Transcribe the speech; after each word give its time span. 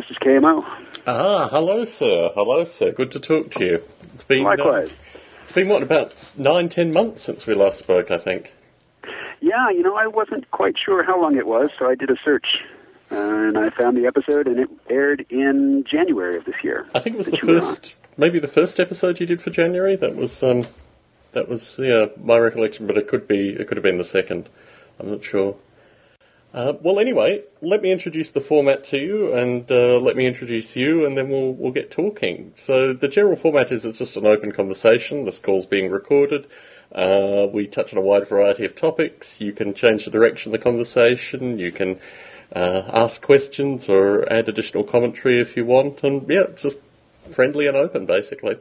this 0.00 0.10
is 0.10 0.16
KMO. 0.18 0.64
Ah, 1.06 1.48
hello, 1.48 1.84
sir. 1.84 2.30
Hello, 2.34 2.64
sir. 2.64 2.90
Good 2.90 3.10
to 3.12 3.20
talk 3.20 3.50
to 3.52 3.64
you. 3.64 3.82
It's 4.14 4.24
been 4.24 4.46
uh, 4.46 4.50
Likewise. 4.50 4.94
it's 5.44 5.52
been 5.52 5.68
what 5.68 5.82
about 5.82 6.14
nine, 6.38 6.70
ten 6.70 6.92
months 6.92 7.22
since 7.22 7.46
we 7.46 7.54
last 7.54 7.80
spoke. 7.80 8.10
I 8.10 8.16
think. 8.16 8.54
Yeah, 9.42 9.70
you 9.70 9.82
know, 9.82 9.96
I 9.96 10.06
wasn't 10.06 10.50
quite 10.50 10.76
sure 10.82 11.02
how 11.02 11.20
long 11.20 11.36
it 11.36 11.46
was, 11.46 11.70
so 11.78 11.88
I 11.88 11.94
did 11.94 12.10
a 12.10 12.16
search. 12.24 12.46
Uh, 13.10 13.16
and 13.16 13.58
I 13.58 13.70
found 13.70 13.96
the 13.96 14.06
episode, 14.06 14.46
and 14.46 14.60
it 14.60 14.70
aired 14.88 15.26
in 15.30 15.84
January 15.90 16.36
of 16.36 16.44
this 16.44 16.54
year. 16.62 16.86
I 16.94 17.00
think 17.00 17.14
it 17.14 17.18
was 17.18 17.26
the 17.26 17.38
you 17.42 17.48
were 17.48 17.54
on. 17.56 17.60
first, 17.60 17.94
maybe 18.16 18.38
the 18.38 18.48
first 18.48 18.78
episode 18.80 19.20
you 19.20 19.26
did 19.26 19.42
for 19.42 19.50
January. 19.50 19.96
That 19.96 20.16
was 20.16 20.42
um, 20.42 20.64
that 21.32 21.48
was 21.48 21.78
yeah 21.78 22.06
my 22.22 22.38
recollection, 22.38 22.86
but 22.86 22.96
it 22.96 23.06
could 23.06 23.28
be 23.28 23.50
it 23.50 23.66
could 23.68 23.76
have 23.76 23.84
been 23.84 23.98
the 23.98 24.04
second. 24.04 24.48
I'm 24.98 25.10
not 25.10 25.24
sure. 25.24 25.56
Uh, 26.52 26.72
well, 26.80 26.98
anyway, 26.98 27.44
let 27.60 27.80
me 27.80 27.92
introduce 27.92 28.32
the 28.32 28.40
format 28.40 28.82
to 28.82 28.98
you, 28.98 29.32
and 29.32 29.70
uh, 29.70 29.98
let 30.00 30.16
me 30.16 30.26
introduce 30.26 30.74
you, 30.74 31.06
and 31.06 31.16
then 31.16 31.28
we'll 31.28 31.52
we'll 31.52 31.70
get 31.70 31.92
talking. 31.92 32.52
So 32.56 32.92
the 32.92 33.06
general 33.06 33.36
format 33.36 33.70
is 33.70 33.84
it's 33.84 33.98
just 33.98 34.16
an 34.16 34.26
open 34.26 34.50
conversation. 34.50 35.24
This 35.24 35.38
call's 35.38 35.66
being 35.66 35.90
recorded. 35.90 36.48
Uh, 36.92 37.46
we 37.52 37.68
touch 37.68 37.92
on 37.92 37.98
a 37.98 38.02
wide 38.02 38.26
variety 38.26 38.64
of 38.64 38.74
topics. 38.74 39.40
You 39.40 39.52
can 39.52 39.74
change 39.74 40.04
the 40.04 40.10
direction 40.10 40.52
of 40.52 40.58
the 40.58 40.64
conversation. 40.64 41.60
You 41.60 41.70
can 41.70 42.00
uh, 42.54 42.82
ask 42.92 43.22
questions 43.22 43.88
or 43.88 44.30
add 44.32 44.48
additional 44.48 44.82
commentary 44.82 45.40
if 45.40 45.56
you 45.56 45.64
want, 45.64 46.02
and 46.02 46.28
yeah, 46.28 46.42
it's 46.48 46.62
just 46.62 46.80
friendly 47.30 47.68
and 47.68 47.76
open, 47.76 48.06
basically. 48.06 48.56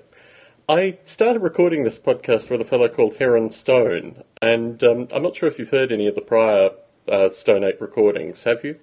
I 0.67 0.99
started 1.05 1.41
recording 1.41 1.83
this 1.83 1.97
podcast 1.97 2.51
with 2.51 2.61
a 2.61 2.65
fellow 2.65 2.87
called 2.87 3.15
Heron 3.15 3.49
Stone, 3.49 4.23
and 4.43 4.83
um, 4.83 5.07
I'm 5.11 5.23
not 5.23 5.35
sure 5.35 5.49
if 5.49 5.57
you've 5.57 5.71
heard 5.71 5.91
any 5.91 6.05
of 6.05 6.13
the 6.13 6.21
prior 6.21 6.69
uh, 7.09 7.29
Stone 7.31 7.63
Ape 7.63 7.81
recordings. 7.81 8.43
Have 8.43 8.63
you? 8.63 8.79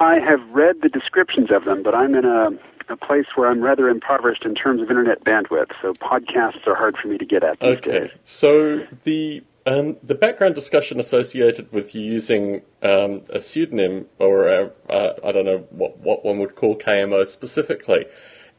I 0.00 0.14
have 0.24 0.40
read 0.50 0.76
the 0.82 0.88
descriptions 0.88 1.50
of 1.50 1.64
them, 1.64 1.82
but 1.82 1.94
I'm 1.94 2.14
in 2.14 2.24
a, 2.24 2.50
a 2.88 2.96
place 2.96 3.26
where 3.36 3.48
I'm 3.48 3.60
rather 3.62 3.88
impoverished 3.88 4.44
in 4.44 4.54
terms 4.54 4.82
of 4.82 4.90
internet 4.90 5.24
bandwidth, 5.24 5.70
so 5.80 5.92
podcasts 5.94 6.66
are 6.66 6.74
hard 6.74 6.96
for 7.00 7.08
me 7.08 7.18
to 7.18 7.24
get 7.24 7.42
at 7.44 7.60
these 7.60 7.76
Okay, 7.78 7.90
days. 7.90 8.10
so 8.24 8.86
the 9.04 9.42
um, 9.66 9.96
the 10.02 10.14
background 10.14 10.54
discussion 10.54 11.00
associated 11.00 11.72
with 11.72 11.94
using 11.94 12.60
um, 12.82 13.22
a 13.30 13.40
pseudonym 13.40 14.06
or 14.18 14.46
a, 14.46 14.70
uh, 14.90 15.14
I 15.24 15.32
don't 15.32 15.46
know 15.46 15.66
what 15.70 15.98
what 15.98 16.24
one 16.24 16.38
would 16.40 16.54
call 16.54 16.76
KMO 16.76 17.26
specifically 17.28 18.04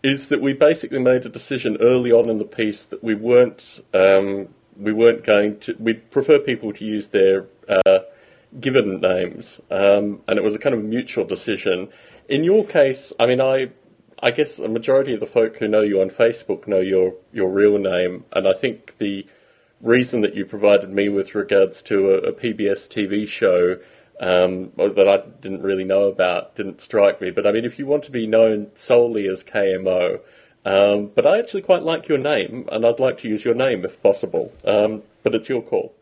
is 0.01 0.29
that 0.29 0.41
we 0.41 0.53
basically 0.53 0.99
made 0.99 1.25
a 1.25 1.29
decision 1.29 1.77
early 1.79 2.11
on 2.11 2.29
in 2.29 2.37
the 2.37 2.45
piece 2.45 2.85
that 2.85 3.03
we 3.03 3.13
weren't 3.13 3.81
um, 3.93 4.47
we 4.77 4.93
weren't 4.93 5.23
going 5.23 5.59
to 5.59 5.75
we 5.79 5.93
prefer 5.93 6.39
people 6.39 6.73
to 6.73 6.83
use 6.85 7.09
their 7.09 7.45
uh, 7.67 7.99
given 8.59 9.01
names, 9.01 9.61
um, 9.69 10.21
and 10.27 10.37
it 10.37 10.43
was 10.43 10.55
a 10.55 10.59
kind 10.59 10.75
of 10.75 10.83
mutual 10.83 11.25
decision. 11.25 11.89
In 12.27 12.43
your 12.43 12.65
case, 12.65 13.13
I 13.19 13.25
mean, 13.25 13.41
I 13.41 13.69
I 14.21 14.31
guess 14.31 14.59
a 14.59 14.67
majority 14.67 15.13
of 15.13 15.19
the 15.19 15.25
folk 15.25 15.57
who 15.57 15.67
know 15.67 15.81
you 15.81 16.01
on 16.01 16.09
Facebook 16.09 16.67
know 16.67 16.79
your 16.79 17.15
your 17.31 17.49
real 17.49 17.77
name, 17.77 18.25
and 18.31 18.47
I 18.47 18.53
think 18.53 18.97
the 18.97 19.27
reason 19.81 20.21
that 20.21 20.35
you 20.35 20.45
provided 20.45 20.89
me 20.89 21.09
with 21.09 21.35
regards 21.35 21.81
to 21.83 22.11
a, 22.11 22.17
a 22.29 22.33
PBS 22.33 22.87
TV 22.89 23.27
show 23.27 23.77
um, 24.19 24.71
that 24.77 25.07
I 25.07 25.29
didn't 25.41 25.61
really 25.61 25.83
know 25.83 26.03
about 26.03 26.55
didn't 26.55 26.81
strike 26.81 27.21
me. 27.21 27.31
But 27.31 27.45
I 27.45 27.51
mean, 27.51 27.65
if 27.65 27.77
you 27.77 27.85
want 27.85 28.03
to 28.05 28.11
be 28.11 28.25
known 28.25 28.71
solely 28.75 29.27
as 29.27 29.43
KMO, 29.43 30.21
um, 30.65 31.11
but 31.13 31.27
I 31.27 31.37
actually 31.37 31.61
quite 31.61 31.83
like 31.83 32.07
your 32.07 32.17
name, 32.17 32.67
and 32.71 32.85
I'd 32.85 32.99
like 32.99 33.17
to 33.19 33.27
use 33.27 33.45
your 33.45 33.53
name 33.53 33.85
if 33.85 34.01
possible. 34.01 34.53
Um, 34.63 35.03
but 35.23 35.35
it's 35.35 35.49
your 35.49 35.61
call. 35.61 35.93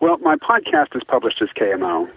Well, 0.00 0.18
my 0.18 0.36
podcast 0.36 0.94
is 0.94 1.02
published 1.06 1.40
as 1.40 1.48
KMO, 1.50 2.08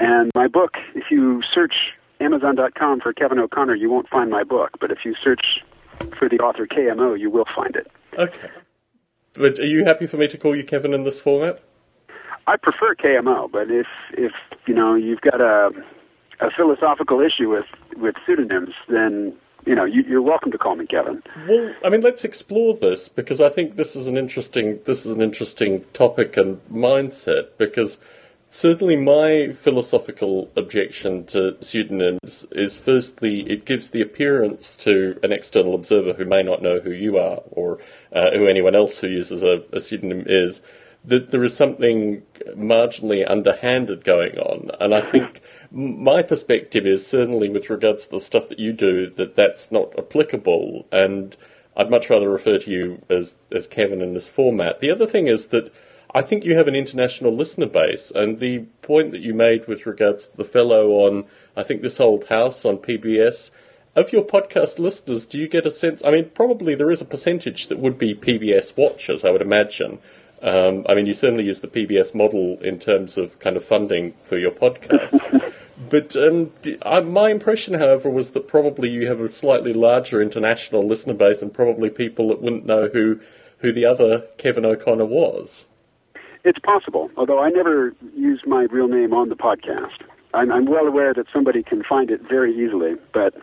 and 0.00 0.30
my 0.34 0.48
book, 0.48 0.76
if 0.94 1.10
you 1.10 1.42
search 1.52 1.74
Amazon.com 2.20 3.00
for 3.00 3.12
Kevin 3.12 3.38
O'Connor, 3.38 3.74
you 3.74 3.90
won't 3.90 4.08
find 4.08 4.30
my 4.30 4.42
book, 4.42 4.70
but 4.80 4.90
if 4.90 5.04
you 5.04 5.14
search 5.22 5.62
for 6.18 6.28
the 6.28 6.38
author 6.38 6.66
KMO, 6.66 7.18
you 7.18 7.30
will 7.30 7.44
find 7.54 7.76
it. 7.76 7.90
Okay. 8.18 8.50
But 9.34 9.58
are 9.58 9.66
you 9.66 9.84
happy 9.84 10.06
for 10.06 10.16
me 10.16 10.28
to 10.28 10.38
call 10.38 10.56
you 10.56 10.64
Kevin 10.64 10.94
in 10.94 11.04
this 11.04 11.20
format? 11.20 11.62
I 12.46 12.56
prefer 12.56 12.94
KMO, 12.94 13.50
but 13.50 13.70
if 13.70 13.86
if 14.12 14.32
you 14.66 14.74
know 14.74 14.94
you've 14.94 15.20
got 15.20 15.40
a 15.40 15.70
a 16.40 16.50
philosophical 16.50 17.20
issue 17.20 17.50
with 17.50 17.66
with 17.96 18.14
pseudonyms, 18.24 18.74
then 18.88 19.34
you 19.66 19.74
know 19.74 19.84
you, 19.84 20.02
you're 20.08 20.22
welcome 20.22 20.52
to 20.52 20.58
call 20.58 20.76
me 20.76 20.86
Kevin. 20.86 21.22
Well, 21.48 21.74
I 21.84 21.90
mean, 21.90 22.00
let's 22.00 22.24
explore 22.24 22.74
this 22.74 23.08
because 23.08 23.40
I 23.40 23.50
think 23.50 23.76
this 23.76 23.96
is 23.96 24.06
an 24.06 24.16
interesting 24.16 24.80
this 24.84 25.04
is 25.04 25.16
an 25.16 25.22
interesting 25.22 25.84
topic 25.92 26.36
and 26.36 26.60
mindset 26.70 27.48
because 27.58 27.98
certainly 28.48 28.96
my 28.96 29.52
philosophical 29.52 30.50
objection 30.56 31.26
to 31.26 31.56
pseudonyms 31.60 32.46
is 32.52 32.76
firstly 32.76 33.40
it 33.50 33.64
gives 33.64 33.90
the 33.90 34.00
appearance 34.00 34.76
to 34.76 35.18
an 35.22 35.32
external 35.32 35.74
observer 35.74 36.14
who 36.14 36.24
may 36.24 36.42
not 36.42 36.62
know 36.62 36.80
who 36.80 36.92
you 36.92 37.18
are 37.18 37.42
or 37.50 37.78
uh, 38.12 38.30
who 38.32 38.46
anyone 38.46 38.76
else 38.76 38.98
who 39.00 39.08
uses 39.08 39.42
a, 39.42 39.62
a 39.72 39.80
pseudonym 39.80 40.24
is 40.26 40.62
that 41.04 41.30
there 41.30 41.44
is 41.44 41.56
something 41.56 42.22
marginally 42.56 43.28
underhanded 43.28 44.04
going 44.04 44.36
on, 44.38 44.70
and 44.80 44.94
I 44.94 45.00
think 45.00 45.40
my 45.76 46.22
perspective 46.22 46.86
is 46.86 47.06
certainly 47.06 47.50
with 47.50 47.68
regards 47.68 48.06
to 48.06 48.12
the 48.12 48.20
stuff 48.20 48.48
that 48.48 48.58
you 48.58 48.72
do 48.72 49.10
that 49.10 49.36
that's 49.36 49.70
not 49.70 49.96
applicable, 49.98 50.86
and 50.90 51.36
I'd 51.76 51.90
much 51.90 52.08
rather 52.08 52.30
refer 52.30 52.58
to 52.58 52.70
you 52.70 53.02
as 53.10 53.36
as 53.54 53.66
Kevin 53.66 54.00
in 54.00 54.14
this 54.14 54.30
format. 54.30 54.80
The 54.80 54.90
other 54.90 55.06
thing 55.06 55.26
is 55.26 55.48
that 55.48 55.70
I 56.14 56.22
think 56.22 56.44
you 56.44 56.56
have 56.56 56.66
an 56.66 56.74
international 56.74 57.36
listener 57.36 57.66
base, 57.66 58.10
and 58.10 58.40
the 58.40 58.60
point 58.80 59.10
that 59.10 59.20
you 59.20 59.34
made 59.34 59.68
with 59.68 59.84
regards 59.84 60.28
to 60.28 60.36
the 60.38 60.44
fellow 60.44 60.92
on 60.92 61.26
I 61.54 61.62
think 61.62 61.82
this 61.82 62.00
old 62.00 62.26
house 62.28 62.64
on 62.64 62.78
PBS. 62.78 63.50
Of 63.94 64.12
your 64.12 64.24
podcast 64.24 64.78
listeners, 64.78 65.24
do 65.24 65.38
you 65.38 65.48
get 65.48 65.64
a 65.64 65.70
sense? 65.70 66.04
I 66.04 66.10
mean, 66.10 66.28
probably 66.34 66.74
there 66.74 66.90
is 66.90 67.00
a 67.00 67.06
percentage 67.06 67.68
that 67.68 67.78
would 67.78 67.96
be 67.96 68.14
PBS 68.14 68.76
watchers, 68.76 69.24
I 69.24 69.30
would 69.30 69.40
imagine. 69.40 70.00
Um, 70.42 70.84
I 70.86 70.94
mean, 70.94 71.06
you 71.06 71.14
certainly 71.14 71.44
use 71.44 71.60
the 71.60 71.68
PBS 71.68 72.14
model 72.14 72.58
in 72.60 72.78
terms 72.78 73.16
of 73.16 73.38
kind 73.38 73.56
of 73.56 73.64
funding 73.64 74.12
for 74.22 74.36
your 74.36 74.50
podcast. 74.50 75.45
But 75.88 76.16
um, 76.16 76.52
d- 76.62 76.78
uh, 76.82 77.00
my 77.00 77.30
impression, 77.30 77.74
however, 77.74 78.08
was 78.08 78.32
that 78.32 78.48
probably 78.48 78.88
you 78.88 79.06
have 79.08 79.20
a 79.20 79.30
slightly 79.30 79.72
larger 79.72 80.20
international 80.20 80.86
listener 80.86 81.14
base 81.14 81.42
and 81.42 81.52
probably 81.52 81.90
people 81.90 82.28
that 82.28 82.42
wouldn't 82.42 82.66
know 82.66 82.88
who, 82.88 83.20
who 83.58 83.72
the 83.72 83.86
other 83.86 84.26
Kevin 84.38 84.64
O'Connor 84.64 85.06
was. 85.06 85.66
It's 86.44 86.58
possible, 86.60 87.10
although 87.16 87.40
I 87.40 87.50
never 87.50 87.94
use 88.14 88.42
my 88.46 88.64
real 88.70 88.88
name 88.88 89.12
on 89.12 89.28
the 89.28 89.36
podcast. 89.36 90.02
I'm, 90.32 90.52
I'm 90.52 90.66
well 90.66 90.86
aware 90.86 91.12
that 91.14 91.26
somebody 91.32 91.62
can 91.62 91.82
find 91.82 92.10
it 92.10 92.20
very 92.22 92.54
easily, 92.54 92.94
but 93.12 93.34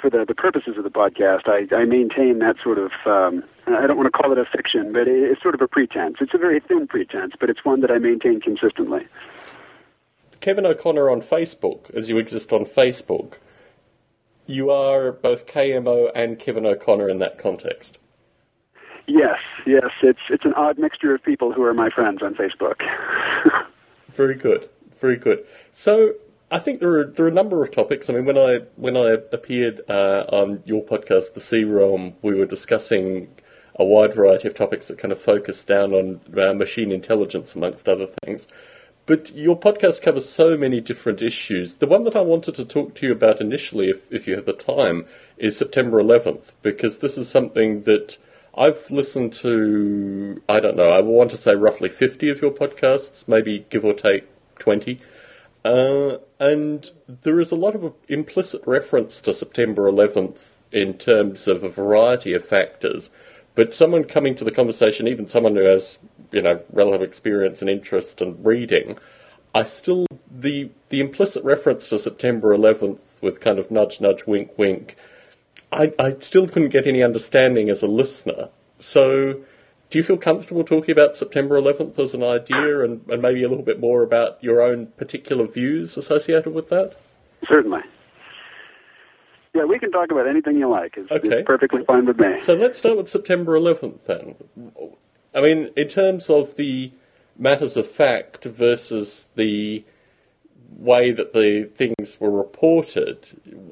for 0.00 0.10
the, 0.10 0.24
the 0.26 0.34
purposes 0.34 0.76
of 0.76 0.84
the 0.84 0.90
podcast, 0.90 1.48
I, 1.48 1.74
I 1.74 1.84
maintain 1.84 2.38
that 2.40 2.56
sort 2.62 2.78
of, 2.78 2.92
um, 3.06 3.42
I 3.66 3.86
don't 3.86 3.96
want 3.96 4.06
to 4.06 4.16
call 4.16 4.30
it 4.32 4.38
a 4.38 4.44
fiction, 4.44 4.92
but 4.92 5.08
it, 5.08 5.30
it's 5.30 5.42
sort 5.42 5.54
of 5.54 5.60
a 5.60 5.68
pretense. 5.68 6.16
It's 6.20 6.34
a 6.34 6.38
very 6.38 6.60
thin 6.60 6.86
pretense, 6.86 7.34
but 7.40 7.50
it's 7.50 7.64
one 7.64 7.80
that 7.80 7.90
I 7.90 7.98
maintain 7.98 8.40
consistently. 8.40 9.06
Kevin 10.40 10.66
O'Connor 10.66 11.10
on 11.10 11.22
Facebook, 11.22 11.90
as 11.94 12.08
you 12.08 12.18
exist 12.18 12.52
on 12.52 12.64
Facebook, 12.64 13.34
you 14.46 14.70
are 14.70 15.12
both 15.12 15.46
KMO 15.46 16.10
and 16.14 16.38
Kevin 16.38 16.66
O'Connor 16.66 17.08
in 17.08 17.18
that 17.18 17.38
context. 17.38 17.98
Yes, 19.06 19.38
yes, 19.66 19.90
it's 20.02 20.20
it's 20.30 20.44
an 20.44 20.54
odd 20.54 20.78
mixture 20.78 21.14
of 21.14 21.22
people 21.22 21.52
who 21.52 21.62
are 21.62 21.74
my 21.74 21.90
friends 21.90 22.22
on 22.22 22.34
Facebook. 22.34 22.80
Very 24.08 24.34
good, 24.34 24.70
very 24.98 25.16
good. 25.16 25.44
So 25.72 26.14
I 26.50 26.58
think 26.58 26.80
there 26.80 26.98
are 26.98 27.04
there 27.04 27.26
are 27.26 27.28
a 27.28 27.32
number 27.32 27.62
of 27.62 27.70
topics. 27.70 28.08
I 28.08 28.14
mean, 28.14 28.24
when 28.24 28.38
I 28.38 28.60
when 28.76 28.96
I 28.96 29.18
appeared 29.30 29.82
uh, 29.90 30.24
on 30.32 30.62
your 30.64 30.82
podcast, 30.82 31.34
The 31.34 31.40
C-Realm, 31.40 32.14
we 32.22 32.34
were 32.34 32.46
discussing 32.46 33.28
a 33.74 33.84
wide 33.84 34.14
variety 34.14 34.48
of 34.48 34.54
topics 34.54 34.88
that 34.88 34.96
kind 34.96 35.12
of 35.12 35.20
focus 35.20 35.64
down 35.66 35.92
on 35.92 36.20
uh, 36.38 36.54
machine 36.54 36.90
intelligence, 36.90 37.54
amongst 37.54 37.88
other 37.88 38.06
things. 38.24 38.48
But 39.06 39.32
your 39.36 39.58
podcast 39.58 40.02
covers 40.02 40.28
so 40.28 40.56
many 40.56 40.80
different 40.80 41.22
issues. 41.22 41.76
The 41.76 41.86
one 41.86 42.02
that 42.04 42.16
I 42.16 42.22
wanted 42.22 42.56
to 42.56 42.64
talk 42.64 42.96
to 42.96 43.06
you 43.06 43.12
about 43.12 43.40
initially, 43.40 43.88
if, 43.88 44.12
if 44.12 44.26
you 44.26 44.34
have 44.34 44.46
the 44.46 44.52
time, 44.52 45.06
is 45.38 45.56
September 45.56 46.02
11th, 46.02 46.50
because 46.60 46.98
this 46.98 47.16
is 47.16 47.28
something 47.28 47.84
that 47.84 48.18
I've 48.56 48.90
listened 48.90 49.32
to, 49.34 50.42
I 50.48 50.58
don't 50.58 50.76
know, 50.76 50.90
I 50.90 51.00
want 51.00 51.30
to 51.30 51.36
say 51.36 51.54
roughly 51.54 51.88
50 51.88 52.30
of 52.30 52.42
your 52.42 52.50
podcasts, 52.50 53.28
maybe 53.28 53.64
give 53.70 53.84
or 53.84 53.94
take 53.94 54.24
20. 54.58 55.00
Uh, 55.64 56.18
and 56.40 56.90
there 57.06 57.38
is 57.38 57.52
a 57.52 57.56
lot 57.56 57.76
of 57.76 57.92
implicit 58.08 58.62
reference 58.66 59.20
to 59.22 59.34
September 59.34 59.90
11th 59.90 60.54
in 60.72 60.94
terms 60.94 61.46
of 61.46 61.62
a 61.62 61.68
variety 61.68 62.34
of 62.34 62.44
factors. 62.44 63.10
But 63.56 63.74
someone 63.74 64.04
coming 64.04 64.36
to 64.36 64.44
the 64.44 64.52
conversation, 64.52 65.08
even 65.08 65.26
someone 65.26 65.56
who 65.56 65.64
has, 65.64 65.98
you 66.30 66.42
know, 66.42 66.60
relative 66.70 67.02
experience 67.02 67.62
and 67.62 67.70
interest 67.70 68.22
in 68.22 68.40
reading, 68.44 68.98
I 69.54 69.64
still 69.64 70.06
the 70.30 70.70
the 70.90 71.00
implicit 71.00 71.42
reference 71.42 71.88
to 71.88 71.98
September 71.98 72.56
11th 72.56 73.00
with 73.22 73.40
kind 73.40 73.58
of 73.58 73.70
nudge, 73.70 74.00
nudge, 74.00 74.26
wink, 74.26 74.56
wink. 74.58 74.96
I, 75.72 75.92
I 75.98 76.16
still 76.20 76.46
couldn't 76.46 76.68
get 76.68 76.86
any 76.86 77.02
understanding 77.02 77.70
as 77.70 77.82
a 77.82 77.88
listener. 77.88 78.50
So, 78.78 79.40
do 79.90 79.98
you 79.98 80.04
feel 80.04 80.18
comfortable 80.18 80.62
talking 80.62 80.92
about 80.92 81.16
September 81.16 81.60
11th 81.60 81.98
as 81.98 82.14
an 82.14 82.22
idea 82.22 82.84
and, 82.84 83.00
and 83.08 83.22
maybe 83.22 83.42
a 83.42 83.48
little 83.48 83.64
bit 83.64 83.80
more 83.80 84.02
about 84.02 84.42
your 84.44 84.60
own 84.60 84.88
particular 84.98 85.46
views 85.46 85.96
associated 85.96 86.52
with 86.52 86.68
that? 86.68 86.96
Certainly. 87.48 87.80
Yeah, 89.56 89.64
we 89.64 89.78
can 89.78 89.90
talk 89.90 90.10
about 90.10 90.28
anything 90.28 90.58
you 90.58 90.68
like. 90.68 90.94
It's, 90.98 91.10
Okay. 91.10 91.28
it's 91.38 91.46
perfectly 91.46 91.82
fine 91.84 92.04
with 92.04 92.18
me. 92.18 92.38
So 92.40 92.52
let's 92.54 92.78
start 92.78 92.98
with 92.98 93.08
September 93.08 93.58
11th 93.58 94.04
then. 94.04 94.34
I 95.34 95.40
mean, 95.40 95.70
in 95.74 95.88
terms 95.88 96.28
of 96.28 96.56
the 96.56 96.92
matters 97.38 97.76
of 97.78 97.86
fact 97.86 98.44
versus 98.44 99.28
the 99.34 99.82
way 100.76 101.10
that 101.10 101.32
the 101.32 101.70
things 101.74 102.18
were 102.20 102.30
reported, 102.30 103.18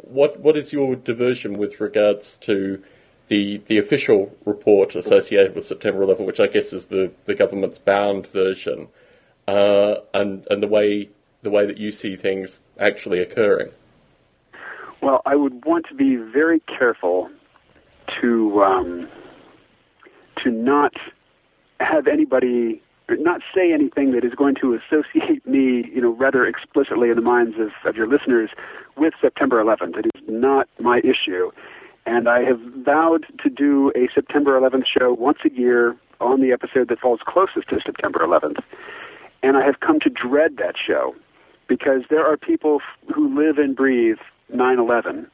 what 0.03 0.41
what 0.41 0.57
is 0.57 0.73
your 0.73 0.97
diversion 0.97 1.53
with 1.55 1.81
regards 1.81 2.37
to 2.39 2.83
the 3.29 3.61
the 3.67 3.77
official 3.77 4.35
report 4.47 4.95
associated 4.95 5.55
with 5.55 5.67
September 5.67 6.01
11th, 6.07 6.25
which 6.25 6.41
I 6.41 6.47
guess 6.47 6.73
is 6.73 6.87
the, 6.87 7.11
the 7.27 7.35
government's 7.35 7.79
bound 7.79 8.27
version, 8.27 8.89
uh, 9.47 9.97
and 10.15 10.47
and 10.51 10.63
the 10.63 10.67
way 10.69 11.11
the 11.43 11.51
way 11.51 11.67
that 11.67 11.77
you 11.77 11.91
see 11.93 12.17
things 12.17 12.59
actually 12.79 13.21
occurring? 13.21 13.71
Well, 15.05 15.21
I 15.27 15.37
would 15.37 15.67
want 15.67 15.85
to 15.89 15.95
be 15.95 16.17
very 16.17 16.61
careful 16.61 17.29
to 18.23 18.65
um, 18.65 19.07
to 20.43 20.51
not 20.51 20.95
have 21.79 22.07
anybody 22.07 22.81
not 23.11 23.43
say 23.55 23.71
anything 23.71 24.13
that 24.13 24.25
is 24.25 24.33
going 24.35 24.55
to 24.63 24.73
associate 24.73 25.47
me, 25.47 25.91
you 25.95 26.01
know, 26.01 26.13
rather 26.13 26.47
explicitly 26.47 27.11
in 27.11 27.17
the 27.17 27.23
minds 27.23 27.59
of, 27.59 27.73
of 27.85 27.97
your 27.97 28.07
listeners 28.07 28.49
with 28.97 29.13
September 29.21 29.63
11th. 29.63 29.99
It 29.99 30.07
is 30.07 30.23
not 30.27 30.71
my 30.81 31.01
issue. 31.01 31.51
And 32.07 32.27
I 32.27 32.43
have 32.45 32.61
vowed 32.61 33.27
to 33.43 33.51
do 33.51 33.93
a 33.95 34.09
September 34.15 34.59
11th 34.59 34.87
show 34.87 35.13
once 35.13 35.41
a 35.45 35.51
year 35.51 35.95
on 36.23 36.41
the 36.41 36.51
episode 36.51 36.89
that 36.89 36.99
falls 36.99 37.21
closest 37.27 37.69
to 37.69 37.81
September 37.85 38.21
11th. 38.21 38.63
And 39.43 39.59
I 39.59 39.67
have 39.67 39.81
come 39.81 40.01
to 40.01 40.09
dread 40.09 40.57
that 40.57 40.77
show 40.79 41.15
because 41.67 42.05
there 42.09 42.27
are 42.27 42.39
people 42.39 42.81
who 43.15 43.39
live 43.39 43.59
and 43.59 43.77
breathe 43.77 44.17
9/11, 44.53 45.27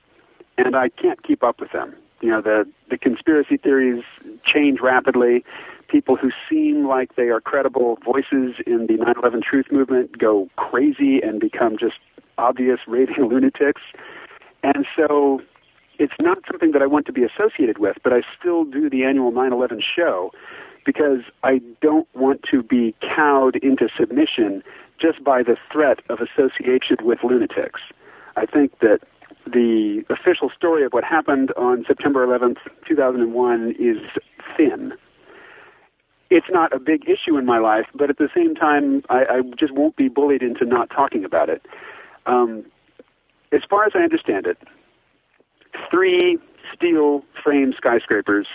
and 0.59 0.77
I 0.77 0.89
can't 0.89 1.23
keep 1.23 1.43
up 1.43 1.61
with 1.61 1.73
them. 1.73 1.95
You 2.21 2.31
know, 2.31 2.41
the 2.41 2.69
the 2.89 2.99
conspiracy 2.99 3.57
theories 3.57 4.05
change 4.45 4.81
rapidly. 4.81 5.45
People 5.89 6.17
who 6.17 6.31
seem 6.49 6.87
like 6.87 7.17
they 7.17 7.29
are 7.29 7.41
credible 7.41 7.99
voices 8.05 8.55
in 8.67 8.87
the 8.87 8.97
9/11 8.99 9.43
truth 9.43 9.67
movement 9.73 10.19
go 10.19 10.49
crazy 10.57 11.21
and 11.21 11.41
become 11.41 11.77
just 11.79 11.99
obvious 12.39 12.81
raving 12.87 13.17
lunatics. 13.29 13.83
And 14.63 14.87
so 14.97 15.41
it's 15.99 16.15
not 16.23 16.39
something 16.51 16.73
that 16.73 16.83
I 16.83 16.87
want 16.87 17.07
to 17.07 17.13
be 17.13 17.25
associated 17.25 17.79
with, 17.79 17.99
but 18.03 18.13
I 18.13 18.23
still 18.39 18.65
do 18.65 18.89
the 18.89 19.05
annual 19.05 19.33
9/11 19.33 19.83
show 19.83 20.33
because 20.85 21.21
I 21.43 21.61
don't 21.81 22.09
want 22.15 22.43
to 22.51 22.63
be 22.63 22.95
cowed 23.01 23.57
into 23.57 23.89
submission 23.99 24.63
just 24.99 25.23
by 25.23 25.43
the 25.43 25.57
threat 25.71 26.01
of 26.09 26.21
association 26.21 26.97
with 27.03 27.23
lunatics. 27.23 27.81
I 28.41 28.47
think 28.47 28.79
that 28.81 29.01
the 29.47 30.03
official 30.09 30.51
story 30.57 30.83
of 30.85 30.93
what 30.93 31.05
happened 31.05 31.53
on 31.59 31.85
September 31.87 32.27
11th, 32.27 32.57
2001 32.89 33.75
is 33.79 33.99
thin. 34.57 34.95
It's 36.31 36.47
not 36.49 36.73
a 36.73 36.79
big 36.79 37.07
issue 37.07 37.37
in 37.37 37.45
my 37.45 37.59
life, 37.59 37.85
but 37.95 38.09
at 38.09 38.17
the 38.17 38.31
same 38.35 38.55
time, 38.55 39.03
I, 39.11 39.25
I 39.25 39.41
just 39.59 39.75
won't 39.75 39.97
be 39.97 40.09
bullied 40.09 40.43
into 40.43 40.65
not 40.65 40.89
talking 40.89 41.23
about 41.23 41.51
it. 41.51 41.67
Um, 42.25 42.65
as 43.53 43.61
far 43.69 43.85
as 43.85 43.93
I 43.95 43.99
understand 43.99 44.47
it, 44.47 44.57
three 45.91 46.39
steel 46.75 47.23
frame 47.43 47.75
skyscrapers 47.77 48.47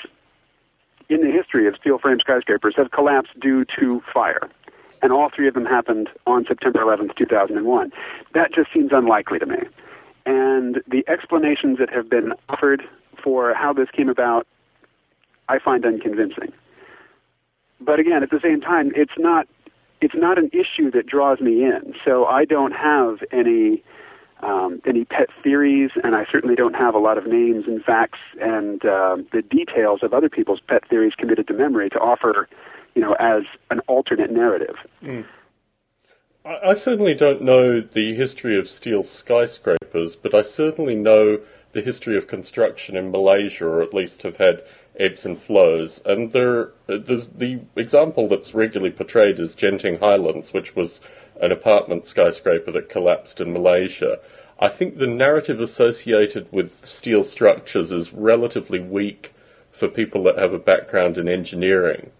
in 1.09 1.21
the 1.21 1.31
history 1.31 1.67
of 1.67 1.75
steel 1.79 1.99
frame 1.99 2.19
skyscrapers 2.19 2.73
have 2.75 2.89
collapsed 2.89 3.39
due 3.39 3.65
to 3.77 4.01
fire. 4.11 4.49
And 5.05 5.13
all 5.13 5.29
three 5.29 5.47
of 5.47 5.53
them 5.53 5.65
happened 5.67 6.09
on 6.25 6.45
September 6.47 6.79
11th, 6.79 7.15
2001. 7.15 7.93
That 8.33 8.51
just 8.51 8.73
seems 8.73 8.89
unlikely 8.91 9.37
to 9.37 9.45
me. 9.45 9.57
And 10.25 10.81
the 10.87 11.03
explanations 11.07 11.77
that 11.77 11.91
have 11.93 12.09
been 12.09 12.33
offered 12.49 12.81
for 13.23 13.53
how 13.53 13.71
this 13.71 13.87
came 13.91 14.09
about, 14.09 14.47
I 15.47 15.59
find 15.59 15.85
unconvincing. 15.85 16.51
But 17.79 17.99
again, 17.99 18.23
at 18.23 18.31
the 18.31 18.39
same 18.41 18.61
time, 18.61 18.93
it's 18.95 19.11
not 19.19 19.47
it's 20.01 20.15
not 20.15 20.39
an 20.39 20.49
issue 20.53 20.89
that 20.89 21.05
draws 21.05 21.39
me 21.39 21.63
in. 21.63 21.93
So 22.03 22.25
I 22.25 22.45
don't 22.45 22.73
have 22.73 23.19
any 23.31 23.83
um, 24.41 24.81
any 24.87 25.05
pet 25.05 25.29
theories, 25.43 25.91
and 26.03 26.15
I 26.15 26.25
certainly 26.31 26.55
don't 26.55 26.75
have 26.75 26.95
a 26.95 26.99
lot 26.99 27.19
of 27.19 27.27
names 27.27 27.65
and 27.67 27.83
facts 27.83 28.19
and 28.41 28.83
uh, 28.83 29.17
the 29.31 29.43
details 29.43 29.99
of 30.01 30.15
other 30.15 30.29
people's 30.29 30.61
pet 30.67 30.87
theories 30.89 31.13
committed 31.15 31.45
to 31.49 31.53
memory 31.53 31.91
to 31.91 31.99
offer, 31.99 32.49
you 32.95 33.01
know, 33.01 33.13
as 33.19 33.43
an 33.69 33.81
alternate 33.87 34.31
narrative. 34.31 34.75
Mm. 35.03 35.25
I, 36.45 36.69
I 36.69 36.73
certainly 36.73 37.13
don't 37.13 37.41
know 37.41 37.81
the 37.81 38.15
history 38.15 38.57
of 38.57 38.69
steel 38.69 39.03
skyscrapers, 39.03 40.15
but 40.15 40.33
I 40.33 40.41
certainly 40.41 40.95
know 40.95 41.39
the 41.73 41.81
history 41.81 42.17
of 42.17 42.27
construction 42.27 42.95
in 42.95 43.11
Malaysia, 43.11 43.65
or 43.65 43.81
at 43.81 43.93
least 43.93 44.23
have 44.23 44.37
had 44.37 44.63
ebbs 44.97 45.25
and 45.25 45.37
flows. 45.37 46.01
And 46.05 46.31
there, 46.31 46.71
there's 46.87 47.27
the 47.27 47.59
example 47.75 48.29
that's 48.29 48.55
regularly 48.55 48.91
portrayed 48.91 49.39
is 49.39 49.55
Genting 49.55 49.99
Highlands, 49.99 50.53
which 50.53 50.75
was 50.75 51.01
an 51.41 51.51
apartment 51.51 52.07
skyscraper 52.07 52.71
that 52.71 52.89
collapsed 52.89 53.41
in 53.41 53.51
Malaysia. 53.51 54.19
I 54.57 54.69
think 54.69 54.97
the 54.97 55.07
narrative 55.07 55.59
associated 55.59 56.49
with 56.49 56.85
steel 56.85 57.25
structures 57.25 57.91
is 57.91 58.13
relatively 58.13 58.79
weak 58.79 59.33
for 59.69 59.89
people 59.89 60.23
that 60.23 60.37
have 60.37 60.53
a 60.53 60.59
background 60.59 61.17
in 61.17 61.27
engineering. 61.27 62.11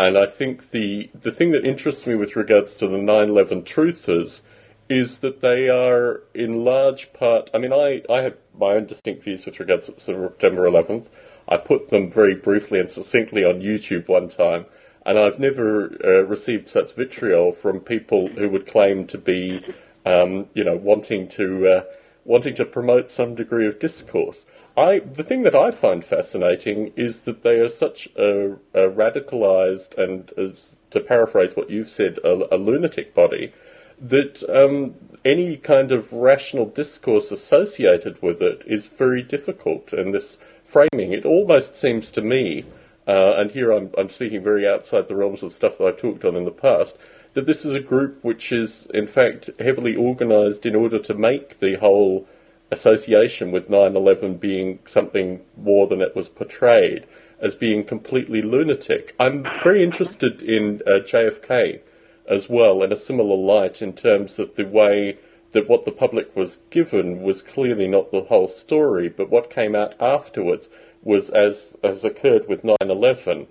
And 0.00 0.16
I 0.16 0.24
think 0.24 0.70
the 0.70 1.10
the 1.12 1.30
thing 1.30 1.50
that 1.50 1.66
interests 1.66 2.06
me 2.06 2.14
with 2.14 2.34
regards 2.34 2.74
to 2.76 2.88
the 2.88 2.96
9/11 2.96 3.64
truthers 3.64 4.40
is 4.88 5.18
that 5.18 5.42
they 5.42 5.68
are 5.68 6.22
in 6.32 6.64
large 6.64 7.12
part. 7.12 7.50
I 7.52 7.58
mean, 7.58 7.74
I, 7.74 8.02
I 8.08 8.22
have 8.22 8.36
my 8.58 8.72
own 8.76 8.86
distinct 8.86 9.24
views 9.24 9.44
with 9.44 9.60
regards 9.60 9.88
to 9.88 10.00
September 10.00 10.62
11th. 10.62 11.08
I 11.46 11.58
put 11.58 11.90
them 11.90 12.10
very 12.10 12.34
briefly 12.34 12.80
and 12.80 12.90
succinctly 12.90 13.44
on 13.44 13.60
YouTube 13.60 14.08
one 14.08 14.30
time, 14.30 14.64
and 15.04 15.18
I've 15.18 15.38
never 15.38 15.94
uh, 16.02 16.22
received 16.22 16.70
such 16.70 16.94
vitriol 16.94 17.52
from 17.52 17.80
people 17.80 18.28
who 18.28 18.48
would 18.48 18.66
claim 18.66 19.06
to 19.08 19.18
be, 19.18 19.62
um, 20.06 20.46
you 20.54 20.64
know, 20.64 20.76
wanting 20.76 21.28
to 21.36 21.68
uh, 21.68 21.84
wanting 22.24 22.54
to 22.54 22.64
promote 22.64 23.10
some 23.10 23.34
degree 23.34 23.66
of 23.66 23.78
discourse. 23.78 24.46
I 24.76 25.00
the 25.00 25.24
thing 25.24 25.42
that 25.42 25.54
I 25.54 25.70
find 25.70 26.04
fascinating 26.04 26.92
is 26.96 27.22
that 27.22 27.42
they 27.42 27.58
are 27.60 27.68
such 27.68 28.08
a, 28.16 28.52
a 28.74 28.88
radicalized 28.88 29.96
and, 29.98 30.32
as 30.38 30.76
to 30.90 31.00
paraphrase 31.00 31.56
what 31.56 31.70
you've 31.70 31.90
said, 31.90 32.18
a, 32.24 32.54
a 32.54 32.56
lunatic 32.56 33.14
body 33.14 33.52
that 34.00 34.42
um, 34.48 34.94
any 35.24 35.56
kind 35.56 35.92
of 35.92 36.12
rational 36.12 36.66
discourse 36.66 37.30
associated 37.30 38.20
with 38.22 38.40
it 38.40 38.62
is 38.66 38.86
very 38.86 39.22
difficult. 39.22 39.92
And 39.92 40.14
this 40.14 40.38
framing, 40.64 41.12
it 41.12 41.26
almost 41.26 41.76
seems 41.76 42.10
to 42.12 42.22
me, 42.22 42.64
uh, 43.06 43.34
and 43.36 43.50
here 43.50 43.72
I'm, 43.72 43.90
I'm 43.98 44.08
speaking 44.08 44.42
very 44.42 44.66
outside 44.66 45.08
the 45.08 45.16
realms 45.16 45.42
of 45.42 45.52
stuff 45.52 45.78
that 45.78 45.84
I've 45.84 45.98
talked 45.98 46.24
on 46.24 46.36
in 46.36 46.46
the 46.46 46.50
past, 46.50 46.96
that 47.34 47.46
this 47.46 47.64
is 47.64 47.74
a 47.74 47.80
group 47.80 48.24
which 48.24 48.50
is, 48.50 48.86
in 48.94 49.06
fact, 49.06 49.50
heavily 49.58 49.94
organised 49.94 50.64
in 50.64 50.74
order 50.74 50.98
to 50.98 51.14
make 51.14 51.60
the 51.60 51.76
whole 51.76 52.26
association 52.70 53.50
with 53.50 53.68
9 53.68 53.96
11 53.96 54.36
being 54.36 54.78
something 54.84 55.40
more 55.56 55.86
than 55.86 56.00
it 56.00 56.14
was 56.14 56.28
portrayed 56.28 57.06
as 57.40 57.54
being 57.54 57.84
completely 57.84 58.42
lunatic. 58.42 59.14
I'm 59.18 59.44
very 59.62 59.82
interested 59.82 60.42
in 60.42 60.82
uh, 60.86 61.00
JFK 61.00 61.80
as 62.28 62.48
well 62.48 62.82
in 62.82 62.92
a 62.92 62.96
similar 62.96 63.36
light 63.36 63.82
in 63.82 63.92
terms 63.92 64.38
of 64.38 64.54
the 64.54 64.64
way 64.64 65.18
that 65.52 65.68
what 65.68 65.84
the 65.84 65.90
public 65.90 66.34
was 66.36 66.62
given 66.70 67.22
was 67.22 67.42
clearly 67.42 67.88
not 67.88 68.12
the 68.12 68.22
whole 68.22 68.48
story, 68.48 69.08
but 69.08 69.30
what 69.30 69.50
came 69.50 69.74
out 69.74 70.00
afterwards 70.00 70.70
was, 71.02 71.30
as, 71.30 71.76
as 71.82 72.04
occurred 72.04 72.48
with 72.48 72.62
9 72.62 72.76
11, 72.82 73.46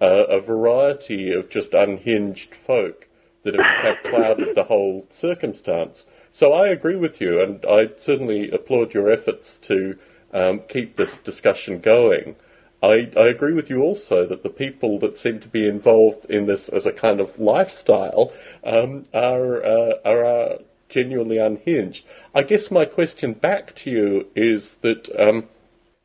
uh, 0.00 0.06
a 0.06 0.40
variety 0.40 1.32
of 1.32 1.50
just 1.50 1.74
unhinged 1.74 2.54
folk 2.54 3.08
that 3.42 3.54
in 3.54 3.60
fact 3.60 4.04
clouded 4.04 4.54
the 4.54 4.64
whole 4.64 5.06
circumstance. 5.10 6.06
So 6.34 6.54
I 6.54 6.68
agree 6.68 6.96
with 6.96 7.20
you, 7.20 7.42
and 7.42 7.62
I 7.68 7.90
certainly 7.98 8.50
applaud 8.50 8.94
your 8.94 9.12
efforts 9.12 9.58
to 9.58 9.98
um, 10.32 10.62
keep 10.66 10.96
this 10.96 11.18
discussion 11.18 11.78
going. 11.78 12.36
I, 12.82 13.10
I 13.14 13.28
agree 13.28 13.52
with 13.52 13.68
you 13.68 13.82
also 13.82 14.26
that 14.26 14.42
the 14.42 14.48
people 14.48 14.98
that 15.00 15.18
seem 15.18 15.40
to 15.40 15.48
be 15.48 15.68
involved 15.68 16.24
in 16.30 16.46
this 16.46 16.70
as 16.70 16.86
a 16.86 16.92
kind 16.92 17.20
of 17.20 17.38
lifestyle 17.38 18.32
um, 18.64 19.04
are, 19.12 19.62
uh, 19.62 19.92
are 20.06 20.24
uh, 20.24 20.58
genuinely 20.88 21.36
unhinged. 21.36 22.06
I 22.34 22.44
guess 22.44 22.70
my 22.70 22.86
question 22.86 23.34
back 23.34 23.74
to 23.76 23.90
you 23.90 24.26
is 24.34 24.76
that 24.76 25.10
um, 25.20 25.48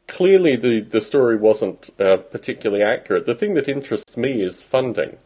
clearly 0.07 0.57
the, 0.57 0.81
the 0.81 1.01
story 1.01 1.37
wasn't 1.37 1.89
uh, 2.01 2.17
particularly 2.17 2.83
accurate. 2.83 3.25
The 3.25 3.35
thing 3.35 3.53
that 3.53 3.69
interests 3.69 4.17
me 4.17 4.41
is 4.41 4.61
funding. 4.61 5.19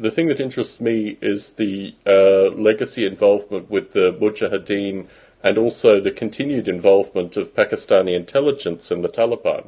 The 0.00 0.10
thing 0.10 0.28
that 0.28 0.40
interests 0.40 0.80
me 0.80 1.18
is 1.20 1.52
the 1.52 1.94
uh, 2.06 2.56
legacy 2.58 3.04
involvement 3.04 3.68
with 3.68 3.92
the 3.92 4.10
Mujahideen 4.10 5.08
and 5.42 5.58
also 5.58 6.00
the 6.00 6.10
continued 6.10 6.68
involvement 6.68 7.36
of 7.36 7.54
Pakistani 7.54 8.16
intelligence 8.16 8.90
in 8.90 9.02
the 9.02 9.10
Taliban. 9.10 9.66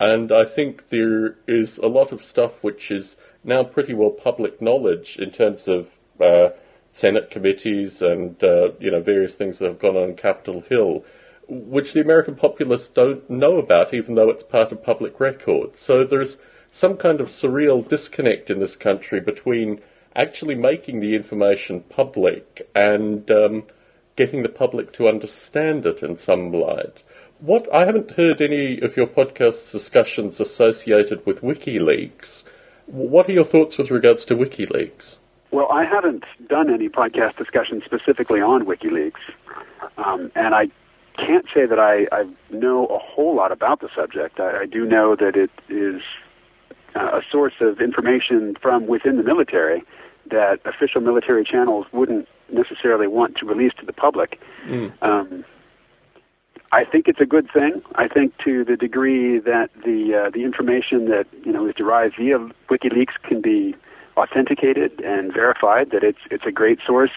And 0.00 0.32
I 0.32 0.44
think 0.44 0.88
there 0.88 1.36
is 1.46 1.78
a 1.78 1.86
lot 1.86 2.10
of 2.10 2.24
stuff 2.24 2.64
which 2.64 2.90
is 2.90 3.16
now 3.44 3.62
pretty 3.62 3.94
well 3.94 4.10
public 4.10 4.60
knowledge 4.60 5.16
in 5.20 5.30
terms 5.30 5.68
of 5.68 5.98
uh, 6.20 6.48
Senate 6.90 7.30
committees 7.30 8.02
and 8.02 8.42
uh, 8.42 8.72
you 8.80 8.90
know 8.90 9.00
various 9.00 9.36
things 9.36 9.60
that 9.60 9.68
have 9.68 9.78
gone 9.78 9.96
on 9.96 10.08
in 10.08 10.16
Capitol 10.16 10.62
Hill, 10.62 11.04
which 11.46 11.92
the 11.92 12.00
American 12.00 12.34
populace 12.34 12.88
don't 12.88 13.30
know 13.30 13.58
about, 13.58 13.94
even 13.94 14.16
though 14.16 14.30
it's 14.30 14.42
part 14.42 14.72
of 14.72 14.82
public 14.82 15.20
record. 15.20 15.78
So 15.78 16.02
there's 16.02 16.38
some 16.72 16.96
kind 16.96 17.20
of 17.20 17.28
surreal 17.28 17.86
disconnect 17.86 18.50
in 18.50 18.60
this 18.60 18.76
country 18.76 19.20
between 19.20 19.80
actually 20.14 20.54
making 20.54 21.00
the 21.00 21.14
information 21.14 21.80
public 21.82 22.68
and 22.74 23.30
um, 23.30 23.64
getting 24.16 24.42
the 24.42 24.48
public 24.48 24.92
to 24.92 25.08
understand 25.08 25.86
it 25.86 26.02
in 26.02 26.18
some 26.18 26.52
light. 26.52 27.02
What 27.40 27.72
I 27.72 27.86
haven't 27.86 28.12
heard 28.12 28.42
any 28.42 28.80
of 28.80 28.96
your 28.96 29.06
podcast 29.06 29.72
discussions 29.72 30.40
associated 30.40 31.24
with 31.24 31.40
WikiLeaks. 31.40 32.44
What 32.86 33.28
are 33.28 33.32
your 33.32 33.44
thoughts 33.44 33.78
with 33.78 33.90
regards 33.90 34.24
to 34.26 34.36
WikiLeaks? 34.36 35.16
Well, 35.50 35.68
I 35.72 35.84
haven't 35.84 36.24
done 36.48 36.72
any 36.72 36.88
podcast 36.88 37.36
discussions 37.36 37.84
specifically 37.84 38.40
on 38.40 38.66
WikiLeaks, 38.66 39.22
um, 39.96 40.30
and 40.34 40.54
I 40.54 40.68
can't 41.16 41.46
say 41.52 41.66
that 41.66 41.78
I, 41.78 42.06
I 42.12 42.28
know 42.50 42.86
a 42.86 42.98
whole 42.98 43.34
lot 43.34 43.52
about 43.52 43.80
the 43.80 43.88
subject. 43.94 44.38
I, 44.38 44.60
I 44.60 44.66
do 44.66 44.84
know 44.84 45.16
that 45.16 45.36
it 45.36 45.50
is 45.68 46.02
a 46.94 47.22
source 47.30 47.54
of 47.60 47.80
information 47.80 48.56
from 48.60 48.86
within 48.86 49.16
the 49.16 49.22
military 49.22 49.82
that 50.30 50.60
official 50.64 51.00
military 51.00 51.44
channels 51.44 51.86
wouldn't 51.92 52.28
necessarily 52.52 53.06
want 53.06 53.36
to 53.36 53.46
release 53.46 53.72
to 53.78 53.86
the 53.86 53.92
public. 53.92 54.40
Mm. 54.66 54.92
Um, 55.02 55.44
I 56.72 56.84
think 56.84 57.08
it's 57.08 57.20
a 57.20 57.26
good 57.26 57.50
thing. 57.52 57.82
I 57.96 58.06
think 58.06 58.36
to 58.44 58.64
the 58.64 58.76
degree 58.76 59.40
that 59.40 59.70
the 59.84 60.26
uh, 60.26 60.30
the 60.30 60.44
information 60.44 61.08
that 61.08 61.26
you 61.44 61.52
know 61.52 61.66
is 61.66 61.74
derived 61.74 62.16
via 62.16 62.38
WikiLeaks 62.70 63.14
can 63.24 63.40
be 63.40 63.74
authenticated 64.16 65.00
and 65.00 65.32
verified, 65.32 65.90
that 65.90 66.04
it's 66.04 66.20
it's 66.30 66.44
a 66.46 66.52
great 66.52 66.78
source 66.86 67.10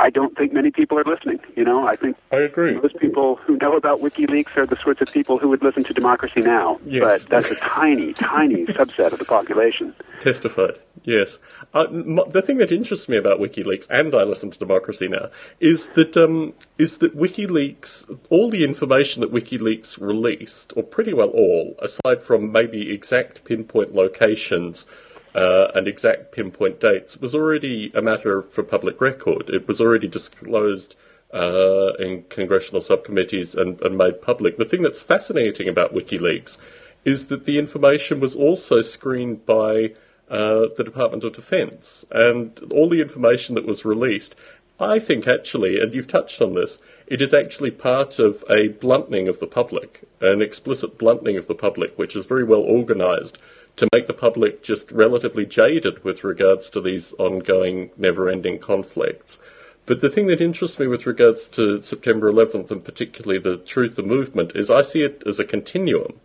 I 0.00 0.08
don't 0.08 0.34
think 0.34 0.54
many 0.54 0.70
people 0.70 0.98
are 0.98 1.04
listening. 1.04 1.40
You 1.56 1.64
know, 1.64 1.86
I 1.86 1.94
think 1.94 2.16
I 2.32 2.38
agree. 2.38 2.72
Those 2.80 2.94
people 2.94 3.36
who 3.36 3.58
know 3.58 3.76
about 3.76 4.00
WikiLeaks 4.00 4.56
are 4.56 4.64
the 4.64 4.76
sorts 4.76 5.02
of 5.02 5.12
people 5.12 5.38
who 5.38 5.50
would 5.50 5.62
listen 5.62 5.84
to 5.84 5.92
Democracy 5.92 6.40
Now. 6.40 6.80
Yes. 6.86 7.04
But 7.04 7.28
that's 7.28 7.50
a 7.50 7.54
tiny, 7.60 8.14
tiny 8.14 8.64
subset 8.64 9.12
of 9.12 9.18
the 9.18 9.26
population. 9.26 9.94
Testified. 10.20 10.78
Yes. 11.04 11.38
Uh, 11.74 11.86
the 11.86 12.40
thing 12.42 12.56
that 12.58 12.72
interests 12.72 13.10
me 13.10 13.18
about 13.18 13.40
WikiLeaks, 13.40 13.86
and 13.90 14.14
I 14.14 14.22
listen 14.22 14.50
to 14.50 14.58
Democracy 14.58 15.06
Now, 15.06 15.28
is 15.60 15.90
that 15.90 16.16
um, 16.16 16.54
is 16.78 16.98
that 16.98 17.14
WikiLeaks, 17.14 18.18
all 18.30 18.48
the 18.48 18.64
information 18.64 19.20
that 19.20 19.32
WikiLeaks 19.32 20.00
released, 20.00 20.72
or 20.76 20.82
pretty 20.82 21.12
well 21.12 21.28
all, 21.28 21.76
aside 21.78 22.22
from 22.22 22.50
maybe 22.50 22.90
exact 22.90 23.44
pinpoint 23.44 23.94
locations 23.94 24.86
uh, 25.34 25.68
and 25.74 25.86
exact 25.86 26.32
pinpoint 26.32 26.80
dates 26.80 27.18
was 27.18 27.34
already 27.34 27.92
a 27.94 28.02
matter 28.02 28.42
for 28.42 28.62
public 28.62 29.00
record. 29.00 29.50
It 29.50 29.68
was 29.68 29.80
already 29.80 30.08
disclosed 30.08 30.96
uh, 31.32 31.94
in 31.98 32.24
congressional 32.28 32.80
subcommittees 32.80 33.54
and, 33.54 33.80
and, 33.82 33.96
made 33.96 34.20
public. 34.20 34.56
The 34.56 34.64
thing 34.64 34.82
that's 34.82 35.00
fascinating 35.00 35.68
about 35.68 35.94
WikiLeaks 35.94 36.58
is 37.04 37.28
that 37.28 37.44
the 37.44 37.58
information 37.58 38.18
was 38.18 38.34
also 38.34 38.82
screened 38.82 39.46
by 39.46 39.92
uh, 40.28 40.66
the 40.76 40.84
Department 40.84 41.24
of 41.24 41.34
Defense, 41.34 42.04
and 42.10 42.58
all 42.72 42.88
the 42.88 43.00
information 43.00 43.54
that 43.54 43.66
was 43.66 43.84
released. 43.84 44.34
I 44.78 44.98
think 44.98 45.26
actually, 45.26 45.80
and 45.80 45.94
you've 45.94 46.08
touched 46.08 46.40
on 46.40 46.54
this, 46.54 46.78
it 47.06 47.20
is 47.20 47.34
actually 47.34 47.72
part 47.72 48.18
of 48.18 48.44
a 48.48 48.68
blunting 48.68 49.28
of 49.28 49.40
the 49.40 49.46
public, 49.46 50.02
an 50.20 50.40
explicit 50.40 50.96
blunting 50.96 51.36
of 51.36 51.48
the 51.48 51.54
public, 51.54 51.98
which 51.98 52.14
is 52.14 52.26
very 52.26 52.44
well 52.44 52.60
organized 52.60 53.38
to 53.76 53.88
make 53.92 54.06
the 54.06 54.14
public 54.14 54.62
just 54.62 54.90
relatively 54.92 55.46
jaded 55.46 56.04
with 56.04 56.24
regards 56.24 56.70
to 56.70 56.80
these 56.80 57.12
ongoing, 57.14 57.90
never 57.96 58.28
ending 58.28 58.58
conflicts. 58.58 59.38
But 59.86 60.00
the 60.00 60.10
thing 60.10 60.26
that 60.28 60.40
interests 60.40 60.78
me 60.78 60.86
with 60.86 61.06
regards 61.06 61.48
to 61.48 61.82
September 61.82 62.30
11th 62.30 62.70
and 62.70 62.84
particularly 62.84 63.40
the 63.40 63.56
Truth 63.56 63.96
the 63.96 64.02
Movement 64.02 64.54
is 64.54 64.70
I 64.70 64.82
see 64.82 65.02
it 65.02 65.22
as 65.26 65.40
a 65.40 65.44
continuum, 65.44 66.20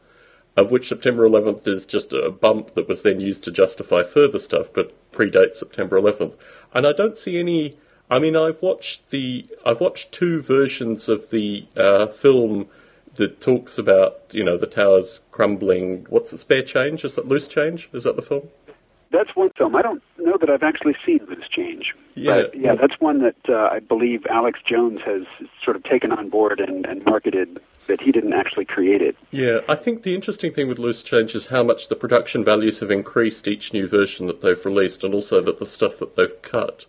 of 0.55 0.71
which 0.71 0.89
September 0.89 1.27
11th 1.27 1.67
is 1.67 1.85
just 1.85 2.13
a 2.13 2.29
bump 2.29 2.75
that 2.75 2.87
was 2.87 3.01
then 3.01 3.19
used 3.19 3.43
to 3.45 3.51
justify 3.51 4.03
further 4.03 4.39
stuff, 4.39 4.67
but 4.73 4.93
predates 5.11 5.55
September 5.55 5.99
11th. 5.99 6.35
And 6.73 6.85
I 6.85 6.93
don't 6.93 7.17
see 7.17 7.39
any. 7.39 7.77
I 8.09 8.19
mean, 8.19 8.35
I've 8.35 8.61
watched 8.61 9.09
the 9.09 9.47
I've 9.65 9.81
watched 9.81 10.11
two 10.11 10.41
versions 10.41 11.09
of 11.09 11.31
the 11.31 11.65
uh, 11.75 12.07
film 12.07 12.67
that 13.15 13.41
talks 13.41 13.77
about 13.77 14.21
you 14.31 14.43
know 14.43 14.57
the 14.57 14.67
towers 14.67 15.21
crumbling. 15.31 16.05
What's 16.09 16.33
it? 16.33 16.39
Spare 16.39 16.63
change? 16.63 17.03
Is 17.03 17.15
that 17.15 17.27
loose 17.27 17.47
change? 17.47 17.89
Is 17.93 18.03
that 18.03 18.15
the 18.15 18.21
film? 18.21 18.49
That's 19.11 19.33
one 19.35 19.51
film. 19.57 19.75
I 19.75 19.81
don't 19.81 20.03
know 20.17 20.37
that 20.39 20.49
I've 20.49 20.63
actually 20.63 20.95
seen 21.05 21.19
Loose 21.29 21.47
Change. 21.47 21.95
Yeah, 22.15 22.43
but, 22.43 22.59
yeah, 22.59 22.75
that's 22.75 22.99
one 22.99 23.21
that 23.21 23.35
uh, 23.47 23.69
I 23.71 23.79
believe 23.79 24.25
Alex 24.29 24.59
Jones 24.67 24.99
has 25.05 25.23
sort 25.63 25.77
of 25.77 25.83
taken 25.83 26.11
on 26.11 26.29
board 26.29 26.59
and, 26.59 26.85
and 26.85 27.05
marketed. 27.05 27.61
That 27.87 28.01
he 28.01 28.11
didn't 28.11 28.33
actually 28.33 28.65
create 28.65 29.03
it. 29.03 29.15
Yeah, 29.29 29.59
I 29.69 29.75
think 29.75 30.01
the 30.01 30.15
interesting 30.15 30.51
thing 30.51 30.67
with 30.67 30.79
Loose 30.79 31.03
Change 31.03 31.35
is 31.35 31.47
how 31.47 31.61
much 31.61 31.87
the 31.87 31.95
production 31.95 32.43
values 32.43 32.79
have 32.79 32.89
increased 32.89 33.47
each 33.47 33.73
new 33.73 33.87
version 33.87 34.25
that 34.25 34.41
they've 34.41 34.65
released, 34.65 35.03
and 35.03 35.13
also 35.13 35.39
that 35.41 35.59
the 35.59 35.67
stuff 35.67 35.99
that 35.99 36.15
they've 36.15 36.41
cut. 36.41 36.87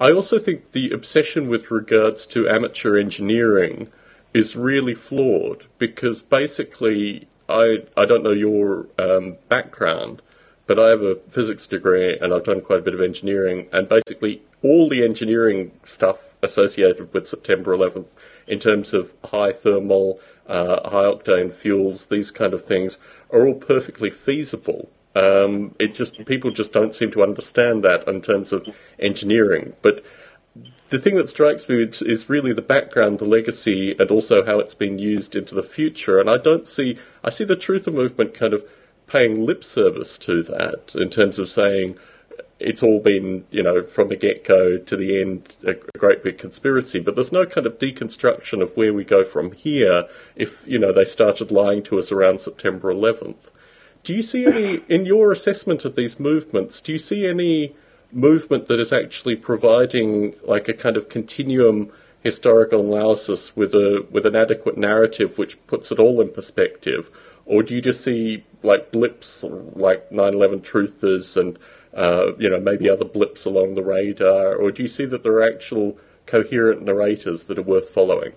I 0.00 0.10
also 0.10 0.38
think 0.38 0.72
the 0.72 0.90
obsession 0.90 1.48
with 1.48 1.70
regards 1.70 2.26
to 2.28 2.48
amateur 2.48 2.96
engineering 2.96 3.88
is 4.34 4.56
really 4.56 4.94
flawed 4.94 5.64
because 5.78 6.22
basically, 6.22 7.28
I 7.48 7.78
I 7.96 8.04
don't 8.04 8.22
know 8.22 8.32
your 8.32 8.86
um, 8.98 9.36
background, 9.48 10.22
but 10.66 10.78
I 10.78 10.88
have 10.88 11.02
a 11.02 11.16
physics 11.28 11.66
degree 11.66 12.18
and 12.18 12.32
I've 12.32 12.44
done 12.44 12.60
quite 12.60 12.80
a 12.80 12.82
bit 12.82 12.94
of 12.94 13.00
engineering, 13.00 13.66
and 13.72 13.88
basically 13.88 14.42
all 14.62 14.88
the 14.88 15.04
engineering 15.04 15.72
stuff 15.84 16.34
associated 16.42 17.12
with 17.12 17.28
September 17.28 17.76
11th, 17.76 18.08
in 18.46 18.58
terms 18.58 18.92
of 18.92 19.12
high 19.24 19.52
thermal, 19.52 20.20
uh, 20.46 20.88
high 20.88 21.04
octane 21.04 21.52
fuels, 21.52 22.06
these 22.06 22.30
kind 22.30 22.54
of 22.54 22.64
things, 22.64 22.98
are 23.30 23.46
all 23.46 23.54
perfectly 23.54 24.10
feasible. 24.10 24.90
Um, 25.14 25.74
it 25.78 25.94
just 25.94 26.24
people 26.26 26.50
just 26.50 26.72
don't 26.72 26.94
seem 26.94 27.10
to 27.12 27.22
understand 27.22 27.82
that 27.84 28.06
in 28.06 28.20
terms 28.20 28.52
of 28.52 28.68
engineering, 28.98 29.74
but 29.82 30.04
the 30.90 30.98
thing 30.98 31.16
that 31.16 31.28
strikes 31.28 31.68
me 31.68 31.82
is, 31.82 32.28
really 32.28 32.52
the 32.52 32.62
background, 32.62 33.18
the 33.18 33.24
legacy, 33.24 33.94
and 33.98 34.10
also 34.10 34.44
how 34.44 34.58
it's 34.58 34.74
been 34.74 34.98
used 34.98 35.36
into 35.36 35.54
the 35.54 35.62
future. 35.62 36.18
And 36.18 36.30
I 36.30 36.38
don't 36.38 36.66
see, 36.66 36.98
I 37.22 37.30
see 37.30 37.44
the 37.44 37.56
truther 37.56 37.92
movement 37.92 38.34
kind 38.34 38.54
of 38.54 38.64
paying 39.06 39.44
lip 39.44 39.64
service 39.64 40.18
to 40.18 40.42
that 40.44 40.94
in 40.94 41.10
terms 41.10 41.38
of 41.38 41.48
saying 41.48 41.98
it's 42.58 42.82
all 42.82 43.00
been, 43.00 43.44
you 43.50 43.62
know, 43.62 43.82
from 43.82 44.08
the 44.08 44.16
get 44.16 44.44
go 44.44 44.78
to 44.78 44.96
the 44.96 45.20
end, 45.20 45.56
a 45.64 45.74
great 45.98 46.24
big 46.24 46.38
conspiracy. 46.38 47.00
But 47.00 47.14
there's 47.14 47.32
no 47.32 47.46
kind 47.46 47.66
of 47.66 47.78
deconstruction 47.78 48.62
of 48.62 48.76
where 48.76 48.92
we 48.92 49.04
go 49.04 49.24
from 49.24 49.52
here 49.52 50.08
if, 50.36 50.66
you 50.66 50.78
know, 50.78 50.92
they 50.92 51.04
started 51.04 51.50
lying 51.50 51.82
to 51.84 51.98
us 51.98 52.10
around 52.10 52.40
September 52.40 52.92
11th. 52.92 53.50
Do 54.02 54.14
you 54.14 54.22
see 54.22 54.46
any, 54.46 54.80
in 54.88 55.06
your 55.06 55.32
assessment 55.32 55.84
of 55.84 55.96
these 55.96 56.18
movements, 56.18 56.80
do 56.80 56.92
you 56.92 56.98
see 56.98 57.26
any 57.26 57.76
movement 58.12 58.68
that 58.68 58.80
is 58.80 58.92
actually 58.92 59.36
providing 59.36 60.34
like 60.42 60.68
a 60.68 60.72
kind 60.72 60.96
of 60.96 61.08
continuum 61.08 61.92
historical 62.20 62.80
analysis 62.80 63.54
with 63.56 63.74
a 63.74 64.06
with 64.10 64.26
an 64.26 64.34
adequate 64.34 64.76
narrative 64.76 65.38
which 65.38 65.64
puts 65.66 65.92
it 65.92 65.98
all 65.98 66.20
in 66.20 66.30
perspective, 66.30 67.10
or 67.46 67.62
do 67.62 67.74
you 67.74 67.82
just 67.82 68.02
see 68.02 68.44
like 68.62 68.90
blips 68.90 69.44
like 69.44 70.10
9/11 70.10 70.60
truthers 70.62 71.36
and 71.36 71.58
uh, 71.94 72.34
you 72.38 72.48
know 72.50 72.60
maybe 72.60 72.90
other 72.90 73.04
blips 73.04 73.44
along 73.44 73.74
the 73.74 73.82
radar, 73.82 74.54
or 74.54 74.70
do 74.70 74.82
you 74.82 74.88
see 74.88 75.04
that 75.04 75.22
there 75.22 75.32
are 75.32 75.48
actual 75.54 75.96
coherent 76.26 76.82
narrators 76.82 77.44
that 77.44 77.58
are 77.58 77.62
worth 77.62 77.88
following? 77.88 78.32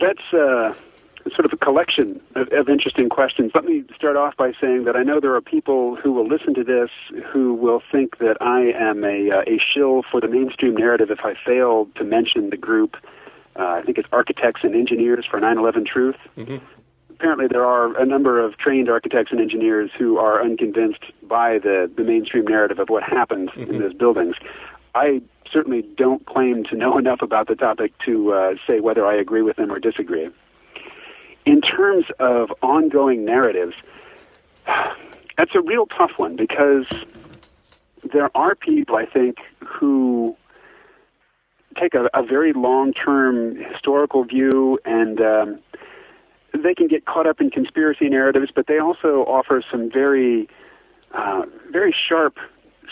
That's 0.00 0.34
uh, 0.34 0.74
sort 1.32 1.46
of 1.46 1.52
a 1.52 1.56
collection 1.56 2.20
of, 2.34 2.48
of, 2.52 2.68
interesting 2.68 3.08
questions. 3.08 3.52
Let 3.54 3.64
me 3.64 3.84
start 3.94 4.16
off 4.16 4.36
by 4.36 4.52
saying 4.60 4.84
that 4.84 4.96
I 4.96 5.02
know 5.02 5.20
there 5.20 5.34
are 5.34 5.40
people 5.40 5.96
who 5.96 6.12
will 6.12 6.26
listen 6.26 6.54
to 6.54 6.64
this 6.64 6.90
who 7.32 7.54
will 7.54 7.82
think 7.90 8.18
that 8.18 8.36
I 8.40 8.72
am 8.72 9.04
a, 9.04 9.30
uh, 9.30 9.42
a 9.46 9.58
shill 9.58 10.02
for 10.10 10.20
the 10.20 10.28
mainstream 10.28 10.76
narrative 10.76 11.10
if 11.10 11.20
I 11.24 11.34
fail 11.34 11.88
to 11.94 12.04
mention 12.04 12.50
the 12.50 12.56
group. 12.56 12.96
Uh, 13.56 13.66
I 13.66 13.82
think 13.82 13.98
it's 13.98 14.08
Architects 14.12 14.62
and 14.64 14.74
Engineers 14.74 15.24
for 15.30 15.40
9 15.40 15.58
11 15.58 15.84
Truth. 15.86 16.16
Mm-hmm. 16.36 16.56
Apparently, 17.10 17.46
there 17.46 17.64
are 17.64 17.96
a 17.96 18.04
number 18.04 18.44
of 18.44 18.58
trained 18.58 18.90
architects 18.90 19.30
and 19.30 19.40
engineers 19.40 19.90
who 19.96 20.18
are 20.18 20.42
unconvinced 20.42 21.04
by 21.22 21.58
the, 21.58 21.90
the 21.96 22.02
mainstream 22.02 22.44
narrative 22.44 22.80
of 22.80 22.90
what 22.90 23.04
happened 23.04 23.50
mm-hmm. 23.50 23.72
in 23.72 23.78
those 23.78 23.94
buildings. 23.94 24.34
I 24.96 25.22
certainly 25.50 25.82
don't 25.96 26.26
claim 26.26 26.64
to 26.64 26.76
know 26.76 26.98
enough 26.98 27.22
about 27.22 27.46
the 27.46 27.54
topic 27.54 27.92
to 28.04 28.32
uh, 28.32 28.54
say 28.66 28.80
whether 28.80 29.06
I 29.06 29.14
agree 29.14 29.42
with 29.42 29.56
them 29.56 29.70
or 29.70 29.78
disagree 29.78 30.28
in 31.46 31.60
terms 31.60 32.06
of 32.18 32.52
ongoing 32.62 33.24
narratives, 33.24 33.74
that's 35.36 35.54
a 35.54 35.60
real 35.60 35.86
tough 35.86 36.12
one 36.16 36.36
because 36.36 36.86
there 38.12 38.30
are 38.36 38.54
people, 38.54 38.96
I 38.96 39.06
think, 39.06 39.38
who 39.66 40.36
take 41.78 41.94
a, 41.94 42.08
a 42.14 42.22
very 42.22 42.52
long 42.52 42.92
term 42.92 43.56
historical 43.56 44.24
view 44.24 44.78
and 44.84 45.20
um, 45.20 45.58
they 46.52 46.74
can 46.74 46.86
get 46.86 47.04
caught 47.04 47.26
up 47.26 47.40
in 47.40 47.50
conspiracy 47.50 48.08
narratives, 48.08 48.50
but 48.54 48.66
they 48.66 48.78
also 48.78 49.24
offer 49.24 49.62
some 49.70 49.90
very, 49.90 50.48
uh, 51.12 51.42
very 51.70 51.92
sharp 51.92 52.38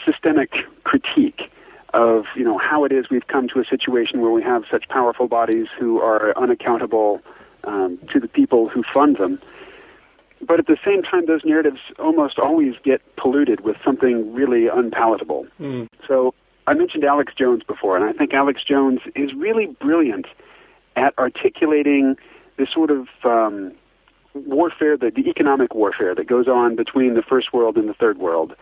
systemic 0.04 0.52
critique 0.84 1.52
of 1.94 2.24
you 2.34 2.42
know 2.42 2.56
how 2.56 2.84
it 2.84 2.92
is 2.92 3.10
we've 3.10 3.26
come 3.26 3.48
to 3.48 3.60
a 3.60 3.64
situation 3.66 4.22
where 4.22 4.30
we 4.30 4.42
have 4.42 4.64
such 4.70 4.88
powerful 4.88 5.28
bodies 5.28 5.66
who 5.78 6.00
are 6.00 6.36
unaccountable 6.38 7.20
um, 7.64 7.98
to 8.12 8.20
the 8.20 8.28
people 8.28 8.68
who 8.68 8.82
fund 8.94 9.16
them. 9.16 9.40
But 10.40 10.58
at 10.58 10.66
the 10.66 10.78
same 10.84 11.02
time, 11.02 11.26
those 11.26 11.44
narratives 11.44 11.80
almost 11.98 12.38
always 12.38 12.74
get 12.82 13.00
polluted 13.16 13.60
with 13.60 13.76
something 13.84 14.34
really 14.34 14.66
unpalatable. 14.66 15.46
Mm. 15.60 15.88
So 16.06 16.34
I 16.66 16.74
mentioned 16.74 17.04
Alex 17.04 17.32
Jones 17.34 17.62
before, 17.62 17.96
and 17.96 18.04
I 18.04 18.12
think 18.12 18.34
Alex 18.34 18.64
Jones 18.64 19.00
is 19.14 19.32
really 19.34 19.66
brilliant 19.66 20.26
at 20.96 21.16
articulating 21.18 22.16
this 22.56 22.70
sort 22.70 22.90
of 22.90 23.08
um, 23.24 23.72
warfare, 24.34 24.96
the, 24.96 25.10
the 25.10 25.28
economic 25.28 25.74
warfare 25.74 26.14
that 26.14 26.26
goes 26.26 26.48
on 26.48 26.76
between 26.76 27.14
the 27.14 27.22
first 27.22 27.52
world 27.52 27.76
and 27.76 27.88
the 27.88 27.94
third 27.94 28.18
world. 28.18 28.54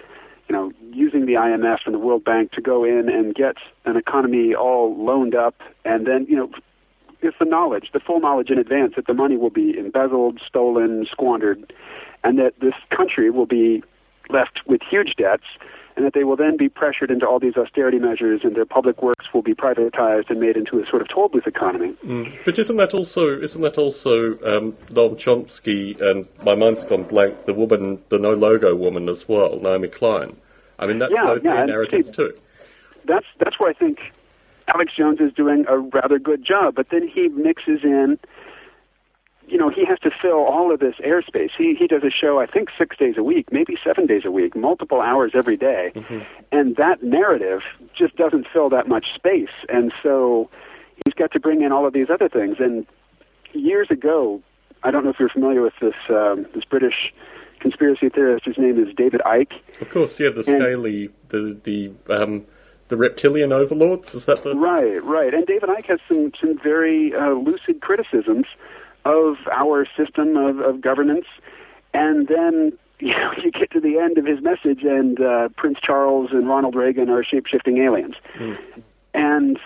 You 0.49 0.57
know, 0.57 0.73
using 0.92 1.26
the 1.26 1.35
IMF 1.35 1.78
and 1.87 1.95
the 1.95 1.99
World 1.99 2.25
Bank 2.25 2.52
to 2.52 2.61
go 2.61 2.83
in 2.85 3.09
and 3.09 3.35
get 3.35 3.57
an 3.85 3.97
economy 3.97 4.54
all 4.54 4.97
loaned 4.97 5.35
up, 5.35 5.54
and 5.85 6.07
then 6.07 6.26
you 6.28 6.37
know, 6.37 6.50
it's 7.23 7.39
the 7.39 7.45
knowledge, 7.45 7.91
the 7.93 8.00
full 8.00 8.21
knowledge 8.21 8.50
in 8.50 8.59
advance 8.59 8.95
that 8.97 9.07
the 9.07 9.15
money 9.15 9.37
will 9.37 9.50
be 9.50 9.77
embezzled, 9.79 10.41
stolen, 10.47 11.07
squandered, 11.11 11.73
and 12.25 12.39
that 12.39 12.55
this 12.61 12.75
country 12.91 13.31
will 13.31 13.47
be 13.47 13.83
left 14.29 14.61
with 14.67 14.81
huge 14.89 15.15
debts 15.17 15.45
and 15.97 16.07
that 16.07 16.15
they 16.15 16.25
will 16.25 16.37
then 16.37 16.57
be 16.57 16.69
pressured 16.69 17.11
into 17.11 17.27
all 17.27 17.39
these 17.39 17.57
austerity 17.57 17.99
measures, 17.99 18.41
and 18.45 18.55
their 18.55 18.65
public 18.65 19.03
works 19.03 19.27
will 19.35 19.43
be 19.43 19.55
privatized 19.55 20.31
and 20.31 20.41
made 20.41 20.57
into 20.57 20.81
a 20.81 20.87
sort 20.87 21.03
of 21.03 21.09
toll 21.09 21.29
booth 21.29 21.47
economy. 21.47 21.95
Mm. 22.07 22.33
But 22.45 22.59
isn't 22.59 22.77
that 22.77 22.95
also 22.95 23.39
isn't 23.39 23.61
that 23.61 23.77
also 23.77 24.33
um, 24.45 24.73
Noam 24.89 25.17
Chomsky 25.17 26.00
and 26.00 26.27
my 26.45 26.55
mind's 26.55 26.85
gone 26.85 27.03
blank 27.03 27.45
the 27.45 27.55
woman, 27.55 28.00
the 28.09 28.19
no 28.19 28.33
logo 28.35 28.75
woman 28.75 29.09
as 29.09 29.29
well, 29.29 29.59
Naomi 29.61 29.89
Klein. 29.89 30.37
I 30.79 30.87
mean 30.87 31.00
that's 31.00 31.12
yeah, 31.12 31.25
both 31.25 31.45
yeah, 31.45 31.57
their 31.57 31.67
narratives 31.67 32.09
see, 32.09 32.15
too. 32.15 32.39
That's 33.05 33.27
that's 33.39 33.59
where 33.59 33.71
I 33.71 33.75
think 33.75 33.99
Alex 34.75 34.93
Jones 34.97 35.21
is 35.21 35.33
doing 35.33 35.65
a 35.69 35.79
rather 35.79 36.19
good 36.19 36.45
job, 36.45 36.75
but 36.75 36.89
then 36.91 37.07
he 37.09 37.29
mixes 37.29 37.81
in 37.83 38.19
you 39.50 39.59
know, 39.59 39.69
he 39.69 39.85
has 39.85 39.99
to 40.00 40.11
fill 40.11 40.45
all 40.45 40.73
of 40.73 40.79
this 40.79 40.95
airspace. 41.05 41.50
He 41.59 41.75
he 41.75 41.87
does 41.87 42.05
a 42.05 42.11
show, 42.11 42.41
I 42.41 42.47
think, 42.47 42.69
six 42.79 42.97
days 42.97 43.17
a 43.19 43.23
week, 43.23 43.53
maybe 43.53 43.77
seven 43.85 44.07
days 44.07 44.23
a 44.25 44.31
week, 44.31 44.55
multiple 44.55 45.00
hours 45.00 45.33
every 45.35 45.57
day. 45.57 45.93
Mm-hmm. 45.95 46.21
and 46.53 46.77
that 46.77 47.03
narrative 47.03 47.62
just 47.97 48.17
doesn't 48.17 48.47
fill 48.53 48.69
that 48.69 48.89
much 48.89 49.12
space. 49.15 49.50
And 49.69 49.93
so 50.03 50.49
he's 51.05 51.15
got 51.15 51.33
to 51.33 51.41
bring 51.41 51.62
in 51.62 51.73
all 51.73 51.87
of 51.87 51.93
these 51.93 52.11
other 52.11 52.29
things. 52.29 52.57
And 52.61 52.87
years 53.53 53.91
ago, 53.91 54.41
I 54.83 54.91
don't 54.91 55.05
know 55.05 55.11
if 55.11 55.19
you're 55.19 55.29
familiar 55.29 55.62
with 55.62 55.75
this 55.81 55.95
um, 56.09 56.47
this 56.55 56.65
British 56.65 57.12
conspiracy 57.59 58.09
theorist. 58.09 58.45
His 58.47 58.57
name 58.57 58.79
is 58.79 58.95
David 58.95 59.21
Icke. 59.27 59.53
Of 59.81 59.91
course, 59.91 60.21
yeah, 60.21 60.31
the 60.31 60.45
scaly, 60.45 61.11
the 61.29 61.59
the 61.65 61.93
um, 62.09 62.47
the 62.90 62.97
reptilian 62.97 63.52
overlords. 63.52 64.14
Is 64.14 64.26
that 64.26 64.42
the 64.42 64.54
right? 64.54 65.02
Right. 65.02 65.32
And 65.32 65.47
David 65.47 65.70
Icke 65.70 65.87
has 65.87 66.00
some 66.06 66.32
some 66.38 66.59
very 66.59 67.14
uh, 67.14 67.30
lucid 67.30 67.80
criticisms 67.80 68.47
of 69.06 69.37
our 69.50 69.87
system 69.97 70.37
of, 70.37 70.59
of 70.59 70.82
governance, 70.82 71.26
and 71.94 72.28
then 72.28 72.73
you 72.99 73.12
know 73.12 73.32
you 73.42 73.50
get 73.50 73.70
to 73.70 73.80
the 73.80 73.99
end 73.99 74.18
of 74.18 74.26
his 74.26 74.42
message, 74.42 74.82
and 74.82 75.20
uh, 75.20 75.49
Prince 75.56 75.78
Charles 75.80 76.30
and 76.32 76.47
Ronald 76.47 76.75
Reagan 76.75 77.09
are 77.09 77.25
shape-shifting 77.25 77.78
aliens. 77.78 78.16
Mm. 78.35 78.59
And 79.14 79.59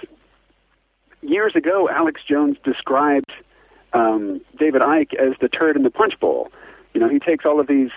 years 1.23 1.57
ago, 1.57 1.88
Alex 1.90 2.23
Jones 2.26 2.57
described 2.62 3.33
um, 3.93 4.40
David 4.59 4.83
Icke 4.83 5.14
as 5.14 5.35
the 5.40 5.49
turd 5.49 5.76
in 5.76 5.83
the 5.83 5.90
punch 5.90 6.19
bowl. 6.21 6.52
You 6.93 7.00
know, 7.00 7.09
he 7.09 7.19
takes 7.19 7.45
all 7.45 7.59
of 7.59 7.66
these 7.66 7.90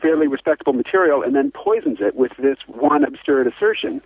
fairly 0.00 0.26
respectable 0.26 0.72
material 0.72 1.22
and 1.22 1.34
then 1.34 1.50
poisons 1.50 1.98
it 2.00 2.14
with 2.14 2.32
this 2.38 2.58
one 2.66 3.04
absurd 3.04 3.46
assertion. 3.46 4.00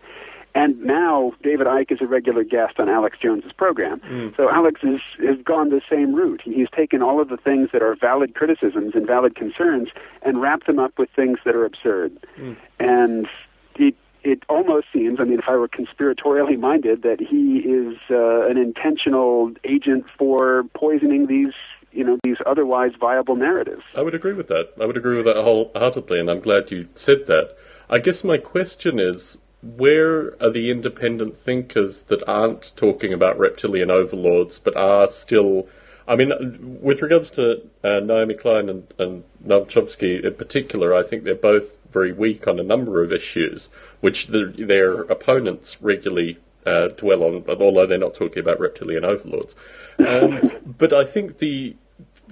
And 0.54 0.82
now 0.82 1.32
David 1.42 1.66
Icke 1.66 1.92
is 1.92 2.02
a 2.02 2.06
regular 2.06 2.44
guest 2.44 2.78
on 2.78 2.88
Alex 2.88 3.16
Jones's 3.22 3.52
program. 3.52 4.00
Mm. 4.00 4.36
So 4.36 4.50
Alex 4.50 4.82
is, 4.82 5.00
has 5.26 5.38
gone 5.42 5.70
the 5.70 5.80
same 5.88 6.14
route. 6.14 6.42
He's 6.44 6.68
taken 6.76 7.02
all 7.02 7.20
of 7.22 7.28
the 7.30 7.38
things 7.38 7.70
that 7.72 7.82
are 7.82 7.94
valid 7.94 8.34
criticisms 8.34 8.92
and 8.94 9.06
valid 9.06 9.34
concerns 9.34 9.88
and 10.22 10.42
wrapped 10.42 10.66
them 10.66 10.78
up 10.78 10.98
with 10.98 11.08
things 11.16 11.38
that 11.44 11.54
are 11.54 11.64
absurd. 11.64 12.18
Mm. 12.38 12.56
And 12.78 13.28
it, 13.76 13.94
it 14.24 14.42
almost 14.50 14.88
seems, 14.92 15.20
I 15.20 15.24
mean, 15.24 15.38
if 15.38 15.48
I 15.48 15.56
were 15.56 15.68
conspiratorially 15.68 16.58
minded, 16.58 17.02
that 17.02 17.20
he 17.20 17.60
is 17.60 17.96
uh, 18.10 18.46
an 18.46 18.58
intentional 18.58 19.52
agent 19.64 20.04
for 20.18 20.64
poisoning 20.74 21.28
these 21.28 21.54
you 21.92 22.04
know 22.04 22.18
these 22.22 22.38
otherwise 22.46 22.92
viable 22.98 23.36
narratives. 23.36 23.82
I 23.94 24.02
would 24.02 24.14
agree 24.14 24.32
with 24.32 24.48
that. 24.48 24.70
I 24.80 24.86
would 24.86 24.96
agree 24.96 25.16
with 25.16 25.26
that 25.26 25.36
wholeheartedly, 25.36 26.18
and 26.20 26.30
I'm 26.30 26.40
glad 26.40 26.70
you 26.70 26.88
said 26.94 27.26
that. 27.26 27.56
I 27.88 27.98
guess 27.98 28.24
my 28.24 28.38
question 28.38 28.98
is 28.98 29.38
where 29.62 30.42
are 30.42 30.50
the 30.50 30.70
independent 30.70 31.36
thinkers 31.36 32.02
that 32.04 32.26
aren't 32.28 32.74
talking 32.76 33.12
about 33.12 33.38
reptilian 33.38 33.90
overlords 33.90 34.58
but 34.58 34.76
are 34.76 35.08
still. 35.08 35.68
I 36.08 36.16
mean, 36.16 36.80
with 36.82 37.00
regards 37.00 37.30
to 37.32 37.62
uh, 37.84 38.00
Naomi 38.00 38.34
Klein 38.34 38.68
and, 38.68 38.92
and 38.98 39.22
Noam 39.46 39.66
Chomsky 39.66 40.24
in 40.24 40.34
particular, 40.34 40.92
I 40.92 41.04
think 41.04 41.22
they're 41.22 41.36
both 41.36 41.76
very 41.92 42.12
weak 42.12 42.48
on 42.48 42.58
a 42.58 42.64
number 42.64 43.04
of 43.04 43.12
issues, 43.12 43.68
which 44.00 44.26
the, 44.26 44.52
their 44.58 45.02
opponents 45.02 45.80
regularly 45.80 46.38
uh, 46.66 46.88
dwell 46.88 47.22
on, 47.22 47.44
although 47.48 47.86
they're 47.86 47.98
not 47.98 48.14
talking 48.14 48.40
about 48.40 48.58
reptilian 48.58 49.04
overlords. 49.04 49.54
Um, 49.98 50.50
but 50.78 50.92
I 50.92 51.04
think 51.04 51.38
the 51.38 51.76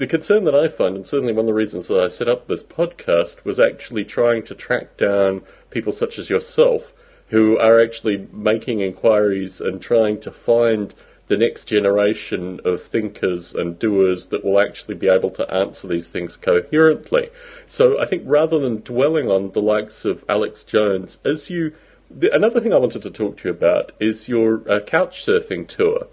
the 0.00 0.06
concern 0.06 0.44
that 0.44 0.54
I 0.54 0.68
find, 0.68 0.96
and 0.96 1.06
certainly 1.06 1.34
one 1.34 1.44
of 1.44 1.48
the 1.48 1.52
reasons 1.52 1.88
that 1.88 2.00
I 2.00 2.08
set 2.08 2.26
up 2.26 2.48
this 2.48 2.62
podcast, 2.62 3.44
was 3.44 3.60
actually 3.60 4.06
trying 4.06 4.42
to 4.44 4.54
track 4.54 4.96
down 4.96 5.42
people 5.68 5.92
such 5.92 6.18
as 6.18 6.30
yourself 6.30 6.94
who 7.28 7.58
are 7.58 7.78
actually 7.78 8.26
making 8.32 8.80
inquiries 8.80 9.60
and 9.60 9.80
trying 9.80 10.18
to 10.20 10.30
find 10.30 10.94
the 11.28 11.36
next 11.36 11.66
generation 11.66 12.60
of 12.64 12.80
thinkers 12.80 13.54
and 13.54 13.78
doers 13.78 14.28
that 14.28 14.42
will 14.42 14.58
actually 14.58 14.94
be 14.94 15.06
able 15.06 15.30
to 15.32 15.48
answer 15.52 15.86
these 15.86 16.08
things 16.08 16.34
coherently. 16.34 17.28
So 17.66 18.00
I 18.00 18.06
think 18.06 18.22
rather 18.24 18.58
than 18.58 18.80
dwelling 18.80 19.30
on 19.30 19.52
the 19.52 19.60
likes 19.60 20.06
of 20.06 20.24
Alex 20.30 20.64
Jones, 20.64 21.18
as 21.26 21.50
you, 21.50 21.74
the, 22.10 22.34
another 22.34 22.58
thing 22.58 22.72
I 22.72 22.78
wanted 22.78 23.02
to 23.02 23.10
talk 23.10 23.36
to 23.36 23.48
you 23.48 23.50
about 23.50 23.92
is 24.00 24.30
your 24.30 24.66
uh, 24.66 24.80
couch 24.80 25.24
surfing 25.24 25.68
tour, 25.68 26.06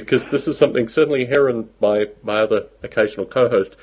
because 0.00 0.28
this 0.28 0.46
is 0.46 0.56
something 0.56 0.88
certainly 0.88 1.26
Heron, 1.26 1.70
my 1.80 2.06
my 2.22 2.40
other 2.40 2.66
occasional 2.82 3.26
co-host, 3.26 3.74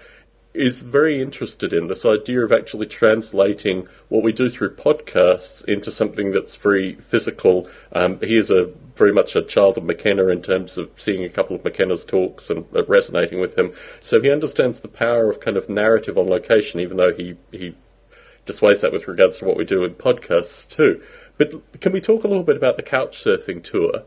is 0.54 0.80
very 0.80 1.22
interested 1.22 1.74
in 1.74 1.88
this 1.88 2.06
idea 2.06 2.42
of 2.42 2.54
actually 2.54 2.86
translating 2.86 3.88
what 4.08 4.24
we 4.24 4.32
do 4.32 4.50
through 4.50 4.74
podcasts 4.76 5.66
into 5.66 5.92
something 5.92 6.32
that's 6.32 6.56
very 6.56 6.94
physical. 6.96 7.68
Um, 7.92 8.20
he 8.22 8.38
is 8.38 8.50
a 8.50 8.72
very 8.96 9.12
much 9.12 9.36
a 9.36 9.42
child 9.42 9.78
of 9.78 9.84
McKenna 9.84 10.28
in 10.28 10.42
terms 10.42 10.78
of 10.78 10.90
seeing 10.96 11.26
a 11.26 11.30
couple 11.30 11.58
of 11.58 11.66
McKenna's 11.66 12.06
talks 12.06 12.50
and 12.50 12.66
uh, 12.74 12.86
resonating 12.86 13.42
with 13.42 13.58
him. 13.58 13.74
So 14.00 14.22
he 14.22 14.32
understands 14.32 14.80
the 14.80 14.88
power 14.88 15.30
of 15.30 15.42
kind 15.42 15.58
of 15.58 15.68
narrative 15.68 16.18
on 16.18 16.30
location, 16.30 16.80
even 16.80 16.96
though 16.96 17.14
he 17.14 17.36
he 17.52 17.76
displays 18.46 18.82
that 18.82 18.94
with 18.94 19.08
regards 19.08 19.40
to 19.40 19.46
what 19.46 19.58
we 19.58 19.66
do 19.66 19.84
in 19.84 19.96
podcasts 19.96 20.70
too. 20.70 21.04
But 21.38 21.82
can 21.82 21.92
we 21.92 22.00
talk 22.00 22.24
a 22.24 22.28
little 22.30 22.44
bit 22.44 22.56
about 22.56 22.78
the 22.78 22.84
couch 22.84 23.22
surfing 23.22 23.62
tour? 23.62 24.04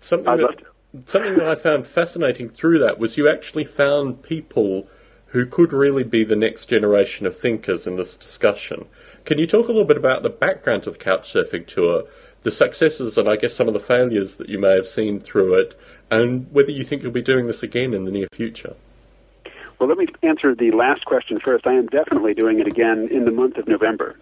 Something 0.00 0.28
I'd 0.28 0.38
that, 0.40 0.73
something 1.06 1.36
that 1.36 1.48
I 1.48 1.54
found 1.54 1.86
fascinating 1.86 2.48
through 2.48 2.78
that 2.80 2.98
was 2.98 3.16
you 3.16 3.28
actually 3.28 3.64
found 3.64 4.22
people 4.22 4.88
who 5.28 5.46
could 5.46 5.72
really 5.72 6.04
be 6.04 6.22
the 6.22 6.36
next 6.36 6.66
generation 6.66 7.26
of 7.26 7.36
thinkers 7.36 7.86
in 7.86 7.96
this 7.96 8.16
discussion. 8.16 8.86
Can 9.24 9.38
you 9.38 9.46
talk 9.46 9.64
a 9.64 9.72
little 9.72 9.84
bit 9.84 9.96
about 9.96 10.22
the 10.22 10.30
background 10.30 10.84
to 10.84 10.90
the 10.90 10.98
Couchsurfing 10.98 11.66
tour, 11.66 12.04
the 12.42 12.52
successes 12.52 13.18
and 13.18 13.28
I 13.28 13.36
guess 13.36 13.54
some 13.54 13.66
of 13.66 13.74
the 13.74 13.80
failures 13.80 14.36
that 14.36 14.48
you 14.48 14.58
may 14.58 14.74
have 14.74 14.86
seen 14.86 15.18
through 15.18 15.54
it, 15.54 15.78
and 16.10 16.46
whether 16.52 16.70
you 16.70 16.84
think 16.84 17.02
you'll 17.02 17.10
be 17.10 17.22
doing 17.22 17.46
this 17.46 17.62
again 17.62 17.94
in 17.94 18.04
the 18.04 18.12
near 18.12 18.28
future? 18.32 18.76
Well, 19.78 19.88
let 19.88 19.98
me 19.98 20.06
answer 20.22 20.54
the 20.54 20.70
last 20.70 21.04
question 21.04 21.40
first. 21.40 21.66
I 21.66 21.72
am 21.72 21.88
definitely 21.88 22.34
doing 22.34 22.60
it 22.60 22.68
again 22.68 23.08
in 23.10 23.24
the 23.24 23.32
month 23.32 23.56
of 23.56 23.66
November. 23.66 24.16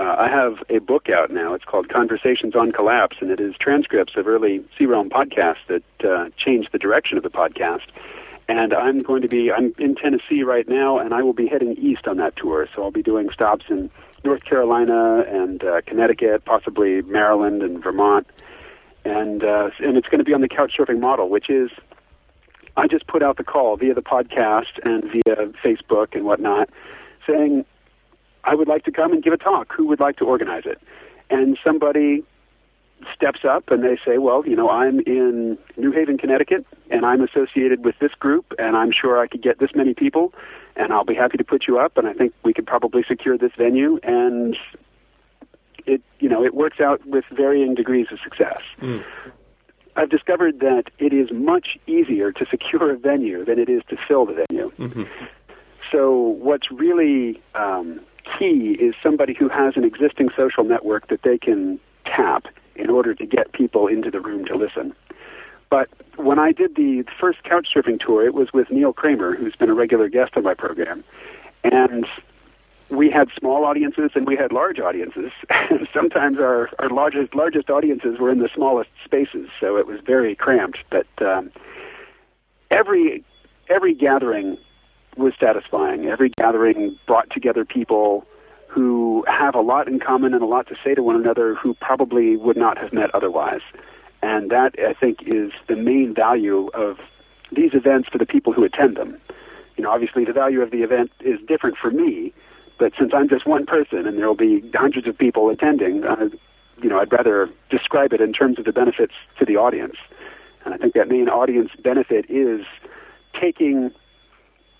Uh, 0.00 0.16
I 0.18 0.28
have 0.28 0.54
a 0.70 0.78
book 0.78 1.10
out 1.10 1.30
now. 1.30 1.52
It's 1.52 1.64
called 1.64 1.90
Conversations 1.90 2.56
on 2.56 2.72
Collapse, 2.72 3.18
and 3.20 3.30
it 3.30 3.38
is 3.38 3.54
transcripts 3.60 4.16
of 4.16 4.26
early 4.26 4.64
C 4.78 4.86
Realm 4.86 5.10
podcasts 5.10 5.66
that 5.68 5.84
uh, 6.02 6.30
changed 6.38 6.70
the 6.72 6.78
direction 6.78 7.18
of 7.18 7.22
the 7.22 7.30
podcast 7.30 7.82
and 8.50 8.74
I'm 8.74 9.00
going 9.00 9.22
to 9.22 9.28
be 9.28 9.52
I'm 9.52 9.72
in 9.78 9.94
Tennessee 9.94 10.42
right 10.42 10.68
now, 10.68 10.98
and 10.98 11.14
I 11.14 11.22
will 11.22 11.32
be 11.32 11.46
heading 11.46 11.76
east 11.76 12.08
on 12.08 12.16
that 12.16 12.34
tour. 12.36 12.68
So 12.74 12.82
I'll 12.82 12.90
be 12.90 13.02
doing 13.02 13.30
stops 13.30 13.66
in 13.68 13.90
North 14.24 14.44
Carolina 14.44 15.24
and 15.28 15.62
uh, 15.62 15.82
Connecticut, 15.86 16.44
possibly 16.44 17.00
Maryland 17.02 17.62
and 17.62 17.80
Vermont, 17.80 18.26
and 19.04 19.44
uh, 19.44 19.70
and 19.78 19.96
it's 19.96 20.08
going 20.08 20.18
to 20.18 20.24
be 20.24 20.34
on 20.34 20.40
the 20.40 20.48
couch 20.48 20.72
surfing 20.76 20.98
model, 20.98 21.28
which 21.28 21.48
is 21.48 21.70
I 22.76 22.88
just 22.88 23.06
put 23.06 23.22
out 23.22 23.36
the 23.36 23.44
call 23.44 23.76
via 23.76 23.94
the 23.94 24.02
podcast 24.02 24.80
and 24.82 25.04
via 25.04 25.46
Facebook 25.64 26.16
and 26.16 26.24
whatnot, 26.24 26.70
saying 27.28 27.64
I 28.44 28.54
would 28.54 28.68
like 28.68 28.84
to 28.84 28.92
come 28.92 29.12
and 29.12 29.22
give 29.22 29.32
a 29.32 29.36
talk. 29.36 29.72
Who 29.72 29.86
would 29.88 30.00
like 30.00 30.16
to 30.16 30.24
organize 30.24 30.64
it? 30.66 30.80
And 31.28 31.58
somebody 31.64 32.24
steps 33.14 33.44
up 33.44 33.70
and 33.70 33.82
they 33.82 33.98
say, 34.04 34.18
well, 34.18 34.46
you 34.46 34.56
know, 34.56 34.68
I'm 34.68 35.00
in 35.00 35.58
New 35.76 35.90
Haven, 35.90 36.18
Connecticut, 36.18 36.66
and 36.90 37.06
I'm 37.06 37.22
associated 37.22 37.84
with 37.84 37.98
this 37.98 38.12
group, 38.12 38.52
and 38.58 38.76
I'm 38.76 38.92
sure 38.92 39.20
I 39.20 39.26
could 39.26 39.42
get 39.42 39.58
this 39.58 39.70
many 39.74 39.94
people, 39.94 40.34
and 40.76 40.92
I'll 40.92 41.04
be 41.04 41.14
happy 41.14 41.38
to 41.38 41.44
put 41.44 41.66
you 41.66 41.78
up, 41.78 41.96
and 41.96 42.06
I 42.06 42.12
think 42.12 42.34
we 42.44 42.52
could 42.52 42.66
probably 42.66 43.02
secure 43.06 43.38
this 43.38 43.52
venue. 43.56 43.98
And 44.02 44.56
it 45.86 46.02
you 46.18 46.28
know 46.28 46.44
it 46.44 46.54
works 46.54 46.80
out 46.80 47.04
with 47.06 47.24
varying 47.30 47.74
degrees 47.74 48.06
of 48.10 48.18
success. 48.20 48.60
Mm. 48.80 49.04
I've 49.96 50.10
discovered 50.10 50.60
that 50.60 50.84
it 50.98 51.12
is 51.12 51.30
much 51.32 51.78
easier 51.86 52.32
to 52.32 52.46
secure 52.46 52.92
a 52.92 52.96
venue 52.96 53.44
than 53.44 53.58
it 53.58 53.68
is 53.68 53.82
to 53.88 53.96
fill 54.08 54.24
the 54.24 54.44
venue. 54.48 54.70
Mm-hmm. 54.78 55.04
So 55.90 56.18
what's 56.20 56.70
really 56.70 57.40
um, 57.54 58.00
key 58.38 58.76
is 58.78 58.94
somebody 59.02 59.34
who 59.34 59.48
has 59.48 59.76
an 59.76 59.84
existing 59.84 60.30
social 60.36 60.64
network 60.64 61.08
that 61.08 61.22
they 61.22 61.38
can 61.38 61.78
tap 62.04 62.46
in 62.76 62.90
order 62.90 63.14
to 63.14 63.26
get 63.26 63.52
people 63.52 63.86
into 63.86 64.10
the 64.10 64.20
room 64.20 64.44
to 64.46 64.56
listen. 64.56 64.94
But 65.68 65.88
when 66.16 66.38
I 66.38 66.52
did 66.52 66.74
the 66.74 67.04
first 67.18 67.42
couch 67.44 67.68
surfing 67.74 68.00
tour, 68.00 68.26
it 68.26 68.34
was 68.34 68.52
with 68.52 68.70
Neil 68.70 68.92
Kramer, 68.92 69.34
who's 69.36 69.54
been 69.54 69.70
a 69.70 69.74
regular 69.74 70.08
guest 70.08 70.36
on 70.36 70.42
my 70.42 70.54
program. 70.54 71.04
And 71.62 72.06
we 72.88 73.08
had 73.10 73.30
small 73.38 73.64
audiences 73.64 74.10
and 74.14 74.26
we 74.26 74.36
had 74.36 74.52
large 74.52 74.80
audiences. 74.80 75.30
Sometimes 75.94 76.38
our, 76.38 76.70
our 76.78 76.88
largest 76.88 77.34
largest 77.34 77.70
audiences 77.70 78.18
were 78.18 78.30
in 78.30 78.40
the 78.40 78.50
smallest 78.52 78.90
spaces, 79.04 79.48
so 79.60 79.76
it 79.76 79.86
was 79.86 80.00
very 80.00 80.34
cramped. 80.34 80.78
But 80.90 81.06
um, 81.20 81.52
every 82.70 83.24
every 83.68 83.94
gathering 83.94 84.58
was 85.16 85.32
satisfying. 85.38 86.06
Every 86.06 86.30
gathering 86.30 86.98
brought 87.06 87.30
together 87.30 87.64
people 87.64 88.26
who 88.68 89.24
have 89.26 89.54
a 89.54 89.60
lot 89.60 89.88
in 89.88 89.98
common 89.98 90.32
and 90.32 90.42
a 90.42 90.46
lot 90.46 90.68
to 90.68 90.76
say 90.84 90.94
to 90.94 91.02
one 91.02 91.16
another 91.16 91.56
who 91.56 91.74
probably 91.74 92.36
would 92.36 92.56
not 92.56 92.78
have 92.78 92.92
met 92.92 93.12
otherwise. 93.14 93.62
And 94.22 94.50
that, 94.50 94.74
I 94.78 94.94
think, 94.94 95.18
is 95.26 95.50
the 95.68 95.76
main 95.76 96.14
value 96.14 96.68
of 96.74 96.98
these 97.50 97.74
events 97.74 98.08
for 98.08 98.18
the 98.18 98.26
people 98.26 98.52
who 98.52 98.62
attend 98.64 98.96
them. 98.96 99.20
You 99.76 99.84
know, 99.84 99.90
obviously 99.90 100.24
the 100.24 100.32
value 100.32 100.60
of 100.60 100.70
the 100.70 100.82
event 100.82 101.10
is 101.20 101.40
different 101.48 101.76
for 101.78 101.90
me, 101.90 102.32
but 102.78 102.92
since 102.98 103.12
I'm 103.14 103.28
just 103.28 103.46
one 103.46 103.66
person 103.66 104.06
and 104.06 104.18
there 104.18 104.26
will 104.26 104.34
be 104.34 104.62
hundreds 104.74 105.08
of 105.08 105.18
people 105.18 105.50
attending, 105.50 106.04
uh, 106.04 106.28
you 106.82 106.88
know, 106.88 107.00
I'd 107.00 107.12
rather 107.12 107.48
describe 107.70 108.12
it 108.12 108.20
in 108.20 108.32
terms 108.32 108.58
of 108.58 108.66
the 108.66 108.72
benefits 108.72 109.14
to 109.38 109.44
the 109.44 109.56
audience. 109.56 109.96
And 110.64 110.74
I 110.74 110.76
think 110.76 110.94
that 110.94 111.08
main 111.08 111.28
audience 111.28 111.70
benefit 111.82 112.26
is 112.28 112.64
taking 113.38 113.90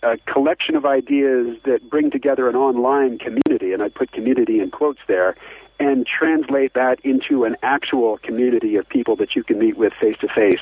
a 0.03 0.17
collection 0.27 0.77
of 0.77 0.87
ideas 0.87 1.59
that 1.65 1.89
bring 1.89 2.11
together 2.11 2.49
an 2.49 2.57
online 2.57 3.19
community, 3.19 3.73
and 3.73 3.83
I 3.83 3.89
put 3.89 4.13
community 4.13 4.61
in 4.61 4.71
quotes 4.71 5.01
there, 5.07 5.37
and 5.79 6.07
translate 6.07 6.75
that 6.75 7.01
into 7.05 7.45
an 7.45 7.57
actual 7.63 8.19
community 8.19 8.77
of 8.77 8.89
people 8.89 9.17
that 9.17 9.35
you 9.35 9.43
can 9.43 9.59
meet 9.59 9.77
with 9.77 9.93
face 10.01 10.17
to 10.21 10.29
face 10.29 10.61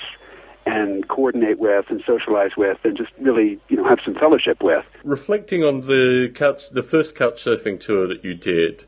and 0.66 1.09
coordinate 1.09 1.59
with 1.59 1.87
and 1.88 2.03
socialize 2.07 2.53
with 2.57 2.79
and 2.85 2.96
just 2.96 3.11
really 3.18 3.59
you 3.68 3.77
know 3.77 3.85
have 3.85 3.98
some 4.05 4.14
fellowship 4.14 4.62
with. 4.62 4.85
Reflecting 5.03 5.64
on 5.64 5.83
the 5.83 6.31
couch, 6.35 6.70
the 6.70 6.83
first 6.83 7.16
couch 7.16 7.42
surfing 7.42 7.81
tour 7.81 8.07
that 8.07 8.24
you 8.24 8.35
did, 8.35 8.85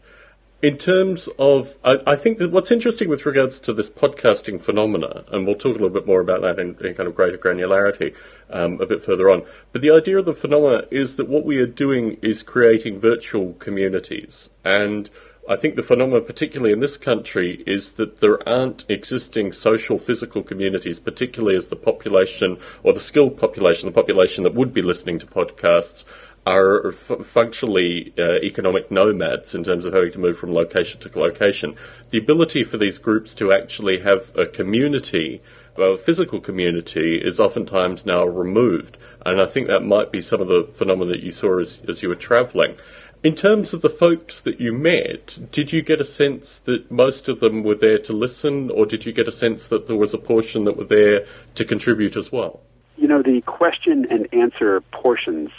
in 0.63 0.77
terms 0.77 1.29
of, 1.39 1.79
I, 1.83 1.99
I, 2.07 2.17
think 2.17 2.39
that 2.39 2.51
what's 2.51 2.71
interesting 2.71 3.09
with 3.09 3.25
regards 3.25 3.59
to 3.61 3.73
this 3.73 3.89
podcasting 3.89 4.61
phenomena, 4.61 5.25
and 5.29 5.47
we'll 5.47 5.55
talk 5.55 5.71
a 5.71 5.79
little 5.79 5.89
bit 5.89 6.07
more 6.07 6.21
about 6.21 6.43
that 6.43 6.59
in, 6.59 6.77
in 6.85 6.95
kind 6.95 7.09
of 7.09 7.15
greater 7.15 7.39
granularity 7.39 8.15
um, 8.51 8.81
a 8.81 8.87
bit 8.87 9.03
further 9.03 9.31
on, 9.31 9.43
but 9.73 9.81
the 9.81 9.91
idea 9.91 10.19
of 10.19 10.27
the 10.27 10.35
phenomena 10.35 10.87
is 10.91 11.17
that 11.17 11.29
what 11.29 11.47
we 11.47 11.57
are 11.59 11.67
doing 11.67 12.19
is 12.21 12.43
creating 12.43 12.99
virtual 12.99 13.55
communities. 13.55 14.51
And 14.63 15.09
I 15.49 15.57
think 15.57 15.75
the 15.75 15.83
phenomena, 15.83 16.21
particularly 16.21 16.73
in 16.73 16.81
this 16.81 16.99
country, 16.99 17.65
is 17.67 17.93
that 17.93 18.21
there 18.21 18.47
aren't 18.49 18.85
existing 18.89 19.53
social 19.53 19.99
physical 19.99 20.43
communities, 20.43 21.01
particularly 21.01 21.57
as 21.57 21.69
the 21.69 21.77
population 21.77 22.59
or 22.83 22.93
the 22.93 23.01
skilled 23.01 23.39
population, 23.39 23.87
the 23.87 23.93
population 23.93 24.45
that 24.45 24.55
would 24.55 24.75
be 24.75 24.83
listening 24.83 25.19
to 25.19 25.27
podcasts, 25.27 26.05
are 26.47 26.89
f- 26.89 27.25
functionally 27.25 28.13
uh, 28.19 28.37
economic 28.43 28.91
nomads 28.91 29.55
in 29.55 29.65
terms 29.65 29.85
of 29.85 29.93
having 29.93 30.13
to 30.13 30.19
move 30.19 30.39
from 30.39 30.53
location 30.53 31.01
to 31.01 31.19
location. 31.19 31.77
The 32.11 32.19
ability 32.19 32.65
for 32.65 32.79
these 32.79 32.99
groups 32.99 33.35
to 33.35 33.53
actually 33.53 34.01
have 34.01 34.37
a 34.37 34.47
community 34.47 35.41
a 35.77 35.97
physical 35.97 36.41
community 36.41 37.17
is 37.17 37.41
oftentimes 37.41 38.07
now 38.07 38.25
removed. 38.25 38.97
And 39.25 39.41
I 39.41 39.47
think 39.47 39.67
that 39.67 39.81
might 39.81 40.11
be 40.11 40.21
some 40.21 40.41
of 40.41 40.49
the 40.49 40.69
phenomena 40.75 41.13
that 41.13 41.23
you 41.23 41.31
saw 41.31 41.59
as, 41.61 41.83
as 41.89 42.03
you 42.03 42.09
were 42.09 42.15
travelling. 42.15 42.77
In 43.23 43.35
terms 43.35 43.75
of 43.75 43.83
the 43.83 43.91
folks 43.91 44.41
that 44.41 44.61
you 44.61 44.73
met, 44.73 45.39
did 45.53 45.73
you 45.73 45.83
get 45.83 46.01
a 46.01 46.07
sense 46.07 46.59
that 46.61 46.91
most 46.91 47.29
of 47.29 47.41
them 47.41 47.63
were 47.63 47.75
there 47.75 47.99
to 47.99 48.13
listen, 48.15 48.71
or 48.71 48.87
did 48.87 49.05
you 49.05 49.13
get 49.13 49.29
a 49.29 49.33
sense 49.33 49.69
that 49.69 49.89
there 49.89 49.97
was 49.97 50.15
a 50.15 50.19
portion 50.19 50.65
that 50.65 50.77
were 50.77 50.85
there 50.85 51.27
to 51.55 51.65
contribute 51.65 52.17
as 52.17 52.33
well? 52.33 52.61
You 52.97 53.09
know, 53.09 53.23
the 53.23 53.43
question 53.43 54.07
and 54.11 54.27
answer 54.33 54.81
portions 54.93 55.51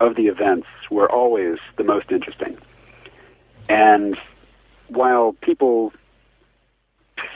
of 0.00 0.16
the 0.16 0.26
events 0.26 0.66
were 0.90 1.10
always 1.10 1.58
the 1.76 1.84
most 1.84 2.10
interesting. 2.10 2.56
And 3.68 4.16
while 4.88 5.34
people, 5.40 5.92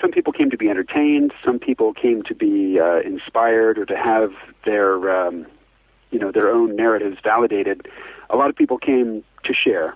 some 0.01 0.11
people 0.11 0.33
came 0.33 0.51
to 0.51 0.57
be 0.57 0.69
entertained, 0.69 1.33
some 1.45 1.59
people 1.59 1.93
came 1.93 2.23
to 2.25 2.35
be 2.35 2.81
uh, 2.81 3.01
inspired 3.01 3.79
or 3.79 3.87
to 3.87 3.97
have 3.97 4.33
their, 4.65 5.27
um, 5.27 5.47
you 6.11 6.19
know, 6.19 6.33
their 6.33 6.51
own 6.51 6.75
narratives 6.75 7.19
validated, 7.23 7.87
a 8.31 8.37
lot 8.37 8.51
of 8.51 8.57
people 8.57 8.79
came 8.79 9.23
to 9.45 9.55
share. 9.55 9.95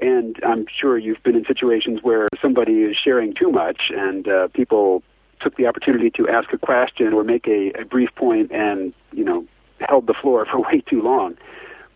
And 0.00 0.38
I'm 0.44 0.66
sure 0.74 0.98
you've 0.98 1.22
been 1.22 1.36
in 1.36 1.44
situations 1.44 2.00
where 2.02 2.28
somebody 2.40 2.82
is 2.82 2.96
sharing 2.96 3.34
too 3.34 3.50
much 3.50 3.90
and 3.94 4.28
uh, 4.28 4.48
people 4.48 5.02
took 5.40 5.56
the 5.56 5.66
opportunity 5.66 6.10
to 6.10 6.28
ask 6.28 6.52
a 6.52 6.58
question 6.58 7.12
or 7.12 7.24
make 7.24 7.46
a, 7.46 7.72
a 7.80 7.84
brief 7.84 8.14
point 8.14 8.52
and, 8.52 8.94
you 9.12 9.24
know, 9.24 9.46
held 9.80 10.06
the 10.06 10.14
floor 10.14 10.46
for 10.50 10.60
way 10.60 10.82
too 10.88 11.02
long. 11.02 11.36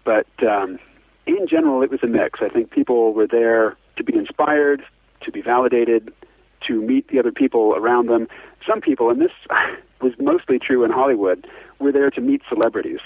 But 0.04 0.26
um, 0.46 0.78
in 1.26 1.46
general, 1.46 1.82
it 1.82 1.90
was 1.90 2.00
a 2.02 2.06
mix. 2.06 2.40
I 2.42 2.48
think 2.48 2.70
people 2.70 3.12
were 3.12 3.26
there 3.26 3.76
to 3.96 4.04
be 4.04 4.16
inspired, 4.16 4.82
to 5.22 5.32
be 5.32 5.42
validated, 5.42 6.12
to 6.66 6.80
meet 6.80 7.08
the 7.08 7.18
other 7.18 7.32
people 7.32 7.74
around 7.74 8.08
them. 8.08 8.28
Some 8.66 8.80
people, 8.80 9.10
and 9.10 9.20
this 9.20 9.32
was 10.00 10.12
mostly 10.18 10.58
true 10.58 10.84
in 10.84 10.90
Hollywood, 10.90 11.46
were 11.78 11.92
there 11.92 12.10
to 12.10 12.20
meet 12.20 12.42
celebrities 12.48 13.00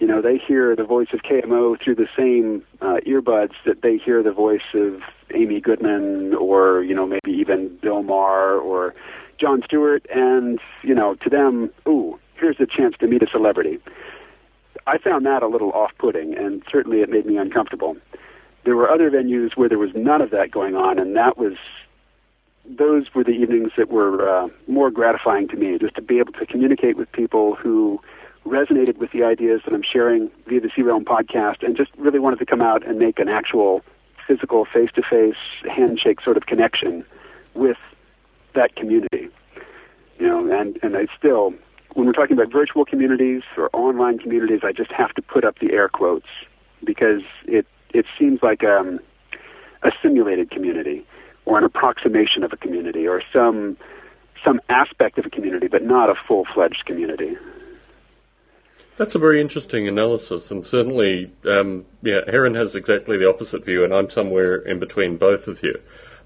you 0.00 0.06
know, 0.06 0.20
they 0.20 0.36
hear 0.36 0.74
the 0.74 0.84
voice 0.84 1.08
of 1.12 1.20
KMO 1.20 1.80
through 1.82 1.94
the 1.94 2.08
same 2.16 2.64
uh, 2.80 2.98
earbuds 3.06 3.52
that 3.64 3.82
they 3.82 3.96
hear 3.96 4.22
the 4.22 4.32
voice 4.32 4.74
of 4.74 5.00
Amy 5.34 5.60
Goodman 5.60 6.34
or, 6.34 6.82
you 6.82 6.94
know, 6.94 7.06
maybe 7.06 7.30
even 7.30 7.78
Bill 7.80 8.02
Maher 8.02 8.58
or 8.58 8.94
Jon 9.38 9.62
Stewart. 9.64 10.04
And, 10.14 10.58
you 10.82 10.94
know, 10.94 11.14
to 11.16 11.30
them, 11.30 11.70
ooh, 11.86 12.18
here's 12.34 12.56
a 12.58 12.66
chance 12.66 12.96
to 13.00 13.06
meet 13.06 13.22
a 13.22 13.26
celebrity. 13.30 13.78
I 14.86 14.98
found 14.98 15.24
that 15.26 15.42
a 15.42 15.46
little 15.48 15.72
off 15.72 15.92
putting, 15.98 16.36
and 16.36 16.62
certainly 16.70 17.00
it 17.00 17.08
made 17.08 17.26
me 17.26 17.36
uncomfortable. 17.36 17.96
There 18.64 18.76
were 18.76 18.90
other 18.90 19.10
venues 19.10 19.56
where 19.56 19.68
there 19.68 19.78
was 19.78 19.90
none 19.94 20.20
of 20.20 20.30
that 20.30 20.50
going 20.50 20.74
on, 20.74 20.98
and 20.98 21.16
that 21.16 21.36
was 21.38 21.54
those 22.66 23.14
were 23.14 23.24
the 23.24 23.30
evenings 23.30 23.72
that 23.76 23.90
were 23.90 24.28
uh, 24.28 24.48
more 24.68 24.90
gratifying 24.90 25.48
to 25.48 25.56
me, 25.56 25.76
just 25.78 25.94
to 25.96 26.02
be 26.02 26.18
able 26.18 26.32
to 26.32 26.46
communicate 26.46 26.96
with 26.96 27.12
people 27.12 27.54
who 27.54 28.00
resonated 28.46 28.96
with 28.98 29.10
the 29.12 29.22
ideas 29.22 29.62
that 29.64 29.74
I'm 29.74 29.82
sharing 29.82 30.30
via 30.46 30.60
the 30.60 30.70
C-Realm 30.74 31.04
podcast 31.04 31.62
and 31.62 31.76
just 31.76 31.90
really 31.96 32.18
wanted 32.18 32.38
to 32.38 32.46
come 32.46 32.60
out 32.60 32.86
and 32.86 32.98
make 32.98 33.18
an 33.18 33.28
actual 33.28 33.82
physical 34.26 34.64
face-to-face 34.64 35.36
handshake 35.70 36.20
sort 36.22 36.36
of 36.36 36.46
connection 36.46 37.04
with 37.54 37.76
that 38.54 38.76
community. 38.76 39.28
You 40.18 40.26
know, 40.26 40.58
and, 40.58 40.78
and 40.82 40.96
I 40.96 41.06
still, 41.18 41.54
when 41.94 42.06
we're 42.06 42.12
talking 42.12 42.36
about 42.36 42.52
virtual 42.52 42.84
communities 42.84 43.42
or 43.56 43.70
online 43.72 44.18
communities, 44.18 44.60
I 44.62 44.72
just 44.72 44.92
have 44.92 45.14
to 45.14 45.22
put 45.22 45.44
up 45.44 45.58
the 45.60 45.72
air 45.72 45.88
quotes 45.88 46.26
because 46.84 47.22
it, 47.46 47.66
it 47.92 48.04
seems 48.18 48.42
like 48.42 48.62
um, 48.64 49.00
a 49.82 49.92
simulated 50.02 50.50
community 50.50 51.06
or 51.46 51.58
an 51.58 51.64
approximation 51.64 52.42
of 52.42 52.52
a 52.52 52.56
community 52.56 53.06
or 53.06 53.22
some, 53.32 53.76
some 54.44 54.60
aspect 54.68 55.18
of 55.18 55.26
a 55.26 55.30
community, 55.30 55.68
but 55.68 55.82
not 55.82 56.10
a 56.10 56.14
full-fledged 56.26 56.84
community. 56.84 57.36
That's 58.96 59.14
a 59.14 59.18
very 59.18 59.40
interesting 59.40 59.88
analysis, 59.88 60.52
and 60.52 60.64
certainly, 60.64 61.32
um, 61.44 61.84
yeah, 62.02 62.20
Heron 62.28 62.54
has 62.54 62.76
exactly 62.76 63.18
the 63.18 63.28
opposite 63.28 63.64
view, 63.64 63.82
and 63.82 63.92
I'm 63.92 64.08
somewhere 64.08 64.56
in 64.56 64.78
between 64.78 65.16
both 65.16 65.48
of 65.48 65.62
you. 65.64 65.80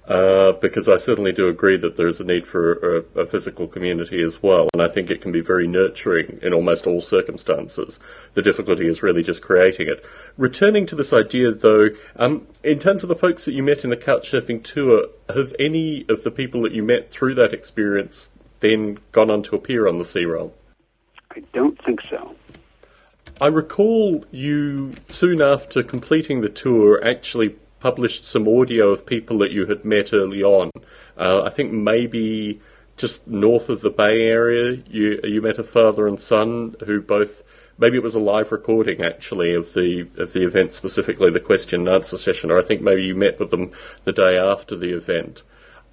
Uh, 0.08 0.52
because 0.52 0.88
I 0.88 0.96
certainly 0.96 1.32
do 1.32 1.48
agree 1.48 1.76
that 1.76 1.98
there's 1.98 2.18
a 2.18 2.24
need 2.24 2.46
for 2.46 2.72
a, 3.14 3.20
a, 3.20 3.26
physical 3.26 3.68
community 3.68 4.22
as 4.22 4.42
well, 4.42 4.66
and 4.72 4.80
I 4.80 4.88
think 4.88 5.10
it 5.10 5.20
can 5.20 5.32
be 5.32 5.42
very 5.42 5.66
nurturing 5.66 6.38
in 6.40 6.54
almost 6.54 6.86
all 6.86 7.02
circumstances. 7.02 8.00
The 8.32 8.40
difficulty 8.40 8.86
is 8.86 9.02
really 9.02 9.22
just 9.22 9.42
creating 9.42 9.86
it. 9.86 10.02
Returning 10.38 10.86
to 10.86 10.96
this 10.96 11.12
idea, 11.12 11.52
though, 11.52 11.90
um, 12.16 12.46
in 12.64 12.78
terms 12.78 13.02
of 13.02 13.10
the 13.10 13.14
folks 13.14 13.44
that 13.44 13.52
you 13.52 13.62
met 13.62 13.84
in 13.84 13.90
the 13.90 13.98
couchsurfing 13.98 14.64
tour, 14.64 15.08
have 15.28 15.54
any 15.58 16.06
of 16.08 16.24
the 16.24 16.30
people 16.30 16.62
that 16.62 16.72
you 16.72 16.82
met 16.82 17.10
through 17.10 17.34
that 17.34 17.52
experience 17.52 18.32
then 18.60 18.98
gone 19.12 19.30
on 19.30 19.42
to 19.42 19.56
appear 19.56 19.86
on 19.86 19.98
the 19.98 20.06
C-Realm? 20.06 20.52
I 21.32 21.42
don't 21.52 21.78
think 21.84 22.00
so. 22.08 22.34
I 23.42 23.48
recall 23.48 24.24
you 24.30 24.94
soon 25.08 25.42
after 25.42 25.82
completing 25.82 26.40
the 26.40 26.48
tour 26.48 26.98
actually 27.06 27.56
published 27.80 28.24
some 28.24 28.48
audio 28.48 28.90
of 28.90 29.06
people 29.06 29.38
that 29.38 29.50
you 29.50 29.66
had 29.66 29.84
met 29.84 30.12
early 30.12 30.42
on. 30.42 30.70
Uh, 31.16 31.42
I 31.42 31.50
think 31.50 31.72
maybe 31.72 32.60
just 32.96 33.28
north 33.28 33.68
of 33.68 33.80
the 33.80 33.90
Bay 33.90 34.22
Area, 34.22 34.82
you 34.90 35.20
you 35.22 35.40
met 35.40 35.58
a 35.58 35.64
father 35.64 36.06
and 36.06 36.20
son 36.20 36.74
who 36.84 37.00
both 37.00 37.42
maybe 37.78 37.96
it 37.96 38.02
was 38.02 38.14
a 38.14 38.20
live 38.20 38.52
recording 38.52 39.02
actually 39.02 39.54
of 39.54 39.72
the 39.74 40.08
of 40.18 40.32
the 40.32 40.44
event 40.44 40.74
specifically 40.74 41.30
the 41.30 41.40
question 41.40 41.80
and 41.80 41.88
answer 41.88 42.18
session, 42.18 42.50
or 42.50 42.58
I 42.58 42.62
think 42.62 42.82
maybe 42.82 43.04
you 43.04 43.14
met 43.14 43.38
with 43.38 43.50
them 43.50 43.72
the 44.04 44.12
day 44.12 44.36
after 44.36 44.76
the 44.76 44.94
event. 44.94 45.42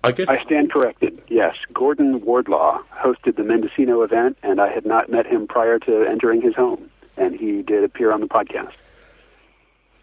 I 0.04 0.12
guess 0.12 0.30
I 0.30 0.44
stand 0.44 0.72
corrected. 0.72 1.20
Yes, 1.28 1.56
Gordon 1.74 2.24
Wardlaw 2.24 2.84
hosted 2.92 3.38
the 3.38 3.44
Mendocino 3.44 4.02
event, 4.02 4.38
and 4.44 4.60
I 4.60 4.72
had 4.72 4.86
not 4.86 5.10
met 5.10 5.26
him 5.26 5.48
prior 5.48 5.80
to 5.80 6.04
entering 6.04 6.42
his 6.42 6.54
home, 6.54 6.92
and 7.18 7.36
he 7.36 7.64
did 7.64 7.84
appear 7.84 8.12
on 8.12 8.22
the 8.22 8.28
podcast. 8.28 8.74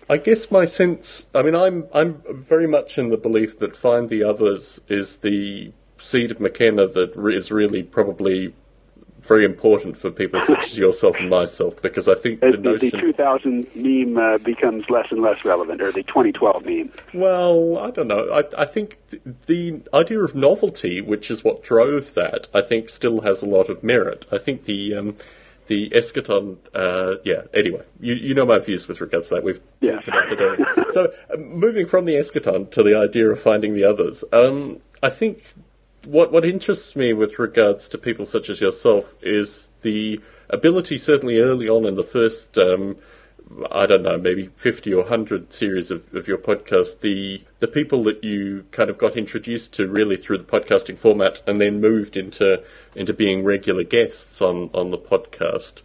I 0.09 0.19
guess 0.19 0.51
my 0.51 0.65
sense. 0.65 1.29
I 1.35 1.43
mean, 1.43 1.55
I'm 1.55 1.87
I'm 1.95 2.23
very 2.29 2.67
much 2.67 2.99
in 2.99 3.11
the 3.11 3.17
belief 3.17 3.59
that 3.61 3.77
find 3.77 4.09
the 4.09 4.25
others 4.25 4.81
is 4.89 5.19
the 5.19 5.73
seed 5.99 6.31
of 6.31 6.41
McKenna 6.41 6.87
that 6.89 7.15
is 7.33 7.51
really 7.51 7.83
probably 7.83 8.55
very 9.23 9.45
important 9.45 9.97
for 9.97 10.11
people 10.11 10.41
such 10.41 10.65
as 10.65 10.77
yourself 10.77 11.19
and 11.21 11.31
myself 11.31 11.81
because 11.81 12.09
I 12.09 12.17
think 12.17 12.41
the, 12.41 12.51
the 12.51 12.59
notion 12.59 12.91
the 12.91 13.01
2000 13.01 13.67
meme 13.77 14.19
uh, 14.19 14.39
becomes 14.39 14.91
less 14.91 15.07
and 15.11 15.23
less 15.23 15.45
relevant, 15.45 15.81
or 15.81 15.93
the 15.93 16.03
2012 16.03 16.65
meme. 16.65 16.93
Well, 17.15 17.79
I 17.79 17.91
don't 17.93 18.09
know. 18.09 18.29
I, 18.33 18.63
I 18.63 18.67
think 18.67 18.99
the 19.47 19.81
idea 19.95 20.21
of 20.21 20.35
novelty, 20.35 21.01
which 21.01 21.31
is 21.31 21.45
what 21.45 21.63
drove 21.63 22.15
that, 22.15 22.49
I 22.53 22.63
think 22.63 22.89
still 22.89 23.21
has 23.21 23.43
a 23.43 23.47
lot 23.47 23.71
of 23.71 23.85
merit. 23.85 24.27
I 24.33 24.39
think 24.39 24.65
the 24.65 24.95
um, 24.95 25.17
the 25.67 25.91
eschaton, 25.91 26.57
uh, 26.75 27.19
yeah. 27.25 27.43
Anyway, 27.55 27.83
you, 28.01 28.15
you 28.15 28.35
know 28.35 28.47
my 28.47 28.59
views 28.59 28.89
with 28.89 29.01
regards 29.01 29.29
to 29.29 29.37
that. 29.37 29.45
We've 29.45 29.61
yeah. 29.81 30.01
talked 30.01 30.09
about 30.09 30.29
today. 30.29 30.91
so, 30.91 31.13
uh, 31.33 31.37
moving 31.37 31.87
from 31.87 32.05
the 32.05 32.15
eschaton 32.15 32.71
to 32.71 32.83
the 32.83 32.97
idea 32.97 33.29
of 33.31 33.41
finding 33.41 33.75
the 33.75 33.85
others, 33.85 34.25
um, 34.33 34.81
I 35.03 35.11
think 35.11 35.43
what 36.05 36.33
what 36.33 36.45
interests 36.45 36.97
me 36.97 37.13
with 37.13 37.39
regards 37.39 37.89
to 37.91 37.99
people 37.99 38.27
such 38.27 38.51
as 38.51 38.61
yourself 38.61 39.15
is 39.23 39.69
the 39.83 40.21
ability, 40.51 40.99
certainly 40.99 41.39
early 41.39 41.69
on 41.69 41.87
in 41.87 41.95
the 41.95 42.03
first, 42.03 42.59
um, 42.59 42.97
I 43.71 43.87
don't 43.87 44.03
know, 44.03 44.19
maybe 44.19 44.51
fifty 44.57 44.93
or 44.93 45.07
hundred 45.07 45.53
series 45.53 45.91
of, 45.91 46.03
of 46.15 46.29
your 46.29 46.39
podcast, 46.39 47.01
the 47.01 47.43
the 47.61 47.69
people 47.69 48.03
that 48.05 48.25
you 48.25 48.65
kind 48.71 48.91
of 48.91 48.99
got 48.99 49.17
introduced 49.17 49.75
to 49.75 49.87
really 49.89 50.17
through 50.17 50.39
the 50.39 50.45
podcasting 50.45 50.99
format, 50.99 51.43
and 51.47 51.61
then 51.61 51.81
moved 51.81 52.17
into 52.17 52.63
into 52.95 53.13
being 53.13 53.45
regular 53.45 53.85
guests 53.85 54.41
on 54.41 54.71
on 54.73 54.91
the 54.91 54.99
podcast. 54.99 55.83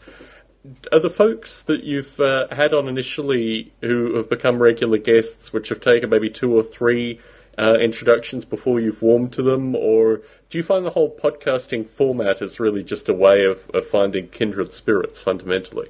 Are 0.91 0.99
the 0.99 1.09
folks 1.09 1.63
that 1.63 1.83
you've 1.83 2.19
uh, 2.19 2.47
had 2.51 2.73
on 2.73 2.87
initially 2.87 3.71
who 3.81 4.15
have 4.15 4.29
become 4.29 4.61
regular 4.61 4.97
guests, 4.97 5.53
which 5.53 5.69
have 5.69 5.79
taken 5.79 6.09
maybe 6.09 6.29
two 6.29 6.53
or 6.53 6.63
three 6.63 7.21
uh, 7.57 7.75
introductions 7.75 8.45
before 8.45 8.79
you've 8.79 9.01
warmed 9.01 9.31
to 9.33 9.41
them, 9.41 9.75
or 9.75 10.21
do 10.49 10.57
you 10.57 10.63
find 10.63 10.85
the 10.85 10.91
whole 10.91 11.13
podcasting 11.15 11.87
format 11.87 12.41
is 12.41 12.59
really 12.59 12.83
just 12.83 13.09
a 13.09 13.13
way 13.13 13.45
of, 13.45 13.69
of 13.73 13.85
finding 13.85 14.27
kindred 14.27 14.73
spirits 14.73 15.21
fundamentally? 15.21 15.89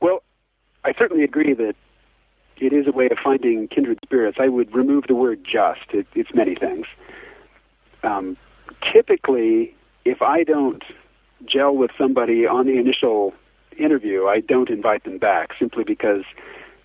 Well, 0.00 0.22
I 0.84 0.94
certainly 0.98 1.24
agree 1.24 1.54
that 1.54 1.74
it 2.56 2.72
is 2.72 2.86
a 2.86 2.92
way 2.92 3.08
of 3.10 3.18
finding 3.22 3.68
kindred 3.68 3.98
spirits. 4.02 4.38
I 4.40 4.48
would 4.48 4.74
remove 4.74 5.04
the 5.06 5.14
word 5.14 5.44
just, 5.44 5.80
it, 5.92 6.06
it's 6.14 6.34
many 6.34 6.54
things. 6.54 6.86
Um, 8.02 8.36
typically, 8.92 9.74
if 10.04 10.22
I 10.22 10.44
don't 10.44 10.82
gel 11.44 11.76
with 11.76 11.90
somebody 11.96 12.46
on 12.46 12.66
the 12.66 12.78
initial 12.78 13.32
interview, 13.78 14.26
I 14.26 14.40
don't 14.40 14.70
invite 14.70 15.04
them 15.04 15.18
back 15.18 15.50
simply 15.58 15.84
because 15.84 16.24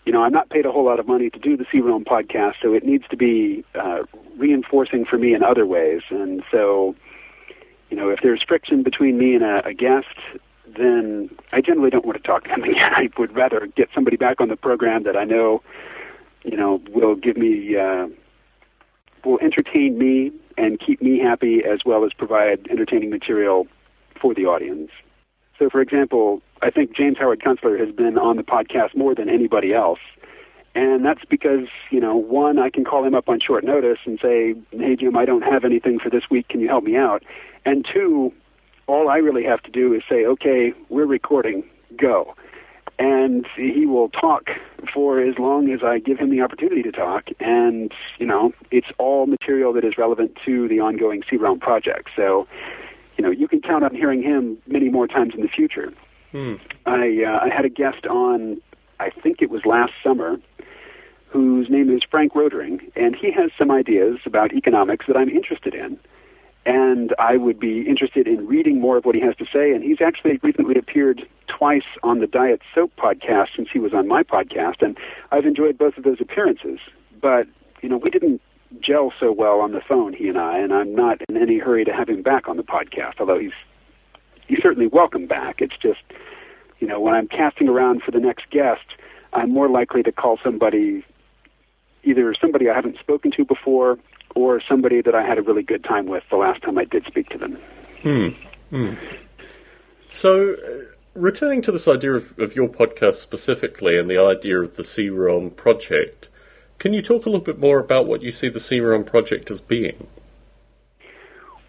you 0.05 0.11
know, 0.11 0.23
I'm 0.23 0.33
not 0.33 0.49
paid 0.49 0.65
a 0.65 0.71
whole 0.71 0.85
lot 0.85 0.99
of 0.99 1.07
money 1.07 1.29
to 1.29 1.39
do 1.39 1.55
the 1.55 1.65
C-Realm 1.71 2.03
podcast, 2.03 2.55
so 2.61 2.73
it 2.73 2.83
needs 2.83 3.05
to 3.09 3.17
be 3.17 3.63
uh, 3.73 4.03
reinforcing 4.37 5.05
for 5.05 5.17
me 5.17 5.33
in 5.33 5.43
other 5.43 5.65
ways. 5.65 6.01
And 6.09 6.43
so, 6.51 6.95
you 7.89 7.95
know, 7.95 8.09
if 8.09 8.19
there's 8.21 8.43
friction 8.43 8.83
between 8.83 9.17
me 9.17 9.35
and 9.35 9.43
a, 9.43 9.65
a 9.67 9.73
guest, 9.73 10.07
then 10.67 11.29
I 11.51 11.61
generally 11.61 11.89
don't 11.89 12.05
want 12.05 12.17
to 12.17 12.23
talk 12.23 12.43
to 12.43 12.49
them 12.49 12.63
again. 12.63 12.93
I 12.93 13.09
would 13.17 13.35
rather 13.35 13.67
get 13.67 13.89
somebody 13.93 14.17
back 14.17 14.39
on 14.41 14.49
the 14.49 14.55
program 14.55 15.03
that 15.03 15.17
I 15.17 15.23
know, 15.23 15.61
you 16.43 16.57
know, 16.57 16.81
will 16.89 17.15
give 17.15 17.37
me, 17.37 17.77
uh, 17.77 18.07
will 19.23 19.39
entertain 19.39 19.97
me 19.97 20.31
and 20.57 20.79
keep 20.79 21.01
me 21.01 21.19
happy 21.19 21.63
as 21.63 21.79
well 21.85 22.05
as 22.05 22.13
provide 22.13 22.67
entertaining 22.69 23.09
material 23.09 23.67
for 24.19 24.33
the 24.33 24.45
audience. 24.45 24.91
So, 25.59 25.69
for 25.69 25.81
example, 25.81 26.41
I 26.61 26.69
think 26.69 26.95
James 26.95 27.17
Howard 27.17 27.41
Kunstler 27.41 27.79
has 27.79 27.93
been 27.93 28.17
on 28.17 28.37
the 28.37 28.43
podcast 28.43 28.95
more 28.95 29.13
than 29.13 29.29
anybody 29.29 29.73
else. 29.73 29.99
And 30.75 31.05
that's 31.05 31.23
because, 31.25 31.67
you 31.91 31.99
know, 31.99 32.15
one, 32.15 32.57
I 32.57 32.69
can 32.69 32.83
call 32.83 33.05
him 33.05 33.13
up 33.13 33.29
on 33.29 33.39
short 33.39 33.63
notice 33.63 33.99
and 34.05 34.19
say, 34.19 34.55
hey, 34.71 34.95
Jim, 34.95 35.15
I 35.15 35.25
don't 35.25 35.43
have 35.43 35.65
anything 35.65 35.99
for 35.99 36.09
this 36.09 36.29
week. 36.31 36.47
Can 36.47 36.61
you 36.61 36.67
help 36.67 36.83
me 36.83 36.95
out? 36.95 37.23
And 37.63 37.85
two, 37.85 38.33
all 38.87 39.09
I 39.09 39.17
really 39.17 39.43
have 39.43 39.61
to 39.63 39.71
do 39.71 39.93
is 39.93 40.03
say, 40.09 40.25
okay, 40.25 40.73
we're 40.89 41.05
recording, 41.05 41.63
go. 41.97 42.35
And 42.99 43.47
he 43.55 43.85
will 43.85 44.09
talk 44.09 44.51
for 44.93 45.19
as 45.19 45.39
long 45.39 45.71
as 45.71 45.81
I 45.83 45.99
give 45.99 46.19
him 46.19 46.29
the 46.29 46.41
opportunity 46.41 46.83
to 46.83 46.91
talk. 46.91 47.29
And, 47.39 47.91
you 48.19 48.25
know, 48.25 48.53
it's 48.71 48.87
all 48.99 49.25
material 49.25 49.73
that 49.73 49.83
is 49.83 49.97
relevant 49.97 50.37
to 50.45 50.67
the 50.67 50.79
ongoing 50.79 51.23
C-Realm 51.29 51.59
project. 51.59 52.09
So, 52.15 52.47
you 53.17 53.23
know, 53.23 53.31
you 53.31 53.47
can 53.47 53.61
count 53.61 53.83
on 53.83 53.95
hearing 53.95 54.21
him 54.21 54.57
many 54.67 54.89
more 54.89 55.07
times 55.07 55.33
in 55.35 55.41
the 55.41 55.47
future. 55.47 55.91
Hmm. 56.31 56.55
I 56.85 57.23
uh, 57.23 57.45
I 57.45 57.49
had 57.55 57.65
a 57.65 57.69
guest 57.69 58.05
on, 58.07 58.61
I 58.99 59.09
think 59.09 59.41
it 59.41 59.49
was 59.49 59.65
last 59.65 59.93
summer, 60.03 60.39
whose 61.27 61.69
name 61.69 61.95
is 61.95 62.01
Frank 62.09 62.33
Rotering, 62.33 62.91
and 62.95 63.15
he 63.15 63.31
has 63.31 63.51
some 63.57 63.71
ideas 63.71 64.19
about 64.25 64.53
economics 64.53 65.05
that 65.07 65.17
I'm 65.17 65.29
interested 65.29 65.73
in. 65.73 65.99
And 66.65 67.13
I 67.19 67.35
would 67.35 67.59
be 67.59 67.81
interested 67.81 68.27
in 68.27 68.47
reading 68.47 68.79
more 68.79 68.97
of 68.97 69.05
what 69.05 69.15
he 69.15 69.21
has 69.21 69.35
to 69.37 69.45
say. 69.51 69.73
And 69.73 69.83
he's 69.83 69.99
actually 70.01 70.39
recently 70.41 70.75
appeared 70.75 71.27
twice 71.47 71.83
on 72.03 72.19
the 72.19 72.27
Diet 72.27 72.61
Soap 72.73 72.91
podcast 72.97 73.49
since 73.55 73.69
he 73.71 73.79
was 73.79 73.93
on 73.93 74.07
my 74.07 74.23
podcast. 74.23 74.81
And 74.81 74.97
I've 75.31 75.45
enjoyed 75.45 75.77
both 75.77 75.97
of 75.97 76.03
those 76.03 76.21
appearances. 76.21 76.79
But, 77.21 77.47
you 77.81 77.89
know, 77.89 77.97
we 77.97 78.09
didn't 78.09 78.41
gel 78.79 79.13
so 79.19 79.31
well 79.31 79.59
on 79.59 79.71
the 79.71 79.81
phone, 79.81 80.13
he 80.13 80.27
and 80.27 80.37
I, 80.37 80.57
and 80.57 80.73
I'm 80.73 80.95
not 80.95 81.21
in 81.29 81.37
any 81.37 81.59
hurry 81.59 81.85
to 81.85 81.93
have 81.93 82.09
him 82.09 82.21
back 82.21 82.47
on 82.47 82.57
the 82.57 82.63
podcast, 82.63 83.19
although 83.19 83.39
he's 83.39 83.53
he's 84.47 84.61
certainly 84.61 84.87
welcome 84.87 85.25
back. 85.27 85.61
It's 85.61 85.77
just, 85.77 86.01
you 86.79 86.87
know, 86.87 86.99
when 86.99 87.13
I'm 87.13 87.27
casting 87.27 87.69
around 87.69 88.03
for 88.03 88.11
the 88.11 88.19
next 88.19 88.49
guest, 88.49 88.85
I'm 89.31 89.51
more 89.51 89.69
likely 89.69 90.03
to 90.03 90.11
call 90.11 90.37
somebody, 90.43 91.05
either 92.03 92.33
somebody 92.35 92.69
I 92.69 92.73
haven't 92.73 92.99
spoken 92.99 93.31
to 93.31 93.45
before, 93.45 93.97
or 94.35 94.61
somebody 94.67 95.01
that 95.01 95.15
I 95.15 95.25
had 95.25 95.37
a 95.37 95.41
really 95.41 95.63
good 95.63 95.83
time 95.83 96.07
with 96.07 96.23
the 96.29 96.37
last 96.37 96.61
time 96.61 96.77
I 96.77 96.85
did 96.85 97.05
speak 97.05 97.29
to 97.29 97.37
them. 97.37 97.57
Hmm. 98.01 98.27
hmm. 98.69 98.93
So, 100.09 100.53
uh, 100.53 100.93
returning 101.15 101.61
to 101.63 101.71
this 101.71 101.87
idea 101.87 102.13
of, 102.13 102.37
of 102.37 102.55
your 102.55 102.67
podcast 102.67 103.15
specifically 103.15 103.97
and 103.97 104.09
the 104.09 104.19
idea 104.19 104.59
of 104.59 104.75
the 104.75 104.83
C-Realm 104.83 105.51
project, 105.51 106.29
can 106.79 106.93
you 106.93 107.01
talk 107.01 107.25
a 107.25 107.29
little 107.29 107.43
bit 107.43 107.59
more 107.59 107.79
about 107.79 108.07
what 108.07 108.21
you 108.21 108.31
see 108.31 108.49
the 108.49 108.59
C-Realm 108.59 109.05
project 109.05 109.49
as 109.49 109.61
being? 109.61 110.07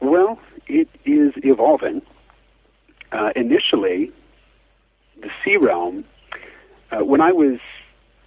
Well, 0.00 0.38
it 0.66 0.88
is 1.04 1.32
evolving. 1.36 2.02
Uh, 3.12 3.30
initially, 3.36 4.12
the 5.20 5.30
C-Realm, 5.44 6.04
uh, 6.90 7.04
when 7.04 7.20
I 7.20 7.32
was 7.32 7.58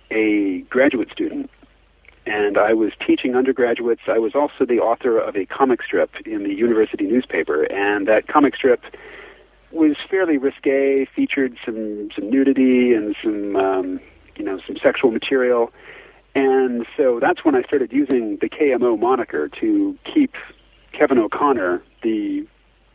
a 0.10 0.60
graduate 0.70 1.12
student 1.12 1.50
and 2.28 2.58
I 2.58 2.74
was 2.74 2.92
teaching 3.06 3.36
undergraduates, 3.36 4.02
I 4.08 4.20
was 4.20 4.36
also 4.36 4.66
the 4.66 4.80
author 4.80 5.18
of 5.18 5.36
a 5.36 5.46
comic 5.46 5.82
strip 5.82 6.12
in 6.26 6.44
the 6.44 6.54
university 6.54 7.06
newspaper, 7.06 7.64
and 7.64 8.08
that 8.08 8.28
comic 8.28 8.56
strip 8.56 8.84
was 9.72 9.96
fairly 10.10 10.38
risque, 10.38 11.06
featured 11.16 11.58
some 11.66 12.10
some 12.14 12.30
nudity 12.30 12.94
and 12.94 13.16
some 13.24 13.56
um, 13.56 14.00
you 14.36 14.44
know 14.44 14.60
some 14.68 14.78
sexual 14.78 15.12
material, 15.12 15.72
and 16.36 16.86
so 16.98 17.20
that's 17.22 17.46
when 17.46 17.56
I 17.56 17.62
started 17.64 17.94
using 17.94 18.38
the 18.42 18.50
KMO 18.50 19.00
moniker 19.00 19.48
to 19.62 19.98
keep 20.04 20.36
Kevin 20.92 21.18
O'Connor, 21.18 21.82
the 22.04 22.46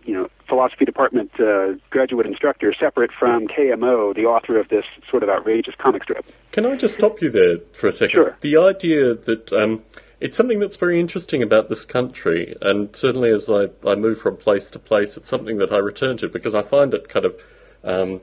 you 0.05 0.15
know, 0.15 0.29
philosophy 0.49 0.85
department 0.85 1.31
uh, 1.41 1.75
graduate 1.91 2.27
instructor 2.27 2.75
separate 2.79 3.11
from 3.13 3.49
KMO, 3.49 4.15
the 4.15 4.25
author 4.25 4.59
of 4.59 4.69
this 4.69 4.85
sort 5.11 5.23
of 5.23 5.29
outrageous 5.29 5.75
comic 5.79 6.03
strip. 6.03 6.27
Can 6.51 6.67
I 6.67 6.77
just 6.77 6.95
stop 6.95 7.21
you 7.23 7.31
there 7.31 7.59
for 7.73 7.89
a 7.89 7.93
second? 7.93 8.13
Sure. 8.13 8.37
The 8.41 8.57
idea 8.57 9.15
that 9.15 9.53
um, 9.53 9.83
it's 10.21 10.37
something 10.37 10.61
that's 10.61 10.77
very 10.77 11.01
interesting 11.01 11.43
about 11.43 11.69
this 11.69 11.85
country, 11.85 12.57
and 12.61 12.95
certainly 12.95 13.31
as 13.31 13.49
I, 13.51 13.69
I 13.87 13.95
move 13.95 14.21
from 14.21 14.37
place 14.37 14.71
to 14.71 14.79
place, 14.79 15.17
it's 15.17 15.29
something 15.29 15.59
that 15.59 15.73
I 15.73 15.79
return 15.79 16.17
to 16.19 16.29
because 16.29 16.55
I 16.55 16.63
find 16.63 16.95
it 16.95 17.09
kind 17.09 17.25
of 17.25 17.41
um, 17.83 18.21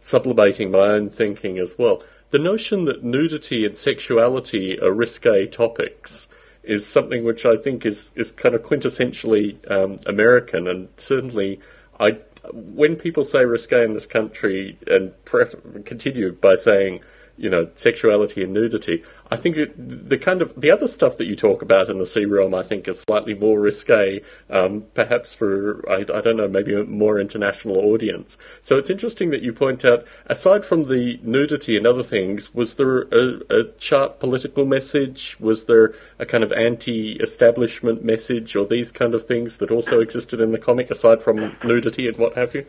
sublimating 0.00 0.70
my 0.70 0.78
own 0.78 1.10
thinking 1.10 1.58
as 1.58 1.76
well. 1.78 2.02
The 2.30 2.38
notion 2.38 2.86
that 2.86 3.04
nudity 3.04 3.64
and 3.64 3.76
sexuality 3.76 4.80
are 4.80 4.92
risque 4.92 5.46
topics 5.46 6.28
is 6.66 6.86
something 6.86 7.24
which 7.24 7.46
I 7.46 7.56
think 7.56 7.86
is, 7.86 8.10
is 8.14 8.32
kind 8.32 8.54
of 8.54 8.62
quintessentially 8.62 9.70
um, 9.70 9.98
American, 10.06 10.68
and 10.68 10.88
certainly 10.96 11.60
I 11.98 12.18
when 12.52 12.96
people 12.96 13.24
say 13.24 13.44
risque 13.44 13.84
in 13.84 13.94
this 13.94 14.06
country 14.06 14.78
and 14.86 15.12
continue 15.84 16.32
by 16.32 16.54
saying 16.54 17.00
you 17.36 17.50
know, 17.50 17.68
sexuality 17.76 18.42
and 18.42 18.52
nudity. 18.52 19.02
I 19.30 19.36
think 19.36 19.56
it, 19.56 20.08
the 20.08 20.18
kind 20.18 20.40
of 20.40 20.58
the 20.60 20.70
other 20.70 20.86
stuff 20.86 21.16
that 21.16 21.26
you 21.26 21.34
talk 21.34 21.60
about 21.60 21.90
in 21.90 21.98
the 21.98 22.06
C-Realm, 22.06 22.54
I 22.54 22.62
think, 22.62 22.86
is 22.86 23.00
slightly 23.00 23.34
more 23.34 23.58
risque, 23.58 24.22
um, 24.48 24.84
perhaps 24.94 25.34
for 25.34 25.84
I, 25.90 26.00
I, 26.00 26.20
don't 26.20 26.36
know, 26.36 26.48
maybe 26.48 26.74
a 26.74 26.84
more 26.84 27.18
international 27.20 27.76
audience. 27.78 28.38
So 28.62 28.78
it's 28.78 28.90
interesting 28.90 29.30
that 29.30 29.42
you 29.42 29.52
point 29.52 29.84
out, 29.84 30.06
aside 30.26 30.64
from 30.64 30.88
the 30.88 31.18
nudity 31.22 31.76
and 31.76 31.86
other 31.86 32.04
things, 32.04 32.54
was 32.54 32.76
there 32.76 33.02
a, 33.12 33.40
a 33.50 33.62
sharp 33.78 34.20
political 34.20 34.64
message? 34.64 35.36
Was 35.40 35.64
there 35.64 35.94
a 36.18 36.26
kind 36.26 36.44
of 36.44 36.52
anti-establishment 36.52 38.04
message, 38.04 38.54
or 38.54 38.64
these 38.64 38.92
kind 38.92 39.14
of 39.14 39.26
things 39.26 39.58
that 39.58 39.70
also 39.70 40.00
existed 40.00 40.40
in 40.40 40.52
the 40.52 40.58
comic, 40.58 40.90
aside 40.90 41.22
from 41.22 41.56
nudity 41.64 42.06
and 42.06 42.16
what 42.16 42.34
have 42.34 42.54
you? 42.54 42.64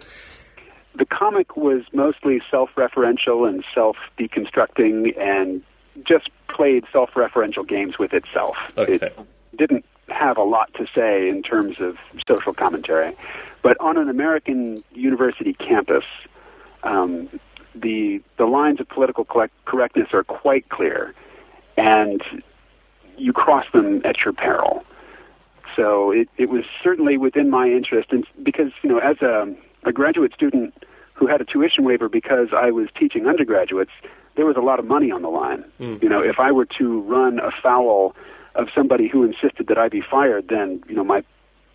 The 0.97 1.05
comic 1.05 1.55
was 1.55 1.83
mostly 1.93 2.41
self-referential 2.49 3.47
and 3.47 3.63
self-deconstructing 3.73 5.17
and 5.19 5.61
just 6.03 6.29
played 6.47 6.85
self-referential 6.91 7.67
games 7.67 7.99
with 7.99 8.13
itself. 8.13 8.55
Okay. 8.77 8.93
It 8.93 9.27
didn't 9.57 9.85
have 10.09 10.37
a 10.37 10.43
lot 10.43 10.73
to 10.75 10.87
say 10.95 11.29
in 11.29 11.43
terms 11.43 11.81
of 11.81 11.97
social 12.27 12.53
commentary. 12.53 13.15
But 13.61 13.79
on 13.79 13.97
an 13.97 14.09
American 14.09 14.83
university 14.93 15.53
campus, 15.53 16.05
um, 16.83 17.29
the 17.75 18.21
the 18.37 18.45
lines 18.45 18.79
of 18.79 18.87
political 18.89 19.25
correctness 19.65 20.07
are 20.13 20.23
quite 20.23 20.69
clear, 20.69 21.13
and 21.75 22.21
you 23.17 23.33
cross 23.33 23.65
them 23.73 24.01
at 24.05 24.23
your 24.23 24.33
peril. 24.33 24.83
So 25.75 26.11
it, 26.11 26.29
it 26.37 26.49
was 26.49 26.63
certainly 26.83 27.17
within 27.17 27.49
my 27.49 27.67
interest, 27.67 28.11
and 28.11 28.25
because 28.41 28.71
you 28.81 28.89
know, 28.89 28.99
as 28.99 29.21
a 29.21 29.53
a 29.83 29.91
graduate 29.91 30.33
student 30.33 30.73
who 31.13 31.27
had 31.27 31.41
a 31.41 31.45
tuition 31.45 31.83
waiver 31.83 32.09
because 32.09 32.49
I 32.55 32.71
was 32.71 32.89
teaching 32.97 33.27
undergraduates, 33.27 33.91
there 34.35 34.45
was 34.45 34.55
a 34.55 34.61
lot 34.61 34.79
of 34.79 34.85
money 34.85 35.11
on 35.11 35.23
the 35.23 35.29
line. 35.29 35.65
Mm. 35.79 36.01
You 36.01 36.09
know, 36.09 36.21
if 36.21 36.39
I 36.39 36.51
were 36.51 36.65
to 36.77 37.01
run 37.01 37.39
afoul 37.39 38.15
of 38.55 38.69
somebody 38.73 39.07
who 39.07 39.23
insisted 39.23 39.67
that 39.67 39.77
I 39.77 39.89
be 39.89 40.01
fired, 40.01 40.47
then 40.49 40.83
you 40.87 40.95
know 40.95 41.03
my 41.03 41.23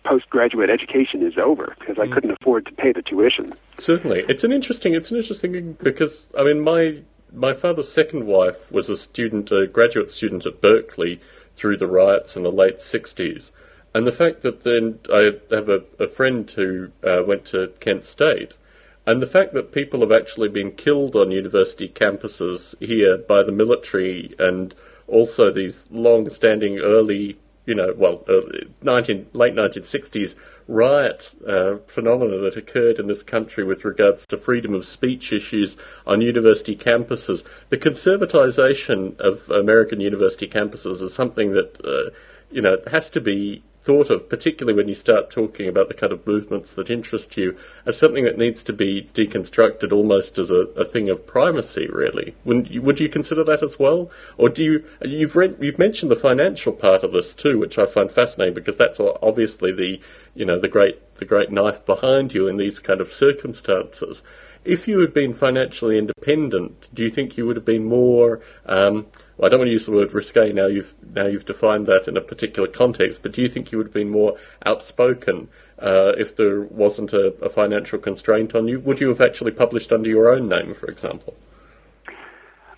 postgraduate 0.03 0.69
education 0.69 1.25
is 1.25 1.37
over 1.37 1.75
because 1.79 1.97
I 1.99 2.07
mm. 2.07 2.13
couldn't 2.13 2.31
afford 2.31 2.65
to 2.65 2.71
pay 2.73 2.91
the 2.91 3.01
tuition. 3.01 3.53
Certainly, 3.77 4.25
it's 4.29 4.43
an 4.43 4.51
interesting. 4.51 4.93
It's 4.93 5.11
an 5.11 5.17
interesting 5.17 5.73
because 5.81 6.27
I 6.37 6.43
mean 6.43 6.61
my 6.61 7.01
my 7.33 7.53
father's 7.53 7.89
second 7.89 8.25
wife 8.25 8.71
was 8.71 8.89
a 8.89 8.97
student, 8.97 9.51
a 9.51 9.67
graduate 9.67 10.11
student 10.11 10.45
at 10.45 10.61
Berkeley 10.61 11.19
through 11.55 11.77
the 11.77 11.87
riots 11.87 12.37
in 12.37 12.43
the 12.43 12.51
late 12.51 12.77
'60s. 12.77 13.51
And 13.93 14.07
the 14.07 14.11
fact 14.11 14.41
that 14.41 14.63
then 14.63 14.99
I 15.11 15.31
have 15.51 15.69
a, 15.69 15.83
a 15.99 16.07
friend 16.07 16.49
who 16.49 16.89
uh, 17.03 17.23
went 17.25 17.45
to 17.45 17.73
Kent 17.79 18.05
State, 18.05 18.53
and 19.05 19.21
the 19.21 19.27
fact 19.27 19.53
that 19.53 19.71
people 19.71 19.99
have 19.99 20.11
actually 20.11 20.49
been 20.49 20.71
killed 20.71 21.15
on 21.15 21.31
university 21.31 21.89
campuses 21.89 22.73
here 22.79 23.17
by 23.17 23.43
the 23.43 23.51
military 23.51 24.33
and 24.39 24.73
also 25.07 25.51
these 25.51 25.85
long 25.91 26.29
standing 26.29 26.79
early, 26.79 27.37
you 27.65 27.75
know, 27.75 27.93
well, 27.95 28.23
19, 28.81 29.27
late 29.33 29.53
1960s 29.53 30.35
riot 30.67 31.31
uh, 31.45 31.75
phenomena 31.87 32.37
that 32.37 32.55
occurred 32.55 32.97
in 32.97 33.07
this 33.07 33.21
country 33.21 33.65
with 33.65 33.83
regards 33.83 34.25
to 34.25 34.37
freedom 34.37 34.73
of 34.73 34.87
speech 34.87 35.33
issues 35.33 35.75
on 36.07 36.21
university 36.21 36.75
campuses. 36.75 37.45
The 37.69 37.77
conservatization 37.77 39.19
of 39.19 39.49
American 39.49 39.99
university 39.99 40.47
campuses 40.47 41.01
is 41.01 41.13
something 41.13 41.51
that, 41.51 41.85
uh, 41.85 42.15
you 42.49 42.61
know, 42.61 42.77
has 42.89 43.09
to 43.11 43.19
be 43.19 43.61
thought 43.83 44.09
of, 44.09 44.29
particularly 44.29 44.75
when 44.75 44.87
you 44.87 44.95
start 44.95 45.29
talking 45.29 45.67
about 45.67 45.89
the 45.89 45.93
kind 45.93 46.13
of 46.13 46.25
movements 46.25 46.73
that 46.73 46.89
interest 46.89 47.35
you, 47.35 47.57
as 47.85 47.97
something 47.97 48.23
that 48.23 48.37
needs 48.37 48.63
to 48.63 48.73
be 48.73 49.09
deconstructed 49.13 49.91
almost 49.91 50.37
as 50.37 50.49
a, 50.49 50.67
a 50.77 50.85
thing 50.85 51.09
of 51.09 51.27
primacy, 51.27 51.87
really. 51.91 52.33
Would 52.45 52.69
you, 52.69 52.81
would 52.81 52.99
you 53.01 53.09
consider 53.09 53.43
that 53.43 53.61
as 53.61 53.77
well? 53.77 54.09
Or 54.37 54.47
do 54.47 54.63
you, 54.63 54.85
you've, 55.03 55.35
read, 55.35 55.57
you've 55.59 55.79
mentioned 55.79 56.09
the 56.09 56.15
financial 56.15 56.71
part 56.71 57.03
of 57.03 57.11
this 57.11 57.35
too, 57.35 57.59
which 57.59 57.77
I 57.77 57.85
find 57.85 58.09
fascinating 58.09 58.53
because 58.53 58.77
that's 58.77 58.99
obviously 58.99 59.73
the, 59.73 59.99
you 60.33 60.45
know, 60.45 60.59
the 60.59 60.69
great, 60.69 61.17
the 61.17 61.25
great 61.25 61.51
knife 61.51 61.85
behind 61.85 62.33
you 62.33 62.47
in 62.47 62.57
these 62.57 62.79
kind 62.79 63.01
of 63.01 63.11
circumstances. 63.11 64.21
If 64.63 64.87
you 64.87 65.01
had 65.01 65.13
been 65.13 65.33
financially 65.33 65.97
independent, 65.97 66.87
do 66.93 67.03
you 67.03 67.09
think 67.09 67.35
you 67.35 67.45
would 67.45 67.57
have 67.57 67.65
been 67.65 67.83
more, 67.83 68.39
um, 68.65 69.07
well, 69.37 69.47
I 69.47 69.49
don't 69.49 69.59
want 69.59 69.69
to 69.69 69.73
use 69.73 69.85
the 69.85 69.91
word 69.91 70.13
risque 70.13 70.51
now. 70.53 70.67
You've 70.67 70.93
now 71.13 71.25
you've 71.25 71.45
defined 71.45 71.87
that 71.87 72.07
in 72.07 72.17
a 72.17 72.21
particular 72.21 72.67
context. 72.67 73.23
But 73.23 73.33
do 73.33 73.41
you 73.41 73.49
think 73.49 73.71
you 73.71 73.77
would 73.77 73.87
have 73.87 73.93
been 73.93 74.09
more 74.09 74.37
outspoken 74.65 75.47
uh, 75.79 76.13
if 76.17 76.35
there 76.35 76.61
wasn't 76.61 77.13
a, 77.13 77.27
a, 77.41 77.49
financial 77.49 77.99
constraint 77.99 78.53
on 78.53 78.67
you? 78.67 78.79
Would 78.79 79.01
you 79.01 79.09
have 79.09 79.21
actually 79.21 79.51
published 79.51 79.91
under 79.91 80.09
your 80.09 80.31
own 80.31 80.47
name, 80.47 80.73
for 80.73 80.87
example? 80.87 81.35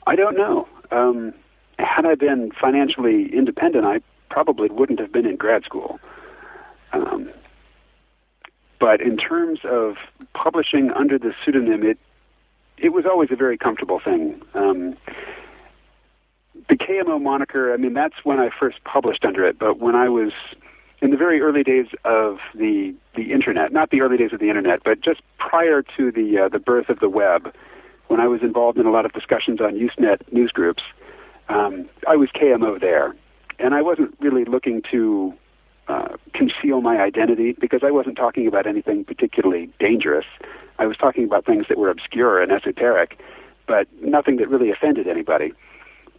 I 0.08 0.16
don't 0.16 0.38
know. 0.38 0.68
Um, 0.92 1.34
had 1.78 2.06
I 2.06 2.16
been 2.16 2.52
financially 2.52 3.34
independent, 3.36 3.86
I 3.86 4.02
probably 4.30 4.70
wouldn't 4.70 5.00
have 5.00 5.12
been 5.12 5.26
in 5.26 5.36
grad 5.36 5.64
school. 5.66 6.00
Um, 6.94 7.30
but 8.80 9.02
in 9.02 9.18
terms 9.18 9.60
of 9.66 9.96
publishing 10.34 10.92
under 10.92 11.18
the 11.18 11.34
pseudonym, 11.44 11.84
it 11.84 11.98
it 12.78 12.90
was 12.90 13.06
always 13.06 13.32
a 13.32 13.36
very 13.36 13.58
comfortable 13.58 14.00
thing. 14.00 14.42
Um, 14.54 14.98
the 16.70 16.76
KMO 16.76 17.22
moniker, 17.22 17.74
I 17.74 17.78
mean, 17.78 17.94
that's 17.94 18.16
when 18.24 18.40
I 18.40 18.50
first 18.50 18.84
published 18.84 19.26
under 19.26 19.46
it. 19.46 19.60
But 19.60 19.80
when 19.80 19.96
I 19.96 20.10
was 20.10 20.32
in 21.02 21.12
the 21.12 21.18
very 21.18 21.42
early 21.42 21.64
days 21.64 21.88
of 22.04 22.40
the 22.54 22.94
the 23.16 23.32
internet, 23.32 23.72
not 23.72 23.92
the 23.92 24.02
early 24.02 24.18
days 24.18 24.34
of 24.34 24.40
the 24.40 24.50
internet, 24.50 24.84
but 24.84 25.02
just 25.02 25.22
prior 25.38 25.84
to 25.98 26.12
the 26.12 26.40
uh, 26.40 26.50
the 26.50 26.60
birth 26.60 26.90
of 26.90 27.00
the 27.00 27.10
web, 27.10 27.54
when 28.08 28.20
I 28.20 28.28
was 28.28 28.42
involved 28.42 28.78
in 28.78 28.86
a 28.86 28.92
lot 28.92 29.06
of 29.06 29.14
discussions 29.14 29.62
on 29.62 29.74
Usenet 29.74 30.32
news 30.32 30.52
groups, 30.52 30.84
um, 31.50 31.88
I 32.08 32.16
was 32.16 32.30
KMO 32.30 32.80
there, 32.80 33.16
and 33.60 33.74
I 33.74 33.82
wasn't 33.82 34.16
really 34.20 34.46
looking 34.46 34.82
to 34.92 35.34
uh, 35.88 36.16
conceal 36.34 36.82
my 36.82 36.98
identity 36.98 37.54
because 37.54 37.82
I 37.84 37.92
wasn't 37.92 38.16
talking 38.16 38.48
about 38.48 38.66
anything 38.66 39.06
particularly 39.06 39.70
dangerous. 39.80 40.26
I 40.80 40.88
was 40.88 40.98
talking 40.98 41.26
about 41.26 41.46
things 41.46 41.68
that 41.70 41.78
were 41.78 41.90
obscure 41.90 42.42
and 42.42 42.52
esoteric, 42.52 43.20
but 43.68 43.88
nothing 44.02 44.38
that 44.38 44.50
really 44.50 44.72
offended 44.72 45.08
anybody. 45.08 45.54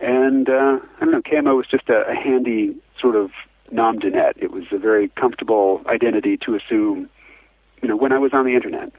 And 0.00 0.48
uh, 0.48 0.78
I 0.96 1.00
don't 1.00 1.12
know, 1.12 1.22
camo 1.22 1.56
was 1.56 1.66
just 1.66 1.88
a, 1.88 2.06
a 2.08 2.14
handy 2.14 2.76
sort 3.00 3.16
of 3.16 3.30
nom 3.70 3.98
de 3.98 4.10
net. 4.10 4.36
It 4.38 4.50
was 4.50 4.64
a 4.72 4.78
very 4.78 5.08
comfortable 5.08 5.82
identity 5.86 6.36
to 6.38 6.54
assume, 6.54 7.08
you 7.82 7.88
know, 7.88 7.96
when 7.96 8.12
I 8.12 8.18
was 8.18 8.32
on 8.32 8.44
the 8.44 8.54
internet. 8.54 8.92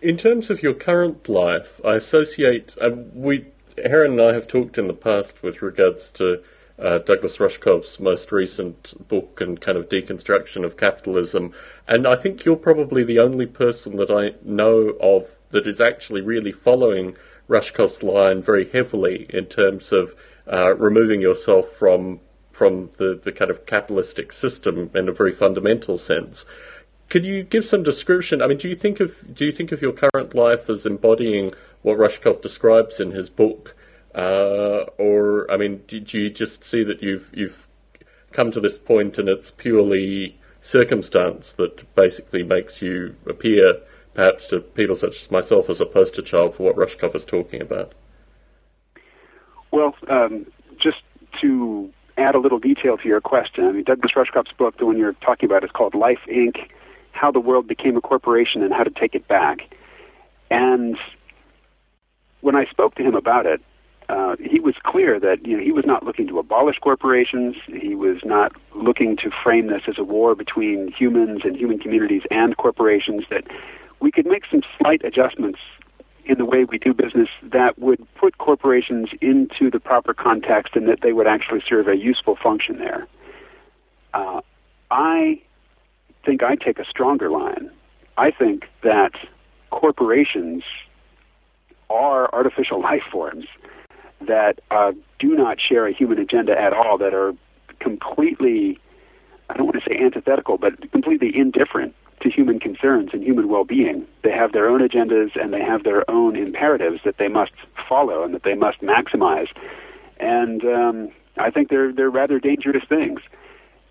In 0.00 0.16
terms 0.16 0.48
of 0.50 0.62
your 0.62 0.72
current 0.72 1.28
life, 1.28 1.80
I 1.84 1.96
associate 1.96 2.74
uh, 2.80 2.90
we 3.12 3.46
Heron 3.84 4.12
and 4.12 4.20
I 4.20 4.32
have 4.32 4.46
talked 4.46 4.78
in 4.78 4.86
the 4.86 4.94
past 4.94 5.42
with 5.42 5.60
regards 5.60 6.10
to 6.12 6.42
uh, 6.78 6.98
Douglas 6.98 7.38
Rushkoff's 7.38 8.00
most 8.00 8.32
recent 8.32 8.94
book 9.08 9.40
and 9.40 9.60
kind 9.60 9.76
of 9.76 9.88
deconstruction 9.88 10.64
of 10.64 10.76
capitalism, 10.76 11.52
and 11.86 12.06
I 12.06 12.16
think 12.16 12.44
you're 12.44 12.56
probably 12.56 13.04
the 13.04 13.18
only 13.18 13.46
person 13.46 13.96
that 13.96 14.10
I 14.10 14.36
know 14.42 14.96
of 15.00 15.38
that 15.50 15.66
is 15.66 15.80
actually 15.80 16.20
really 16.20 16.52
following 16.52 17.16
Rushkoff's 17.48 18.02
line 18.02 18.42
very 18.42 18.68
heavily 18.70 19.26
in 19.28 19.46
terms 19.46 19.92
of 19.92 20.14
uh, 20.50 20.74
removing 20.74 21.20
yourself 21.20 21.70
from 21.70 22.20
from 22.52 22.90
the, 22.98 23.20
the 23.20 23.32
kind 23.32 23.50
of 23.50 23.66
capitalistic 23.66 24.32
system 24.32 24.88
in 24.94 25.08
a 25.08 25.12
very 25.12 25.32
fundamental 25.32 25.98
sense. 25.98 26.44
Could 27.08 27.24
you 27.24 27.42
give 27.42 27.66
some 27.66 27.82
description? 27.82 28.40
I 28.40 28.46
mean, 28.46 28.58
do 28.58 28.68
you 28.68 28.76
think 28.76 29.00
of 29.00 29.34
do 29.34 29.44
you 29.44 29.52
think 29.52 29.72
of 29.72 29.82
your 29.82 29.92
current 29.92 30.34
life 30.34 30.70
as 30.70 30.86
embodying 30.86 31.52
what 31.82 31.98
Rushkoff 31.98 32.40
describes 32.40 32.98
in 32.98 33.10
his 33.10 33.28
book, 33.28 33.76
uh, 34.14 34.84
or 34.96 35.50
I 35.50 35.56
mean, 35.56 35.82
do, 35.86 36.00
do 36.00 36.18
you 36.18 36.30
just 36.30 36.64
see 36.64 36.82
that 36.84 37.02
you've 37.02 37.30
you've 37.32 37.66
come 38.32 38.50
to 38.50 38.60
this 38.60 38.78
point 38.78 39.18
and 39.18 39.28
it's 39.28 39.50
purely 39.50 40.38
circumstance 40.60 41.52
that 41.52 41.94
basically 41.94 42.42
makes 42.42 42.80
you 42.80 43.16
appear 43.26 43.80
perhaps 44.14 44.48
to 44.48 44.60
people 44.60 44.96
such 44.96 45.16
as 45.16 45.30
myself 45.30 45.68
as 45.68 45.80
a 45.80 45.86
poster 45.86 46.22
child 46.22 46.54
for 46.54 46.62
what 46.64 46.76
Rushkoff 46.76 47.14
is 47.14 47.24
talking 47.24 47.60
about? 47.60 47.92
Well, 49.70 49.94
um, 50.08 50.46
just 50.78 51.02
to 51.40 51.92
add 52.16 52.34
a 52.34 52.38
little 52.38 52.60
detail 52.60 52.96
to 52.96 53.08
your 53.08 53.20
question, 53.20 53.64
I 53.64 53.72
mean, 53.72 53.84
Douglas 53.84 54.12
Rushkoff's 54.12 54.52
book, 54.52 54.78
the 54.78 54.86
one 54.86 54.96
you're 54.96 55.14
talking 55.14 55.48
about, 55.48 55.64
is 55.64 55.70
called 55.70 55.94
Life 55.94 56.20
Inc. 56.28 56.68
How 57.12 57.30
the 57.30 57.40
World 57.40 57.66
Became 57.66 57.96
a 57.96 58.00
Corporation 58.00 58.62
and 58.62 58.72
How 58.72 58.84
to 58.84 58.90
Take 58.90 59.14
It 59.14 59.26
Back. 59.28 59.74
And 60.50 60.96
when 62.40 62.54
I 62.54 62.66
spoke 62.66 62.94
to 62.96 63.02
him 63.02 63.14
about 63.14 63.46
it, 63.46 63.60
uh, 64.08 64.36
he 64.38 64.60
was 64.60 64.74
clear 64.82 65.18
that 65.18 65.46
you 65.46 65.56
know 65.56 65.62
he 65.62 65.72
was 65.72 65.86
not 65.86 66.04
looking 66.04 66.28
to 66.28 66.38
abolish 66.38 66.78
corporations. 66.78 67.56
He 67.66 67.94
was 67.94 68.18
not 68.22 68.52
looking 68.74 69.16
to 69.18 69.30
frame 69.42 69.68
this 69.68 69.82
as 69.88 69.98
a 69.98 70.04
war 70.04 70.34
between 70.34 70.92
humans 70.92 71.40
and 71.44 71.56
human 71.56 71.78
communities 71.78 72.22
and 72.30 72.56
corporations. 72.56 73.24
That 73.30 73.44
we 74.04 74.12
could 74.12 74.26
make 74.26 74.44
some 74.50 74.60
slight 74.78 75.02
adjustments 75.02 75.58
in 76.26 76.36
the 76.36 76.44
way 76.44 76.64
we 76.64 76.76
do 76.76 76.92
business 76.92 77.30
that 77.42 77.78
would 77.78 78.06
put 78.16 78.36
corporations 78.36 79.08
into 79.22 79.70
the 79.70 79.80
proper 79.80 80.12
context 80.12 80.76
and 80.76 80.86
that 80.86 81.00
they 81.00 81.14
would 81.14 81.26
actually 81.26 81.62
serve 81.66 81.88
a 81.88 81.96
useful 81.96 82.36
function 82.36 82.78
there. 82.78 83.06
Uh, 84.12 84.42
I 84.90 85.40
think 86.22 86.42
I 86.42 86.54
take 86.54 86.78
a 86.78 86.84
stronger 86.84 87.30
line. 87.30 87.70
I 88.18 88.30
think 88.30 88.66
that 88.82 89.12
corporations 89.70 90.62
are 91.88 92.32
artificial 92.34 92.82
life 92.90 93.04
forms 93.10 93.46
that 94.20 94.60
uh, 94.70 94.92
do 95.18 95.28
not 95.34 95.58
share 95.58 95.86
a 95.86 95.94
human 95.94 96.18
agenda 96.18 96.60
at 96.60 96.74
all, 96.74 96.98
that 96.98 97.14
are 97.14 97.32
completely, 97.80 98.78
I 99.48 99.56
don't 99.56 99.64
want 99.64 99.82
to 99.82 99.88
say 99.88 99.98
antithetical, 99.98 100.58
but 100.58 100.90
completely 100.92 101.34
indifferent 101.34 101.94
to 102.24 102.30
human 102.30 102.58
concerns 102.58 103.10
and 103.12 103.22
human 103.22 103.48
well-being. 103.48 104.06
They 104.22 104.32
have 104.32 104.52
their 104.52 104.68
own 104.68 104.80
agendas 104.80 105.40
and 105.40 105.52
they 105.52 105.60
have 105.60 105.84
their 105.84 106.10
own 106.10 106.34
imperatives 106.34 107.00
that 107.04 107.18
they 107.18 107.28
must 107.28 107.52
follow 107.88 108.24
and 108.24 108.34
that 108.34 108.42
they 108.42 108.54
must 108.54 108.80
maximize. 108.80 109.48
And 110.18 110.64
um, 110.64 111.10
I 111.36 111.50
think 111.50 111.68
they're 111.68 111.92
they're 111.92 112.10
rather 112.10 112.40
dangerous 112.40 112.82
things. 112.88 113.20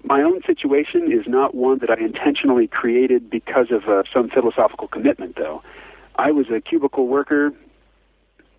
My 0.04 0.22
own 0.22 0.42
situation 0.44 1.12
is 1.12 1.28
not 1.28 1.56
one 1.56 1.78
that 1.80 1.90
I 1.90 1.96
intentionally 1.98 2.68
created 2.68 3.30
because 3.30 3.68
of 3.72 3.88
uh, 3.88 4.04
some 4.12 4.30
philosophical 4.30 4.90
commitment, 4.90 5.38
though. 5.38 5.64
I 6.16 6.32
was 6.32 6.48
a 6.50 6.60
cubicle 6.60 7.08
worker, 7.08 7.54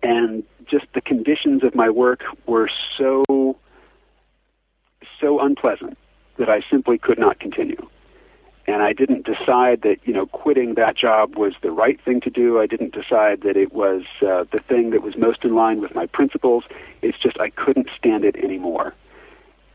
and 0.01 0.43
just 0.65 0.85
the 0.95 1.01
conditions 1.01 1.63
of 1.63 1.75
my 1.75 1.89
work 1.89 2.23
were 2.47 2.69
so 2.97 3.57
so 5.19 5.39
unpleasant 5.39 5.97
that 6.37 6.49
I 6.49 6.61
simply 6.69 6.97
could 6.97 7.19
not 7.19 7.39
continue 7.39 7.87
and 8.67 8.81
I 8.81 8.93
didn't 8.93 9.25
decide 9.25 9.81
that 9.83 9.97
you 10.05 10.13
know 10.13 10.25
quitting 10.25 10.75
that 10.75 10.95
job 10.95 11.35
was 11.35 11.53
the 11.61 11.71
right 11.71 11.99
thing 12.01 12.21
to 12.21 12.29
do. 12.29 12.59
I 12.59 12.65
didn't 12.65 12.93
decide 12.93 13.41
that 13.41 13.57
it 13.57 13.73
was 13.73 14.03
uh, 14.21 14.45
the 14.51 14.59
thing 14.59 14.89
that 14.91 15.03
was 15.03 15.15
most 15.17 15.43
in 15.43 15.53
line 15.53 15.81
with 15.81 15.93
my 15.93 16.07
principles. 16.07 16.63
It's 17.01 17.17
just 17.17 17.39
I 17.39 17.49
couldn't 17.51 17.89
stand 17.97 18.25
it 18.25 18.35
anymore. 18.35 18.93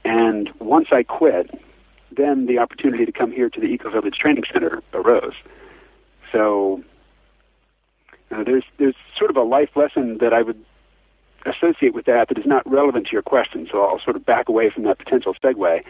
And 0.04 0.50
once 0.58 0.88
I 0.90 1.02
quit, 1.02 1.50
then 2.10 2.46
the 2.46 2.58
opportunity 2.58 3.04
to 3.04 3.12
come 3.12 3.30
here 3.30 3.48
to 3.48 3.60
the 3.60 3.66
Eco 3.66 3.90
Village 3.90 4.18
Training 4.18 4.44
Center 4.52 4.82
arose. 4.92 5.34
So 6.32 6.82
uh, 8.30 8.42
there's 8.42 8.64
there's 8.78 8.96
sort 9.16 9.30
of 9.30 9.36
a 9.36 9.42
life 9.42 9.76
lesson 9.76 10.18
that 10.18 10.32
I 10.32 10.42
would 10.42 10.64
associate 11.46 11.94
with 11.94 12.06
that 12.06 12.28
that 12.28 12.38
is 12.38 12.46
not 12.46 12.68
relevant 12.70 13.06
to 13.06 13.12
your 13.12 13.22
question. 13.22 13.68
So 13.70 13.84
I'll 13.84 14.00
sort 14.00 14.16
of 14.16 14.26
back 14.26 14.48
away 14.48 14.70
from 14.70 14.82
that 14.84 14.98
potential 14.98 15.34
segue 15.42 15.84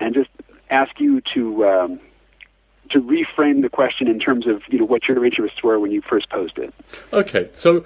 and 0.00 0.14
just 0.14 0.30
ask 0.70 0.98
you 0.98 1.20
to. 1.34 1.66
Um, 1.66 2.00
to 2.90 3.00
reframe 3.00 3.62
the 3.62 3.68
question 3.68 4.08
in 4.08 4.18
terms 4.18 4.46
of 4.46 4.62
you 4.68 4.78
know 4.78 4.84
what 4.84 5.08
your 5.08 5.24
interests 5.24 5.62
were 5.62 5.78
when 5.78 5.92
you 5.92 6.02
first 6.02 6.28
posed 6.30 6.58
it. 6.58 6.72
Okay, 7.12 7.50
so 7.54 7.84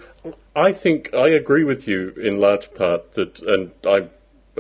I 0.55 0.73
think 0.73 1.15
I 1.15 1.29
agree 1.29 1.65
with 1.65 1.87
you 1.87 2.11
in 2.21 2.41
large 2.41 2.73
part 2.75 3.15
that, 3.15 3.41
and 3.43 3.71
I, 3.85 4.09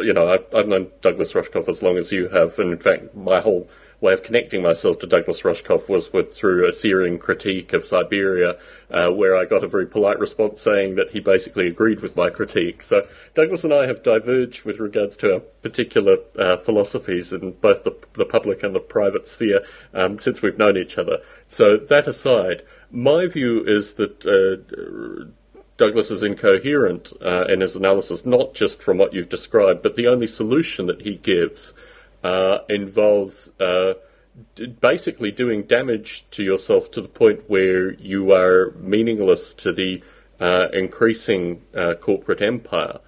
you 0.00 0.12
know, 0.12 0.30
I've, 0.30 0.54
I've 0.54 0.68
known 0.68 0.88
Douglas 1.02 1.32
Rushkoff 1.32 1.68
as 1.68 1.82
long 1.82 1.96
as 1.96 2.12
you 2.12 2.28
have, 2.28 2.58
and 2.58 2.72
in 2.72 2.78
fact, 2.78 3.14
my 3.14 3.40
whole 3.40 3.68
way 4.00 4.12
of 4.12 4.22
connecting 4.22 4.62
myself 4.62 4.98
to 4.98 5.06
Douglas 5.06 5.42
Rushkoff 5.42 5.88
was 5.88 6.12
with 6.12 6.34
through 6.34 6.68
a 6.68 6.72
searing 6.72 7.18
critique 7.18 7.72
of 7.72 7.82
Cyberia, 7.82 8.58
uh, 8.90 9.10
where 9.10 9.36
I 9.36 9.44
got 9.44 9.62
a 9.62 9.68
very 9.68 9.86
polite 9.86 10.18
response 10.18 10.60
saying 10.60 10.96
that 10.96 11.10
he 11.10 11.20
basically 11.20 11.66
agreed 11.66 12.00
with 12.00 12.16
my 12.16 12.30
critique. 12.30 12.82
So 12.82 13.06
Douglas 13.34 13.64
and 13.64 13.72
I 13.72 13.86
have 13.86 14.02
diverged 14.02 14.64
with 14.64 14.78
regards 14.78 15.16
to 15.18 15.34
our 15.34 15.40
particular 15.40 16.16
uh, 16.38 16.56
philosophies 16.58 17.32
in 17.32 17.52
both 17.52 17.84
the, 17.84 17.92
the 18.14 18.24
public 18.24 18.62
and 18.62 18.74
the 18.74 18.80
private 18.80 19.28
sphere 19.28 19.64
um, 19.92 20.18
since 20.18 20.40
we've 20.40 20.58
known 20.58 20.76
each 20.76 20.96
other. 20.96 21.18
So 21.46 21.76
that 21.76 22.06
aside, 22.06 22.62
my 22.90 23.26
view 23.26 23.64
is 23.64 23.94
that. 23.94 24.24
Uh, 24.26 25.30
Douglas 25.76 26.10
is 26.10 26.22
incoherent 26.22 27.10
uh, 27.24 27.46
in 27.46 27.62
his 27.62 27.74
analysis, 27.74 28.26
not 28.26 28.52
just 28.52 28.82
from 28.82 28.98
what 28.98 29.14
you've 29.14 29.30
described, 29.30 29.82
but 29.82 29.96
the 29.96 30.08
only 30.08 30.26
solution 30.26 30.88
that 30.88 31.00
he 31.00 31.14
gives 31.14 31.72
uh, 32.22 32.58
involves 32.68 33.50
uh, 33.60 33.94
d- 34.54 34.66
basically 34.66 35.30
doing 35.30 35.62
damage 35.62 36.24
to 36.30 36.42
yourself 36.42 36.90
to 36.92 37.00
the 37.00 37.08
point 37.08 37.48
where 37.48 37.92
you 37.94 38.32
are 38.32 38.72
meaningless 38.78 39.54
to 39.54 39.72
the 39.72 40.02
uh, 40.40 40.68
increasing 40.72 41.62
uh, 41.74 41.94
corporate 41.94 42.40
empire. 42.40 42.98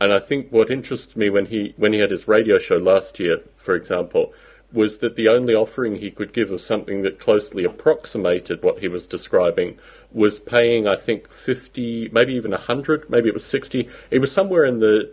And 0.00 0.12
I 0.12 0.20
think 0.20 0.50
what 0.50 0.70
interests 0.70 1.16
me 1.16 1.28
when 1.28 1.46
he 1.46 1.74
when 1.76 1.92
he 1.92 1.98
had 1.98 2.10
his 2.10 2.28
radio 2.28 2.58
show 2.58 2.76
last 2.76 3.18
year, 3.18 3.40
for 3.56 3.74
example, 3.74 4.32
was 4.72 4.98
that 4.98 5.16
the 5.16 5.28
only 5.28 5.54
offering 5.54 5.96
he 5.96 6.10
could 6.10 6.32
give 6.32 6.50
of 6.50 6.60
something 6.60 7.02
that 7.02 7.18
closely 7.18 7.64
approximated 7.64 8.62
what 8.62 8.78
he 8.78 8.88
was 8.88 9.06
describing 9.06 9.78
was 10.12 10.38
paying, 10.38 10.86
I 10.86 10.96
think, 10.96 11.30
50, 11.30 12.10
maybe 12.12 12.34
even 12.34 12.50
100, 12.52 13.10
maybe 13.10 13.28
it 13.28 13.34
was 13.34 13.44
60. 13.44 13.88
It 14.10 14.18
was 14.18 14.32
somewhere 14.32 14.64
in 14.64 14.78
the 14.78 15.12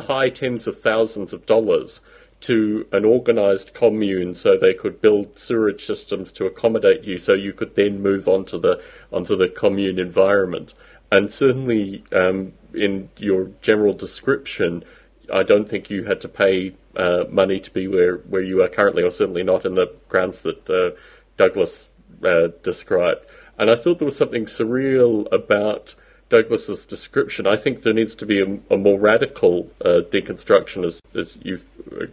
high 0.00 0.28
tens 0.28 0.66
of 0.66 0.80
thousands 0.80 1.32
of 1.32 1.46
dollars 1.46 2.00
to 2.40 2.86
an 2.92 3.04
organized 3.04 3.72
commune 3.72 4.34
so 4.34 4.56
they 4.56 4.74
could 4.74 5.00
build 5.00 5.38
sewerage 5.38 5.84
systems 5.84 6.32
to 6.32 6.46
accommodate 6.46 7.02
you 7.04 7.18
so 7.18 7.32
you 7.32 7.52
could 7.52 7.74
then 7.74 8.02
move 8.02 8.28
on 8.28 8.44
to 8.44 8.58
the 8.58 8.82
onto 9.12 9.36
the 9.36 9.48
commune 9.48 9.98
environment. 9.98 10.74
And 11.10 11.32
certainly 11.32 12.04
um, 12.12 12.52
in 12.74 13.08
your 13.16 13.50
general 13.62 13.94
description 13.94 14.84
I 15.32 15.42
don't 15.42 15.68
think 15.68 15.90
you 15.90 16.04
had 16.04 16.20
to 16.22 16.28
pay 16.28 16.74
uh, 16.96 17.24
money 17.30 17.60
to 17.60 17.70
be 17.70 17.88
where, 17.88 18.16
where 18.18 18.42
you 18.42 18.62
are 18.62 18.68
currently 18.68 19.02
or 19.02 19.10
certainly 19.10 19.42
not 19.42 19.64
in 19.64 19.74
the 19.74 19.92
grounds 20.08 20.42
that 20.42 20.68
uh, 20.70 20.96
Douglas 21.36 21.88
uh, 22.24 22.48
described. 22.62 23.26
And 23.58 23.70
I 23.70 23.76
thought 23.76 23.98
there 23.98 24.06
was 24.06 24.16
something 24.16 24.46
surreal 24.46 25.30
about 25.32 25.94
Douglas's 26.28 26.84
description, 26.84 27.46
I 27.46 27.56
think 27.56 27.82
there 27.82 27.92
needs 27.92 28.14
to 28.16 28.26
be 28.26 28.40
a, 28.40 28.58
a 28.74 28.76
more 28.76 28.98
radical 28.98 29.70
uh, 29.84 30.00
deconstruction, 30.10 30.84
as, 30.84 31.00
as 31.14 31.38
you've 31.42 31.64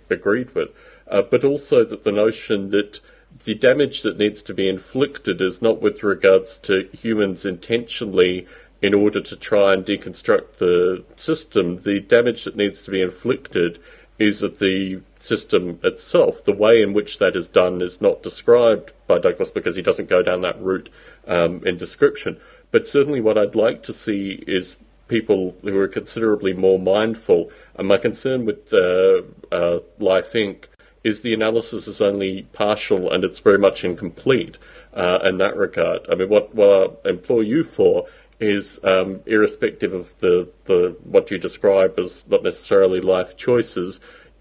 agreed 0.09 0.53
with, 0.53 0.69
uh, 1.07 1.23
but 1.23 1.43
also 1.43 1.83
that 1.83 2.03
the 2.03 2.11
notion 2.11 2.71
that 2.71 2.99
the 3.45 3.55
damage 3.55 4.03
that 4.03 4.19
needs 4.19 4.43
to 4.43 4.53
be 4.53 4.69
inflicted 4.69 5.41
is 5.41 5.61
not 5.61 5.81
with 5.81 6.03
regards 6.03 6.57
to 6.59 6.87
humans 6.93 7.45
intentionally 7.45 8.47
in 8.81 8.93
order 8.93 9.21
to 9.21 9.35
try 9.35 9.73
and 9.73 9.85
deconstruct 9.85 10.57
the 10.57 11.03
system. 11.15 11.81
The 11.81 11.99
damage 11.99 12.43
that 12.43 12.55
needs 12.55 12.83
to 12.83 12.91
be 12.91 13.01
inflicted 13.01 13.79
is 14.19 14.43
at 14.43 14.59
the 14.59 15.01
system 15.19 15.79
itself. 15.83 16.43
The 16.43 16.53
way 16.53 16.81
in 16.81 16.93
which 16.93 17.17
that 17.19 17.35
is 17.35 17.47
done 17.47 17.81
is 17.81 18.01
not 18.01 18.21
described 18.21 18.91
by 19.07 19.19
Douglas 19.19 19.49
because 19.49 19.75
he 19.75 19.81
doesn't 19.81 20.09
go 20.09 20.21
down 20.21 20.41
that 20.41 20.61
route 20.61 20.89
um, 21.27 21.65
in 21.65 21.77
description. 21.77 22.39
But 22.73 22.87
certainly, 22.87 23.21
what 23.21 23.37
I'd 23.37 23.53
like 23.53 23.83
to 23.83 23.93
see 23.93 24.43
is 24.47 24.77
people 25.07 25.55
who 25.61 25.77
are 25.77 25.87
considerably 25.87 26.53
more 26.53 26.79
mindful. 26.79 27.51
And 27.75 27.87
my 27.87 27.97
concern 27.97 28.45
with 28.45 28.73
uh, 28.73 29.21
uh, 29.51 29.81
Life 29.99 30.33
Inc. 30.33 30.63
is 31.03 31.21
the 31.21 31.35
analysis 31.35 31.87
is 31.87 32.01
only 32.01 32.47
partial 32.51 33.11
and 33.11 33.23
it's 33.23 33.37
very 33.37 33.59
much 33.59 33.85
incomplete 33.85 34.57
uh, 34.91 35.19
in 35.23 35.37
that 35.37 35.55
regard. 35.55 36.07
I 36.11 36.15
mean, 36.15 36.29
what, 36.29 36.55
what 36.55 36.99
I 37.05 37.09
implore 37.09 37.43
you 37.43 37.63
for 37.63 38.07
is 38.39 38.79
um, 38.83 39.19
irrespective 39.27 39.93
of 39.93 40.17
the, 40.17 40.49
the 40.65 40.97
what 41.03 41.29
you 41.29 41.37
describe 41.37 41.99
as 41.99 42.27
not 42.27 42.41
necessarily 42.41 43.01
life 43.01 43.37
choices. 43.37 43.99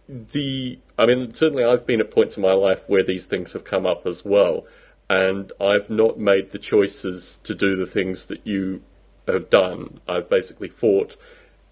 The 0.09 0.79
I 0.99 1.05
mean, 1.05 1.35
certainly 1.35 1.65
I've 1.65 1.87
been 1.87 2.01
at 2.01 2.11
points 2.11 2.39
in 2.39 2.43
my 2.43 2.55
life 2.55 2.89
where 2.89 3.05
these 3.05 3.27
things 3.27 3.53
have 3.53 3.65
come 3.65 3.85
up 3.85 4.07
as 4.07 4.25
well 4.25 4.65
and 5.09 5.53
I've 5.61 5.91
not 5.91 6.19
made 6.19 6.53
the 6.53 6.59
choices 6.59 7.39
to 7.45 7.55
do 7.55 7.77
the 7.77 7.87
things 7.87 8.27
that 8.27 8.47
you 8.47 8.83
have 9.27 9.51
done. 9.51 10.01
I've 10.09 10.29
basically 10.29 10.69
fought 10.69 11.17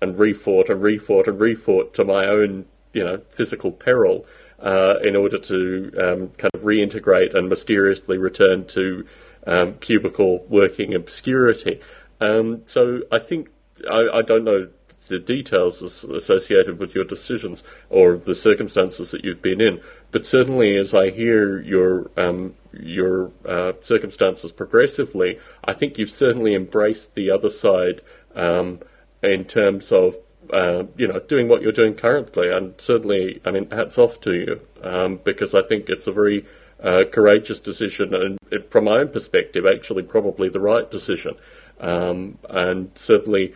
and 0.00 0.18
refought 0.18 0.68
and 0.68 0.82
refought 0.82 1.26
and 1.26 1.40
refought 1.40 1.94
to 1.94 2.04
my 2.04 2.26
own, 2.26 2.66
you 2.92 3.04
know, 3.04 3.22
physical 3.30 3.72
peril 3.72 4.26
uh, 4.58 4.96
in 5.02 5.16
order 5.16 5.38
to 5.38 5.92
um, 5.98 6.28
kind 6.38 6.50
of 6.54 6.62
reintegrate 6.62 7.34
and 7.34 7.48
mysteriously 7.48 8.18
return 8.18 8.66
to 8.66 9.06
um, 9.46 9.74
cubicle 9.74 10.44
working 10.48 10.94
obscurity. 10.94 11.80
Um, 12.20 12.62
so 12.66 13.02
I 13.10 13.18
think 13.18 13.50
I, 13.90 14.08
I 14.14 14.22
don't 14.22 14.44
know 14.44 14.68
the 15.10 15.18
details 15.18 15.82
associated 15.82 16.78
with 16.78 16.94
your 16.94 17.04
decisions 17.04 17.62
or 17.90 18.16
the 18.16 18.34
circumstances 18.34 19.10
that 19.10 19.24
you've 19.24 19.42
been 19.42 19.60
in. 19.60 19.80
But 20.10 20.26
certainly, 20.26 20.76
as 20.76 20.94
I 20.94 21.10
hear 21.10 21.60
your 21.60 22.10
um, 22.16 22.54
your 22.72 23.32
uh, 23.44 23.72
circumstances 23.80 24.52
progressively, 24.52 25.38
I 25.64 25.72
think 25.74 25.98
you've 25.98 26.10
certainly 26.10 26.54
embraced 26.54 27.14
the 27.14 27.30
other 27.30 27.50
side 27.50 28.00
um, 28.34 28.80
in 29.22 29.44
terms 29.44 29.92
of 29.92 30.16
uh, 30.52 30.84
you 30.96 31.06
know 31.06 31.20
doing 31.20 31.48
what 31.48 31.60
you're 31.60 31.72
doing 31.72 31.94
currently. 31.94 32.50
And 32.50 32.74
certainly, 32.78 33.40
I 33.44 33.50
mean, 33.50 33.70
hats 33.70 33.98
off 33.98 34.20
to 34.22 34.32
you 34.32 34.60
um, 34.82 35.20
because 35.22 35.54
I 35.54 35.62
think 35.62 35.90
it's 35.90 36.06
a 36.06 36.12
very 36.12 36.46
uh, 36.82 37.04
courageous 37.10 37.60
decision, 37.60 38.14
and 38.14 38.38
it, 38.50 38.70
from 38.70 38.84
my 38.84 38.98
own 38.98 39.08
perspective, 39.08 39.66
actually 39.66 40.04
probably 40.04 40.48
the 40.48 40.60
right 40.60 40.90
decision. 40.90 41.34
Um, 41.80 42.38
and 42.48 42.90
certainly, 42.94 43.54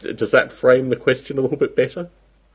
does 0.00 0.30
that 0.30 0.52
frame 0.52 0.88
the 0.88 0.96
question 0.96 1.38
a 1.38 1.40
little 1.40 1.56
bit 1.56 1.76
better? 1.76 2.08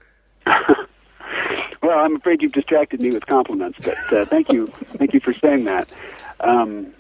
well, 0.46 2.00
I'm 2.00 2.16
afraid 2.18 2.41
you've 2.41 2.54
distracted 2.54 3.02
me 3.02 3.12
with 3.12 3.26
compliments, 3.26 3.80
but 3.82 4.14
uh, 4.14 4.26
thank 4.26 4.52
you, 4.52 4.68
thank 4.98 5.14
you 5.14 5.20
for 5.20 5.34
saying 5.34 5.66
that. 5.66 5.91
Um, 6.39 6.93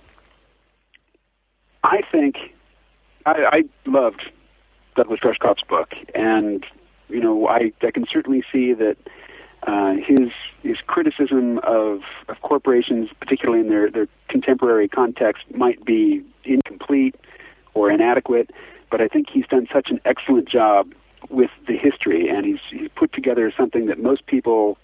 I 1.83 2.01
think 2.11 2.37
I, 3.25 3.45
I 3.51 3.89
loved 3.89 4.31
Douglas 4.95 5.19
Rushkoff's 5.21 5.63
book, 5.63 5.93
and 6.13 6.65
you 7.09 7.19
know, 7.19 7.47
I, 7.47 7.71
I 7.81 7.91
can 7.91 8.05
certainly 8.07 8.43
see 8.51 8.73
that 8.73 8.97
uh, 9.67 9.93
his 9.95 10.29
his 10.63 10.77
criticism 10.87 11.59
of, 11.59 12.01
of 12.27 12.41
corporations, 12.41 13.09
particularly 13.19 13.61
in 13.61 13.69
their, 13.69 13.89
their 13.89 14.07
contemporary 14.27 14.87
context, 14.87 15.43
might 15.53 15.83
be 15.85 16.23
incomplete 16.43 17.15
or 17.73 17.91
inadequate. 17.91 18.51
But 18.89 19.01
I 19.01 19.07
think 19.07 19.27
he's 19.31 19.47
done 19.47 19.67
such 19.71 19.89
an 19.89 19.99
excellent 20.05 20.47
job 20.47 20.93
with 21.29 21.51
the 21.67 21.77
history, 21.77 22.29
and 22.29 22.45
he's 22.45 22.59
he's 22.69 22.89
put 22.95 23.11
together 23.13 23.51
something 23.57 23.87
that 23.87 23.99
most 23.99 24.25
people 24.27 24.77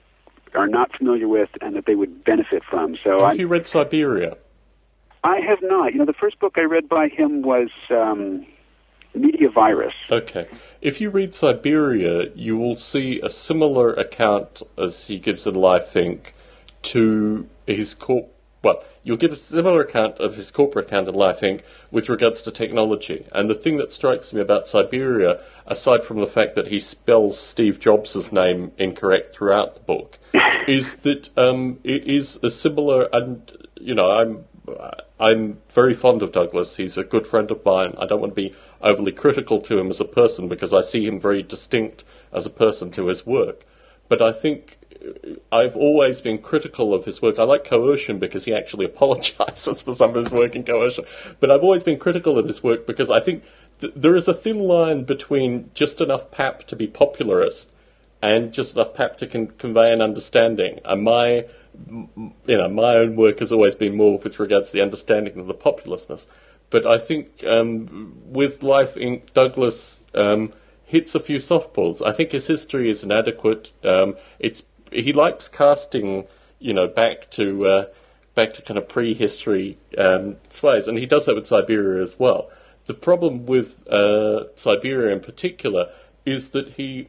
are 0.53 0.67
not 0.67 0.95
familiar 0.95 1.27
with 1.27 1.49
and 1.61 1.75
that 1.75 1.85
they 1.85 1.95
would 1.95 2.23
benefit 2.23 2.63
from. 2.63 2.97
So 2.97 3.19
have 3.19 3.31
I, 3.31 3.33
you 3.33 3.47
read 3.47 3.63
Cyberia? 3.63 4.37
I 5.23 5.39
have 5.39 5.59
not. 5.61 5.93
You 5.93 5.99
know, 5.99 6.05
the 6.05 6.13
first 6.13 6.39
book 6.39 6.55
I 6.57 6.61
read 6.61 6.89
by 6.89 7.07
him 7.07 7.41
was 7.41 7.69
um, 7.89 8.45
Media 9.13 9.49
Virus. 9.49 9.93
Okay. 10.09 10.47
If 10.81 10.99
you 10.99 11.09
read 11.09 11.31
Cyberia, 11.31 12.31
you 12.35 12.57
will 12.57 12.77
see 12.77 13.19
a 13.21 13.29
similar 13.29 13.93
account 13.93 14.61
as 14.77 15.07
he 15.07 15.19
gives 15.19 15.45
in 15.45 15.55
Life 15.55 15.93
Inc. 15.93 16.31
to 16.83 17.47
his 17.67 17.93
corp. 17.93 18.33
Well, 18.63 18.83
you'll 19.03 19.17
get 19.17 19.31
a 19.31 19.35
similar 19.35 19.81
account 19.81 20.19
of 20.19 20.35
his 20.35 20.51
corporate 20.51 20.87
account 20.87 21.07
in 21.07 21.15
Life 21.15 21.41
Inc. 21.41 21.61
with 21.89 22.09
regards 22.09 22.41
to 22.43 22.51
technology. 22.51 23.25
And 23.31 23.49
the 23.49 23.55
thing 23.55 23.77
that 23.77 23.93
strikes 23.93 24.33
me 24.33 24.41
about 24.41 24.65
Cyberia, 24.65 25.41
aside 25.65 26.03
from 26.03 26.19
the 26.19 26.27
fact 26.27 26.55
that 26.55 26.67
he 26.67 26.79
spells 26.79 27.39
Steve 27.39 27.79
Jobs' 27.79 28.31
name 28.31 28.71
incorrect 28.77 29.35
throughout 29.35 29.75
the 29.75 29.81
book, 29.81 30.19
is 30.67 30.97
that 30.97 31.35
um, 31.37 31.79
it 31.83 32.05
is 32.05 32.39
a 32.43 32.51
similar. 32.51 33.09
And 33.11 33.51
you 33.79 33.95
know, 33.95 34.11
I'm 34.11 34.45
I'm 35.19 35.59
very 35.69 35.93
fond 35.93 36.21
of 36.21 36.31
Douglas. 36.31 36.77
He's 36.77 36.97
a 36.97 37.03
good 37.03 37.27
friend 37.27 37.51
of 37.51 37.63
mine. 37.65 37.95
I 37.99 38.05
don't 38.05 38.21
want 38.21 38.35
to 38.35 38.41
be 38.41 38.55
overly 38.81 39.11
critical 39.11 39.59
to 39.61 39.79
him 39.79 39.89
as 39.89 39.99
a 39.99 40.05
person 40.05 40.47
because 40.47 40.73
I 40.73 40.81
see 40.81 41.05
him 41.05 41.19
very 41.19 41.43
distinct 41.43 42.03
as 42.31 42.45
a 42.45 42.51
person 42.51 42.91
to 42.91 43.07
his 43.07 43.25
work. 43.25 43.65
But 44.07 44.21
I 44.21 44.31
think 44.31 44.77
I've 45.51 45.75
always 45.75 46.21
been 46.21 46.37
critical 46.37 46.93
of 46.93 47.05
his 47.05 47.21
work. 47.21 47.39
I 47.39 47.43
like 47.43 47.65
coercion 47.65 48.19
because 48.19 48.45
he 48.45 48.53
actually 48.53 48.85
apologizes 48.93 49.81
for 49.81 49.95
some 49.95 50.11
of 50.11 50.23
his 50.23 50.31
work 50.31 50.55
in 50.55 50.63
coercion. 50.63 51.05
But 51.39 51.51
I've 51.51 51.63
always 51.63 51.83
been 51.83 51.99
critical 51.99 52.37
of 52.37 52.45
his 52.45 52.63
work 52.63 52.85
because 52.85 53.09
I 53.09 53.19
think 53.19 53.43
th- 53.79 53.93
there 53.95 54.15
is 54.15 54.27
a 54.27 54.33
thin 54.33 54.59
line 54.59 55.03
between 55.03 55.69
just 55.73 56.01
enough 56.01 56.31
pap 56.31 56.63
to 56.65 56.75
be 56.75 56.87
popularist 56.87 57.67
and 58.21 58.53
just 58.53 58.75
enough 58.75 58.93
pap 58.93 59.17
to 59.17 59.27
con- 59.27 59.53
convey 59.57 59.91
an 59.91 60.01
understanding. 60.01 60.79
And 60.85 61.03
my, 61.03 61.45
you 61.87 62.57
know, 62.57 62.69
my 62.69 62.95
own 62.95 63.15
work 63.15 63.39
has 63.39 63.51
always 63.51 63.75
been 63.75 63.95
more 63.95 64.19
with 64.19 64.39
regards 64.39 64.69
to 64.69 64.73
the 64.73 64.81
understanding 64.81 65.35
than 65.35 65.47
the 65.47 65.53
populousness. 65.53 66.27
But 66.69 66.87
I 66.87 66.99
think 66.99 67.43
um, 67.45 68.13
with 68.25 68.63
Life 68.63 68.95
Inc., 68.95 69.33
Douglas 69.33 69.99
um, 70.13 70.53
hits 70.85 71.15
a 71.15 71.19
few 71.19 71.37
softballs. 71.37 72.05
I 72.05 72.11
think 72.11 72.31
his 72.31 72.47
history 72.47 72.89
is 72.89 73.03
inadequate. 73.03 73.71
Um, 73.83 74.15
it's 74.39 74.63
he 74.91 75.13
likes 75.13 75.47
casting, 75.47 76.25
you 76.59 76.73
know, 76.73 76.87
back 76.87 77.29
to 77.31 77.67
uh, 77.67 77.85
back 78.35 78.53
to 78.53 78.61
kind 78.61 78.77
of 78.77 78.87
prehistory 78.87 79.77
um, 79.97 80.37
sways, 80.49 80.87
and 80.87 80.97
he 80.97 81.05
does 81.05 81.25
that 81.25 81.35
with 81.35 81.45
Cyberia 81.45 82.01
as 82.01 82.19
well. 82.19 82.49
The 82.87 82.93
problem 82.93 83.45
with 83.45 83.79
uh, 83.87 84.45
Cyberia 84.55 85.11
in 85.13 85.19
particular 85.19 85.89
is 86.25 86.49
that 86.49 86.71
he 86.71 87.07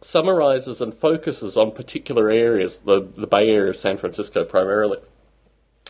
summarizes 0.00 0.80
and 0.80 0.94
focuses 0.94 1.56
on 1.56 1.72
particular 1.72 2.30
areas, 2.30 2.80
the, 2.80 3.00
the 3.16 3.26
Bay 3.26 3.48
Area 3.48 3.70
of 3.70 3.76
San 3.76 3.96
Francisco 3.96 4.44
primarily, 4.44 4.98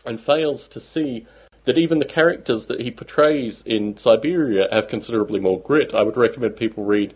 and 0.04 0.20
fails 0.20 0.68
to 0.68 0.80
see 0.80 1.26
that 1.64 1.76
even 1.76 1.98
the 1.98 2.04
characters 2.04 2.66
that 2.66 2.80
he 2.80 2.90
portrays 2.90 3.62
in 3.62 3.96
Siberia 3.96 4.68
have 4.70 4.88
considerably 4.88 5.40
more 5.40 5.61
grit. 5.61 5.92
I 5.92 6.02
would 6.02 6.16
recommend 6.16 6.57
people 6.57 6.84
read, 6.84 7.14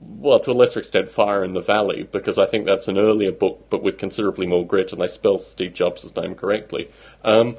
well, 0.00 0.40
to 0.40 0.50
a 0.50 0.52
lesser 0.52 0.80
extent, 0.80 1.08
Fire 1.08 1.44
in 1.44 1.54
the 1.54 1.60
Valley, 1.60 2.08
because 2.10 2.38
I 2.38 2.46
think 2.46 2.66
that's 2.66 2.88
an 2.88 2.98
earlier 2.98 3.32
book, 3.32 3.66
but 3.70 3.82
with 3.82 3.98
considerably 3.98 4.46
more 4.46 4.66
grit, 4.66 4.92
and 4.92 5.00
they 5.00 5.08
spell 5.08 5.38
Steve 5.38 5.74
Jobs' 5.74 6.14
name 6.14 6.34
correctly. 6.34 6.90
Um, 7.24 7.56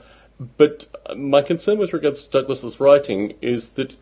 but 0.58 0.88
my 1.16 1.42
concern 1.42 1.78
with 1.78 1.94
regards 1.94 2.24
to 2.24 2.32
Douglas's 2.32 2.80
writing 2.80 3.34
is 3.42 3.72
that 3.72 3.96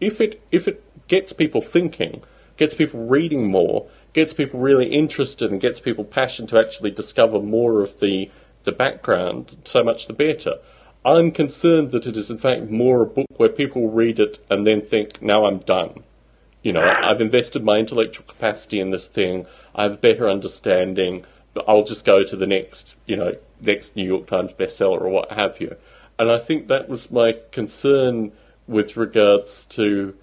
if 0.00 0.20
it 0.20 0.42
if 0.50 0.68
it 0.68 0.82
gets 1.08 1.32
people 1.32 1.60
thinking, 1.60 2.22
gets 2.56 2.74
people 2.74 3.06
reading 3.06 3.48
more, 3.48 3.88
gets 4.12 4.32
people 4.32 4.60
really 4.60 4.86
interested, 4.86 5.50
and 5.50 5.60
gets 5.60 5.80
people 5.80 6.04
passionate 6.04 6.50
to 6.50 6.58
actually 6.58 6.90
discover 6.90 7.40
more 7.40 7.82
of 7.82 8.00
the 8.00 8.30
the 8.64 8.72
background, 8.72 9.56
so 9.64 9.82
much 9.82 10.06
the 10.06 10.12
better. 10.12 10.54
I'm 11.04 11.30
concerned 11.30 11.92
that 11.92 12.06
it 12.06 12.16
is 12.16 12.30
in 12.30 12.38
fact 12.38 12.68
more 12.68 13.02
a 13.02 13.06
book 13.06 13.26
where 13.36 13.48
people 13.48 13.90
read 13.90 14.18
it 14.18 14.44
and 14.50 14.66
then 14.66 14.82
think, 14.82 15.22
now 15.22 15.46
I'm 15.46 15.60
done. 15.60 16.02
You 16.66 16.72
know, 16.72 16.82
I've 16.82 17.20
invested 17.20 17.62
my 17.62 17.76
intellectual 17.76 18.26
capacity 18.26 18.80
in 18.80 18.90
this 18.90 19.06
thing. 19.06 19.46
I 19.76 19.84
have 19.84 19.92
a 19.92 19.96
better 19.98 20.28
understanding. 20.28 21.24
I'll 21.68 21.84
just 21.84 22.04
go 22.04 22.24
to 22.24 22.34
the 22.34 22.44
next, 22.44 22.96
you 23.06 23.14
know, 23.14 23.36
next 23.60 23.94
New 23.94 24.02
York 24.02 24.26
Times 24.26 24.50
bestseller 24.50 25.00
or 25.00 25.08
what 25.08 25.30
have 25.30 25.60
you. 25.60 25.76
And 26.18 26.28
I 26.28 26.40
think 26.40 26.66
that 26.66 26.88
was 26.88 27.12
my 27.12 27.36
concern 27.52 28.32
with 28.66 28.96
regards 28.96 29.64
to, 29.76 30.16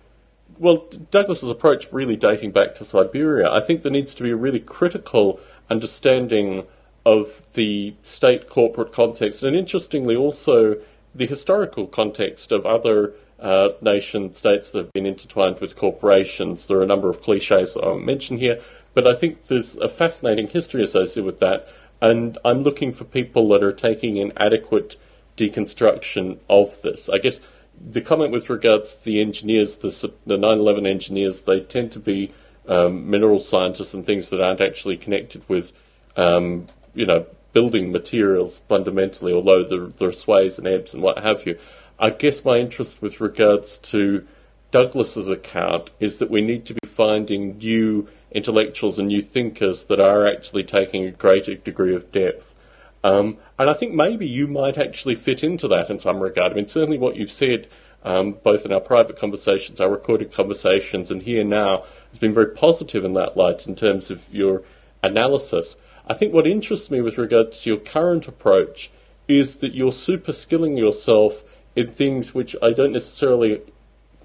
well, 0.60 0.86
Douglas's 1.12 1.50
approach 1.50 1.88
really 1.94 2.18
dating 2.18 2.52
back 2.52 2.76
to 2.76 2.84
Cyberia. 2.84 3.50
I 3.50 3.66
think 3.66 3.82
there 3.82 3.89
needs 3.89 4.14
to 4.16 4.24
be 4.24 4.32
a 4.32 4.36
really 4.36 4.60
critical 4.60 5.39
understanding 5.70 6.66
of 7.06 7.48
the 7.54 7.96
state 8.04 8.50
corporate 8.50 8.91
context, 8.91 9.44
and 9.44 9.56
interestingly 9.56 10.18
also 10.18 10.76
the 11.16 11.26
historical 11.26 11.88
context 11.88 12.52
of 12.52 12.66
other 12.66 13.14
uh, 13.44 13.70
nation 13.82 14.34
states 14.34 14.72
that 14.72 14.80
have 14.80 14.94
been 14.94 15.06
intertwined 15.06 15.60
with 15.60 15.76
corporations. 15.76 16.66
There 16.66 16.78
are 16.78 16.84
a 16.84 16.88
number 16.88 17.10
of 17.10 17.22
cliches 17.22 17.78
I 17.78 17.86
won't 17.86 18.06
mention 18.06 18.38
here, 18.38 18.60
but 18.94 19.06
I 19.06 19.14
think 19.14 19.48
there's 19.48 19.78
a 19.78 19.89
fascinating 19.89 20.48
history 20.48 20.84
associated 20.84 21.26
with 21.26 21.39
that, 21.41 21.68
and 22.02 22.38
I'm 22.44 22.64
looking 22.64 22.94
for 22.94 23.04
people 23.04 23.50
that 23.50 23.64
are 23.64 23.74
taking 23.74 24.18
an 24.20 24.34
adequate 24.38 24.96
deconstruction 25.38 26.39
of 26.50 26.82
this. 26.82 27.10
I 27.10 27.18
guess 27.18 27.39
the 27.80 28.02
comment 28.02 28.32
with 28.32 28.50
regards 28.50 28.96
to 28.96 29.04
the 29.04 29.20
engineers, 29.20 29.78
the, 29.78 29.89
the 30.26 30.38
9/11 30.38 30.88
engineers, 30.88 31.41
they 31.41 31.60
tend 31.60 31.91
to 31.91 32.00
be 32.00 32.34
um, 32.68 33.10
mineral 33.10 33.39
scientists 33.39 33.94
and 33.94 34.06
things 34.06 34.30
that 34.30 34.41
aren't 34.41 34.62
actually 34.62 34.96
connected 34.96 35.44
with 35.50 35.74
um, 36.16 36.68
you 36.94 37.06
know, 37.06 37.26
building 37.54 37.91
materials 37.91 38.60
fundamentally, 38.68 39.34
although 39.34 39.64
there, 39.64 39.88
there 39.88 40.10
are 40.10 40.14
sways 40.14 40.58
and 40.58 40.68
ebbs 40.68 40.94
and 40.94 41.04
what 41.04 41.20
have 41.20 41.46
you. 41.46 41.58
I 42.00 42.10
guess 42.10 42.44
my 42.44 42.58
interest 42.58 43.02
with 43.02 43.22
regards 43.22 43.78
to 43.80 44.26
Douglas's 44.72 45.30
account 45.30 45.91
is 46.00 46.18
that 46.18 46.32
we 46.32 46.41
need 46.41 46.66
to 46.66 46.74
be 46.74 46.88
finding 46.88 47.58
new 47.58 48.08
intellectuals 48.32 48.98
and 48.98 49.08
new 49.08 49.22
thinkers 49.22 49.86
that 49.86 50.00
are 50.00 50.28
actually 50.28 50.64
taking 50.64 51.06
a 51.06 51.12
greater 51.12 51.56
degree 51.56 51.96
of 51.96 52.12
depth. 52.12 52.56
Um, 53.04 53.38
and 53.60 53.70
I 53.70 53.74
think 53.74 53.94
maybe 53.94 54.26
you 54.26 54.48
might 54.48 54.78
actually 54.78 55.16
fit 55.16 55.44
into 55.44 55.68
that 55.68 55.89
in 55.89 56.00
some 56.00 56.20
regard. 56.20 56.54
I 56.54 56.56
mean, 56.56 56.68
certainly 56.68 56.98
what 56.98 57.16
you've 57.16 57.32
said, 57.32 57.68
um, 58.04 58.38
both 58.44 58.66
in 58.66 58.74
our 58.74 58.80
private 58.80 59.20
conversations, 59.20 59.80
our 59.80 59.89
recorded 59.89 60.32
conversations, 60.32 61.12
and 61.12 61.22
here 61.22 61.44
now, 61.44 61.84
has 62.10 62.20
been 62.20 62.34
very 62.34 62.48
positive 62.48 63.06
in 63.06 63.14
that 63.14 63.38
light 63.38 63.68
in 63.68 63.76
terms 63.76 64.10
of 64.10 64.22
your 64.32 64.64
analysis. 65.04 65.76
I 66.08 66.14
think 66.14 66.34
what 66.34 66.48
interests 66.48 66.89
me 66.89 67.02
with 67.02 67.18
regards 67.18 67.62
to 67.62 67.70
your 67.70 67.80
current 67.80 68.28
approach 68.28 68.89
is 69.28 69.58
that 69.58 69.74
you're 69.74 69.94
super 69.94 70.34
skilling 70.34 70.78
yourself 70.78 71.44
in 71.76 71.91
things 71.91 72.34
which 72.34 72.55
I 72.61 72.71
don't 72.71 72.93
necessarily 72.93 73.61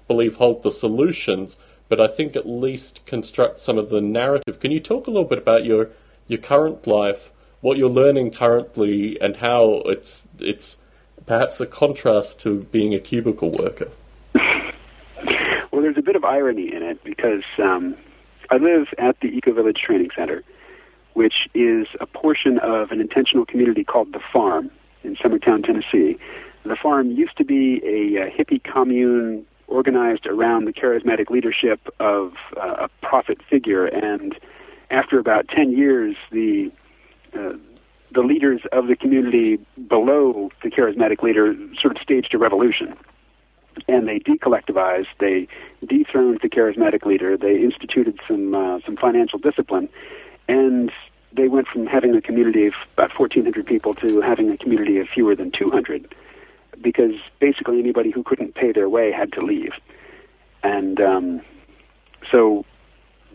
believe 0.07 0.35
hold 0.35 0.63
the 0.63 0.71
solutions, 0.71 1.57
but 1.87 1.99
I 1.99 2.07
think 2.07 2.35
at 2.35 2.47
least 2.47 3.05
construct 3.05 3.59
some 3.59 3.77
of 3.77 3.89
the 3.89 4.01
narrative. 4.01 4.59
Can 4.59 4.71
you 4.71 4.79
talk 4.79 5.07
a 5.07 5.11
little 5.11 5.27
bit 5.27 5.39
about 5.39 5.65
your 5.65 5.89
your 6.27 6.39
current 6.39 6.85
life, 6.85 7.31
what 7.61 7.77
you're 7.77 7.89
learning 7.89 8.31
currently, 8.31 9.19
and 9.19 9.37
how 9.37 9.81
it's 9.85 10.27
it's 10.39 10.77
perhaps 11.25 11.59
a 11.59 11.65
contrast 11.65 12.39
to 12.41 12.63
being 12.71 12.93
a 12.93 12.99
cubicle 12.99 13.51
worker? 13.51 13.89
well, 14.35 15.81
there's 15.81 15.97
a 15.97 16.01
bit 16.01 16.15
of 16.15 16.23
irony 16.23 16.73
in 16.73 16.83
it 16.83 17.03
because 17.03 17.43
um, 17.57 17.95
I 18.49 18.57
live 18.57 18.87
at 18.97 19.19
the 19.21 19.27
Eco 19.27 19.53
Village 19.53 19.77
Training 19.77 20.09
Center 20.15 20.43
which 21.19 21.49
is 21.53 21.85
a 21.99 22.05
portion 22.05 22.59
of 22.59 22.91
an 22.91 23.01
intentional 23.01 23.45
community 23.45 23.83
called 23.83 24.13
The 24.13 24.21
Farm 24.31 24.71
in 25.03 25.17
Summertown, 25.17 25.65
Tennessee. 25.65 26.17
The 26.69 26.75
Farm 26.75 27.09
used 27.09 27.35
to 27.37 27.43
be 27.43 27.81
a, 27.83 28.27
a 28.27 28.29
hippie 28.29 28.63
commune 28.63 29.43
organized 29.67 30.27
around 30.27 30.65
the 30.65 30.71
charismatic 30.71 31.31
leadership 31.31 31.79
of 31.99 32.33
uh, 32.55 32.85
a 32.85 32.89
prophet 33.01 33.39
figure, 33.49 33.87
and 33.87 34.35
after 34.91 35.17
about 35.17 35.47
10 35.47 35.71
years, 35.71 36.15
the 36.31 36.71
uh, 37.33 37.53
the 38.11 38.21
leaders 38.21 38.61
of 38.71 38.85
the 38.85 38.95
community 38.95 39.57
below 39.87 40.51
the 40.61 40.69
charismatic 40.69 41.23
leader 41.23 41.55
sort 41.79 41.95
of 41.95 42.01
staged 42.01 42.35
a 42.35 42.37
revolution. 42.37 42.95
And 43.87 44.07
they 44.07 44.19
decollectivized, 44.19 45.07
they 45.19 45.47
dethroned 45.87 46.39
the 46.41 46.49
charismatic 46.49 47.03
leader, 47.03 47.35
they 47.35 47.61
instituted 47.61 48.19
some 48.27 48.53
uh, 48.53 48.79
some 48.85 48.95
financial 48.95 49.39
discipline, 49.39 49.89
and 50.47 50.91
they 51.31 51.47
went 51.47 51.67
from 51.67 51.87
having 51.87 52.15
a 52.15 52.21
community 52.21 52.67
of 52.67 52.73
about 52.93 53.17
1,400 53.17 53.65
people 53.65 53.95
to 53.95 54.21
having 54.21 54.51
a 54.51 54.57
community 54.57 54.99
of 54.99 55.09
fewer 55.09 55.35
than 55.35 55.49
200 55.49 56.13
because 56.81 57.15
basically 57.39 57.79
anybody 57.79 58.11
who 58.11 58.23
couldn't 58.23 58.55
pay 58.55 58.71
their 58.71 58.89
way 58.89 59.11
had 59.11 59.31
to 59.33 59.41
leave. 59.41 59.73
And 60.63 60.99
um, 61.01 61.41
so 62.31 62.65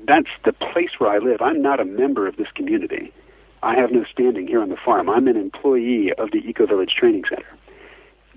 that's 0.06 0.28
the 0.44 0.52
place 0.52 0.90
where 0.98 1.10
I 1.10 1.18
live. 1.18 1.40
I'm 1.40 1.62
not 1.62 1.80
a 1.80 1.84
member 1.84 2.26
of 2.26 2.36
this 2.36 2.48
community. 2.54 3.12
I 3.62 3.74
have 3.76 3.90
no 3.92 4.04
standing 4.04 4.46
here 4.46 4.60
on 4.60 4.68
the 4.68 4.76
farm. 4.76 5.08
I'm 5.08 5.26
an 5.26 5.36
employee 5.36 6.12
of 6.18 6.30
the 6.32 6.38
Eco 6.38 6.66
Village 6.66 6.94
Training 6.98 7.24
Center. 7.28 7.46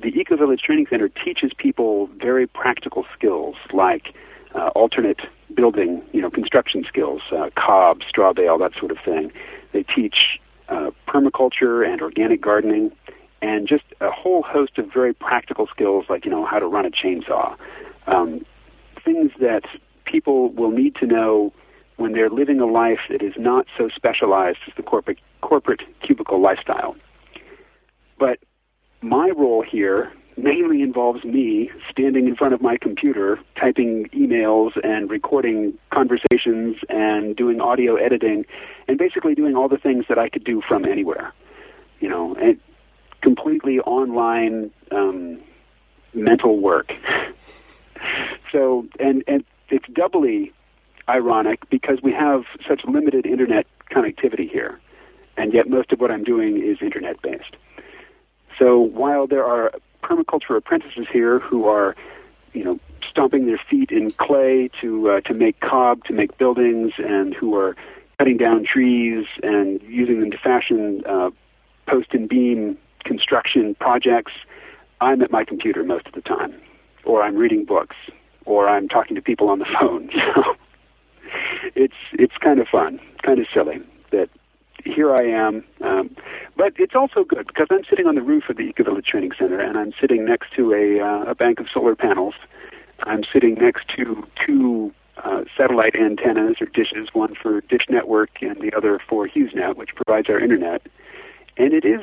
the 0.01 0.09
Eco 0.09 0.35
Village 0.37 0.61
Training 0.61 0.87
Center 0.89 1.09
teaches 1.09 1.51
people 1.57 2.07
very 2.17 2.47
practical 2.47 3.05
skills 3.13 3.55
like 3.73 4.13
uh, 4.55 4.67
alternate 4.69 5.21
building, 5.53 6.01
you 6.13 6.21
know, 6.21 6.29
construction 6.29 6.85
skills, 6.87 7.21
uh, 7.31 7.49
cob, 7.55 8.01
straw 8.07 8.33
bale, 8.33 8.57
that 8.57 8.73
sort 8.79 8.91
of 8.91 8.97
thing. 9.03 9.31
They 9.73 9.83
teach 9.83 10.39
uh, 10.69 10.91
permaculture 11.07 11.87
and 11.87 12.01
organic 12.01 12.41
gardening, 12.41 12.91
and 13.41 13.67
just 13.67 13.83
a 14.01 14.11
whole 14.11 14.41
host 14.43 14.77
of 14.77 14.91
very 14.91 15.13
practical 15.13 15.67
skills 15.67 16.05
like, 16.09 16.25
you 16.25 16.31
know, 16.31 16.45
how 16.45 16.59
to 16.59 16.67
run 16.67 16.85
a 16.85 16.89
chainsaw. 16.89 17.55
Um, 18.07 18.45
things 19.03 19.31
that 19.39 19.63
people 20.05 20.49
will 20.49 20.71
need 20.71 20.95
to 20.95 21.05
know 21.05 21.53
when 21.97 22.13
they're 22.13 22.29
living 22.29 22.59
a 22.59 22.65
life 22.65 22.99
that 23.09 23.21
is 23.21 23.33
not 23.37 23.65
so 23.77 23.89
specialized 23.89 24.59
as 24.67 24.73
the 24.75 24.83
corporate 24.83 25.19
corporate 25.41 25.81
cubicle 26.01 26.41
lifestyle. 26.41 26.95
But 28.19 28.39
my 29.01 29.31
role 29.35 29.63
here 29.63 30.11
mainly 30.37 30.81
involves 30.81 31.23
me 31.23 31.71
standing 31.89 32.27
in 32.27 32.35
front 32.35 32.53
of 32.53 32.61
my 32.61 32.77
computer, 32.77 33.39
typing 33.59 34.07
emails 34.09 34.71
and 34.83 35.09
recording 35.09 35.73
conversations 35.91 36.77
and 36.89 37.35
doing 37.35 37.59
audio 37.59 37.95
editing, 37.95 38.45
and 38.87 38.97
basically 38.97 39.33
doing 39.33 39.55
all 39.55 39.67
the 39.67 39.77
things 39.77 40.05
that 40.09 40.19
I 40.19 40.29
could 40.29 40.43
do 40.43 40.61
from 40.67 40.85
anywhere. 40.85 41.33
You 41.99 42.09
know, 42.09 42.35
and 42.35 42.59
completely 43.21 43.79
online 43.79 44.71
um, 44.91 45.39
mental 46.13 46.59
work. 46.59 46.93
so, 48.51 48.85
and 48.99 49.23
and 49.27 49.43
it's 49.69 49.87
doubly 49.93 50.53
ironic 51.09 51.69
because 51.69 52.01
we 52.01 52.11
have 52.11 52.45
such 52.67 52.83
limited 52.85 53.25
internet 53.25 53.65
connectivity 53.91 54.49
here, 54.49 54.79
and 55.37 55.53
yet 55.53 55.69
most 55.69 55.91
of 55.91 55.99
what 55.99 56.11
I'm 56.11 56.23
doing 56.23 56.61
is 56.61 56.77
internet 56.81 57.21
based. 57.21 57.55
So 58.57 58.79
while 58.79 59.27
there 59.27 59.45
are 59.45 59.71
permaculture 60.03 60.57
apprentices 60.57 61.07
here 61.11 61.39
who 61.39 61.67
are, 61.67 61.95
you 62.53 62.63
know, 62.63 62.79
stomping 63.07 63.45
their 63.45 63.59
feet 63.69 63.91
in 63.91 64.11
clay 64.11 64.69
to 64.81 65.11
uh, 65.11 65.21
to 65.21 65.33
make 65.33 65.59
cob, 65.59 66.03
to 66.05 66.13
make 66.13 66.37
buildings, 66.37 66.93
and 66.97 67.33
who 67.33 67.55
are 67.55 67.75
cutting 68.17 68.37
down 68.37 68.63
trees 68.63 69.25
and 69.43 69.81
using 69.83 70.19
them 70.19 70.31
to 70.31 70.37
fashion 70.37 71.03
uh, 71.05 71.29
post 71.85 72.13
and 72.13 72.27
beam 72.27 72.77
construction 73.07 73.75
projects, 73.79 74.33
I'm 75.01 75.21
at 75.21 75.31
my 75.31 75.43
computer 75.45 75.83
most 75.83 76.07
of 76.07 76.13
the 76.13 76.21
time, 76.21 76.53
or 77.05 77.23
I'm 77.23 77.35
reading 77.35 77.65
books, 77.65 77.95
or 78.45 78.67
I'm 78.67 78.87
talking 78.87 79.15
to 79.15 79.21
people 79.21 79.49
on 79.49 79.59
the 79.59 79.65
phone. 79.79 80.09
So 80.13 80.55
it's 81.75 81.95
it's 82.13 82.37
kind 82.37 82.59
of 82.59 82.67
fun, 82.67 82.99
kind 83.23 83.39
of 83.39 83.47
silly 83.53 83.79
that 84.11 84.29
here 84.85 85.13
I 85.13 85.23
am. 85.23 85.63
Um, 85.81 86.15
but 86.55 86.73
it's 86.77 86.95
also 86.95 87.23
good 87.23 87.47
because 87.47 87.67
I'm 87.69 87.83
sitting 87.89 88.07
on 88.07 88.15
the 88.15 88.21
roof 88.21 88.49
of 88.49 88.57
the 88.57 88.63
Eco 88.63 88.83
Village 88.83 89.05
Training 89.05 89.31
Center, 89.37 89.59
and 89.59 89.77
I'm 89.77 89.93
sitting 89.99 90.25
next 90.25 90.53
to 90.55 90.73
a 90.73 90.99
uh, 91.03 91.31
a 91.31 91.35
bank 91.35 91.59
of 91.59 91.67
solar 91.73 91.95
panels. 91.95 92.35
I'm 93.03 93.23
sitting 93.31 93.55
next 93.55 93.87
to 93.95 94.25
two 94.45 94.91
uh, 95.23 95.43
satellite 95.55 95.95
antennas 95.95 96.57
or 96.61 96.67
dishes, 96.67 97.09
one 97.13 97.35
for 97.35 97.61
Dish 97.61 97.85
Network 97.89 98.41
and 98.41 98.59
the 98.61 98.75
other 98.75 98.99
for 99.07 99.27
HughesNet, 99.27 99.75
which 99.75 99.95
provides 99.95 100.29
our 100.29 100.39
internet. 100.39 100.81
And 101.57 101.73
it 101.73 101.85
is 101.85 102.01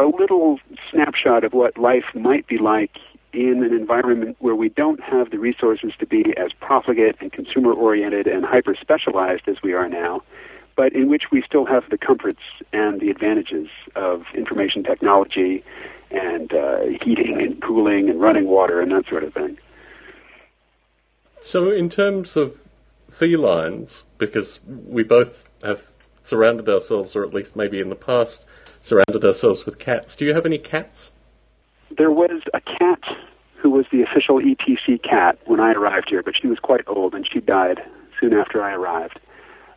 a 0.00 0.06
little 0.06 0.58
snapshot 0.90 1.44
of 1.44 1.52
what 1.52 1.76
life 1.76 2.04
might 2.14 2.46
be 2.46 2.58
like 2.58 2.96
in 3.32 3.62
an 3.62 3.72
environment 3.72 4.36
where 4.40 4.56
we 4.56 4.68
don't 4.68 5.00
have 5.00 5.30
the 5.30 5.38
resources 5.38 5.92
to 5.98 6.06
be 6.06 6.34
as 6.36 6.52
profligate 6.52 7.16
and 7.20 7.32
consumer 7.32 7.72
oriented 7.72 8.26
and 8.26 8.44
hyper 8.44 8.74
specialized 8.74 9.46
as 9.46 9.62
we 9.62 9.72
are 9.72 9.88
now, 9.88 10.22
but 10.74 10.92
in 10.92 11.08
which 11.08 11.30
we 11.30 11.42
still 11.42 11.64
have 11.64 11.88
the 11.90 11.98
comforts 11.98 12.40
and 12.72 13.00
the 13.00 13.10
advantages 13.10 13.68
of 13.94 14.24
information 14.34 14.82
technology 14.82 15.62
and 16.10 16.52
uh, 16.52 16.80
heating 17.02 17.40
and 17.40 17.62
cooling 17.62 18.08
and 18.08 18.20
running 18.20 18.46
water 18.46 18.80
and 18.80 18.90
that 18.90 19.06
sort 19.06 19.22
of 19.22 19.32
thing. 19.32 19.58
So, 21.40 21.70
in 21.70 21.88
terms 21.88 22.36
of 22.36 22.62
felines, 23.10 24.04
because 24.18 24.60
we 24.66 25.04
both 25.04 25.48
have 25.62 25.90
surrounded 26.24 26.68
ourselves, 26.68 27.14
or 27.14 27.24
at 27.24 27.32
least 27.32 27.56
maybe 27.56 27.80
in 27.80 27.88
the 27.88 27.96
past, 27.96 28.44
surrounded 28.82 29.24
ourselves 29.24 29.66
with 29.66 29.78
cats. 29.78 30.16
Do 30.16 30.24
you 30.24 30.34
have 30.34 30.46
any 30.46 30.58
cats? 30.58 31.12
There 31.96 32.10
was 32.10 32.42
a 32.54 32.60
cat 32.60 33.02
who 33.56 33.70
was 33.70 33.86
the 33.92 34.02
official 34.02 34.40
ETC 34.40 35.02
cat 35.02 35.38
when 35.44 35.60
I 35.60 35.72
arrived 35.72 36.08
here, 36.08 36.22
but 36.22 36.34
she 36.40 36.46
was 36.46 36.58
quite 36.58 36.80
old 36.86 37.14
and 37.14 37.28
she 37.30 37.40
died 37.40 37.80
soon 38.18 38.32
after 38.32 38.62
I 38.62 38.72
arrived. 38.72 39.20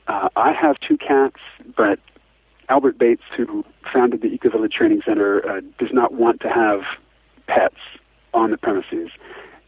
Uh, 0.08 0.30
I 0.36 0.54
have 0.54 0.80
two 0.80 0.98
cats, 0.98 1.40
but 1.76 2.00
Albert 2.70 2.98
Bates, 2.98 3.24
who 3.36 3.66
founded 3.92 4.22
the 4.22 4.28
Eco 4.28 4.50
Village 4.50 4.74
Training 4.74 5.02
Center, 5.06 5.48
uh, 5.48 5.62
does 5.78 5.92
not 5.92 6.14
want 6.14 6.42
to 6.42 6.50
have 6.50 6.82
pets 7.48 7.78
on 8.34 8.52
the 8.52 8.58
premises. 8.58 9.10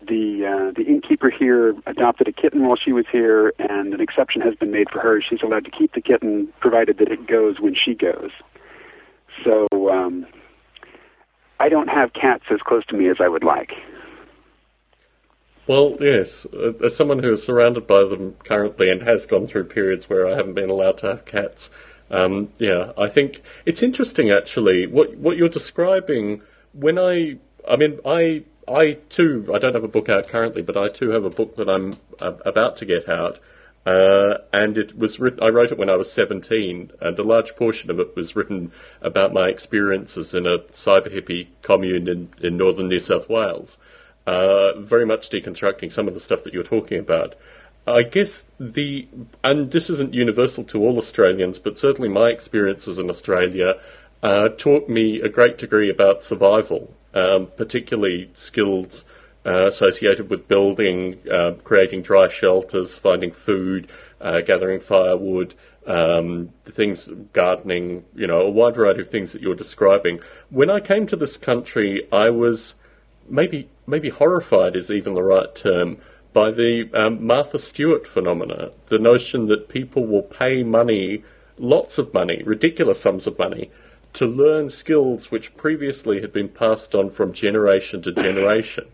The 0.08 0.46
uh, 0.46 0.72
the 0.76 0.84
innkeeper 0.84 1.30
here 1.30 1.76
adopted 1.88 2.28
a 2.28 2.32
kitten 2.32 2.68
while 2.68 2.76
she 2.76 2.94
was 2.94 3.06
here, 3.12 3.54
and 3.58 3.94
an 3.94 4.02
exception 4.02 4.42
has 4.42 4.56
been 4.56 4.72
made 4.72 4.90
for 4.92 5.00
her. 5.00 5.22
She's 5.22 5.42
allowed 5.42 5.66
to 5.66 5.72
keep 5.72 5.94
the 5.94 6.02
kitten, 6.02 6.50
provided 6.60 7.00
that 7.00 7.12
it 7.12 7.28
goes 7.28 7.60
when 7.60 7.76
she 7.76 7.96
goes. 7.96 8.30
So 9.44 9.68
um, 9.90 10.26
I 11.60 11.70
don't 11.70 11.88
have 11.88 12.14
cats 12.14 12.46
as 12.52 12.60
close 12.62 12.86
to 12.88 12.96
me 12.96 13.10
as 13.10 13.18
I 13.20 13.28
would 13.28 13.44
like. 13.44 13.72
Well, 15.68 15.98
yes. 16.00 16.46
As 16.84 16.96
someone 16.96 17.20
who 17.20 17.34
is 17.34 17.44
surrounded 17.44 17.88
by 17.88 18.04
them 18.04 18.36
currently 18.44 18.90
and 18.90 19.02
has 19.02 19.26
gone 19.26 19.48
through 19.48 19.66
periods 19.66 20.10
where 20.10 20.28
I 20.28 20.36
haven't 20.36 20.54
been 20.54 20.70
allowed 20.70 21.00
to 21.00 21.08
have 21.08 21.26
cats, 21.26 21.72
um, 22.12 22.50
yeah, 22.60 22.92
I 22.98 23.08
think 23.08 23.42
it's 23.66 23.82
interesting 23.82 24.30
actually 24.30 24.86
what 24.86 25.18
what 25.18 25.38
you're 25.38 25.50
describing. 25.50 26.42
When 26.74 27.00
I, 27.00 27.38
I 27.68 27.78
mean, 27.78 28.00
I 28.06 28.44
I 28.68 28.98
too, 29.10 29.50
I 29.54 29.58
don't 29.58 29.74
have 29.74 29.84
a 29.84 29.88
book 29.88 30.10
out 30.10 30.28
currently, 30.28 30.62
but 30.62 30.78
I 30.78 30.88
too 30.88 31.10
have 31.10 31.26
a 31.26 31.30
book 31.30 31.56
that 31.56 31.70
I'm 31.70 31.94
uh, 32.22 32.34
about 32.46 32.78
to 32.78 32.86
get 32.86 33.10
out. 33.10 33.40
Uh, 33.86 34.40
and 34.52 34.78
it 34.78 34.98
was 34.98 35.20
written, 35.20 35.44
I 35.44 35.50
wrote 35.50 35.72
it 35.72 35.78
when 35.78 35.92
I 35.92 35.96
was 35.96 36.12
17, 36.12 36.92
and 37.00 37.20
a 37.20 37.24
large 37.24 37.56
portion 37.56 37.92
of 37.92 38.00
it 38.00 38.16
was 38.16 38.36
written 38.36 38.72
about 39.02 39.34
my 39.34 39.48
experiences 39.48 40.34
in 40.34 40.48
a 40.48 40.60
cyber 40.74 41.14
hippie 41.14 41.48
commune 41.62 42.08
in, 42.08 42.30
in 42.42 42.58
northern 42.58 42.88
New 42.88 43.00
South 43.00 43.30
Wales. 43.30 43.78
Uh, 44.26 44.80
very 44.80 45.06
much 45.06 45.30
deconstructing 45.30 45.92
some 45.92 46.08
of 46.08 46.16
the 46.16 46.20
stuff 46.20 46.44
that 46.44 46.54
you're 46.54 46.64
talking 46.64 46.98
about. 46.98 47.36
I 47.88 48.02
guess 48.02 48.46
the, 48.60 49.08
and 49.44 49.72
this 49.72 49.92
isn't 49.92 50.16
universal 50.16 50.64
to 50.66 50.84
all 50.84 50.98
Australians, 50.98 51.60
but 51.60 51.78
certainly 51.78 52.10
my 52.10 52.30
experiences 52.30 52.98
in 52.98 53.12
Australia 53.12 53.76
uh, 54.24 54.50
taught 54.50 54.90
me 54.90 55.22
a 55.22 55.30
great 55.30 55.60
degree 55.60 55.92
about 55.92 56.26
survival, 56.26 56.92
um, 57.14 57.50
particularly 57.56 58.32
skills 58.34 59.06
uh, 59.46 59.68
associated 59.68 60.30
with 60.30 60.48
building, 60.48 61.20
uh, 61.32 61.52
creating 61.64 62.02
dry 62.02 62.28
shelters, 62.28 62.96
finding 62.96 63.32
food, 63.32 63.88
uh, 64.20 64.42
gathering 64.42 64.80
firewood, 64.80 65.54
um, 65.86 66.50
things, 66.66 67.08
gardening, 67.32 68.04
you 68.16 68.26
know, 68.26 68.42
a 68.42 68.50
wide 68.50 68.76
variety 68.76 69.02
of 69.02 69.10
things 69.10 69.34
that 69.34 69.42
you're 69.42 69.56
describing. 69.56 70.20
When 70.50 70.70
I 70.70 70.80
came 70.80 71.06
to 71.08 71.16
this 71.16 71.38
country, 71.38 72.08
I 72.12 72.30
was 72.30 72.76
maybe 73.30 73.70
maybe 73.88 74.10
horrified 74.10 74.76
is 74.76 74.90
even 74.90 75.14
the 75.14 75.24
right 75.24 75.54
term 75.56 75.98
by 76.34 76.52
the 76.52 76.90
um, 76.94 77.26
Martha 77.26 77.60
Stewart 77.60 78.08
phenomena, 78.08 78.72
the 78.88 78.98
notion 78.98 79.48
that 79.48 79.70
people 79.70 80.06
will 80.06 80.24
pay 80.24 80.64
money, 80.64 81.24
lots 81.58 81.98
of 81.98 82.14
money, 82.14 82.42
ridiculous 82.44 83.00
sums 83.00 83.28
of 83.28 83.40
money, 83.40 83.72
to 84.14 84.26
learn 84.26 84.70
skills 84.70 85.30
which 85.30 85.56
previously 85.56 86.20
had 86.22 86.34
been 86.34 86.50
passed 86.50 86.96
on 86.96 87.10
from 87.10 87.32
generation 87.32 88.02
to 88.02 88.12
generation 88.12 88.86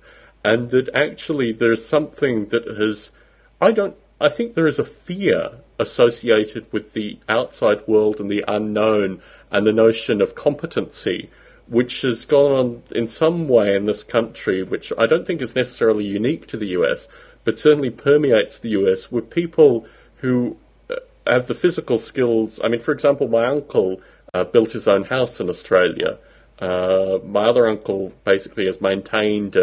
and 0.43 0.69
that 0.71 0.89
actually 0.93 1.51
there's 1.51 1.85
something 1.85 2.47
that 2.47 2.65
has 2.65 3.11
I 3.59 3.71
don't 3.71 3.95
I 4.19 4.29
think 4.29 4.53
there 4.53 4.67
is 4.67 4.79
a 4.79 4.85
fear 4.85 5.51
associated 5.79 6.71
with 6.71 6.93
the 6.93 7.17
outside 7.27 7.87
world 7.87 8.19
and 8.19 8.29
the 8.29 8.43
unknown 8.47 9.21
and 9.51 9.65
the 9.65 9.73
notion 9.73 10.21
of 10.21 10.35
competency 10.35 11.29
which 11.67 12.01
has 12.01 12.25
gone 12.25 12.51
on 12.51 12.83
in 12.91 13.07
some 13.07 13.47
way 13.47 13.75
in 13.75 13.85
this 13.85 14.03
country 14.03 14.63
which 14.63 14.91
I 14.97 15.07
don't 15.07 15.25
think 15.25 15.41
is 15.41 15.55
necessarily 15.55 16.05
unique 16.05 16.47
to 16.47 16.57
the 16.57 16.69
US 16.69 17.07
but 17.43 17.59
certainly 17.59 17.89
permeates 17.89 18.57
the 18.57 18.69
US 18.69 19.11
with 19.11 19.29
people 19.29 19.85
who 20.17 20.57
uh, 20.89 20.95
have 21.25 21.47
the 21.47 21.55
physical 21.55 21.97
skills. 21.97 22.59
I 22.63 22.67
mean 22.67 22.81
for 22.81 22.91
example 22.91 23.27
my 23.27 23.45
uncle 23.45 24.01
uh, 24.33 24.43
built 24.43 24.71
his 24.71 24.87
own 24.87 25.03
house 25.03 25.39
in 25.39 25.49
Australia. 25.49 26.17
Uh, 26.59 27.17
my 27.25 27.45
other 27.45 27.67
uncle 27.67 28.13
basically 28.23 28.67
has 28.67 28.79
maintained 28.79 29.57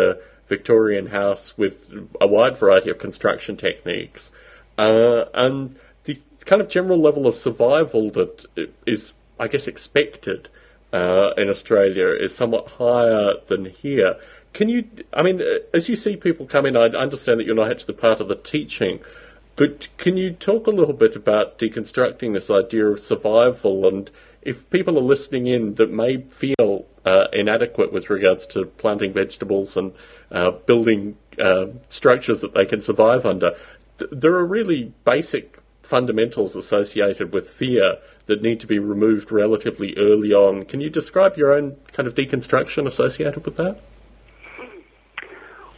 Victorian 0.49 1.07
house 1.07 1.57
with 1.57 1.90
a 2.20 2.26
wide 2.26 2.57
variety 2.57 2.90
of 2.90 2.99
construction 2.99 3.57
techniques, 3.57 4.30
uh, 4.76 5.24
and 5.34 5.76
the 6.05 6.18
kind 6.44 6.62
of 6.62 6.68
general 6.68 6.99
level 6.99 7.26
of 7.26 7.36
survival 7.36 8.11
that 8.12 8.46
is, 8.86 9.14
I 9.38 9.49
guess, 9.49 9.68
expected 9.68 10.49
uh, 10.92 11.30
in 11.36 11.49
Australia 11.49 12.09
is 12.09 12.34
somewhat 12.34 12.72
higher 12.72 13.34
than 13.46 13.66
here. 13.66 14.16
Can 14.53 14.68
you, 14.68 14.88
I 15.12 15.22
mean, 15.22 15.42
as 15.74 15.88
you 15.88 15.96
see 15.96 16.16
people 16.16 16.46
come 16.46 16.66
in, 16.66 16.76
I 16.76 16.86
understand 16.86 17.38
that 17.38 17.44
you're 17.44 17.55
not 17.55 17.70
actually 17.70 17.94
part 17.94 18.20
of 18.20 18.28
the 18.28 18.34
teaching, 18.34 19.01
but 19.57 19.88
can 19.99 20.16
you 20.16 20.30
talk 20.32 20.66
a 20.66 20.70
little 20.70 20.94
bit 20.94 21.14
about 21.14 21.59
deconstructing 21.59 22.32
this 22.32 22.51
idea 22.51 22.86
of 22.86 23.03
survival 23.03 23.86
and 23.86 24.11
if 24.42 24.68
people 24.70 24.96
are 24.96 25.03
listening 25.03 25.46
in 25.46 25.74
that 25.74 25.90
may 25.90 26.22
feel 26.22 26.86
uh, 26.97 26.97
inadequate 27.33 27.93
with 27.93 28.11
regards 28.11 28.47
to 28.49 28.65
planting 28.65 29.13
vegetables 29.13 29.77
and 29.77 29.93
uh, 30.31 30.51
building 30.51 31.17
uh, 31.43 31.67
structures 31.89 32.41
that 32.41 32.55
they 32.55 32.67
can 32.67 32.81
survive 32.81 33.25
under. 33.25 33.57
Th- 33.99 34.11
there 34.11 34.35
are 34.35 34.45
really 34.45 34.93
basic 35.05 35.59
fundamentals 35.83 36.55
associated 36.55 37.33
with 37.33 37.49
fear 37.49 37.97
that 38.27 38.43
need 38.43 38.61
to 38.61 38.67
be 38.67 38.79
removed 38.79 39.33
relatively 39.33 39.97
early 39.97 40.33
on. 40.35 40.65
Can 40.65 40.81
you 40.81 40.91
describe 40.91 41.37
your 41.37 41.53
own 41.53 41.77
kind 41.93 42.07
of 42.07 42.15
deconstruction 42.15 42.87
associated 42.87 43.45
with 43.45 43.57
that? 43.57 43.81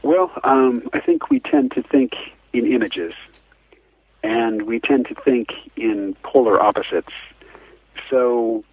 Well, 0.02 0.32
um, 0.42 0.88
I 0.92 1.00
think 1.00 1.30
we 1.30 1.40
tend 1.40 1.72
to 1.72 1.82
think 1.82 2.12
in 2.52 2.66
images, 2.66 3.12
and 4.22 4.62
we 4.62 4.80
tend 4.80 5.06
to 5.06 5.14
think 5.14 5.50
in 5.76 6.16
polar 6.22 6.60
opposites. 6.60 7.12
So, 8.08 8.64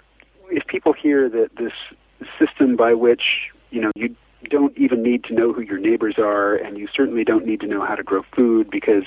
if 0.49 0.65
people 0.65 0.93
hear 0.93 1.29
that 1.29 1.55
this 1.55 1.73
system 2.39 2.75
by 2.75 2.93
which 2.93 3.51
you 3.71 3.81
know 3.81 3.91
you 3.95 4.15
don't 4.49 4.77
even 4.77 5.01
need 5.03 5.23
to 5.25 5.33
know 5.33 5.53
who 5.53 5.61
your 5.61 5.79
neighbors 5.79 6.15
are, 6.17 6.55
and 6.55 6.77
you 6.77 6.87
certainly 6.93 7.23
don't 7.23 7.45
need 7.45 7.59
to 7.61 7.67
know 7.67 7.85
how 7.85 7.95
to 7.95 8.03
grow 8.03 8.23
food 8.35 8.69
because 8.69 9.03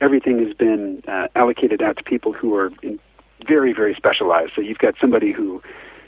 everything 0.00 0.44
has 0.44 0.54
been 0.54 1.02
uh, 1.08 1.28
allocated 1.34 1.82
out 1.82 1.96
to 1.96 2.02
people 2.02 2.32
who 2.32 2.54
are 2.54 2.70
very, 3.46 3.72
very 3.72 3.94
specialized. 3.94 4.52
So 4.54 4.62
you've 4.62 4.78
got 4.78 4.94
somebody 5.00 5.32
who 5.32 5.62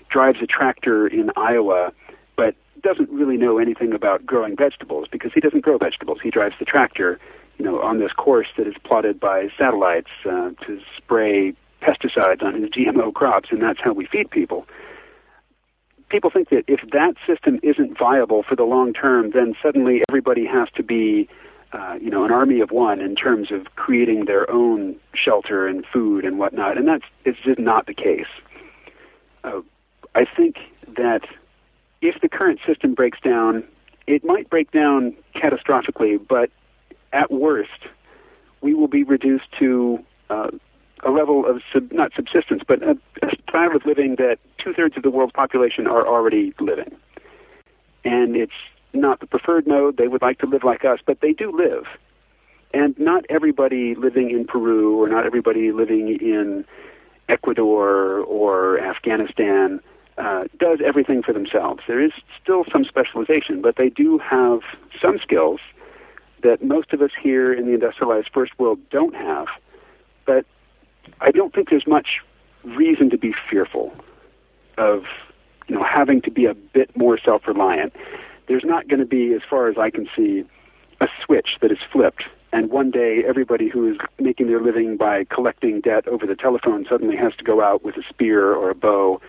drives 0.08 0.38
a 0.42 0.46
tractor 0.46 1.06
in 1.06 1.30
Iowa, 1.36 1.92
but 2.36 2.54
doesn't 2.82 3.10
really 3.10 3.36
know 3.36 3.58
anything 3.58 3.92
about 3.92 4.24
growing 4.24 4.56
vegetables 4.56 5.08
because 5.10 5.32
he 5.34 5.40
doesn't 5.40 5.60
grow 5.60 5.78
vegetables. 5.78 6.18
He 6.22 6.30
drives 6.30 6.54
the 6.58 6.64
tractor, 6.64 7.18
you 7.58 7.64
know, 7.64 7.80
on 7.80 7.98
this 7.98 8.12
course 8.12 8.48
that 8.56 8.66
is 8.66 8.74
plotted 8.84 9.20
by 9.20 9.48
satellites 9.58 10.10
uh, 10.24 10.50
to 10.66 10.80
spray 10.96 11.54
pesticides 11.80 12.42
on 12.42 12.60
his 12.60 12.70
GMO 12.70 13.12
crops, 13.12 13.48
and 13.50 13.62
that's 13.62 13.80
how 13.80 13.92
we 13.92 14.06
feed 14.06 14.30
people. 14.30 14.66
People 16.12 16.30
think 16.30 16.50
that 16.50 16.64
if 16.68 16.80
that 16.92 17.14
system 17.26 17.58
isn't 17.62 17.98
viable 17.98 18.42
for 18.42 18.54
the 18.54 18.64
long 18.64 18.92
term, 18.92 19.30
then 19.30 19.54
suddenly 19.62 20.02
everybody 20.10 20.44
has 20.44 20.68
to 20.76 20.82
be 20.82 21.26
uh, 21.72 21.96
you 22.00 22.10
know, 22.10 22.22
an 22.22 22.30
army 22.30 22.60
of 22.60 22.70
one 22.70 23.00
in 23.00 23.16
terms 23.16 23.50
of 23.50 23.64
creating 23.76 24.26
their 24.26 24.50
own 24.50 24.94
shelter 25.14 25.66
and 25.66 25.86
food 25.90 26.22
and 26.22 26.38
whatnot, 26.38 26.76
and 26.76 26.86
that's 26.86 27.04
it's 27.24 27.38
just 27.38 27.58
not 27.58 27.86
the 27.86 27.94
case. 27.94 28.26
Uh, 29.42 29.62
I 30.14 30.26
think 30.26 30.56
that 30.96 31.22
if 32.02 32.20
the 32.20 32.28
current 32.28 32.60
system 32.66 32.92
breaks 32.92 33.18
down, 33.20 33.64
it 34.06 34.22
might 34.22 34.50
break 34.50 34.70
down 34.70 35.16
catastrophically, 35.34 36.20
but 36.28 36.50
at 37.10 37.30
worst, 37.30 37.70
we 38.60 38.74
will 38.74 38.88
be 38.88 39.02
reduced 39.02 39.50
to 39.58 40.04
uh, 40.28 40.50
a 41.02 41.10
level 41.10 41.46
of 41.46 41.62
sub, 41.72 41.90
not 41.92 42.12
subsistence, 42.14 42.62
but 42.66 42.82
a, 42.82 42.96
a 43.22 43.30
style 43.48 43.74
of 43.74 43.84
living 43.84 44.16
that 44.16 44.38
two 44.58 44.72
thirds 44.72 44.96
of 44.96 45.02
the 45.02 45.10
world's 45.10 45.32
population 45.32 45.86
are 45.86 46.06
already 46.06 46.54
living, 46.60 46.94
and 48.04 48.36
it's 48.36 48.52
not 48.92 49.20
the 49.20 49.26
preferred 49.26 49.66
mode. 49.66 49.96
They 49.96 50.08
would 50.08 50.22
like 50.22 50.38
to 50.38 50.46
live 50.46 50.64
like 50.64 50.84
us, 50.84 50.98
but 51.04 51.20
they 51.20 51.32
do 51.32 51.56
live. 51.56 51.84
And 52.74 52.98
not 52.98 53.24
everybody 53.28 53.94
living 53.94 54.30
in 54.30 54.46
Peru 54.46 55.02
or 55.02 55.08
not 55.08 55.26
everybody 55.26 55.72
living 55.72 56.08
in 56.08 56.64
Ecuador 57.28 58.20
or 58.20 58.78
Afghanistan 58.80 59.80
uh, 60.18 60.44
does 60.58 60.78
everything 60.84 61.22
for 61.22 61.32
themselves. 61.32 61.82
There 61.86 62.00
is 62.00 62.12
still 62.42 62.64
some 62.70 62.84
specialization, 62.84 63.62
but 63.62 63.76
they 63.76 63.88
do 63.88 64.18
have 64.18 64.60
some 65.00 65.18
skills 65.18 65.60
that 66.42 66.62
most 66.62 66.92
of 66.92 67.00
us 67.02 67.10
here 67.20 67.52
in 67.52 67.66
the 67.66 67.74
industrialized 67.74 68.30
first 68.32 68.58
world 68.58 68.78
don't 68.90 69.14
have. 69.14 69.46
But 70.26 70.44
I 71.22 71.30
don't 71.30 71.54
think 71.54 71.70
there's 71.70 71.86
much 71.86 72.20
reason 72.64 73.10
to 73.10 73.18
be 73.18 73.34
fearful 73.50 73.92
of 74.78 75.04
you 75.68 75.74
know 75.74 75.84
having 75.84 76.20
to 76.22 76.30
be 76.30 76.46
a 76.46 76.54
bit 76.54 76.96
more 76.96 77.18
self-reliant 77.18 77.94
there's 78.46 78.64
not 78.64 78.88
going 78.88 79.00
to 79.00 79.06
be, 79.06 79.32
as 79.32 79.40
far 79.48 79.68
as 79.68 79.78
I 79.78 79.90
can 79.90 80.08
see, 80.16 80.44
a 81.00 81.08
switch 81.24 81.56
that 81.60 81.70
is 81.70 81.78
flipped. 81.90 82.24
And 82.52 82.70
one 82.70 82.90
day, 82.90 83.22
everybody 83.26 83.68
who 83.68 83.90
is 83.90 83.96
making 84.18 84.48
their 84.48 84.60
living 84.60 84.96
by 84.96 85.24
collecting 85.24 85.80
debt 85.80 86.06
over 86.06 86.26
the 86.26 86.34
telephone 86.34 86.84
suddenly 86.88 87.16
has 87.16 87.34
to 87.36 87.44
go 87.44 87.62
out 87.62 87.82
with 87.82 87.96
a 87.96 88.02
spear 88.08 88.52
or 88.52 88.70
a 88.70 88.74
bow 88.74 89.20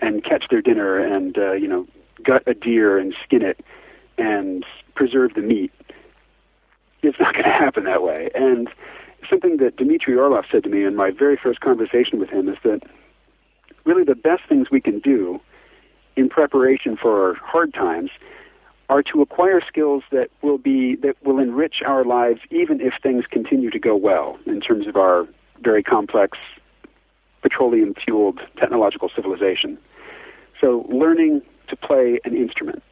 and 0.00 0.24
catch 0.24 0.48
their 0.50 0.60
dinner 0.60 0.98
and, 0.98 1.38
uh, 1.38 1.52
you 1.52 1.68
know, 1.68 1.86
gut 2.24 2.42
a 2.46 2.54
deer 2.54 2.98
and 2.98 3.14
skin 3.22 3.42
it 3.42 3.60
and 4.18 4.64
preserve 4.94 5.34
the 5.34 5.40
meat. 5.40 5.72
It's 7.02 7.20
not 7.20 7.34
going 7.34 7.44
to 7.50 7.50
happen 7.50 7.84
that 7.84 8.02
way. 8.02 8.30
And 8.34 8.68
something 9.28 9.58
that 9.58 9.76
Dmitry 9.76 10.16
Orlov 10.16 10.44
said 10.50 10.62
to 10.64 10.68
me 10.68 10.84
in 10.84 10.96
my 10.96 11.10
very 11.10 11.36
first 11.36 11.60
conversation 11.60 12.18
with 12.18 12.30
him 12.30 12.48
is 12.48 12.56
that 12.64 12.82
really 13.84 14.04
the 14.04 14.14
best 14.14 14.42
things 14.48 14.70
we 14.70 14.80
can 14.80 14.98
do 14.98 15.40
in 16.16 16.28
preparation 16.28 16.96
for 16.96 17.34
hard 17.42 17.74
times 17.74 18.10
are 18.88 19.02
to 19.02 19.22
acquire 19.22 19.60
skills 19.66 20.02
that 20.10 20.30
will 20.42 20.58
be 20.58 20.96
that 20.96 21.16
will 21.24 21.38
enrich 21.38 21.82
our 21.86 22.04
lives 22.04 22.40
even 22.50 22.80
if 22.80 22.94
things 23.02 23.24
continue 23.30 23.70
to 23.70 23.78
go 23.78 23.96
well 23.96 24.38
in 24.46 24.60
terms 24.60 24.86
of 24.86 24.96
our 24.96 25.26
very 25.62 25.82
complex 25.82 26.38
petroleum 27.42 27.94
fueled 27.94 28.40
technological 28.56 29.10
civilization. 29.14 29.78
So 30.60 30.86
learning 30.88 31.42
to 31.68 31.76
play 31.76 32.20
an 32.24 32.36
instrument. 32.36 32.82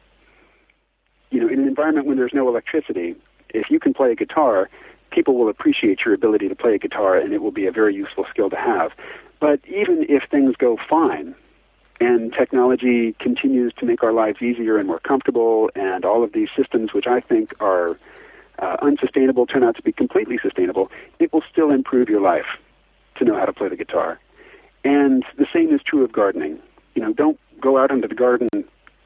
You 1.31 1.41
know, 1.41 1.47
in 1.47 1.59
an 1.59 1.67
environment 1.67 2.05
when 2.05 2.17
there's 2.17 2.33
no 2.33 2.47
electricity, 2.47 3.15
if 3.49 3.69
you 3.69 3.79
can 3.79 3.93
play 3.93 4.11
a 4.11 4.15
guitar, 4.15 4.69
people 5.13 5.37
will 5.37 5.49
appreciate 5.49 6.03
your 6.03 6.13
ability 6.13 6.49
to 6.49 6.55
play 6.55 6.75
a 6.75 6.77
guitar 6.79 7.15
and 7.15 7.33
it 7.33 7.41
will 7.41 7.51
be 7.51 7.65
a 7.65 7.71
very 7.71 7.95
useful 7.95 8.25
skill 8.29 8.49
to 8.49 8.55
have. 8.55 8.91
But 9.39 9.59
even 9.67 10.05
if 10.09 10.23
things 10.29 10.55
go 10.57 10.77
fine, 10.89 11.35
and 11.99 12.33
technology 12.33 13.13
continues 13.19 13.71
to 13.75 13.85
make 13.85 14.03
our 14.03 14.11
lives 14.11 14.41
easier 14.41 14.77
and 14.77 14.87
more 14.87 14.99
comfortable, 14.99 15.69
and 15.75 16.03
all 16.03 16.23
of 16.23 16.33
these 16.33 16.49
systems, 16.55 16.93
which 16.93 17.07
I 17.07 17.19
think 17.21 17.53
are 17.61 17.97
uh, 18.59 18.77
unsustainable, 18.81 19.45
turn 19.45 19.63
out 19.63 19.75
to 19.75 19.81
be 19.81 19.91
completely 19.91 20.37
sustainable, 20.41 20.91
it 21.19 21.31
will 21.31 21.43
still 21.49 21.71
improve 21.71 22.09
your 22.09 22.21
life 22.21 22.57
to 23.15 23.25
know 23.25 23.35
how 23.35 23.45
to 23.45 23.53
play 23.53 23.69
the 23.69 23.75
guitar. 23.75 24.19
And 24.83 25.23
the 25.37 25.47
same 25.53 25.73
is 25.73 25.81
true 25.81 26.03
of 26.03 26.11
gardening. 26.11 26.59
You 26.95 27.03
know, 27.03 27.13
don't 27.13 27.39
go 27.61 27.77
out 27.77 27.91
into 27.91 28.07
the 28.07 28.15
garden 28.15 28.49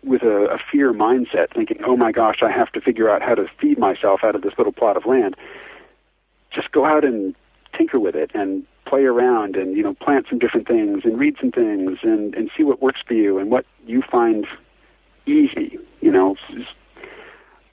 with 0.04 0.24
a, 0.24 0.46
a 0.46 0.58
fear 0.72 0.94
mindset, 0.94 1.54
thinking, 1.54 1.84
"Oh 1.86 1.98
my 1.98 2.12
gosh, 2.12 2.42
I 2.42 2.52
have 2.52 2.72
to 2.72 2.82
figure 2.82 3.10
out 3.10 3.22
how 3.22 3.36
to 3.36 3.48
feed 3.60 3.78
myself 3.78 4.24
out 4.24 4.36
of 4.36 4.42
this 4.42 4.54
little 4.58 4.74
plot 4.74 4.98
of 4.98 5.06
land." 5.06 5.36
Just 6.52 6.72
go 6.72 6.86
out 6.86 7.04
and 7.04 7.36
tinker 7.76 8.00
with 8.00 8.16
it 8.16 8.32
and 8.34 8.64
play 8.86 9.04
around 9.04 9.56
and 9.56 9.76
you 9.76 9.84
know 9.84 9.94
plant 9.94 10.26
some 10.30 10.40
different 10.40 10.68
things 10.68 11.04
and 11.04 11.20
read 11.20 11.36
some 11.40 11.52
things 11.52 12.00
and 12.04 12.34
and 12.36 12.50
see 12.56 12.64
what 12.64 12.82
works 12.82 13.02
for 13.06 13.14
you 13.14 13.38
and 13.38 13.52
what 13.52 13.66
you 13.86 14.02
find 14.02 14.48
easy 15.26 15.78
you 16.00 16.10
know 16.10 16.38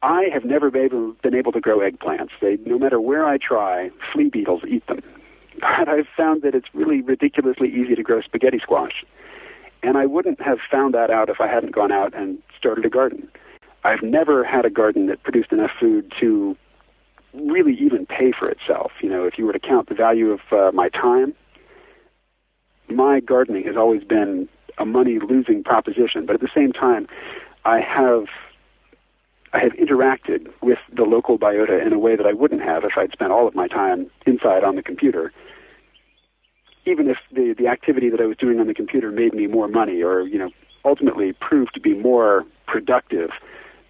I 0.04 0.28
have 0.34 0.44
never 0.44 0.70
been 0.70 1.34
able, 1.34 1.52
to 1.52 1.60
grow 1.60 1.78
eggplants. 1.78 2.28
They, 2.42 2.58
no 2.66 2.78
matter 2.78 3.00
where 3.00 3.26
I 3.26 3.38
try, 3.38 3.90
flea 4.12 4.28
beetles 4.28 4.62
eat 4.68 4.86
them. 4.86 5.00
But 5.60 5.88
I've 5.88 6.08
found 6.16 6.42
that 6.42 6.54
it's 6.54 6.66
really 6.74 7.00
ridiculously 7.00 7.68
easy 7.68 7.94
to 7.94 8.02
grow 8.02 8.20
spaghetti 8.20 8.58
squash. 8.58 9.04
And 9.84 9.96
I 9.96 10.04
wouldn't 10.04 10.42
have 10.42 10.58
found 10.68 10.94
that 10.94 11.10
out 11.10 11.28
if 11.28 11.40
I 11.40 11.46
hadn't 11.46 11.70
gone 11.70 11.92
out 11.92 12.12
and 12.12 12.38
started 12.58 12.84
a 12.84 12.90
garden. 12.90 13.28
I've 13.84 14.02
never 14.02 14.42
had 14.42 14.64
a 14.64 14.70
garden 14.70 15.06
that 15.06 15.22
produced 15.22 15.52
enough 15.52 15.70
food 15.78 16.12
to 16.18 16.56
really 17.35 17.74
even 17.74 18.07
pay 18.07 18.32
for 18.32 18.49
itself. 18.49 18.93
You 19.01 19.11
know, 19.11 19.24
if 19.24 19.39
you 19.39 19.47
were 19.47 19.53
to 19.53 19.59
count 19.59 19.89
the 19.89 19.95
value 19.95 20.30
of 20.30 20.41
uh, 20.53 20.72
my 20.72 20.89
time, 20.89 21.35
my 22.89 23.20
gardening 23.20 23.64
has 23.64 23.76
always 23.76 24.05
been 24.05 24.49
a 24.78 24.85
money 24.85 25.18
losing 25.18 25.62
proposition. 25.62 26.26
But 26.26 26.35
at 26.35 26.41
the 26.41 26.51
same 26.55 26.72
time, 26.72 27.07
I 27.64 27.80
have 27.80 28.26
I 29.53 29.61
have 29.61 29.72
interacted 29.72 30.53
with 30.62 30.78
the 30.93 31.05
local 31.05 31.39
biota 31.39 31.85
in 31.85 31.93
a 31.93 31.99
way 31.99 32.16
that 32.16 32.26
I 32.26 32.32
wouldn't 32.32 32.62
have 32.62 32.85
if 32.85 32.93
I'd 32.97 33.12
spent 33.12 33.30
all 33.30 33.47
of 33.47 33.55
my 33.55 33.68
time 33.68 34.11
inside 34.26 34.64
on 34.64 34.74
the 34.74 34.82
computer. 34.82 35.32
Even 36.87 37.09
if 37.09 37.18
the 37.32 37.55
the 37.57 37.68
activity 37.68 38.11
that 38.11 38.20
I 38.20 38.26
was 38.26 38.37
doing 38.37 38.61
on 38.61 38.66
the 38.66 38.74
computer 38.74 39.11
made 39.11 39.32
me 39.32 39.47
more 39.47 39.68
money, 39.68 40.03
or 40.03 40.22
you 40.22 40.39
know, 40.39 40.51
ultimately 40.85 41.32
proved 41.32 41.74
to 41.74 41.80
be 41.80 41.95
more 41.95 42.45
productive 42.66 43.30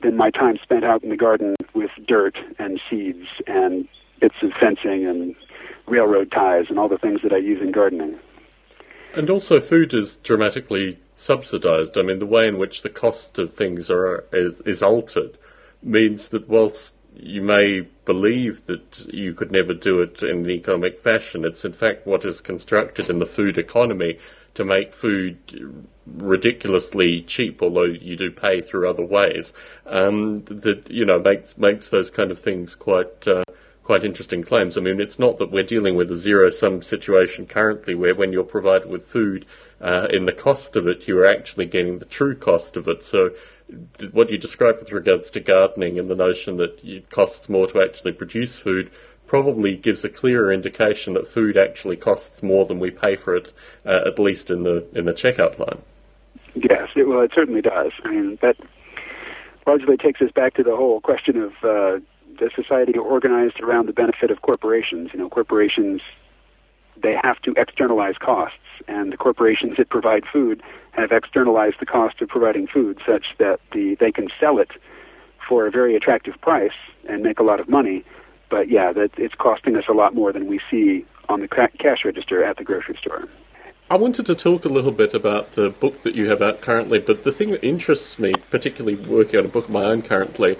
than 0.04 0.16
my 0.16 0.30
time 0.30 0.58
spent 0.62 0.84
out 0.84 1.02
in 1.02 1.08
the 1.08 1.16
garden 1.16 1.56
with 1.72 1.90
dirt 2.06 2.36
and 2.58 2.80
seeds 2.88 3.26
and 3.46 3.88
bits 4.20 4.36
of 4.42 4.52
fencing 4.60 5.06
and 5.06 5.34
railroad 5.86 6.30
ties 6.30 6.66
and 6.68 6.78
all 6.78 6.88
the 6.88 6.98
things 6.98 7.20
that 7.22 7.32
I 7.32 7.38
use 7.38 7.60
in 7.60 7.72
gardening. 7.72 8.18
And 9.14 9.30
also, 9.30 9.60
food 9.60 9.94
is 9.94 10.16
dramatically 10.16 10.98
subsidized. 11.14 11.96
I 11.96 12.02
mean, 12.02 12.18
the 12.18 12.26
way 12.26 12.46
in 12.46 12.58
which 12.58 12.82
the 12.82 12.90
cost 12.90 13.38
of 13.38 13.54
things 13.54 13.90
are 13.90 14.24
is, 14.32 14.60
is 14.62 14.82
altered 14.82 15.38
means 15.82 16.28
that 16.30 16.48
whilst 16.48 16.96
you 17.16 17.40
may 17.40 17.82
believe 18.04 18.66
that 18.66 19.06
you 19.12 19.32
could 19.32 19.52
never 19.52 19.72
do 19.72 20.02
it 20.02 20.22
in 20.22 20.44
an 20.44 20.50
economic 20.50 21.00
fashion, 21.00 21.44
it's 21.44 21.64
in 21.64 21.72
fact 21.72 22.06
what 22.06 22.24
is 22.24 22.40
constructed 22.40 23.08
in 23.08 23.20
the 23.20 23.26
food 23.26 23.56
economy 23.56 24.18
to 24.54 24.64
make 24.64 24.92
food 24.92 25.86
ridiculously 26.06 27.22
cheap, 27.22 27.62
although 27.62 27.84
you 27.84 28.16
do 28.16 28.30
pay 28.30 28.60
through 28.60 28.88
other 28.88 29.04
ways, 29.04 29.52
um, 29.86 30.44
that 30.44 30.90
you 30.90 31.04
know 31.04 31.18
makes 31.18 31.56
makes 31.56 31.90
those 31.90 32.10
kind 32.10 32.30
of 32.30 32.38
things 32.38 32.74
quite 32.74 33.26
uh, 33.26 33.44
quite 33.82 34.04
interesting 34.04 34.42
claims. 34.42 34.76
I 34.76 34.80
mean, 34.80 35.00
it's 35.00 35.18
not 35.18 35.38
that 35.38 35.50
we're 35.50 35.62
dealing 35.62 35.94
with 35.94 36.10
a 36.10 36.16
zero 36.16 36.50
sum 36.50 36.82
situation 36.82 37.46
currently 37.46 37.94
where 37.94 38.14
when 38.14 38.32
you're 38.32 38.44
provided 38.44 38.88
with 38.88 39.06
food, 39.06 39.44
uh, 39.80 40.08
in 40.10 40.24
the 40.24 40.32
cost 40.32 40.76
of 40.76 40.88
it, 40.88 41.06
you 41.06 41.18
are 41.18 41.26
actually 41.26 41.66
getting 41.66 41.98
the 41.98 42.06
true 42.06 42.34
cost 42.34 42.76
of 42.76 42.88
it. 42.88 43.04
So, 43.04 43.30
what 44.12 44.30
you 44.30 44.38
describe 44.38 44.78
with 44.78 44.92
regards 44.92 45.30
to 45.32 45.40
gardening 45.40 45.98
and 45.98 46.08
the 46.08 46.14
notion 46.14 46.56
that 46.58 46.82
it 46.84 47.10
costs 47.10 47.48
more 47.48 47.66
to 47.68 47.82
actually 47.82 48.12
produce 48.12 48.58
food 48.58 48.90
probably 49.26 49.76
gives 49.76 50.04
a 50.04 50.08
clearer 50.08 50.52
indication 50.52 51.14
that 51.14 51.26
food 51.26 51.56
actually 51.56 51.96
costs 51.96 52.42
more 52.42 52.66
than 52.66 52.78
we 52.78 52.90
pay 52.90 53.16
for 53.16 53.34
it, 53.34 53.52
uh, 53.84 54.00
at 54.06 54.18
least 54.18 54.50
in 54.50 54.62
the 54.62 54.86
in 54.94 55.06
the 55.06 55.12
checkout 55.12 55.58
line. 55.58 55.82
Yes, 56.54 56.88
it, 56.94 57.08
well, 57.08 57.20
it 57.20 57.32
certainly 57.34 57.62
does. 57.62 57.92
I 58.04 58.10
mean, 58.10 58.38
that 58.42 58.56
largely 59.66 59.96
takes 59.96 60.20
us 60.20 60.30
back 60.30 60.54
to 60.54 60.62
the 60.62 60.76
whole 60.76 61.00
question 61.00 61.40
of 61.40 61.52
uh, 61.62 62.00
the 62.38 62.50
society 62.54 62.96
organized 62.96 63.60
around 63.60 63.86
the 63.86 63.92
benefit 63.92 64.30
of 64.30 64.42
corporations. 64.42 65.10
You 65.12 65.20
know, 65.20 65.28
corporations 65.28 66.00
they 67.02 67.18
have 67.22 67.40
to 67.42 67.52
externalize 67.56 68.16
costs, 68.18 68.58
and 68.86 69.12
the 69.12 69.16
corporations 69.16 69.76
that 69.78 69.88
provide 69.88 70.24
food 70.32 70.62
have 70.92 71.10
externalized 71.10 71.76
the 71.80 71.86
cost 71.86 72.20
of 72.20 72.28
providing 72.28 72.66
food 72.66 73.00
such 73.04 73.34
that 73.38 73.60
the 73.72 73.96
they 73.98 74.12
can 74.12 74.28
sell 74.38 74.58
it 74.58 74.70
for 75.48 75.66
a 75.66 75.70
very 75.70 75.96
attractive 75.96 76.40
price 76.40 76.72
and 77.08 77.22
make 77.22 77.38
a 77.38 77.42
lot 77.42 77.60
of 77.60 77.68
money. 77.68 78.04
But 78.48 78.70
yeah, 78.70 78.92
that 78.92 79.10
it's 79.16 79.34
costing 79.34 79.76
us 79.76 79.84
a 79.88 79.92
lot 79.92 80.14
more 80.14 80.32
than 80.32 80.46
we 80.46 80.60
see 80.70 81.04
on 81.28 81.40
the 81.40 81.48
cash 81.48 82.04
register 82.04 82.44
at 82.44 82.58
the 82.58 82.64
grocery 82.64 82.96
store. 83.00 83.28
I 83.90 83.96
wanted 83.96 84.24
to 84.26 84.34
talk 84.34 84.64
a 84.64 84.70
little 84.70 84.92
bit 84.92 85.12
about 85.12 85.56
the 85.56 85.68
book 85.68 86.02
that 86.04 86.14
you 86.14 86.30
have 86.30 86.40
out 86.40 86.62
currently, 86.62 86.98
but 86.98 87.22
the 87.22 87.32
thing 87.32 87.50
that 87.50 87.62
interests 87.62 88.18
me, 88.18 88.32
particularly 88.50 88.96
working 88.96 89.38
on 89.38 89.44
a 89.44 89.48
book 89.48 89.64
of 89.64 89.70
my 89.70 89.84
own 89.84 90.00
currently, 90.00 90.56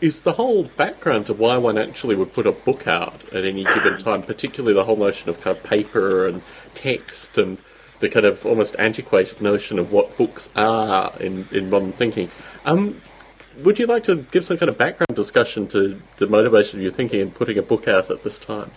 is 0.00 0.22
the 0.22 0.34
whole 0.34 0.62
background 0.62 1.26
to 1.26 1.34
why 1.34 1.56
one 1.56 1.76
actually 1.76 2.14
would 2.14 2.32
put 2.32 2.46
a 2.46 2.52
book 2.52 2.86
out 2.86 3.20
at 3.32 3.44
any 3.44 3.64
given 3.64 3.98
time, 3.98 4.22
particularly 4.22 4.74
the 4.74 4.84
whole 4.84 4.96
notion 4.96 5.28
of 5.28 5.40
kind 5.40 5.56
of 5.56 5.62
paper 5.64 6.28
and 6.28 6.40
text 6.76 7.36
and 7.36 7.58
the 7.98 8.08
kind 8.08 8.24
of 8.24 8.46
almost 8.46 8.76
antiquated 8.78 9.40
notion 9.40 9.80
of 9.80 9.90
what 9.90 10.16
books 10.16 10.50
are 10.54 11.12
in, 11.18 11.48
in 11.50 11.68
modern 11.68 11.92
thinking. 11.92 12.30
Um, 12.64 13.02
would 13.64 13.80
you 13.80 13.86
like 13.86 14.04
to 14.04 14.22
give 14.30 14.44
some 14.44 14.56
kind 14.56 14.68
of 14.68 14.78
background 14.78 15.16
discussion 15.16 15.66
to 15.68 16.00
the 16.18 16.28
motivation 16.28 16.78
of 16.78 16.84
your 16.84 16.92
thinking 16.92 17.18
in 17.18 17.32
putting 17.32 17.58
a 17.58 17.62
book 17.62 17.88
out 17.88 18.08
at 18.08 18.22
this 18.22 18.38
time? 18.38 18.70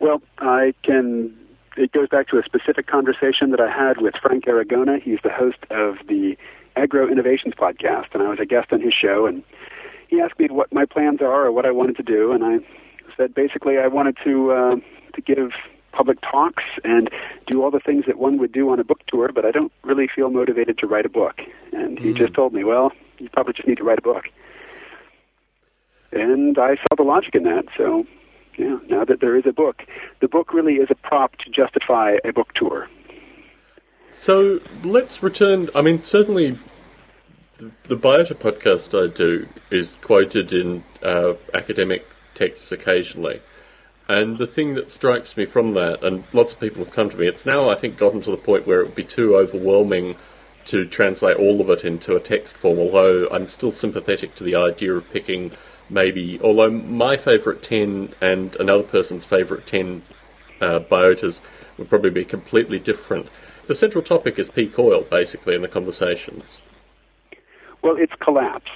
Well, 0.00 0.22
I 0.38 0.72
can. 0.82 1.38
It 1.76 1.92
goes 1.92 2.08
back 2.08 2.28
to 2.28 2.38
a 2.38 2.42
specific 2.42 2.86
conversation 2.86 3.50
that 3.50 3.60
I 3.60 3.70
had 3.70 4.00
with 4.00 4.14
Frank 4.20 4.44
Aragona. 4.44 5.00
He's 5.00 5.20
the 5.22 5.30
host 5.30 5.58
of 5.70 5.96
the 6.06 6.36
Agro 6.76 7.08
Innovations 7.08 7.54
podcast, 7.54 8.08
and 8.12 8.22
I 8.22 8.28
was 8.28 8.38
a 8.40 8.46
guest 8.46 8.72
on 8.72 8.80
his 8.80 8.92
show. 8.92 9.26
And 9.26 9.42
he 10.08 10.20
asked 10.20 10.38
me 10.38 10.48
what 10.50 10.72
my 10.72 10.84
plans 10.84 11.20
are 11.22 11.46
or 11.46 11.52
what 11.52 11.64
I 11.64 11.70
wanted 11.70 11.96
to 11.96 12.02
do, 12.02 12.32
and 12.32 12.44
I 12.44 12.58
said 13.16 13.34
basically 13.34 13.78
I 13.78 13.88
wanted 13.88 14.16
to 14.24 14.52
uh, 14.52 14.76
to 15.14 15.20
give 15.20 15.52
public 15.92 16.20
talks 16.22 16.64
and 16.84 17.10
do 17.46 17.62
all 17.62 17.70
the 17.70 17.80
things 17.80 18.04
that 18.06 18.18
one 18.18 18.38
would 18.38 18.52
do 18.52 18.70
on 18.70 18.80
a 18.80 18.84
book 18.84 19.00
tour, 19.06 19.30
but 19.34 19.44
I 19.44 19.50
don't 19.50 19.72
really 19.84 20.08
feel 20.08 20.30
motivated 20.30 20.78
to 20.78 20.86
write 20.86 21.06
a 21.06 21.10
book. 21.10 21.40
And 21.72 21.98
he 21.98 22.12
mm. 22.12 22.16
just 22.16 22.34
told 22.34 22.54
me, 22.54 22.64
well, 22.64 22.92
you 23.18 23.28
probably 23.28 23.52
just 23.52 23.68
need 23.68 23.76
to 23.76 23.84
write 23.84 23.98
a 23.98 24.02
book. 24.02 24.24
And 26.12 26.58
I 26.58 26.76
saw 26.76 26.96
the 26.96 27.02
logic 27.02 27.34
in 27.34 27.44
that, 27.44 27.66
so 27.76 28.06
now 28.88 29.04
that 29.04 29.20
there 29.20 29.36
is 29.36 29.44
a 29.46 29.52
book, 29.52 29.82
the 30.20 30.28
book 30.28 30.52
really 30.52 30.74
is 30.74 30.88
a 30.90 30.94
prop 30.94 31.36
to 31.38 31.50
justify 31.50 32.16
a 32.24 32.32
book 32.32 32.52
tour. 32.54 32.88
So 34.12 34.60
let's 34.84 35.22
return. 35.22 35.70
I 35.74 35.82
mean, 35.82 36.04
certainly 36.04 36.58
the, 37.58 37.96
Biota 37.96 38.34
podcast 38.34 38.96
I 38.96 39.12
do 39.12 39.48
is 39.70 39.98
quoted 40.02 40.52
in 40.52 40.84
uh, 41.02 41.34
academic 41.54 42.06
texts 42.34 42.72
occasionally. 42.72 43.40
And 44.08 44.38
the 44.38 44.46
thing 44.46 44.74
that 44.74 44.90
strikes 44.90 45.36
me 45.36 45.46
from 45.46 45.74
that, 45.74 46.02
and 46.04 46.24
lots 46.32 46.52
of 46.52 46.60
people 46.60 46.84
have 46.84 46.92
come 46.92 47.08
to 47.10 47.16
me, 47.16 47.28
it's 47.28 47.46
now, 47.46 47.70
I 47.70 47.74
think, 47.74 47.96
gotten 47.96 48.20
to 48.22 48.30
the 48.30 48.36
point 48.36 48.66
where 48.66 48.80
it 48.80 48.86
would 48.86 48.94
be 48.94 49.04
too 49.04 49.36
overwhelming 49.36 50.16
to 50.66 50.84
translate 50.84 51.36
all 51.36 51.60
of 51.60 51.70
it 51.70 51.84
into 51.84 52.14
a 52.14 52.20
text 52.20 52.56
form, 52.56 52.78
although 52.78 53.28
I'm 53.30 53.48
still 53.48 53.72
sympathetic 53.72 54.34
to 54.36 54.44
the 54.44 54.54
idea 54.54 54.92
of 54.94 55.10
picking 55.10 55.52
maybe, 55.88 56.40
although 56.42 56.70
my 56.70 57.16
favourite 57.16 57.62
10 57.62 58.14
and 58.20 58.56
another 58.56 58.82
person's 58.82 59.24
favourite 59.24 59.66
10 59.66 60.02
uh, 60.60 60.80
biotas 60.80 61.40
would 61.76 61.88
probably 61.88 62.10
be 62.10 62.24
completely 62.24 62.78
different. 62.78 63.28
The 63.66 63.74
central 63.74 64.02
topic 64.02 64.38
is 64.38 64.50
peak 64.50 64.78
oil, 64.78 65.02
basically, 65.02 65.54
in 65.54 65.62
the 65.62 65.68
conversations. 65.68 66.62
Well, 67.82 67.96
it's 67.96 68.12
collapse. 68.20 68.70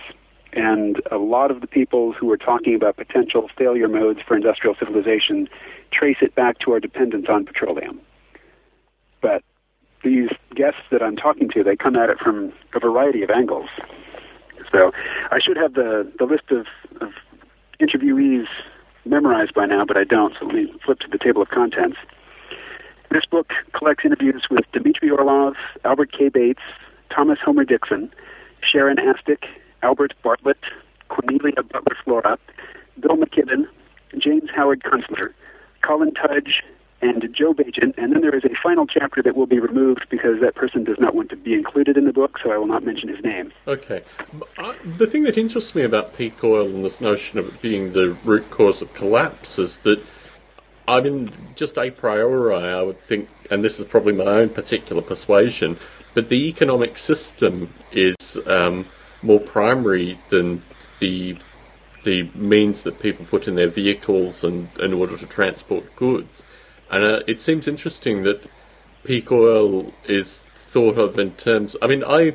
And 0.53 1.03
a 1.11 1.19
lot 1.19 1.51
of 1.51 1.61
the 1.61 1.67
people 1.67 2.13
who 2.13 2.31
are 2.31 2.37
talking 2.37 2.75
about 2.75 2.97
potential 2.97 3.51
failure 3.59 3.89
modes 3.89 4.21
for 4.27 4.37
industrial 4.37 4.75
civilization 4.77 5.49
trace 5.93 6.17
it 6.23 6.35
back 6.35 6.59
to 6.61 6.73
our 6.73 6.81
dependence 6.81 7.27
on 7.29 7.45
petroleum. 7.45 8.01
But 9.21 9.43
these 10.03 10.31
guests 10.55 10.81
that 10.91 11.03
I'm 11.03 11.17
talking 11.17 11.49
to, 11.51 11.63
they 11.63 11.77
come 11.77 11.97
at 11.97 12.11
it 12.11 12.19
from 12.19 12.53
a 12.75 12.81
variety 12.81 13.23
of 13.23 13.31
angles. 13.31 13.69
So 14.73 14.93
I 15.31 15.39
should 15.41 15.57
have 15.57 15.75
the, 15.75 16.11
the 16.19 16.25
list 16.25 16.51
of, 16.51 16.67
of 17.01 17.13
interviewees 17.81 18.47
memorized 19.05 19.55
by 19.55 19.67
now, 19.67 19.85
but 19.85 19.97
I 19.97 20.05
don't, 20.05 20.35
so 20.39 20.47
let 20.47 20.55
me 20.55 20.73
flip 20.85 20.99
to 21.01 21.09
the 21.09 21.19
table 21.19 21.43
of 21.43 21.49
contents. 21.49 21.97
This 23.11 23.25
book 23.25 23.53
collects 23.73 24.05
interviews 24.05 24.45
with 24.51 24.65
Dmitry 24.73 25.11
Orlov, 25.11 25.55
Albert 25.85 26.13
K. 26.13 26.29
Bates, 26.29 26.63
Thomas 27.11 27.39
Homer 27.45 27.65
Dixon, 27.65 28.13
Sharon 28.61 28.97
Astyk, 28.97 29.45
Albert 29.83 30.15
Bartlett, 30.23 30.59
Cornelia 31.09 31.63
Butler 31.63 31.97
Flora, 32.03 32.39
Bill 33.01 33.17
McKibben, 33.17 33.67
James 34.19 34.51
Howard 34.55 34.83
Kunstler, 34.83 35.33
Colin 35.83 36.13
Tudge, 36.15 36.63
and 37.03 37.29
Joe 37.33 37.53
Bageant. 37.53 37.95
And 37.99 38.13
then 38.13 38.23
there 38.23 38.35
is 38.35 38.45
a 38.45 38.55
final 38.63 38.87
chapter 38.87 39.23
that 39.23 39.37
will 39.37 39.47
be 39.47 39.59
removed 39.59 40.07
because 40.11 40.41
that 40.41 40.55
person 40.55 40.85
does 40.85 40.99
not 40.99 41.15
want 41.15 41.31
to 41.31 41.37
be 41.37 41.55
included 41.55 41.97
in 41.97 42.05
the 42.05 42.13
book, 42.13 42.39
so 42.43 42.51
I 42.51 42.57
will 42.57 42.67
not 42.67 42.85
mention 42.85 43.09
his 43.09 43.23
name. 43.23 43.53
Okay. 43.67 44.03
the 44.85 45.07
thing 45.07 45.25
that 45.25 45.37
interests 45.37 45.75
me 45.75 45.83
about 45.83 46.17
peak 46.17 46.43
oil 46.43 46.67
and 46.67 46.85
this 46.85 47.01
notion 47.01 47.39
of 47.39 47.47
it 47.47 47.63
being 47.63 47.93
the 47.93 48.17
root 48.25 48.51
cause 48.51 48.83
of 48.83 48.93
collapse 48.95 49.59
is 49.59 49.79
that, 49.79 50.03
I 50.89 51.01
mean, 51.01 51.33
just 51.55 51.77
a 51.77 51.91
priori, 51.91 52.55
I 52.55 52.83
would 52.83 53.01
think, 53.01 53.29
and 53.51 53.65
this 53.65 53.79
is 53.79 53.85
probably 53.85 54.13
my 54.13 54.25
own 54.25 54.51
particular 54.51 55.03
persuasion, 55.03 55.79
but 56.15 56.29
the 56.29 56.49
economic 56.49 56.97
system 56.97 57.75
is 57.93 58.39
um, 58.47 58.87
more 59.23 59.41
primary 59.41 60.19
than 60.31 60.63
the 60.99 61.39
the 62.05 62.31
means 62.37 62.85
that 62.85 63.01
people 63.01 63.27
put 63.27 63.49
in 63.49 63.57
their 63.57 63.69
vehicles 63.69 64.45
and 64.45 64.69
in 64.79 64.93
order 64.93 65.19
to 65.19 65.27
transport 65.27 65.97
goods. 65.97 66.45
And 66.91 67.05
uh, 67.05 67.21
it 67.27 67.41
seems 67.41 67.67
interesting 67.67 68.23
that 68.23 68.49
peak 69.05 69.31
oil 69.31 69.93
is 70.09 70.45
thought 70.69 70.99
of 70.99 71.19
in 71.19 71.33
terms. 71.33 71.77
I 71.81 71.87
mean, 71.87 72.05
I 72.05 72.35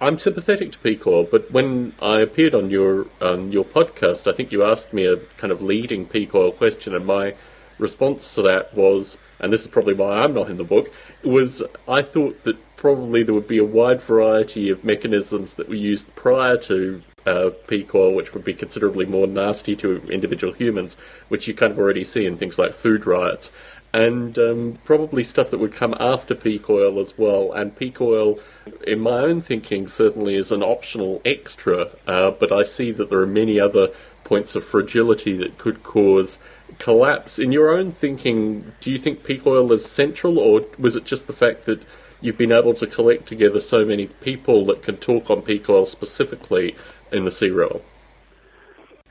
I'm 0.00 0.18
sympathetic 0.18 0.72
to 0.72 0.78
peak 0.78 1.06
oil, 1.06 1.24
but 1.24 1.50
when 1.50 1.94
I 2.02 2.20
appeared 2.20 2.54
on 2.54 2.70
your 2.70 3.06
on 3.20 3.52
your 3.52 3.64
podcast, 3.64 4.30
I 4.30 4.34
think 4.34 4.52
you 4.52 4.62
asked 4.62 4.92
me 4.92 5.06
a 5.06 5.16
kind 5.38 5.52
of 5.52 5.62
leading 5.62 6.06
peak 6.06 6.34
oil 6.34 6.52
question, 6.52 6.94
and 6.94 7.06
my 7.06 7.34
response 7.78 8.34
to 8.34 8.42
that 8.42 8.74
was, 8.74 9.18
and 9.38 9.52
this 9.52 9.62
is 9.62 9.68
probably 9.68 9.94
why 9.94 10.18
I'm 10.18 10.34
not 10.34 10.50
in 10.50 10.56
the 10.56 10.64
book, 10.64 10.92
was 11.22 11.62
I 11.88 12.02
thought 12.02 12.44
that 12.44 12.56
probably 12.76 13.22
there 13.22 13.34
would 13.34 13.48
be 13.48 13.58
a 13.58 13.64
wide 13.64 14.02
variety 14.02 14.68
of 14.68 14.84
mechanisms 14.84 15.54
that 15.54 15.68
were 15.68 15.74
used 15.74 16.14
prior 16.14 16.58
to 16.58 17.02
uh, 17.26 17.50
peak 17.66 17.94
oil, 17.94 18.14
which 18.14 18.34
would 18.34 18.44
be 18.44 18.54
considerably 18.54 19.04
more 19.04 19.26
nasty 19.26 19.74
to 19.76 20.02
individual 20.08 20.52
humans, 20.52 20.96
which 21.28 21.48
you 21.48 21.54
kind 21.54 21.72
of 21.72 21.78
already 21.78 22.04
see 22.04 22.24
in 22.24 22.36
things 22.36 22.58
like 22.58 22.74
food 22.74 23.06
riots, 23.06 23.50
and 23.96 24.38
um, 24.38 24.78
probably 24.84 25.24
stuff 25.24 25.50
that 25.50 25.58
would 25.58 25.72
come 25.72 25.94
after 25.98 26.34
peak 26.34 26.68
oil 26.68 27.00
as 27.00 27.16
well. 27.16 27.50
And 27.52 27.74
peak 27.74 27.98
oil, 27.98 28.38
in 28.86 29.00
my 29.00 29.20
own 29.20 29.40
thinking, 29.40 29.88
certainly 29.88 30.34
is 30.34 30.52
an 30.52 30.62
optional 30.62 31.22
extra, 31.24 31.88
uh, 32.06 32.30
but 32.32 32.52
I 32.52 32.62
see 32.62 32.92
that 32.92 33.08
there 33.08 33.20
are 33.20 33.26
many 33.26 33.58
other 33.58 33.88
points 34.22 34.54
of 34.54 34.64
fragility 34.64 35.34
that 35.38 35.56
could 35.56 35.82
cause 35.82 36.40
collapse. 36.78 37.38
In 37.38 37.52
your 37.52 37.70
own 37.70 37.90
thinking, 37.90 38.74
do 38.80 38.90
you 38.90 38.98
think 38.98 39.24
peak 39.24 39.46
oil 39.46 39.72
is 39.72 39.90
central, 39.90 40.38
or 40.38 40.66
was 40.78 40.94
it 40.94 41.06
just 41.06 41.26
the 41.26 41.32
fact 41.32 41.64
that 41.64 41.80
you've 42.20 42.36
been 42.36 42.52
able 42.52 42.74
to 42.74 42.86
collect 42.86 43.24
together 43.24 43.60
so 43.60 43.82
many 43.86 44.08
people 44.08 44.66
that 44.66 44.82
can 44.82 44.98
talk 44.98 45.30
on 45.30 45.40
peak 45.40 45.70
oil 45.70 45.86
specifically 45.86 46.76
in 47.10 47.24
the 47.24 47.30
sea? 47.30 47.50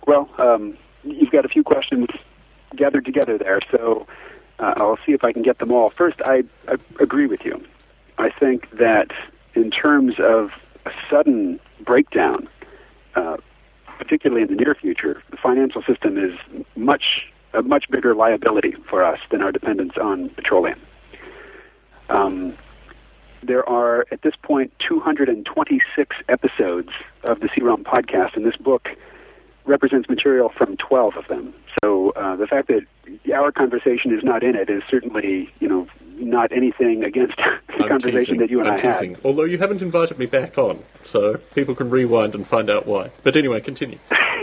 Well, 0.06 0.30
um, 0.38 0.78
you've 1.04 1.32
got 1.32 1.44
a 1.44 1.50
few 1.50 1.64
questions 1.64 2.06
gathered 2.76 3.06
together 3.06 3.40
there, 3.40 3.62
so 3.72 4.06
uh, 4.60 4.74
I'll 4.78 5.00
see 5.06 5.12
if 5.12 5.24
I 5.24 5.32
can 5.32 5.42
get 5.42 5.60
them 5.60 5.72
all. 5.72 5.90
First, 5.90 6.22
I, 6.26 6.44
I 6.68 6.78
agree 7.00 7.28
with 7.28 7.44
you. 7.44 7.64
I 8.18 8.30
think 8.30 8.70
that 8.72 9.12
in 9.54 9.72
terms 9.72 10.16
of 10.20 10.52
a 10.86 10.92
sudden 11.10 11.60
breakdown, 11.84 12.48
uh, 13.16 13.38
particularly 13.98 14.44
in 14.44 14.50
the 14.50 14.56
near 14.56 14.76
future, 14.76 15.22
the 15.32 15.38
financial 15.38 15.82
system 15.84 16.18
is 16.18 16.38
much 16.76 17.28
a 17.54 17.62
much 17.62 17.90
bigger 17.90 18.14
liability 18.14 18.76
for 18.90 19.02
us 19.02 19.20
than 19.32 19.42
our 19.42 19.52
dependence 19.52 19.94
on 19.98 20.28
petroleum. 20.30 20.80
Um, 22.10 22.58
there 23.42 23.68
are 23.70 24.06
at 24.12 24.22
this 24.24 24.36
point 24.42 24.74
226 24.80 26.16
episodes 26.28 26.90
of 27.24 27.40
the 27.40 27.50
C-Realm 27.56 27.84
podcast, 27.84 28.36
and 28.36 28.46
this 28.46 28.58
book 28.58 28.90
represents 29.66 30.08
material 30.10 30.50
from 30.50 30.78
12 30.78 31.18
of 31.18 31.28
them. 31.28 31.54
So 31.84 32.12
uh, 32.12 32.36
the 32.36 32.48
fact 32.48 32.68
that 32.70 32.86
our 33.34 33.52
conversation 33.52 34.16
is 34.16 34.24
not 34.24 34.44
in 34.44 34.56
it 34.56 34.70
is 34.70 34.84
certainly, 34.90 35.52
you 35.60 35.68
know, 35.68 35.88
not 36.18 36.52
anything 36.52 37.04
against 37.04 37.36
the 37.38 37.44
I'm 37.84 37.88
conversation 37.90 38.20
teasing. 38.20 38.38
that 38.40 38.50
you 38.50 38.60
and 38.60 38.70
I'm 38.70 38.76
I 38.76 38.78
teasing. 38.78 39.16
had. 39.16 39.26
Although 39.26 39.44
you 39.44 39.58
haven't 39.58 39.82
invited 39.82 40.18
me 40.18 40.26
back 40.26 40.58
on, 40.58 40.84
so 41.02 41.38
people 41.54 41.76
can 41.76 41.90
rewind 41.90 42.36
and 42.36 42.48
find 42.48 42.70
out 42.70 42.86
why. 42.86 43.12
But 43.24 43.36
anyway, 43.36 43.62
continue. 43.62 44.00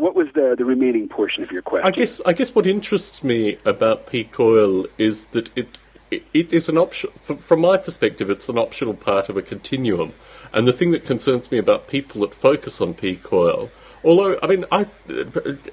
What 0.00 0.14
was 0.14 0.28
the, 0.34 0.54
the 0.56 0.64
remaining 0.64 1.08
portion 1.10 1.42
of 1.42 1.52
your 1.52 1.60
question? 1.60 1.86
I 1.86 1.90
guess 1.90 2.22
I 2.24 2.32
guess 2.32 2.54
what 2.54 2.66
interests 2.66 3.22
me 3.22 3.58
about 3.66 4.06
peak 4.06 4.40
oil 4.40 4.86
is 4.96 5.26
that 5.26 5.50
it 5.54 5.76
it, 6.10 6.24
it 6.32 6.52
is 6.54 6.70
an 6.70 6.78
option. 6.78 7.10
From 7.20 7.60
my 7.60 7.76
perspective, 7.76 8.30
it's 8.30 8.48
an 8.48 8.56
optional 8.56 8.94
part 8.94 9.28
of 9.28 9.36
a 9.36 9.42
continuum. 9.42 10.14
And 10.54 10.66
the 10.66 10.72
thing 10.72 10.90
that 10.92 11.04
concerns 11.04 11.52
me 11.52 11.58
about 11.58 11.86
people 11.86 12.22
that 12.22 12.34
focus 12.34 12.80
on 12.80 12.94
peak 12.94 13.30
oil, 13.30 13.70
although 14.04 14.38
I 14.42 14.46
mean, 14.46 14.64
I 14.70 14.86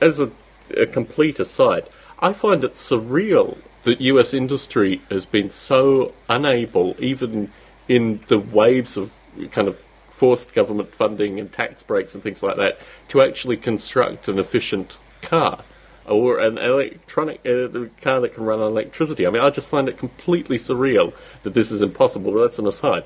as 0.02 0.20
a, 0.20 0.32
a 0.76 0.86
complete 0.86 1.40
aside, 1.40 1.88
I 2.20 2.34
find 2.34 2.64
it 2.64 2.76
surreal 2.76 3.58
that 3.84 4.02
U.S. 4.02 4.34
industry 4.34 5.02
has 5.10 5.26
been 5.26 5.52
so 5.52 6.14
unable, 6.28 6.96
even 7.00 7.52
in 7.88 8.22
the 8.28 8.40
waves 8.40 8.98
of 8.98 9.12
kind 9.52 9.68
of 9.68 9.80
forced 10.10 10.54
government 10.54 10.94
funding 10.94 11.40
and 11.40 11.54
tax 11.54 11.84
breaks 11.84 12.16
and 12.16 12.24
things 12.24 12.42
like 12.42 12.58
that 12.58 12.80
to 13.08 13.22
actually 13.22 13.56
construct 13.56 14.28
an 14.28 14.40
efficient 14.40 14.98
car 15.22 15.64
or 16.08 16.40
an 16.40 16.58
electronic 16.58 17.40
uh, 17.46 17.68
car 18.02 18.22
that 18.22 18.34
can 18.34 18.44
run 18.44 18.60
on 18.60 18.72
electricity. 18.72 19.28
I 19.28 19.30
mean, 19.30 19.44
I 19.44 19.50
just 19.50 19.70
find 19.70 19.88
it 19.88 19.98
completely 19.98 20.58
surreal 20.58 21.14
that 21.44 21.54
this 21.54 21.70
is 21.70 21.82
impossible, 21.82 22.32
but 22.32 22.42
that's 22.42 22.60
an 22.60 22.66
aside. 22.66 23.04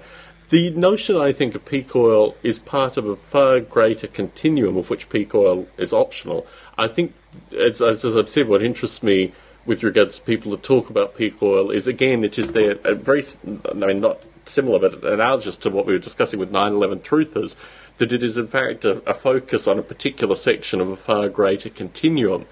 The 0.51 0.69
notion, 0.71 1.15
I 1.15 1.31
think, 1.31 1.55
of 1.55 1.63
peak 1.63 1.95
oil 1.95 2.35
is 2.43 2.59
part 2.59 2.97
of 2.97 3.05
a 3.05 3.15
far 3.15 3.61
greater 3.61 4.07
continuum 4.07 4.75
of 4.75 4.89
which 4.89 5.07
peak 5.07 5.33
oil 5.33 5.65
is 5.77 5.93
optional. 5.93 6.45
I 6.77 6.89
think, 6.89 7.13
as, 7.57 7.81
as, 7.81 8.05
I've 8.17 8.27
said, 8.27 8.49
what 8.49 8.61
interests 8.61 9.01
me 9.01 9.31
with 9.65 9.81
regards 9.81 10.19
to 10.19 10.25
people 10.25 10.51
that 10.51 10.61
talk 10.61 10.89
about 10.89 11.15
peak 11.15 11.41
oil 11.41 11.71
is, 11.71 11.87
again, 11.87 12.25
it 12.25 12.37
is 12.37 12.51
their 12.51 12.75
very, 12.75 13.23
I 13.71 13.73
mean, 13.73 14.01
not 14.01 14.23
similar 14.43 14.77
but 14.79 15.01
analogous 15.05 15.55
to 15.59 15.69
what 15.69 15.85
we 15.85 15.93
were 15.93 15.99
discussing 15.99 16.37
with 16.37 16.51
9/11 16.51 17.01
truthers, 17.01 17.55
that 17.99 18.11
it 18.11 18.21
is 18.21 18.37
in 18.37 18.47
fact 18.47 18.83
a, 18.83 19.01
a 19.09 19.13
focus 19.13 19.69
on 19.69 19.79
a 19.79 19.83
particular 19.83 20.35
section 20.35 20.81
of 20.81 20.89
a 20.89 20.97
far 20.97 21.29
greater 21.29 21.69
continuum. 21.69 22.45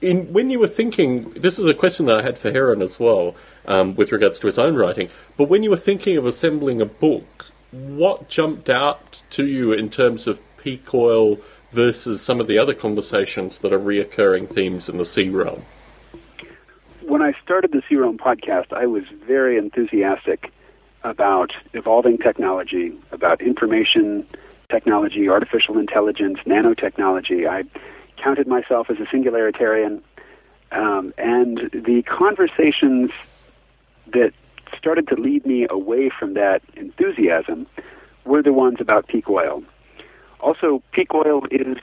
In, 0.00 0.32
when 0.32 0.50
you 0.50 0.58
were 0.58 0.66
thinking, 0.66 1.30
this 1.34 1.60
is 1.60 1.68
a 1.68 1.74
question 1.74 2.06
that 2.06 2.18
I 2.18 2.22
had 2.22 2.36
for 2.36 2.50
Heron 2.50 2.82
as 2.82 2.98
well, 2.98 3.36
um, 3.66 3.94
with 3.94 4.12
regards 4.12 4.38
to 4.40 4.46
his 4.46 4.58
own 4.58 4.74
writing. 4.74 5.08
But 5.36 5.48
when 5.48 5.62
you 5.62 5.70
were 5.70 5.76
thinking 5.76 6.16
of 6.16 6.26
assembling 6.26 6.80
a 6.80 6.86
book, 6.86 7.46
what 7.70 8.28
jumped 8.28 8.68
out 8.68 9.22
to 9.30 9.46
you 9.46 9.72
in 9.72 9.90
terms 9.90 10.26
of 10.26 10.40
peak 10.58 10.92
oil 10.94 11.38
versus 11.72 12.20
some 12.20 12.40
of 12.40 12.46
the 12.46 12.58
other 12.58 12.74
conversations 12.74 13.58
that 13.60 13.72
are 13.72 13.78
reoccurring 13.78 14.48
themes 14.48 14.88
in 14.88 14.98
the 14.98 15.04
C-Realm? 15.04 15.64
When 17.00 17.22
I 17.22 17.32
started 17.42 17.72
the 17.72 17.82
C-Realm 17.88 18.18
podcast, 18.18 18.72
I 18.72 18.86
was 18.86 19.04
very 19.26 19.56
enthusiastic 19.56 20.52
about 21.02 21.52
evolving 21.72 22.18
technology, 22.18 22.92
about 23.10 23.40
information 23.40 24.26
technology, 24.70 25.28
artificial 25.28 25.78
intelligence, 25.78 26.38
nanotechnology. 26.46 27.48
I 27.48 27.64
counted 28.16 28.46
myself 28.46 28.88
as 28.90 28.98
a 28.98 29.04
singularitarian. 29.04 30.00
Um, 30.70 31.12
and 31.18 31.70
the 31.72 32.02
conversations 32.02 33.10
that 34.12 34.32
started 34.76 35.06
to 35.08 35.14
lead 35.14 35.44
me 35.46 35.66
away 35.68 36.10
from 36.10 36.34
that 36.34 36.62
enthusiasm 36.76 37.66
were 38.24 38.42
the 38.42 38.52
ones 38.52 38.78
about 38.80 39.08
peak 39.08 39.28
oil. 39.28 39.62
Also, 40.40 40.82
peak 40.92 41.14
oil 41.14 41.42
is, 41.50 41.78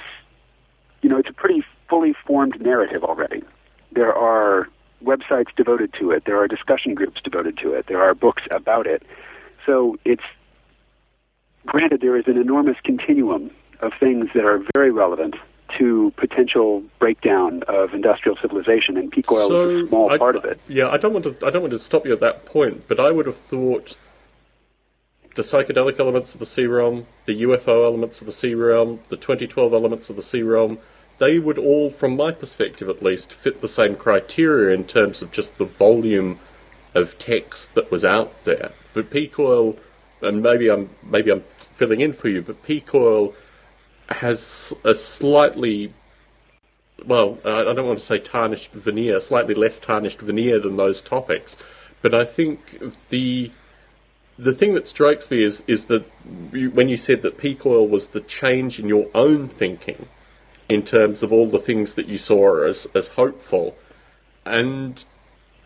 you 1.02 1.10
know, 1.10 1.18
it's 1.18 1.30
a 1.30 1.34
pretty 1.34 1.64
fully 1.88 2.14
formed 2.26 2.62
narrative 2.62 3.04
already. 3.04 3.42
There 3.92 4.14
are 4.14 4.68
websites 5.04 5.56
devoted 5.56 5.94
to 5.94 6.12
it. 6.12 6.26
There 6.26 6.38
are 6.38 6.48
discussion 6.48 6.94
groups 6.94 7.22
devoted 7.22 7.58
to 7.60 7.74
it. 7.74 7.88
There 7.88 8.02
are 8.02 8.14
books 8.14 8.44
about 8.52 8.86
it. 8.86 9.04
So 9.66 9.98
it's 10.06 10.24
granted 11.66 12.02
there 12.02 12.18
is 12.18 12.28
an 12.28 12.38
enormous 12.38 12.78
continuum 12.84 13.52
of 13.82 13.94
things 14.00 14.30
that 14.34 14.44
are 14.46 14.62
very 14.76 14.92
relevant 14.92 15.36
to 15.80 16.14
potential 16.18 16.84
breakdown 17.00 17.64
of 17.68 17.94
industrial 17.94 18.38
civilization, 18.38 18.98
and 18.98 19.12
peak 19.12 19.32
oil 19.32 19.48
so 19.48 19.70
is 19.70 19.86
a 19.86 19.88
small 19.88 20.12
I, 20.12 20.18
part 20.18 20.36
of 20.36 20.46
it. 20.46 20.60
Yeah, 20.68 20.90
I 20.90 20.98
don't 20.98 21.14
want 21.14 21.26
to. 21.26 21.36
I 21.46 21.50
don't 21.50 21.62
want 21.62 21.72
to 21.72 21.80
stop 21.80 22.06
you 22.06 22.14
at 22.14 22.20
that 22.20 22.46
point, 22.46 22.88
but 22.88 23.00
I 23.00 23.12
would 23.12 23.26
have 23.26 23.38
thought 23.38 23.98
the 25.36 25.42
psychedelic 25.42 26.00
elements 26.00 26.34
of 26.34 26.40
the 26.40 26.46
C-Realm, 26.46 27.08
the 27.26 27.44
UFO 27.44 27.86
elements 27.86 28.20
of 28.20 28.26
the 28.26 28.34
C-Realm, 28.34 29.00
the 29.10 29.16
2012 29.16 29.74
elements 29.74 30.10
of 30.10 30.16
the 30.18 30.22
C-Realm, 30.22 30.80
they 31.18 31.40
would 31.40 31.58
all, 31.58 31.92
from 31.92 32.16
my 32.16 32.32
perspective 32.32 32.90
at 32.90 33.04
least, 33.04 33.32
fit 33.32 33.62
the 33.62 33.68
same 33.68 33.96
criteria 33.96 34.76
in 34.76 34.86
terms 34.86 35.22
of 35.22 35.32
just 35.32 35.58
the 35.58 35.66
volume 35.66 36.40
of 36.94 37.18
text 37.20 37.76
that 37.76 37.92
was 37.92 38.04
out 38.04 38.44
there. 38.44 38.72
But 38.94 39.12
peak 39.12 39.38
oil, 39.40 39.78
and 40.22 40.42
maybe 40.42 40.70
I'm 40.70 40.90
maybe 41.04 41.32
I'm 41.32 41.42
filling 41.42 42.02
in 42.02 42.14
for 42.14 42.28
you, 42.28 42.42
but 42.42 42.64
peak 42.64 42.94
oil 42.94 43.34
has 44.10 44.74
a 44.84 44.96
slightly 44.96 45.94
well, 47.06 47.38
I 47.46 47.74
don't 47.74 47.88
want 47.88 48.00
to 48.00 48.06
say 48.06 48.18
tarnished 48.18 48.72
veneer, 48.72 49.22
slightly 49.22 49.54
less 49.54 49.80
tarnished 49.80 50.20
veneer 50.20 50.60
than 50.60 50.78
those 50.78 51.02
topics. 51.02 51.56
But 52.02 52.14
I 52.14 52.26
think 52.26 52.82
the 53.10 53.52
the 54.38 54.54
thing 54.54 54.74
that 54.74 54.88
strikes 54.88 55.30
me 55.30 55.44
is 55.44 55.64
is 55.68 55.86
that 55.86 56.06
when 56.50 56.90
you 56.90 56.98
said 56.98 57.22
that 57.22 57.38
peak 57.38 57.66
oil 57.66 57.88
was 57.88 58.10
the 58.10 58.22
change 58.22 58.80
in 58.80 58.88
your 58.88 59.08
own 59.14 59.48
thinking 59.50 60.08
in 60.70 60.84
terms 60.84 61.24
of 61.24 61.34
all 61.34 61.48
the 61.48 61.60
things 61.60 61.96
that 61.96 62.08
you 62.08 62.18
saw 62.18 62.64
as 62.64 62.88
as 62.96 63.10
hopeful, 63.10 63.78
and 64.46 65.04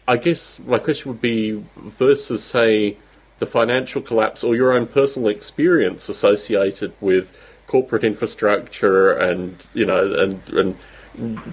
I 0.07 0.17
guess 0.17 0.59
my 0.59 0.79
question 0.79 1.11
would 1.11 1.21
be 1.21 1.63
versus 1.77 2.43
say 2.43 2.97
the 3.39 3.45
financial 3.45 4.01
collapse 4.01 4.43
or 4.43 4.55
your 4.55 4.73
own 4.73 4.87
personal 4.87 5.29
experience 5.29 6.09
associated 6.09 6.93
with 7.01 7.31
corporate 7.67 8.03
infrastructure 8.03 9.11
and 9.11 9.63
you 9.73 9.85
know 9.85 10.13
and 10.13 10.41
and 10.49 10.77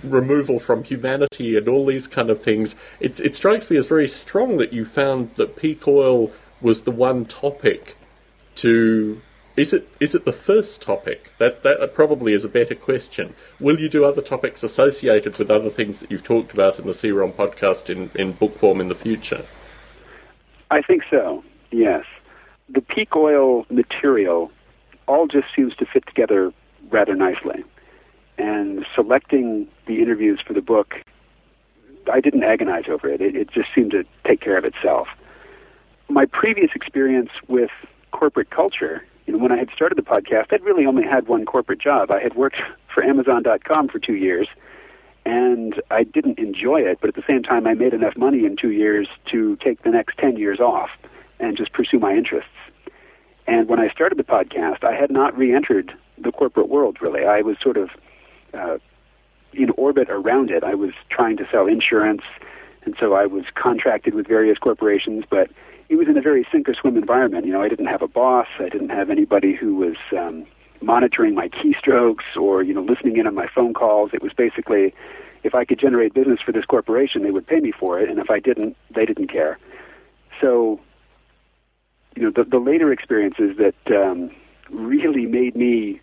removal 0.03 0.59
from 0.59 0.85
humanity 0.85 1.57
and 1.57 1.69
all 1.69 1.87
these 1.87 2.07
kind 2.07 2.31
of 2.31 2.43
things. 2.43 2.77
It, 2.99 3.21
it 3.21 3.35
strikes 3.35 3.71
me 3.71 3.77
as 3.77 3.87
very 3.87 4.09
strong 4.09 4.57
that 4.57 4.73
you 4.73 4.85
found 4.85 5.35
that 5.37 5.57
peak 5.57 5.87
oil 5.87 6.33
was 6.61 6.83
the 6.83 6.91
one 6.91 7.25
topic 7.27 7.97
to. 8.57 9.21
Is 9.57 9.73
it 9.73 9.89
is 9.99 10.15
it 10.15 10.25
the 10.25 10.33
first 10.33 10.81
topic? 10.81 11.33
That 11.39 11.63
that 11.63 11.93
probably 11.93 12.33
is 12.33 12.45
a 12.45 12.49
better 12.49 12.75
question. 12.75 13.35
Will 13.59 13.79
you 13.79 13.89
do 13.89 14.05
other 14.05 14.23
topics 14.23 14.63
associated 14.63 15.37
with 15.37 15.51
other 15.51 15.71
things 15.71 16.01
that 16.01 16.11
you've 16.11 16.25
talked 16.25 16.53
about 16.53 16.79
in 16.79 16.87
the 16.87 16.95
C-Realm 16.95 17.33
podcast 17.33 17.91
in, 17.91 18.11
in 18.15 18.33
book 18.33 18.57
form 18.57 18.81
in 18.81 18.89
the 18.89 18.95
future? 18.95 19.45
I 20.71 20.81
think 20.83 21.03
so. 21.11 21.45
Yes, 21.73 22.05
the 22.69 22.81
peak 22.81 23.17
oil 23.17 23.67
material 23.69 24.51
all 25.11 25.27
just 25.27 25.49
seems 25.55 25.75
to 25.77 25.85
fit 25.85 26.07
together 26.07 26.53
rather 26.91 27.15
nicely 27.15 27.65
and 28.39 28.87
selecting 28.95 29.67
the 29.87 30.01
interviews 30.01 30.41
for 30.47 30.53
the 30.53 30.63
book, 30.63 30.95
I 32.11 32.21
didn't 32.21 32.45
agonize 32.45 32.85
over 32.89 33.09
it. 33.09 33.21
it. 33.21 33.35
It 33.35 33.51
just 33.51 33.69
seemed 33.75 33.91
to 33.91 34.05
take 34.25 34.41
care 34.41 34.57
of 34.57 34.65
itself. 34.65 35.09
My 36.09 36.27
previous 36.27 36.71
experience 36.75 37.31
with 37.49 37.71
corporate 38.13 38.51
culture, 38.51 39.05
you 39.27 39.33
know, 39.33 39.39
when 39.39 39.53
I 39.53 39.57
had 39.57 39.69
started 39.75 39.99
the 39.99 40.03
podcast, 40.03 40.53
I'd 40.53 40.63
really 40.63 40.87
only 40.87 41.05
had 41.05 41.29
one 41.29 41.45
corporate 41.45 41.81
job. 41.81 42.11
I 42.11 42.21
had 42.21 42.35
worked 42.35 42.57
for 42.95 43.03
Amazon.com 43.03 43.89
for 43.89 43.99
two 43.99 44.15
years, 44.15 44.49
and 45.27 45.81
I 45.91 46.05
didn't 46.05 46.39
enjoy 46.39 46.81
it, 46.81 46.99
but 47.01 47.09
at 47.09 47.17
the 47.17 47.25
same 47.27 47.43
time, 47.43 47.67
I 47.67 47.75
made 47.75 47.93
enough 47.93 48.17
money 48.17 48.47
in 48.47 48.57
two 48.57 48.71
years 48.71 49.09
to 49.31 49.57
take 49.57 49.83
the 49.83 49.91
next 49.91 50.19
10 50.19 50.37
years 50.37 50.61
off 50.61 50.91
and 51.39 51.57
just 51.57 51.73
pursue 51.73 51.99
my 51.99 52.13
interests. 52.15 52.51
And 53.51 53.69
when 53.69 53.81
I 53.81 53.89
started 53.89 54.17
the 54.17 54.23
podcast, 54.23 54.85
I 54.85 54.95
had 54.95 55.11
not 55.11 55.37
re 55.37 55.53
entered 55.53 55.93
the 56.17 56.31
corporate 56.31 56.69
world, 56.69 56.99
really. 57.03 57.25
I 57.25 57.41
was 57.41 57.57
sort 57.61 57.77
of 57.77 57.91
uh, 58.55 58.79
in 59.53 59.71
orbit 59.71 60.09
around 60.09 60.53
it. 60.53 60.63
I 60.63 60.77
was 60.77 60.93
trying 61.11 61.37
to 61.39 61.49
sell 61.51 61.67
insurance, 61.67 62.23
and 62.85 62.95
so 63.01 63.15
I 63.15 63.27
was 63.27 63.45
contracted 63.57 64.15
with 64.15 64.29
various 64.29 64.57
corporations, 64.57 65.25
but 65.29 65.51
it 65.89 65.97
was 65.97 66.07
in 66.07 66.17
a 66.17 66.21
very 66.21 66.47
sink 66.53 66.69
or 66.69 66.75
swim 66.75 66.97
environment. 66.97 67.45
You 67.45 67.53
know, 67.53 67.61
I 67.61 67.69
didn't 67.69 67.87
have 67.87 68.03
a 68.03 68.07
boss. 68.07 68.47
I 68.61 68.69
didn't 68.69 68.91
have 68.91 69.11
anybody 69.11 69.57
who 69.57 69.75
was 69.75 69.97
um, 70.17 70.47
monitoring 70.81 71.35
my 71.35 71.49
keystrokes 71.49 72.37
or 72.41 72.63
you 72.63 72.73
know 72.73 72.83
listening 72.83 73.17
in 73.17 73.27
on 73.27 73.35
my 73.35 73.49
phone 73.53 73.75
calls. 73.75 74.13
It 74.15 74.23
was 74.23 74.33
basically 74.33 74.95
if 75.43 75.57
I 75.57 75.65
could 75.65 75.81
generate 75.81 76.15
business 76.15 76.39
for 76.41 76.53
this 76.53 76.67
corporation, 76.67 77.25
they 77.25 77.33
would 77.33 77.49
pay 77.49 77.59
me 77.59 77.73
for 77.73 77.99
it, 77.99 78.09
and 78.09 78.21
if 78.21 78.31
I 78.31 78.39
didn't, 78.39 78.77
they 78.95 79.07
didn't 79.07 79.27
care. 79.27 79.59
So, 80.41 80.79
you 82.21 82.27
know, 82.27 82.33
the, 82.37 82.49
the 82.49 82.59
later 82.59 82.93
experiences 82.93 83.57
that 83.57 83.97
um, 83.97 84.31
really 84.69 85.25
made 85.25 85.57
me 85.57 86.01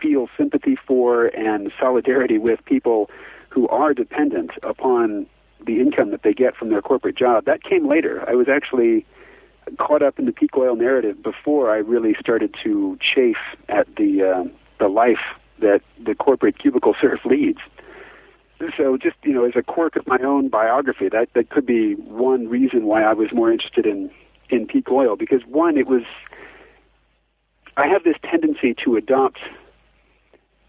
feel 0.00 0.28
sympathy 0.38 0.76
for 0.86 1.26
and 1.26 1.72
solidarity 1.80 2.38
with 2.38 2.64
people 2.64 3.10
who 3.48 3.66
are 3.68 3.92
dependent 3.92 4.52
upon 4.62 5.26
the 5.66 5.80
income 5.80 6.12
that 6.12 6.22
they 6.22 6.32
get 6.32 6.54
from 6.54 6.70
their 6.70 6.80
corporate 6.80 7.16
job. 7.16 7.44
That 7.44 7.64
came 7.64 7.88
later. 7.88 8.24
I 8.28 8.34
was 8.34 8.46
actually 8.48 9.04
caught 9.78 10.02
up 10.02 10.18
in 10.18 10.26
the 10.26 10.32
peak 10.32 10.56
oil 10.56 10.76
narrative 10.76 11.22
before 11.22 11.72
I 11.72 11.78
really 11.78 12.14
started 12.20 12.54
to 12.62 12.96
chafe 13.00 13.36
at 13.68 13.88
the 13.96 14.22
uh, 14.22 14.44
the 14.78 14.88
life 14.88 15.24
that 15.60 15.80
the 16.04 16.14
corporate 16.14 16.58
cubicle 16.58 16.94
serf 17.00 17.24
leads. 17.24 17.58
So 18.76 18.96
just, 18.96 19.16
you 19.24 19.32
know, 19.32 19.44
as 19.44 19.56
a 19.56 19.62
quirk 19.62 19.96
of 19.96 20.06
my 20.06 20.18
own 20.18 20.48
biography, 20.48 21.08
that, 21.08 21.28
that 21.34 21.50
could 21.50 21.66
be 21.66 21.94
one 21.94 22.48
reason 22.48 22.84
why 22.84 23.02
I 23.02 23.12
was 23.12 23.32
more 23.32 23.50
interested 23.50 23.84
in, 23.84 24.10
in 24.50 24.66
peak 24.66 24.90
oil, 24.90 25.16
because 25.16 25.42
one, 25.46 25.76
it 25.76 25.86
was, 25.86 26.02
I 27.76 27.86
have 27.86 28.04
this 28.04 28.16
tendency 28.22 28.74
to 28.84 28.96
adopt 28.96 29.38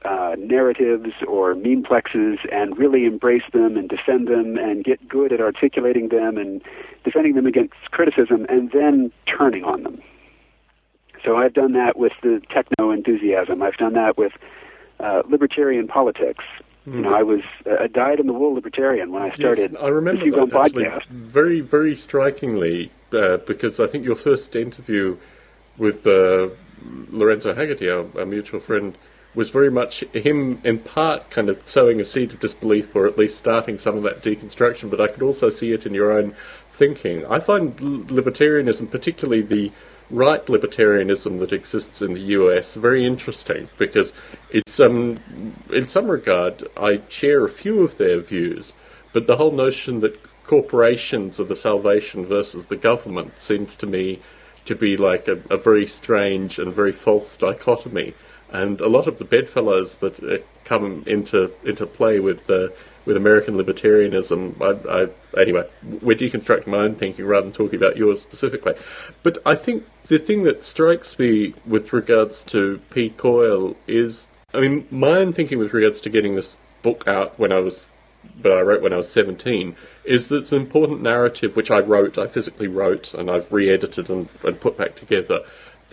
uh, 0.03 0.35
narratives 0.37 1.11
or 1.27 1.55
memeplexes 1.55 2.37
and 2.51 2.77
really 2.77 3.05
embrace 3.05 3.43
them 3.53 3.75
and 3.75 3.89
defend 3.89 4.27
them 4.27 4.57
and 4.57 4.83
get 4.83 5.07
good 5.07 5.33
at 5.33 5.41
articulating 5.41 6.09
them 6.09 6.37
and 6.37 6.61
defending 7.03 7.33
them 7.33 7.47
against 7.47 7.73
criticism 7.91 8.45
and 8.47 8.71
then 8.71 9.11
turning 9.25 9.63
on 9.63 9.83
them. 9.83 10.01
So 11.23 11.37
I've 11.37 11.53
done 11.53 11.73
that 11.73 11.97
with 11.97 12.13
the 12.21 12.39
techno 12.51 12.91
enthusiasm. 12.91 13.63
I've 13.63 13.77
done 13.77 13.93
that 13.93 14.15
with 14.15 14.33
uh, 14.99 15.23
libertarian 15.27 15.87
politics. 15.87 16.43
Mm. 16.87 16.93
You 16.93 17.01
know. 17.01 17.13
I 17.13 17.23
was 17.23 17.41
a 17.65 17.87
dyed 17.87 18.19
in 18.19 18.27
the 18.27 18.33
wool 18.33 18.53
libertarian 18.53 19.11
when 19.11 19.23
I 19.23 19.33
started. 19.33 19.71
Yes, 19.73 19.81
I 19.81 19.87
remember 19.87 20.25
that 20.25 20.49
podcast. 20.49 21.07
very, 21.07 21.61
very 21.61 21.95
strikingly, 21.95 22.91
uh, 23.11 23.37
because 23.37 23.79
I 23.79 23.87
think 23.87 24.05
your 24.05 24.15
first 24.15 24.55
interview 24.55 25.17
with 25.77 26.05
uh, 26.05 26.49
Lorenzo 27.09 27.53
Hagerty, 27.53 27.89
our, 27.89 28.19
our 28.19 28.25
mutual 28.25 28.59
friend, 28.59 28.97
was 29.33 29.49
very 29.49 29.69
much 29.69 30.03
him 30.13 30.61
in 30.63 30.79
part 30.79 31.29
kind 31.29 31.49
of 31.49 31.61
sowing 31.67 31.99
a 31.99 32.05
seed 32.05 32.31
of 32.31 32.39
disbelief 32.39 32.95
or 32.95 33.05
at 33.05 33.17
least 33.17 33.37
starting 33.37 33.77
some 33.77 33.97
of 33.97 34.03
that 34.03 34.23
deconstruction, 34.23 34.89
but 34.89 35.01
I 35.01 35.07
could 35.07 35.21
also 35.21 35.49
see 35.49 35.73
it 35.73 35.85
in 35.85 35.93
your 35.93 36.11
own 36.17 36.35
thinking. 36.69 37.25
I 37.25 37.39
find 37.39 37.75
libertarianism, 37.77 38.89
particularly 38.89 39.41
the 39.41 39.71
right 40.09 40.45
libertarianism 40.45 41.39
that 41.39 41.53
exists 41.53 42.01
in 42.01 42.13
the 42.13 42.21
US, 42.21 42.73
very 42.73 43.05
interesting 43.05 43.69
because 43.77 44.13
it's 44.49 44.79
um, 44.79 45.19
in 45.71 45.87
some 45.87 46.07
regard 46.07 46.67
I 46.77 47.01
share 47.09 47.43
a 47.43 47.49
few 47.49 47.81
of 47.81 47.97
their 47.97 48.19
views, 48.19 48.73
but 49.13 49.27
the 49.27 49.37
whole 49.37 49.51
notion 49.51 50.01
that 50.01 50.19
corporations 50.45 51.39
are 51.39 51.45
the 51.45 51.55
salvation 51.55 52.25
versus 52.25 52.67
the 52.67 52.75
government 52.75 53.41
seems 53.41 53.75
to 53.77 53.87
me 53.87 54.21
to 54.65 54.75
be 54.75 54.97
like 54.97 55.27
a, 55.27 55.41
a 55.49 55.57
very 55.57 55.87
strange 55.87 56.59
and 56.59 56.73
very 56.73 56.91
false 56.91 57.37
dichotomy 57.37 58.13
and 58.61 58.81
a 58.81 58.87
lot 58.87 59.07
of 59.07 59.15
the 59.19 59.25
bedfellows 59.25 59.97
that 59.97 60.15
uh, 60.23 60.37
come 60.63 61.03
into 61.05 61.51
into 61.63 61.85
play 61.85 62.19
with 62.19 62.49
uh, 62.49 62.67
with 63.05 63.17
American 63.17 63.55
libertarianism. 63.55 64.39
I, 64.69 64.71
I, 64.97 65.41
anyway, 65.41 65.69
we're 66.01 66.17
deconstructing 66.17 66.67
my 66.67 66.79
own 66.85 66.95
thinking 66.95 67.25
rather 67.25 67.45
than 67.45 67.53
talking 67.53 67.77
about 67.81 67.97
yours 67.97 68.21
specifically. 68.21 68.73
But 69.23 69.37
I 69.45 69.55
think 69.55 69.85
the 70.07 70.19
thing 70.19 70.43
that 70.43 70.65
strikes 70.65 71.19
me 71.19 71.53
with 71.65 71.93
regards 71.93 72.43
to 72.45 72.79
peak 72.89 73.23
oil 73.23 73.75
is, 73.87 74.29
I 74.53 74.59
mean, 74.61 74.87
my 74.89 75.17
own 75.21 75.33
thinking 75.33 75.59
with 75.59 75.73
regards 75.73 76.01
to 76.01 76.09
getting 76.09 76.35
this 76.35 76.57
book 76.81 77.07
out 77.07 77.37
when 77.37 77.51
I 77.51 77.59
was, 77.59 77.85
but 78.41 78.53
I 78.53 78.61
wrote 78.61 78.81
when 78.81 78.93
I 78.93 78.97
was 78.97 79.11
seventeen, 79.11 79.75
is 80.03 80.27
that 80.29 80.37
it's 80.37 80.51
an 80.51 80.61
important 80.61 81.01
narrative 81.01 81.55
which 81.55 81.71
I 81.71 81.79
wrote, 81.79 82.17
I 82.17 82.27
physically 82.27 82.67
wrote, 82.67 83.13
and 83.13 83.29
I've 83.29 83.51
re-edited 83.51 84.09
and, 84.09 84.29
and 84.43 84.59
put 84.59 84.77
back 84.77 84.95
together 84.95 85.39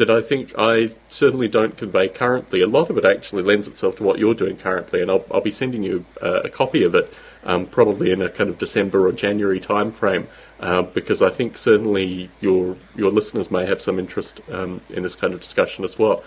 that 0.02 0.10
I 0.10 0.20
think 0.20 0.52
I 0.58 0.90
certainly 1.08 1.46
don't 1.46 1.76
convey 1.76 2.08
currently. 2.08 2.60
A 2.60 2.66
lot 2.66 2.90
of 2.90 2.98
it 2.98 3.04
actually 3.04 3.44
lends 3.44 3.68
itself 3.68 3.94
to 3.96 4.02
what 4.02 4.18
you're 4.18 4.34
doing 4.34 4.56
currently, 4.56 5.00
and 5.00 5.08
I'll, 5.08 5.24
I'll 5.30 5.40
be 5.40 5.52
sending 5.52 5.84
you 5.84 6.04
uh, 6.20 6.40
a 6.42 6.48
copy 6.48 6.82
of 6.82 6.96
it 6.96 7.14
um, 7.44 7.66
probably 7.66 8.10
in 8.10 8.20
a 8.20 8.28
kind 8.28 8.50
of 8.50 8.58
December 8.58 9.06
or 9.06 9.12
January 9.12 9.60
timeframe, 9.60 10.26
uh, 10.58 10.82
because 10.82 11.22
I 11.22 11.30
think 11.30 11.56
certainly 11.56 12.30
your 12.40 12.76
your 12.96 13.12
listeners 13.12 13.48
may 13.48 13.64
have 13.64 13.80
some 13.80 14.00
interest 14.00 14.40
um, 14.50 14.80
in 14.90 15.04
this 15.04 15.14
kind 15.14 15.34
of 15.34 15.40
discussion 15.40 15.84
as 15.84 15.96
well. 16.00 16.24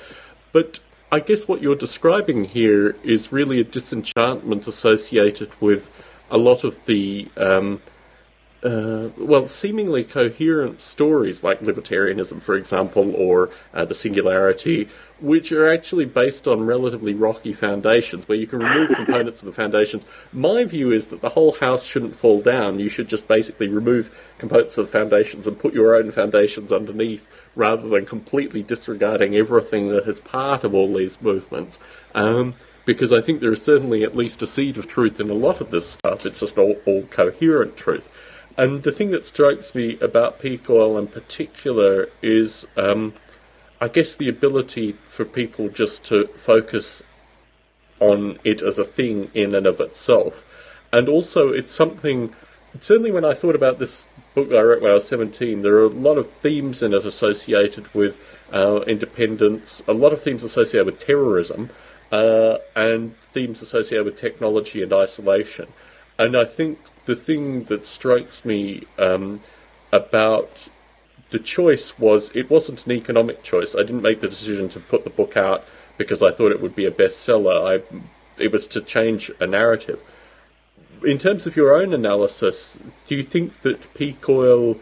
But 0.53 0.79
I 1.11 1.19
guess 1.19 1.45
what 1.45 1.61
you're 1.61 1.75
describing 1.75 2.45
here 2.45 2.95
is 3.03 3.33
really 3.33 3.59
a 3.59 3.65
disenchantment 3.65 4.67
associated 4.67 5.51
with 5.59 5.91
a 6.31 6.37
lot 6.37 6.63
of 6.63 6.73
the 6.85 7.27
um, 7.35 7.81
uh, 8.65 9.09
well, 9.17 9.45
seemingly 9.45 10.03
coherent 10.03 10.81
stories 10.81 11.43
like 11.43 11.59
libertarianism, 11.59 12.41
for 12.41 12.55
example, 12.55 13.15
or 13.15 13.51
uh, 13.75 13.85
the 13.85 13.93
singularity, 13.93 14.89
which 15.21 15.51
are 15.51 15.71
actually 15.71 16.05
based 16.05 16.47
on 16.47 16.65
relatively 16.65 17.13
rocky 17.13 17.53
foundations, 17.53 18.27
where 18.27 18.37
you 18.37 18.47
can 18.47 18.59
remove 18.59 18.89
components 18.95 19.41
of 19.41 19.45
the 19.45 19.51
foundations. 19.51 20.03
My 20.33 20.63
view 20.63 20.91
is 20.91 21.07
that 21.07 21.21
the 21.21 21.29
whole 21.29 21.53
house 21.53 21.85
shouldn't 21.85 22.15
fall 22.15 22.41
down. 22.41 22.79
You 22.79 22.89
should 22.89 23.07
just 23.07 23.27
basically 23.27 23.67
remove 23.67 24.09
components 24.39 24.79
of 24.79 24.87
the 24.87 24.91
foundations 24.91 25.45
and 25.45 25.59
put 25.59 25.75
your 25.75 25.95
own 25.95 26.11
foundations 26.11 26.73
underneath, 26.73 27.25
rather 27.55 27.87
than 27.87 28.07
completely 28.07 28.63
disregarding 28.63 29.35
everything 29.35 29.89
that 29.89 30.09
is 30.09 30.19
part 30.19 30.63
of 30.63 30.73
all 30.73 30.91
these 30.91 31.21
movements. 31.21 31.79
Um, 32.15 32.55
because 32.83 33.13
I 33.13 33.21
think 33.21 33.41
there 33.41 33.53
is 33.53 33.63
certainly 33.63 34.03
at 34.03 34.15
least 34.15 34.41
a 34.41 34.47
seed 34.47 34.77
of 34.77 34.87
truth 34.87 35.19
in 35.19 35.29
a 35.29 35.33
lot 35.33 35.61
of 35.61 35.71
this 35.71 35.89
stuff. 35.89 36.25
It's 36.25 36.39
just 36.39 36.57
all, 36.57 36.75
all 36.85 37.03
coherent 37.03 37.77
truth. 37.77 38.11
And 38.57 38.83
the 38.83 38.91
thing 38.91 39.11
that 39.11 39.27
strikes 39.27 39.75
me 39.75 39.97
about 39.99 40.39
peak 40.39 40.69
oil 40.69 40.97
in 40.97 41.07
particular 41.07 42.09
is, 42.21 42.65
um, 42.77 43.13
I 43.81 43.89
guess, 43.89 44.15
the 44.15 44.29
ability 44.29 44.97
for 45.09 45.25
people 45.25 45.67
just 45.69 46.05
to 46.05 46.27
focus 46.37 47.03
on 47.99 48.39
it 48.43 48.61
as 48.61 48.79
a 48.79 48.85
thing 48.85 49.29
in 49.33 49.53
and 49.55 49.65
of 49.65 49.79
itself. 49.79 50.45
And 50.93 51.09
also, 51.09 51.49
it's 51.49 51.73
something, 51.73 52.33
certainly 52.79 53.11
when 53.11 53.25
I 53.25 53.33
thought 53.33 53.55
about 53.55 53.79
this 53.79 54.07
book 54.33 54.51
I 54.51 54.61
wrote 54.61 54.81
when 54.81 54.91
I 54.91 54.95
was 54.95 55.07
17, 55.07 55.61
there 55.61 55.75
are 55.75 55.85
a 55.85 55.89
lot 55.89 56.17
of 56.17 56.29
themes 56.31 56.81
in 56.81 56.93
it 56.93 57.05
associated 57.05 57.93
with 57.93 58.19
uh, 58.53 58.81
independence, 58.81 59.81
a 59.87 59.93
lot 59.93 60.13
of 60.13 60.21
themes 60.21 60.43
associated 60.43 60.85
with 60.85 60.99
terrorism, 60.99 61.71
uh, 62.11 62.57
and 62.75 63.15
themes 63.33 63.61
associated 63.61 64.05
with 64.05 64.15
technology 64.15 64.81
and 64.81 64.93
isolation. 64.93 65.67
And 66.17 66.37
I 66.37 66.45
think 66.45 66.79
the 67.05 67.15
thing 67.15 67.65
that 67.65 67.87
strikes 67.87 68.45
me 68.45 68.85
um, 68.97 69.41
about 69.91 70.69
the 71.31 71.39
choice 71.39 71.97
was 71.99 72.31
it 72.33 72.49
wasn't 72.49 72.85
an 72.85 72.93
economic 72.93 73.43
choice. 73.43 73.75
I 73.75 73.79
didn't 73.79 74.01
make 74.01 74.21
the 74.21 74.27
decision 74.27 74.69
to 74.69 74.79
put 74.79 75.03
the 75.03 75.09
book 75.09 75.35
out 75.35 75.65
because 75.97 76.21
I 76.23 76.31
thought 76.31 76.51
it 76.51 76.61
would 76.61 76.75
be 76.75 76.85
a 76.85 76.91
bestseller. 76.91 77.79
I, 77.79 78.01
it 78.41 78.51
was 78.51 78.67
to 78.67 78.81
change 78.81 79.31
a 79.39 79.47
narrative. 79.47 79.99
In 81.03 81.17
terms 81.17 81.45
of 81.45 81.55
your 81.55 81.75
own 81.75 81.93
analysis, 81.93 82.79
do 83.05 83.15
you 83.15 83.23
think 83.23 83.61
that 83.61 83.93
peak 83.93 84.27
oil 84.27 84.77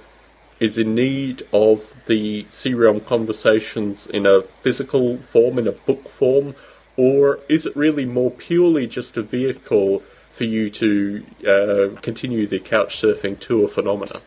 is 0.59 0.77
in 0.77 0.95
need 0.95 1.45
of 1.51 1.95
the 2.05 2.45
C-Realm 2.49 3.01
conversations 3.01 4.07
in 4.07 4.25
a 4.25 4.43
physical 4.43 5.17
form, 5.17 5.59
in 5.59 5.67
a 5.67 5.71
book 5.71 6.07
form, 6.07 6.55
or 6.95 7.39
is 7.49 7.65
it 7.65 7.75
really 7.75 8.05
more 8.05 8.31
purely 8.31 8.88
just 8.88 9.17
a 9.17 9.23
vehicle 9.23 10.03
for 10.34 10.43
you 10.43 10.69
to 10.69 11.23
uh, 11.47 12.01
continue 12.01 12.47
the 12.47 12.59
couch 12.59 12.99
surfing 12.99 13.39
tour 13.39 13.67
phenomena? 13.67 14.19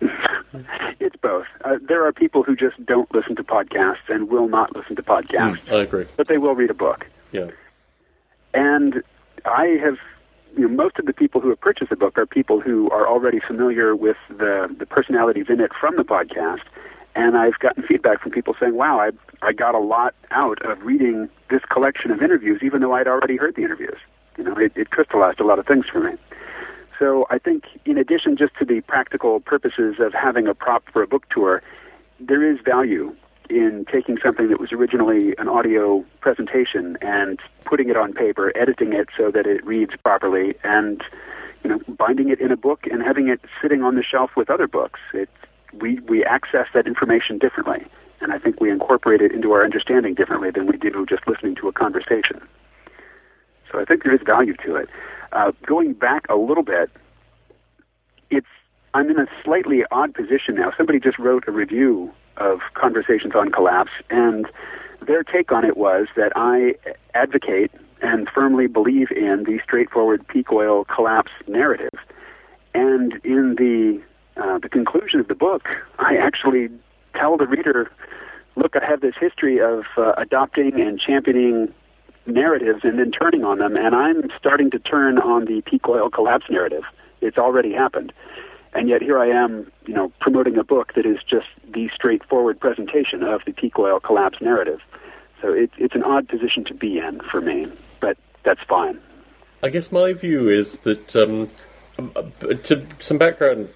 It's 0.98 1.16
both. 1.16 1.46
Uh, 1.64 1.76
there 1.80 2.06
are 2.06 2.12
people 2.12 2.42
who 2.42 2.54
just 2.54 2.84
don't 2.84 3.12
listen 3.14 3.34
to 3.36 3.42
podcasts 3.42 4.08
and 4.08 4.28
will 4.28 4.48
not 4.48 4.76
listen 4.76 4.96
to 4.96 5.02
podcasts. 5.02 5.58
Mm, 5.60 5.72
I 5.72 5.82
agree. 5.82 6.06
But 6.16 6.28
they 6.28 6.36
will 6.36 6.54
read 6.54 6.70
a 6.70 6.74
book. 6.74 7.06
Yeah. 7.32 7.50
And 8.52 9.02
I 9.46 9.78
have, 9.82 9.96
you 10.56 10.68
know, 10.68 10.74
most 10.74 10.98
of 10.98 11.06
the 11.06 11.14
people 11.14 11.40
who 11.40 11.48
have 11.48 11.60
purchased 11.60 11.88
the 11.88 11.96
book 11.96 12.18
are 12.18 12.26
people 12.26 12.60
who 12.60 12.90
are 12.90 13.08
already 13.08 13.40
familiar 13.40 13.96
with 13.96 14.18
the, 14.28 14.74
the 14.78 14.84
personalities 14.84 15.46
in 15.48 15.60
it 15.60 15.70
from 15.80 15.96
the 15.96 16.04
podcast. 16.04 16.64
And 17.14 17.36
I've 17.36 17.58
gotten 17.60 17.82
feedback 17.88 18.20
from 18.20 18.32
people 18.32 18.54
saying, 18.60 18.74
wow, 18.74 19.00
I, 19.00 19.10
I 19.40 19.52
got 19.52 19.74
a 19.74 19.80
lot 19.80 20.14
out 20.30 20.60
of 20.68 20.82
reading 20.82 21.30
this 21.48 21.62
collection 21.70 22.10
of 22.10 22.20
interviews, 22.22 22.60
even 22.62 22.82
though 22.82 22.92
I'd 22.92 23.08
already 23.08 23.36
heard 23.36 23.56
the 23.56 23.62
interviews. 23.62 23.98
You 24.36 24.44
know, 24.44 24.56
it, 24.56 24.72
it 24.76 24.90
crystallized 24.90 25.40
a 25.40 25.44
lot 25.44 25.58
of 25.58 25.66
things 25.66 25.86
for 25.90 26.00
me. 26.00 26.16
So 26.98 27.26
I 27.30 27.38
think, 27.38 27.64
in 27.86 27.96
addition 27.96 28.36
just 28.36 28.54
to 28.58 28.64
the 28.64 28.82
practical 28.82 29.40
purposes 29.40 29.96
of 30.00 30.12
having 30.12 30.46
a 30.46 30.54
prop 30.54 30.84
for 30.92 31.02
a 31.02 31.06
book 31.06 31.26
tour, 31.30 31.62
there 32.20 32.44
is 32.48 32.60
value 32.60 33.14
in 33.48 33.84
taking 33.90 34.18
something 34.22 34.48
that 34.48 34.60
was 34.60 34.70
originally 34.70 35.34
an 35.38 35.48
audio 35.48 36.04
presentation 36.20 36.96
and 37.00 37.40
putting 37.64 37.88
it 37.88 37.96
on 37.96 38.12
paper, 38.12 38.52
editing 38.56 38.92
it 38.92 39.08
so 39.16 39.30
that 39.30 39.46
it 39.46 39.64
reads 39.66 39.92
properly, 40.04 40.54
and 40.62 41.02
you 41.64 41.70
know, 41.70 41.80
binding 41.88 42.28
it 42.28 42.40
in 42.40 42.52
a 42.52 42.56
book 42.56 42.86
and 42.90 43.02
having 43.02 43.28
it 43.28 43.40
sitting 43.60 43.82
on 43.82 43.96
the 43.96 44.02
shelf 44.02 44.30
with 44.36 44.50
other 44.50 44.68
books. 44.68 45.00
It, 45.12 45.28
we 45.80 46.00
we 46.00 46.24
access 46.24 46.66
that 46.74 46.86
information 46.86 47.38
differently, 47.38 47.84
and 48.20 48.32
I 48.32 48.38
think 48.38 48.60
we 48.60 48.70
incorporate 48.70 49.20
it 49.20 49.32
into 49.32 49.52
our 49.52 49.64
understanding 49.64 50.14
differently 50.14 50.50
than 50.50 50.66
we 50.66 50.76
do 50.76 51.06
just 51.08 51.26
listening 51.26 51.54
to 51.56 51.68
a 51.68 51.72
conversation. 51.72 52.40
So 53.70 53.80
I 53.80 53.84
think 53.84 54.04
there 54.04 54.14
is 54.14 54.20
value 54.24 54.54
to 54.64 54.76
it. 54.76 54.88
Uh, 55.32 55.52
going 55.66 55.92
back 55.92 56.26
a 56.28 56.36
little 56.36 56.64
bit, 56.64 56.90
it's 58.30 58.46
I'm 58.94 59.08
in 59.10 59.18
a 59.18 59.26
slightly 59.44 59.84
odd 59.90 60.14
position 60.14 60.56
now. 60.56 60.72
Somebody 60.76 60.98
just 60.98 61.18
wrote 61.18 61.44
a 61.46 61.52
review 61.52 62.12
of 62.36 62.60
Conversations 62.74 63.34
on 63.34 63.52
Collapse, 63.52 63.92
and 64.10 64.46
their 65.06 65.22
take 65.22 65.52
on 65.52 65.64
it 65.64 65.76
was 65.76 66.08
that 66.16 66.32
I 66.34 66.74
advocate 67.14 67.70
and 68.02 68.28
firmly 68.28 68.66
believe 68.66 69.10
in 69.10 69.44
the 69.44 69.60
straightforward 69.62 70.26
peak 70.26 70.50
oil 70.50 70.84
collapse 70.84 71.30
narrative. 71.46 71.90
And 72.74 73.14
in 73.24 73.56
the 73.56 74.00
uh, 74.40 74.58
the 74.58 74.68
conclusion 74.68 75.20
of 75.20 75.28
the 75.28 75.34
book, 75.34 75.68
I 75.98 76.16
actually 76.16 76.68
tell 77.14 77.36
the 77.36 77.46
reader, 77.46 77.90
look, 78.56 78.74
I 78.74 78.84
have 78.84 79.00
this 79.00 79.14
history 79.20 79.60
of 79.60 79.84
uh, 79.96 80.12
adopting 80.16 80.80
and 80.80 80.98
championing 80.98 81.74
narratives 82.30 82.80
and 82.84 82.98
then 82.98 83.10
turning 83.10 83.44
on 83.44 83.58
them, 83.58 83.76
and 83.76 83.94
I'm 83.94 84.30
starting 84.38 84.70
to 84.70 84.78
turn 84.78 85.18
on 85.18 85.44
the 85.44 85.62
peak 85.62 85.88
oil 85.88 86.10
collapse 86.10 86.46
narrative. 86.48 86.84
It's 87.20 87.38
already 87.38 87.72
happened. 87.72 88.12
And 88.72 88.88
yet 88.88 89.02
here 89.02 89.18
I 89.18 89.26
am, 89.26 89.70
you 89.86 89.94
know, 89.94 90.12
promoting 90.20 90.56
a 90.56 90.64
book 90.64 90.94
that 90.94 91.04
is 91.04 91.18
just 91.28 91.48
the 91.72 91.90
straightforward 91.94 92.60
presentation 92.60 93.22
of 93.22 93.42
the 93.44 93.52
peak 93.52 93.78
oil 93.78 93.98
collapse 93.98 94.40
narrative. 94.40 94.80
So 95.42 95.52
it, 95.52 95.70
it's 95.76 95.94
an 95.94 96.04
odd 96.04 96.28
position 96.28 96.64
to 96.66 96.74
be 96.74 96.98
in 96.98 97.20
for 97.30 97.40
me, 97.40 97.66
but 98.00 98.16
that's 98.44 98.60
fine. 98.68 99.00
I 99.62 99.68
guess 99.70 99.90
my 99.90 100.12
view 100.12 100.48
is 100.48 100.78
that, 100.80 101.16
um, 101.16 101.50
to 101.98 102.86
some 102.98 103.18
background, 103.18 103.70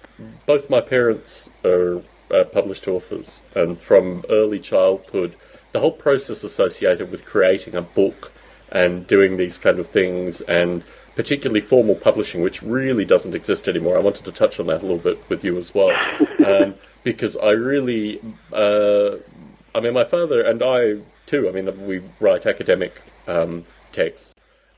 both 0.45 0.69
my 0.69 0.81
parents 0.81 1.49
are 1.63 2.01
uh, 2.31 2.43
published 2.45 2.87
authors, 2.87 3.41
and 3.53 3.79
from 3.79 4.23
early 4.29 4.59
childhood, 4.59 5.35
the 5.73 5.79
whole 5.81 5.91
process 5.91 6.43
associated 6.43 7.11
with 7.11 7.25
creating 7.25 7.75
a 7.75 7.81
book 7.81 8.31
and 8.71 9.07
doing 9.07 9.37
these 9.37 9.57
kind 9.57 9.79
of 9.79 9.87
things 9.87 10.41
and 10.41 10.83
particularly 11.15 11.61
formal 11.61 11.95
publishing, 11.95 12.41
which 12.41 12.61
really 12.61 13.05
doesn't 13.05 13.35
exist 13.35 13.67
anymore. 13.67 13.97
I 13.97 14.01
wanted 14.01 14.25
to 14.25 14.31
touch 14.31 14.59
on 14.59 14.67
that 14.67 14.81
a 14.81 14.85
little 14.85 14.97
bit 14.97 15.17
with 15.29 15.43
you 15.43 15.57
as 15.57 15.73
well, 15.73 15.95
um, 16.45 16.75
because 17.03 17.37
I 17.37 17.51
really, 17.51 18.19
uh, 18.51 19.17
I 19.73 19.79
mean, 19.79 19.93
my 19.93 20.03
father 20.03 20.41
and 20.41 20.61
I 20.61 20.97
too. 21.25 21.47
I 21.49 21.51
mean, 21.51 21.87
we 21.87 22.01
write 22.19 22.45
academic 22.45 23.01
um, 23.27 23.65
texts, 23.91 24.35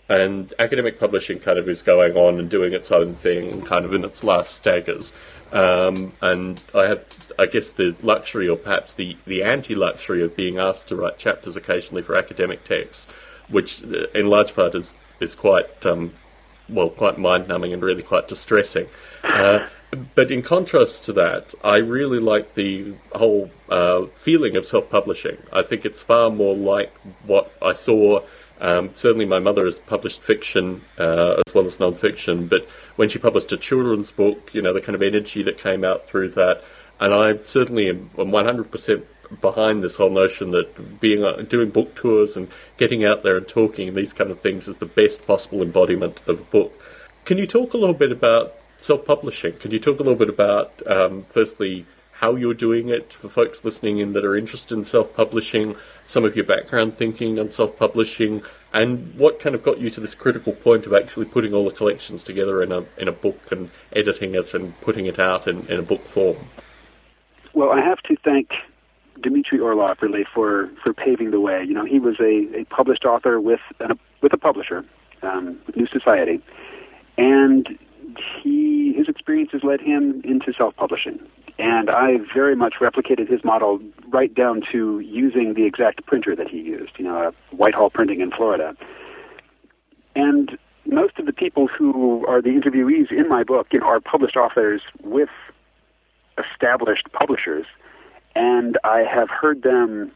and 0.09 0.53
academic 0.59 0.99
publishing 0.99 1.39
kind 1.39 1.59
of 1.59 1.67
is 1.67 1.83
going 1.83 2.15
on 2.15 2.39
and 2.39 2.49
doing 2.49 2.73
its 2.73 2.91
own 2.91 3.13
thing, 3.13 3.61
kind 3.63 3.85
of 3.85 3.93
in 3.93 4.05
its 4.05 4.23
last 4.23 4.53
staggers. 4.53 5.13
Um, 5.51 6.13
and 6.21 6.61
I 6.75 6.87
have, 6.87 7.05
I 7.39 7.45
guess, 7.45 7.71
the 7.71 7.95
luxury, 8.01 8.49
or 8.49 8.57
perhaps 8.57 8.93
the, 8.93 9.17
the 9.25 9.43
anti-luxury, 9.43 10.21
of 10.21 10.35
being 10.35 10.57
asked 10.57 10.89
to 10.89 10.95
write 10.95 11.17
chapters 11.17 11.55
occasionally 11.55 12.01
for 12.01 12.17
academic 12.17 12.63
texts, 12.63 13.07
which, 13.49 13.83
uh, 13.83 14.07
in 14.13 14.27
large 14.27 14.55
part, 14.55 14.75
is 14.75 14.95
is 15.19 15.35
quite 15.35 15.85
um, 15.85 16.13
well, 16.69 16.89
quite 16.89 17.17
mind 17.17 17.47
numbing 17.47 17.73
and 17.73 17.81
really 17.81 18.03
quite 18.03 18.27
distressing. 18.27 18.87
Uh, 19.23 19.67
but 20.15 20.31
in 20.31 20.41
contrast 20.41 21.05
to 21.05 21.13
that, 21.13 21.53
I 21.63 21.77
really 21.77 22.19
like 22.19 22.55
the 22.55 22.93
whole 23.13 23.51
uh, 23.69 24.05
feeling 24.15 24.57
of 24.57 24.65
self 24.65 24.89
publishing. 24.89 25.37
I 25.51 25.63
think 25.63 25.85
it's 25.85 26.01
far 26.01 26.29
more 26.29 26.55
like 26.55 26.93
what 27.25 27.53
I 27.61 27.73
saw. 27.73 28.21
Um, 28.59 28.91
certainly, 28.95 29.25
my 29.25 29.39
mother 29.39 29.65
has 29.65 29.79
published 29.79 30.21
fiction 30.21 30.81
uh, 30.97 31.41
as 31.45 31.53
well 31.53 31.65
as 31.65 31.79
non 31.79 31.93
fiction, 31.93 32.47
but 32.47 32.67
when 32.95 33.07
she 33.07 33.19
published 33.19 33.51
a 33.51 33.57
children's 33.57 34.11
book, 34.11 34.53
you 34.53 34.61
know, 34.61 34.73
the 34.73 34.81
kind 34.81 34.95
of 34.95 35.01
energy 35.01 35.43
that 35.43 35.57
came 35.57 35.83
out 35.83 36.09
through 36.09 36.29
that. 36.31 36.63
And 36.99 37.13
I 37.13 37.37
certainly 37.45 37.89
am 37.89 38.09
100% 38.15 39.03
behind 39.41 39.83
this 39.83 39.95
whole 39.95 40.09
notion 40.09 40.51
that 40.51 40.99
being 40.99 41.23
uh, 41.23 41.43
doing 41.47 41.69
book 41.69 41.95
tours 41.95 42.37
and 42.37 42.47
getting 42.77 43.05
out 43.05 43.23
there 43.23 43.37
and 43.37 43.47
talking 43.47 43.87
and 43.87 43.97
these 43.97 44.13
kind 44.13 44.31
of 44.31 44.39
things 44.39 44.67
is 44.67 44.77
the 44.77 44.85
best 44.85 45.25
possible 45.27 45.61
embodiment 45.61 46.21
of 46.27 46.39
a 46.39 46.43
book. 46.43 46.79
Can 47.25 47.37
you 47.37 47.47
talk 47.47 47.73
a 47.73 47.77
little 47.77 47.95
bit 47.95 48.11
about 48.11 48.55
self-publishing? 48.77 49.57
Can 49.57 49.71
you 49.71 49.79
talk 49.79 49.99
a 49.99 50.03
little 50.03 50.15
bit 50.15 50.29
about, 50.29 50.81
um, 50.87 51.25
firstly, 51.27 51.85
how 52.19 52.35
you're 52.35 52.53
doing 52.53 52.89
it 52.89 53.13
for 53.13 53.29
folks 53.29 53.63
listening 53.63 53.99
in 53.99 54.13
that 54.13 54.25
are 54.25 54.35
interested 54.35 54.75
in 54.75 54.83
self-publishing, 54.83 55.75
some 56.05 56.25
of 56.25 56.35
your 56.35 56.45
background 56.45 56.97
thinking 56.97 57.37
on 57.37 57.51
self-publishing, 57.51 58.41
and 58.73 59.13
what 59.15 59.39
kind 59.39 59.53
of 59.53 59.61
got 59.61 59.79
you 59.79 59.89
to 59.89 60.01
this 60.01 60.15
critical 60.15 60.53
point 60.53 60.85
of 60.87 60.93
actually 60.93 61.25
putting 61.25 61.53
all 61.53 61.65
the 61.65 61.75
collections 61.75 62.23
together 62.23 62.63
in 62.63 62.71
a 62.71 62.85
in 62.97 63.07
a 63.07 63.11
book 63.11 63.51
and 63.51 63.69
editing 63.95 64.33
it 64.33 64.53
and 64.53 64.79
putting 64.81 65.05
it 65.05 65.19
out 65.19 65.47
in, 65.47 65.67
in 65.67 65.79
a 65.79 65.83
book 65.83 66.05
form? 66.05 66.37
Well, 67.53 67.71
I 67.71 67.81
have 67.81 67.99
to 68.03 68.15
thank 68.23 68.49
Dmitry 69.21 69.59
Orlov 69.59 69.97
really 70.01 70.25
for 70.33 70.69
for 70.83 70.93
paving 70.93 71.31
the 71.31 71.39
way. 71.39 71.63
You 71.65 71.73
know, 71.73 71.85
he 71.85 71.99
was 71.99 72.15
a, 72.19 72.61
a 72.61 72.65
published 72.65 73.05
author 73.05 73.39
with 73.39 73.59
an, 73.79 73.99
with 74.21 74.33
a 74.33 74.37
publisher, 74.37 74.83
um, 75.21 75.59
with 75.65 75.75
New 75.75 75.87
Society, 75.87 76.41
and 77.17 77.77
he 78.41 78.93
his 78.93 79.07
experiences 79.07 79.61
led 79.63 79.81
him 79.81 80.21
into 80.23 80.53
self-publishing. 80.53 81.19
And 81.59 81.89
I 81.89 82.17
very 82.35 82.55
much 82.55 82.75
replicated 82.79 83.29
his 83.29 83.43
model 83.43 83.79
right 84.09 84.33
down 84.33 84.61
to 84.71 84.99
using 84.99 85.55
the 85.55 85.65
exact 85.65 86.05
printer 86.05 86.35
that 86.35 86.47
he 86.47 86.57
used. 86.57 86.91
You 86.97 87.05
know, 87.05 87.33
Whitehall 87.51 87.89
Printing 87.89 88.21
in 88.21 88.31
Florida. 88.31 88.75
And 90.15 90.57
most 90.85 91.19
of 91.19 91.25
the 91.25 91.33
people 91.33 91.67
who 91.67 92.25
are 92.27 92.41
the 92.41 92.49
interviewees 92.49 93.11
in 93.11 93.27
my 93.27 93.43
book, 93.43 93.67
you 93.71 93.79
know, 93.79 93.87
are 93.87 93.99
published 93.99 94.35
authors 94.35 94.81
with 95.03 95.29
established 96.37 97.11
publishers 97.11 97.65
and 98.37 98.77
I 98.83 98.99
have 98.99 99.29
heard 99.29 99.63
them 99.63 100.11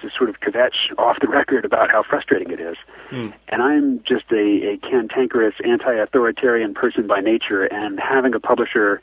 just 0.00 0.16
sort 0.16 0.30
of 0.30 0.38
kvetch 0.38 0.96
off 0.96 1.16
the 1.20 1.26
record 1.26 1.64
about 1.64 1.90
how 1.90 2.04
frustrating 2.04 2.52
it 2.52 2.60
is. 2.60 2.76
Mm. 3.10 3.34
And 3.48 3.62
I'm 3.62 4.00
just 4.04 4.30
a, 4.30 4.74
a 4.74 4.76
cantankerous, 4.78 5.54
anti-authoritarian 5.64 6.72
person 6.72 7.08
by 7.08 7.20
nature, 7.20 7.64
and 7.64 7.98
having 7.98 8.32
a 8.32 8.38
publisher 8.38 9.02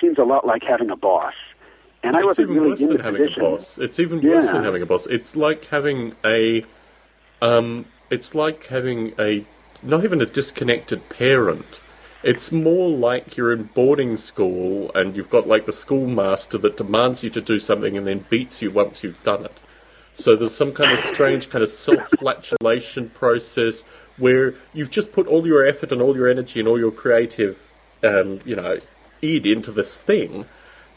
seems 0.00 0.16
a 0.16 0.22
lot 0.22 0.46
like 0.46 0.62
having 0.62 0.88
a 0.88 0.96
boss. 0.96 1.34
And 2.02 2.16
I 2.16 2.24
wasn't 2.24 2.48
really 2.48 2.82
in 2.82 2.96
the 2.96 2.98
position. 2.98 3.84
It's 3.84 4.00
even 4.00 4.22
yeah. 4.22 4.36
worse 4.36 4.50
than 4.50 4.64
having 4.64 4.80
a 4.80 4.86
boss. 4.86 5.06
It's 5.06 5.36
like 5.36 5.66
having 5.66 6.14
a, 6.24 6.64
um, 7.42 7.84
it's 8.10 8.34
like 8.34 8.66
having 8.68 9.12
a, 9.18 9.44
not 9.82 10.02
even 10.02 10.22
a 10.22 10.26
disconnected 10.26 11.10
parent 11.10 11.81
it's 12.22 12.52
more 12.52 12.90
like 12.90 13.36
you're 13.36 13.52
in 13.52 13.64
boarding 13.64 14.16
school 14.16 14.90
and 14.94 15.16
you've 15.16 15.30
got 15.30 15.48
like 15.48 15.66
the 15.66 15.72
schoolmaster 15.72 16.58
that 16.58 16.76
demands 16.76 17.22
you 17.22 17.30
to 17.30 17.40
do 17.40 17.58
something 17.58 17.96
and 17.96 18.06
then 18.06 18.24
beats 18.30 18.62
you 18.62 18.70
once 18.70 19.02
you've 19.02 19.22
done 19.24 19.44
it. 19.44 19.58
So 20.14 20.36
there's 20.36 20.54
some 20.54 20.72
kind 20.72 20.92
of 20.92 21.00
strange 21.04 21.48
kind 21.48 21.64
of 21.64 21.70
self-flagellation 21.70 23.10
process 23.10 23.84
where 24.18 24.54
you've 24.72 24.90
just 24.90 25.12
put 25.12 25.26
all 25.26 25.46
your 25.46 25.66
effort 25.66 25.90
and 25.90 26.02
all 26.02 26.14
your 26.14 26.28
energy 26.28 26.60
and 26.60 26.68
all 26.68 26.78
your 26.78 26.92
creative, 26.92 27.72
um, 28.02 28.40
you 28.44 28.54
know, 28.54 28.78
id 29.22 29.50
into 29.50 29.72
this 29.72 29.96
thing, 29.96 30.46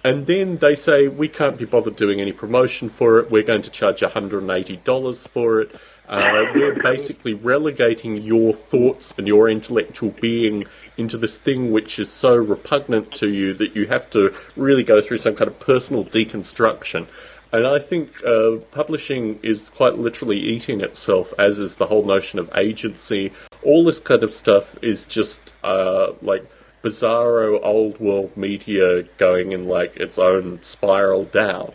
and 0.04 0.28
then 0.28 0.58
they 0.58 0.76
say 0.76 1.08
we 1.08 1.28
can't 1.28 1.58
be 1.58 1.66
bothered 1.66 1.96
doing 1.96 2.22
any 2.22 2.32
promotion 2.32 2.90
for 2.90 3.20
it. 3.20 3.32
We're 3.32 3.44
going 3.44 3.64
to 3.64 3.72
charge 3.72 4.02
$180 4.02 5.28
for 5.28 5.62
it. 5.62 5.76
Uh, 6.08 6.46
we're 6.54 6.76
basically 6.82 7.34
relegating 7.34 8.22
your 8.22 8.54
thoughts 8.54 9.14
and 9.18 9.28
your 9.28 9.50
intellectual 9.50 10.12
being 10.22 10.66
into 10.98 11.18
this 11.18 11.38
thing 11.38 11.72
which 11.72 11.98
is 11.98 12.12
so 12.12 12.36
repugnant 12.36 13.12
to 13.16 13.30
you 13.30 13.54
that 13.56 13.76
you 13.76 13.88
have 13.88 14.10
to 14.10 14.34
really 14.56 14.84
go 14.84 15.02
through 15.02 15.18
some 15.18 15.36
kind 15.36 15.50
of 15.50 15.60
personal 15.60 16.06
deconstruction. 16.06 17.08
And 17.52 17.66
I 17.66 17.80
think 17.80 18.24
uh, 18.24 18.58
publishing 18.72 19.40
is 19.42 19.70
quite 19.70 19.98
literally 19.98 20.40
eating 20.40 20.82
itself, 20.82 21.34
as 21.40 21.58
is 21.58 21.76
the 21.76 21.86
whole 21.86 22.06
notion 22.06 22.38
of 22.38 22.52
agency. 22.56 23.32
All 23.64 23.86
this 23.86 24.00
kind 24.00 24.24
of 24.24 24.34
stuff 24.34 24.76
is 24.82 25.06
just 25.06 25.42
uh, 25.64 26.08
like 26.22 26.46
bizarro 26.84 27.60
old 27.64 28.00
world 28.00 28.36
media 28.38 29.04
going 29.18 29.54
in 29.54 29.68
like 29.68 29.98
its 29.98 30.20
own 30.20 30.62
spiral 30.62 31.24
down 31.24 31.74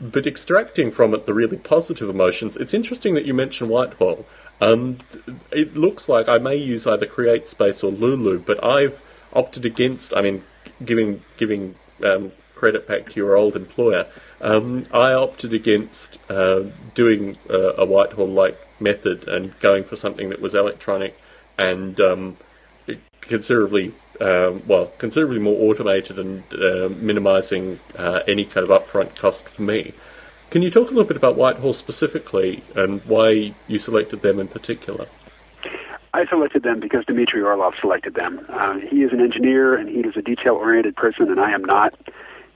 but 0.00 0.26
extracting 0.26 0.90
from 0.90 1.14
it 1.14 1.26
the 1.26 1.34
really 1.34 1.56
positive 1.56 2.08
emotions. 2.08 2.56
It's 2.56 2.74
interesting 2.74 3.14
that 3.14 3.24
you 3.24 3.34
mention 3.34 3.68
Whitehall. 3.68 4.26
Um, 4.60 4.98
it 5.50 5.76
looks 5.76 6.08
like 6.08 6.28
I 6.28 6.38
may 6.38 6.56
use 6.56 6.86
either 6.86 7.06
Create 7.06 7.48
Space 7.48 7.82
or 7.82 7.92
Lulu, 7.92 8.40
but 8.40 8.62
I've 8.62 9.02
opted 9.32 9.64
against. 9.64 10.14
I 10.16 10.22
mean, 10.22 10.44
giving 10.84 11.22
giving 11.36 11.76
um, 12.04 12.32
credit 12.54 12.86
back 12.88 13.10
to 13.10 13.16
your 13.16 13.36
old 13.36 13.54
employer, 13.54 14.06
um, 14.40 14.86
I 14.92 15.12
opted 15.12 15.52
against 15.52 16.18
uh, 16.28 16.64
doing 16.94 17.38
uh, 17.48 17.74
a 17.74 17.84
Whitehall-like 17.84 18.58
method 18.80 19.26
and 19.28 19.58
going 19.60 19.84
for 19.84 19.96
something 19.96 20.28
that 20.30 20.40
was 20.40 20.54
electronic 20.54 21.16
and 21.56 22.00
um, 22.00 22.36
considerably 23.20 23.94
um, 24.20 24.62
well, 24.66 24.92
considerably 24.98 25.38
more 25.38 25.70
automated 25.70 26.18
and 26.18 26.42
uh, 26.52 26.88
minimizing 26.88 27.80
uh, 27.96 28.20
any 28.26 28.44
kind 28.44 28.68
of 28.68 28.70
upfront 28.70 29.14
cost 29.14 29.48
for 29.48 29.62
me. 29.62 29.94
Can 30.50 30.62
you 30.62 30.70
talk 30.70 30.86
a 30.86 30.90
little 30.90 31.04
bit 31.04 31.16
about 31.16 31.36
Whitehall 31.36 31.74
specifically 31.74 32.64
and 32.74 33.02
why 33.04 33.54
you 33.66 33.78
selected 33.78 34.22
them 34.22 34.40
in 34.40 34.48
particular? 34.48 35.06
I 36.14 36.26
selected 36.26 36.62
them 36.62 36.80
because 36.80 37.04
Dmitry 37.04 37.42
Orlov 37.42 37.74
selected 37.80 38.14
them. 38.14 38.44
Uh, 38.48 38.78
he 38.78 39.02
is 39.02 39.12
an 39.12 39.20
engineer 39.20 39.74
and 39.76 39.88
he 39.88 40.00
is 40.00 40.16
a 40.16 40.22
detail 40.22 40.54
oriented 40.54 40.96
person, 40.96 41.30
and 41.30 41.38
I 41.38 41.50
am 41.50 41.64
not. 41.64 41.94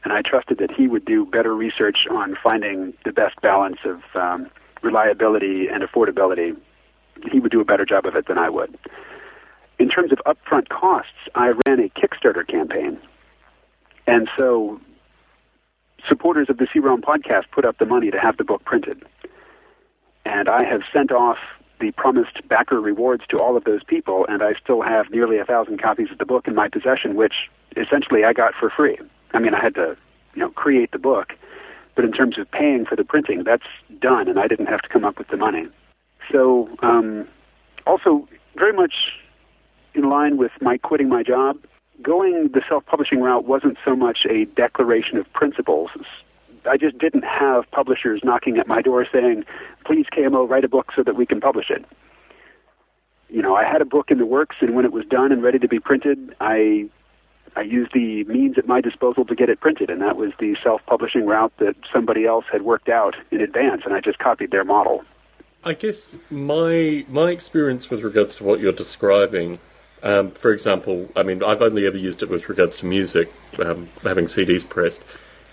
And 0.04 0.12
I 0.12 0.22
trusted 0.22 0.58
that 0.58 0.70
he 0.72 0.88
would 0.88 1.04
do 1.04 1.26
better 1.26 1.54
research 1.54 2.06
on 2.10 2.36
finding 2.42 2.94
the 3.04 3.12
best 3.12 3.40
balance 3.40 3.78
of 3.84 4.00
um, 4.14 4.50
reliability 4.82 5.68
and 5.68 5.84
affordability. 5.84 6.56
He 7.30 7.38
would 7.38 7.52
do 7.52 7.60
a 7.60 7.64
better 7.64 7.84
job 7.84 8.06
of 8.06 8.16
it 8.16 8.26
than 8.26 8.38
I 8.38 8.48
would. 8.48 8.76
Terms 9.94 10.10
of 10.10 10.18
upfront 10.24 10.70
costs, 10.70 11.10
I 11.34 11.52
ran 11.66 11.78
a 11.78 11.88
Kickstarter 11.90 12.46
campaign. 12.46 12.98
And 14.06 14.28
so 14.36 14.80
supporters 16.08 16.48
of 16.48 16.56
the 16.56 16.66
C-Realm 16.72 17.02
podcast 17.02 17.50
put 17.52 17.66
up 17.66 17.76
the 17.78 17.84
money 17.84 18.10
to 18.10 18.18
have 18.18 18.38
the 18.38 18.44
book 18.44 18.64
printed. 18.64 19.04
And 20.24 20.48
I 20.48 20.64
have 20.64 20.80
sent 20.92 21.12
off 21.12 21.36
the 21.78 21.90
promised 21.90 22.48
backer 22.48 22.80
rewards 22.80 23.24
to 23.28 23.38
all 23.38 23.56
of 23.56 23.64
those 23.64 23.84
people, 23.84 24.24
and 24.28 24.42
I 24.42 24.54
still 24.54 24.80
have 24.80 25.10
nearly 25.10 25.38
a 25.38 25.44
thousand 25.44 25.82
copies 25.82 26.10
of 26.10 26.16
the 26.16 26.24
book 26.24 26.48
in 26.48 26.54
my 26.54 26.68
possession, 26.68 27.14
which 27.14 27.50
essentially 27.76 28.24
I 28.24 28.32
got 28.32 28.54
for 28.54 28.70
free. 28.70 28.98
I 29.34 29.40
mean, 29.40 29.52
I 29.52 29.60
had 29.60 29.74
to, 29.74 29.96
you 30.34 30.40
know, 30.40 30.50
create 30.50 30.92
the 30.92 30.98
book, 30.98 31.34
but 31.96 32.04
in 32.04 32.12
terms 32.12 32.38
of 32.38 32.50
paying 32.50 32.86
for 32.86 32.96
the 32.96 33.04
printing, 33.04 33.44
that's 33.44 33.66
done, 34.00 34.28
and 34.28 34.38
I 34.38 34.46
didn't 34.46 34.66
have 34.66 34.80
to 34.82 34.88
come 34.88 35.04
up 35.04 35.18
with 35.18 35.28
the 35.28 35.36
money. 35.36 35.66
So 36.30 36.70
um, 36.82 37.28
also, 37.86 38.26
very 38.56 38.72
much 38.72 38.94
in 39.94 40.08
line 40.08 40.36
with 40.36 40.52
my 40.60 40.78
quitting 40.78 41.08
my 41.08 41.22
job, 41.22 41.58
going 42.00 42.48
the 42.48 42.62
self-publishing 42.68 43.20
route 43.20 43.44
wasn't 43.44 43.78
so 43.84 43.94
much 43.94 44.26
a 44.28 44.44
declaration 44.44 45.16
of 45.16 45.32
principles. 45.32 45.90
I 46.68 46.76
just 46.76 46.98
didn't 46.98 47.24
have 47.24 47.70
publishers 47.70 48.20
knocking 48.22 48.58
at 48.58 48.68
my 48.68 48.82
door 48.82 49.06
saying, 49.10 49.44
"Please, 49.84 50.06
KMO, 50.12 50.48
write 50.48 50.64
a 50.64 50.68
book 50.68 50.92
so 50.94 51.02
that 51.02 51.16
we 51.16 51.26
can 51.26 51.40
publish 51.40 51.70
it." 51.70 51.84
You 53.28 53.42
know, 53.42 53.56
I 53.56 53.64
had 53.64 53.80
a 53.80 53.84
book 53.84 54.10
in 54.10 54.18
the 54.18 54.26
works, 54.26 54.56
and 54.60 54.74
when 54.74 54.84
it 54.84 54.92
was 54.92 55.04
done 55.06 55.32
and 55.32 55.42
ready 55.42 55.58
to 55.58 55.68
be 55.68 55.80
printed, 55.80 56.34
I 56.40 56.88
I 57.54 57.62
used 57.62 57.92
the 57.92 58.24
means 58.24 58.56
at 58.56 58.66
my 58.66 58.80
disposal 58.80 59.24
to 59.26 59.34
get 59.34 59.50
it 59.50 59.60
printed, 59.60 59.90
and 59.90 60.00
that 60.00 60.16
was 60.16 60.32
the 60.38 60.56
self-publishing 60.62 61.26
route 61.26 61.52
that 61.58 61.76
somebody 61.92 62.24
else 62.24 62.46
had 62.50 62.62
worked 62.62 62.88
out 62.88 63.14
in 63.30 63.42
advance, 63.42 63.82
and 63.84 63.92
I 63.92 64.00
just 64.00 64.18
copied 64.18 64.52
their 64.52 64.64
model. 64.64 65.04
I 65.64 65.74
guess 65.74 66.16
my 66.30 67.04
my 67.08 67.30
experience 67.30 67.90
with 67.90 68.02
regards 68.02 68.36
to 68.36 68.44
what 68.44 68.60
you're 68.60 68.72
describing, 68.72 69.58
um, 70.02 70.32
for 70.32 70.52
example, 70.52 71.08
I 71.14 71.22
mean, 71.22 71.42
I've 71.42 71.62
only 71.62 71.86
ever 71.86 71.96
used 71.96 72.22
it 72.22 72.28
with 72.28 72.48
regards 72.48 72.76
to 72.78 72.86
music, 72.86 73.32
um, 73.58 73.88
having 74.02 74.24
CDs 74.24 74.68
pressed, 74.68 75.04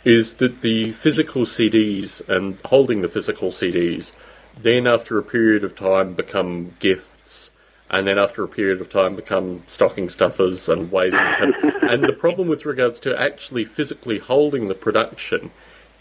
is 0.04 0.36
that 0.36 0.62
the 0.62 0.92
physical 0.92 1.44
CDs 1.44 2.28
and 2.28 2.60
holding 2.66 3.02
the 3.02 3.08
physical 3.08 3.50
CDs 3.50 4.14
then 4.62 4.88
after 4.88 5.18
a 5.18 5.24
period 5.24 5.64
of 5.64 5.76
time 5.76 6.14
become 6.14 6.76
gifts 6.80 7.52
and 7.90 8.08
then 8.08 8.18
after 8.18 8.44
a 8.44 8.48
period 8.48 8.82
of 8.82 8.90
time 8.90 9.16
become 9.16 9.64
stocking 9.68 10.10
stuffers 10.10 10.68
and 10.70 10.92
ways 10.92 11.14
and, 11.14 11.54
and 11.82 12.04
the 12.04 12.14
problem 12.14 12.48
with 12.48 12.66
regards 12.66 13.00
to 13.00 13.20
actually 13.20 13.66
physically 13.66 14.20
holding 14.20 14.68
the 14.68 14.76
production 14.76 15.52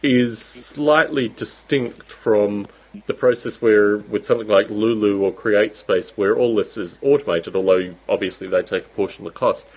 is 0.03 0.39
slightly 0.39 1.29
distinct 1.29 2.11
from 2.11 2.67
the 3.07 3.15
process 3.15 3.61
where 3.61 3.99
with 3.99 4.25
something 4.27 4.49
like 4.49 4.71
Lulu 4.71 5.23
or 5.23 5.33
CreateSpace 5.33 6.17
where 6.17 6.37
all 6.37 6.57
this 6.57 6.77
is 6.77 6.99
automated 7.03 7.55
although 7.57 7.95
obviously 8.09 8.49
they 8.49 8.63
take 8.63 8.87
a 8.87 8.91
portion 8.91 9.27
of 9.27 9.33
the 9.33 9.39
cost 9.39 9.69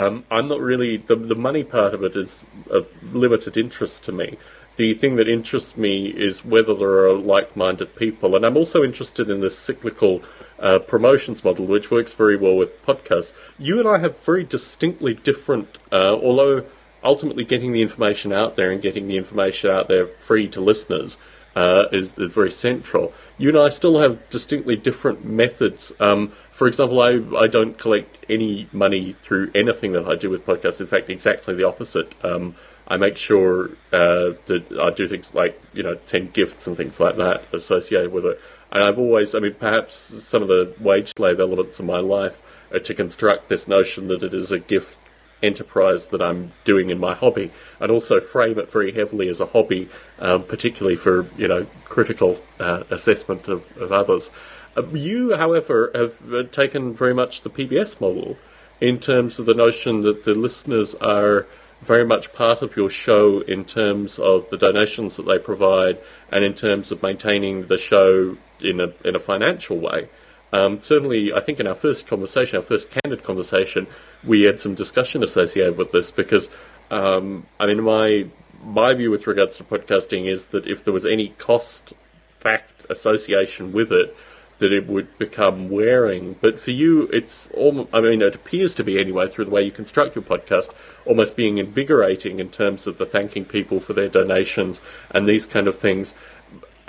um, 0.00 0.24
I'm 0.30 0.46
not 0.46 0.60
really 0.60 0.96
the 0.96 1.16
the 1.16 1.34
money 1.34 1.62
part 1.64 1.92
of 1.92 2.02
it 2.02 2.16
is 2.16 2.46
of 2.70 2.86
limited 3.12 3.56
interest 3.56 4.04
to 4.04 4.12
me. 4.12 4.38
The 4.76 4.94
thing 4.94 5.16
that 5.16 5.28
interests 5.28 5.76
me 5.76 6.06
is 6.06 6.42
whether 6.42 6.74
there 6.74 7.04
are 7.04 7.12
like-minded 7.12 7.96
people, 7.96 8.34
and 8.34 8.46
I'm 8.46 8.56
also 8.56 8.82
interested 8.82 9.28
in 9.28 9.40
this 9.40 9.58
cyclical 9.58 10.22
uh, 10.58 10.78
promotions 10.78 11.44
model, 11.44 11.66
which 11.66 11.90
works 11.90 12.14
very 12.14 12.36
well 12.36 12.56
with 12.56 12.82
podcasts. 12.86 13.34
You 13.58 13.78
and 13.78 13.86
I 13.86 13.98
have 13.98 14.18
very 14.20 14.42
distinctly 14.42 15.12
different, 15.12 15.76
uh, 15.92 16.14
although 16.14 16.64
ultimately 17.04 17.44
getting 17.44 17.72
the 17.72 17.82
information 17.82 18.32
out 18.32 18.56
there 18.56 18.70
and 18.70 18.80
getting 18.80 19.06
the 19.06 19.18
information 19.18 19.70
out 19.70 19.88
there 19.88 20.06
free 20.18 20.48
to 20.48 20.60
listeners 20.60 21.18
uh, 21.56 21.84
is, 21.92 22.16
is, 22.18 22.32
very 22.32 22.50
central. 22.50 23.12
You 23.38 23.48
and 23.48 23.58
I 23.58 23.68
still 23.68 24.00
have 24.00 24.28
distinctly 24.30 24.76
different 24.76 25.24
methods. 25.24 25.92
Um, 25.98 26.32
for 26.50 26.68
example, 26.68 27.00
I, 27.00 27.20
I 27.36 27.46
don't 27.46 27.78
collect 27.78 28.24
any 28.28 28.68
money 28.72 29.16
through 29.22 29.50
anything 29.54 29.92
that 29.92 30.06
I 30.06 30.14
do 30.14 30.30
with 30.30 30.46
podcasts. 30.46 30.80
In 30.80 30.86
fact, 30.86 31.10
exactly 31.10 31.54
the 31.54 31.66
opposite. 31.66 32.14
Um, 32.24 32.54
I 32.86 32.96
make 32.96 33.16
sure 33.16 33.70
uh, 33.92 34.34
that 34.46 34.64
I 34.80 34.90
do 34.90 35.06
things 35.06 35.34
like, 35.34 35.60
you 35.72 35.82
know, 35.82 35.98
send 36.04 36.32
gifts 36.32 36.66
and 36.66 36.76
things 36.76 36.98
like 36.98 37.16
that 37.16 37.44
associated 37.52 38.12
with 38.12 38.26
it. 38.26 38.40
And 38.72 38.84
I've 38.84 38.98
always, 38.98 39.34
I 39.34 39.40
mean, 39.40 39.54
perhaps 39.54 39.94
some 39.94 40.42
of 40.42 40.48
the 40.48 40.74
wage 40.78 41.12
slave 41.16 41.40
elements 41.40 41.78
of 41.78 41.86
my 41.86 41.98
life 41.98 42.42
are 42.72 42.78
to 42.78 42.94
construct 42.94 43.48
this 43.48 43.66
notion 43.66 44.08
that 44.08 44.22
it 44.22 44.34
is 44.34 44.52
a 44.52 44.58
gift 44.58 44.98
enterprise 45.42 46.08
that 46.08 46.20
I'm 46.20 46.52
doing 46.64 46.90
in 46.90 46.98
my 46.98 47.14
hobby, 47.14 47.50
and 47.78 47.90
also 47.90 48.20
frame 48.20 48.58
it 48.58 48.70
very 48.70 48.92
heavily 48.92 49.28
as 49.28 49.40
a 49.40 49.46
hobby, 49.46 49.88
um, 50.18 50.44
particularly 50.44 50.96
for 50.96 51.26
you 51.36 51.48
know 51.48 51.66
critical 51.84 52.40
uh, 52.58 52.84
assessment 52.90 53.48
of, 53.48 53.64
of 53.76 53.92
others. 53.92 54.30
Uh, 54.76 54.86
you, 54.88 55.36
however, 55.36 55.90
have 55.94 56.32
uh, 56.32 56.42
taken 56.44 56.94
very 56.94 57.14
much 57.14 57.42
the 57.42 57.50
PBS 57.50 58.00
model 58.00 58.36
in 58.80 58.98
terms 58.98 59.38
of 59.38 59.46
the 59.46 59.54
notion 59.54 60.02
that 60.02 60.24
the 60.24 60.34
listeners 60.34 60.94
are 60.96 61.46
very 61.82 62.04
much 62.04 62.32
part 62.32 62.62
of 62.62 62.76
your 62.76 62.90
show 62.90 63.40
in 63.40 63.64
terms 63.64 64.18
of 64.18 64.48
the 64.50 64.56
donations 64.56 65.16
that 65.16 65.24
they 65.24 65.38
provide 65.38 65.98
and 66.30 66.44
in 66.44 66.54
terms 66.54 66.92
of 66.92 67.02
maintaining 67.02 67.66
the 67.68 67.78
show 67.78 68.36
in 68.60 68.80
a 68.80 68.92
in 69.04 69.16
a 69.16 69.20
financial 69.20 69.78
way. 69.78 70.08
Um, 70.52 70.80
certainly, 70.82 71.32
I 71.32 71.40
think 71.40 71.60
in 71.60 71.66
our 71.66 71.74
first 71.74 72.06
conversation, 72.06 72.56
our 72.56 72.62
first 72.62 72.88
candid 72.90 73.22
conversation, 73.22 73.86
we 74.24 74.42
had 74.42 74.60
some 74.60 74.74
discussion 74.74 75.22
associated 75.22 75.76
with 75.76 75.92
this 75.92 76.10
because, 76.10 76.50
um, 76.90 77.46
I 77.58 77.66
mean, 77.66 77.82
my 77.82 78.26
my 78.62 78.92
view 78.94 79.10
with 79.10 79.26
regards 79.26 79.56
to 79.56 79.64
podcasting 79.64 80.30
is 80.30 80.46
that 80.46 80.66
if 80.66 80.84
there 80.84 80.92
was 80.92 81.06
any 81.06 81.30
cost 81.38 81.94
fact 82.40 82.84
association 82.90 83.72
with 83.72 83.90
it, 83.92 84.14
that 84.60 84.72
it 84.72 84.86
would 84.86 85.18
become 85.18 85.70
wearing. 85.70 86.36
But 86.40 86.60
for 86.60 86.70
you, 86.70 87.08
it's 87.12 87.50
almost, 87.52 87.88
I 87.92 88.00
mean, 88.00 88.22
it 88.22 88.34
appears 88.34 88.74
to 88.76 88.84
be 88.84 89.00
anyway 89.00 89.26
through 89.26 89.46
the 89.46 89.50
way 89.50 89.62
you 89.62 89.72
construct 89.72 90.14
your 90.14 90.22
podcast, 90.22 90.72
almost 91.06 91.34
being 91.34 91.58
invigorating 91.58 92.38
in 92.38 92.50
terms 92.50 92.86
of 92.86 92.98
the 92.98 93.06
thanking 93.06 93.44
people 93.44 93.80
for 93.80 93.94
their 93.94 94.08
donations 94.08 94.80
and 95.10 95.26
these 95.26 95.46
kind 95.46 95.66
of 95.66 95.78
things. 95.78 96.14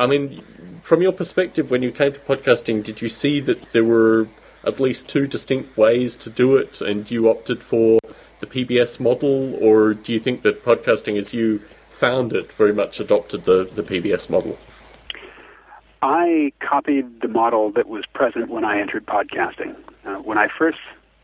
I 0.02 0.08
mean, 0.08 0.44
from 0.82 1.04
your 1.04 1.12
perspective, 1.12 1.70
when 1.70 1.84
you 1.84 1.92
came 1.92 2.14
to 2.14 2.20
podcasting, 2.22 2.84
did 2.84 3.04
you 3.04 3.08
see 3.08 3.40
that 3.42 3.72
there 3.72 3.84
were 3.84 4.28
at 4.64 4.80
least 4.80 5.08
two 5.08 5.28
distinct 5.28 5.78
ways 5.78 6.18
to 6.18 6.32
do 6.32 6.58
it, 6.58 6.82
and 6.82 7.10
you 7.12 7.30
opted 7.30 7.62
for 7.62 8.00
the 8.40 8.48
PBS 8.48 9.00
model, 9.00 9.54
or 9.64 9.94
do 9.94 10.12
you 10.12 10.20
think 10.20 10.42
that 10.42 10.66
podcasting, 10.66 11.20
as 11.20 11.36
you 11.36 11.62
found 11.92 12.34
it, 12.34 12.52
very 12.54 12.74
much 12.74 13.00
adopted 13.00 13.44
the, 13.46 13.70
the 13.76 13.84
PBS 13.84 14.28
model? 14.28 14.58
I 16.02 16.52
copied 16.60 17.22
the 17.22 17.28
model 17.28 17.72
that 17.74 17.88
was 17.88 18.08
present 18.08 18.50
when 18.50 18.66
I 18.66 18.82
entered 18.82 19.06
podcasting. 19.06 19.76
Uh, 20.04 20.16
when 20.16 20.40
I 20.40 20.48
first 20.48 20.80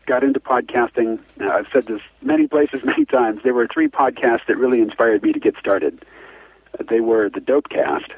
got 0.06 0.22
into 0.22 0.38
podcasting, 0.38 1.18
uh, 1.40 1.48
I've 1.48 1.66
said 1.72 1.86
this 1.86 2.00
many 2.22 2.46
places, 2.46 2.82
many 2.84 3.06
times, 3.06 3.40
there 3.42 3.54
were 3.54 3.66
three 3.66 3.88
podcasts 3.88 4.46
that 4.46 4.56
really 4.56 4.80
inspired 4.80 5.24
me 5.24 5.32
to 5.32 5.40
get 5.40 5.56
started. 5.58 6.04
They 6.88 7.00
were 7.00 7.28
the 7.28 7.40
Dopecast, 7.40 8.12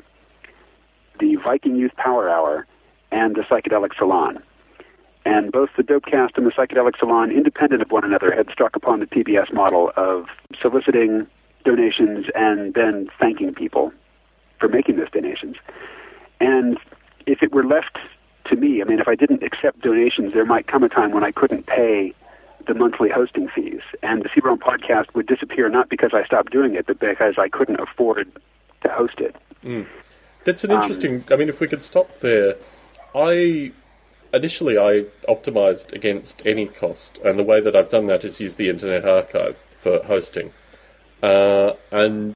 the 1.21 1.37
Viking 1.37 1.77
Youth 1.77 1.95
Power 1.97 2.29
Hour 2.29 2.67
and 3.13 3.37
the 3.37 3.43
Psychedelic 3.43 3.97
Salon. 3.97 4.43
And 5.25 5.53
both 5.53 5.69
the 5.77 5.83
Dopecast 5.83 6.37
and 6.37 6.47
the 6.47 6.51
Psychedelic 6.51 6.99
Salon, 6.99 7.31
independent 7.31 7.83
of 7.83 7.91
one 7.91 8.05
another, 8.05 8.35
had 8.35 8.51
struck 8.51 8.75
upon 8.75 9.01
the 9.01 9.07
PBS 9.07 9.53
model 9.53 9.93
of 9.97 10.27
soliciting 10.61 11.27
donations 11.65 12.27
and 12.35 12.75
then 12.75 13.09
thanking 13.19 13.55
people 13.55 13.93
for 14.59 14.69
making 14.69 14.97
those 14.97 15.11
donations. 15.11 15.57
And 16.41 16.79
if 17.27 17.43
it 17.43 17.53
were 17.53 17.65
left 17.65 17.99
to 18.47 18.57
me, 18.57 18.81
I 18.81 18.85
mean, 18.85 18.99
if 18.99 19.09
I 19.09 19.15
didn't 19.15 19.43
accept 19.43 19.81
donations, 19.81 20.33
there 20.33 20.47
might 20.47 20.67
come 20.67 20.83
a 20.83 20.89
time 20.89 21.13
when 21.13 21.23
I 21.23 21.33
couldn't 21.33 21.67
pay 21.67 22.15
the 22.67 22.75
monthly 22.75 23.11
hosting 23.11 23.49
fees. 23.49 23.81
And 24.03 24.23
the 24.23 24.31
C-Realm 24.35 24.59
podcast 24.59 25.15
would 25.15 25.27
disappear 25.27 25.69
not 25.69 25.91
because 25.91 26.11
I 26.15 26.25
stopped 26.25 26.51
doing 26.51 26.75
it, 26.75 26.87
but 26.87 26.99
because 26.99 27.35
I 27.39 27.49
couldn't 27.49 27.79
afford 27.79 28.31
to 28.83 28.89
host 28.89 29.21
it. 29.21 29.37
Mm. 29.63 29.87
That's 30.45 30.65
an 30.65 30.71
um, 30.71 30.81
interesting. 30.81 31.17
Um, 31.17 31.25
I 31.31 31.37
mean, 31.37 31.49
if 31.49 31.61
we 31.61 31.69
could 31.69 31.85
stop 31.85 32.21
there, 32.21 32.57
I 33.15 33.73
initially 34.33 34.79
I 34.79 35.07
optimized 35.29 35.93
against 35.93 36.43
any 36.47 36.67
cost, 36.67 37.19
and 37.25 37.39
the 37.39 37.45
way 37.45 37.61
that 37.61 37.77
I've 37.77 37.91
done 37.91 38.07
that 38.07 38.25
is 38.25 38.41
use 38.41 38.57
the 38.57 38.69
Internet 38.69 39.05
Archive 39.05 39.57
for 39.77 40.03
hosting, 40.05 40.53
uh, 41.23 41.73
and 41.91 42.35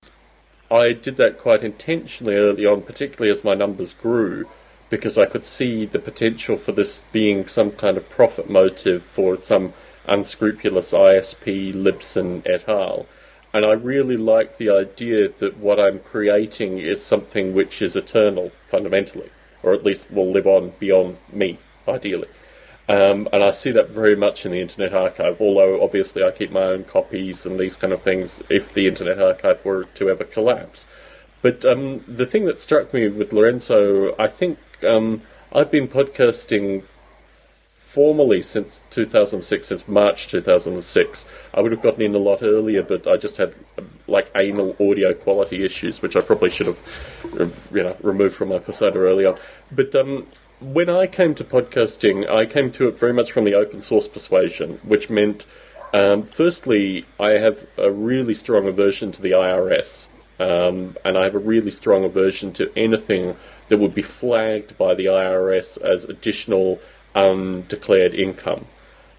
I 0.71 0.93
did 0.93 1.17
that 1.17 1.39
quite 1.39 1.63
intentionally 1.63 2.35
early 2.35 2.67
on, 2.67 2.83
particularly 2.83 3.31
as 3.31 3.45
my 3.45 3.55
numbers 3.55 3.95
grew, 3.95 4.49
because 4.91 5.17
I 5.19 5.27
could 5.27 5.47
see 5.47 5.87
the 5.87 5.99
potential 5.99 6.57
for 6.57 6.73
this 6.73 7.05
being 7.13 7.47
some 7.47 7.73
kind 7.73 7.97
of 7.97 8.09
profit 8.09 8.51
motive 8.51 9.03
for 9.03 9.41
some 9.41 9.73
unscrupulous 10.07 10.93
ISP, 10.93 11.73
Libsyn 11.73 12.43
et 12.47 12.69
al. 12.69 13.07
And 13.55 13.65
I 13.65 13.71
really 13.71 14.17
like 14.17 14.59
the 14.59 14.69
idea 14.69 15.29
that 15.29 15.59
what 15.59 15.79
I'm 15.79 16.01
creating 16.01 16.79
is 16.79 17.05
something 17.05 17.55
which 17.55 17.81
is 17.81 17.95
eternal, 17.95 18.51
fundamentally, 18.69 19.31
or 19.63 19.73
at 19.73 19.85
least 19.85 20.11
will 20.11 20.33
live 20.33 20.49
on 20.49 20.73
beyond 20.81 21.19
me, 21.33 21.59
ideally. 21.87 22.27
Um, 22.89 23.29
and 23.33 23.45
I 23.45 23.53
see 23.53 23.71
that 23.71 23.91
very 23.91 24.17
much 24.17 24.45
in 24.45 24.51
the 24.51 24.61
Internet 24.61 24.93
Archive, 24.93 25.41
although 25.41 25.83
obviously 25.83 26.25
I 26.25 26.33
keep 26.33 26.51
my 26.51 26.65
own 26.65 26.83
copies 26.83 27.47
and 27.47 27.59
these 27.59 27.77
kind 27.77 27.93
of 27.93 28.03
things 28.03 28.43
if 28.51 28.75
the 28.75 28.89
Internet 28.89 29.23
Archive 29.23 29.65
were 29.65 29.85
to 29.85 30.11
ever 30.11 30.25
collapse. 30.25 30.89
But 31.41 31.65
um, 31.65 32.05
the 32.09 32.27
thing 32.27 32.47
that 32.47 32.61
struck 32.61 32.93
me 32.93 33.07
with 33.07 33.33
Lorenzo, 33.33 34.17
I 34.19 34.27
think 34.27 34.59
um, 34.83 35.23
I've 35.53 35.71
been 35.71 35.87
podcasting 35.87 36.83
formally 37.95 38.43
since 38.43 38.83
2006, 38.91 39.69
since 39.69 39.87
March 39.87 40.27
2006. 40.27 41.27
I 41.55 41.61
would 41.61 41.71
have 41.71 41.81
gotten 41.81 42.03
in 42.03 42.13
a 42.13 42.19
lot 42.19 42.43
earlier, 42.43 42.83
but 42.83 43.07
I 43.07 43.17
just 43.17 43.37
had 43.37 43.55
like 44.09 44.33
anal 44.35 44.75
audio 44.81 45.15
quality 45.15 45.65
issues, 45.65 46.03
which 46.03 46.17
I 46.17 46.21
probably 46.21 46.51
should 46.51 46.67
have, 46.67 46.81
you 47.73 47.85
know, 47.85 47.97
removed 48.03 48.35
from 48.35 48.49
my 48.49 48.59
persona 48.59 48.99
early 48.99 49.25
on. 49.25 49.39
But 49.71 49.95
um, 49.95 50.27
when 50.61 50.91
I 50.91 51.07
came 51.07 51.37
to 51.37 51.45
podcasting, 51.45 52.29
I 52.29 52.47
came 52.47 52.73
to 52.73 52.89
it 52.89 52.99
very 52.99 53.13
much 53.13 53.31
from 53.31 53.45
the 53.45 53.55
open 53.55 53.81
source 53.81 54.09
persuasion, 54.09 54.81
which 54.83 55.09
meant, 55.09 55.47
um, 55.93 56.25
firstly, 56.25 57.05
I 57.21 57.39
have 57.39 57.65
a 57.79 57.93
really 57.93 58.35
strong 58.35 58.67
aversion 58.67 59.13
to 59.13 59.23
the 59.23 59.31
IRS. 59.31 60.09
Um, 60.41 60.97
and 61.05 61.17
I 61.17 61.23
have 61.23 61.37
a 61.37 61.39
really 61.39 61.71
strong 61.71 62.05
aversion 62.05 62.53
to 62.55 62.73
anything 62.77 63.37
that 63.69 63.79
would 63.79 63.95
be 63.95 64.03
flagged 64.03 64.77
by 64.77 64.97
the 64.97 65.07
IRS 65.07 65.81
as 65.81 66.07
additional 66.07 66.81
undeclared 67.15 68.15
income. 68.15 68.67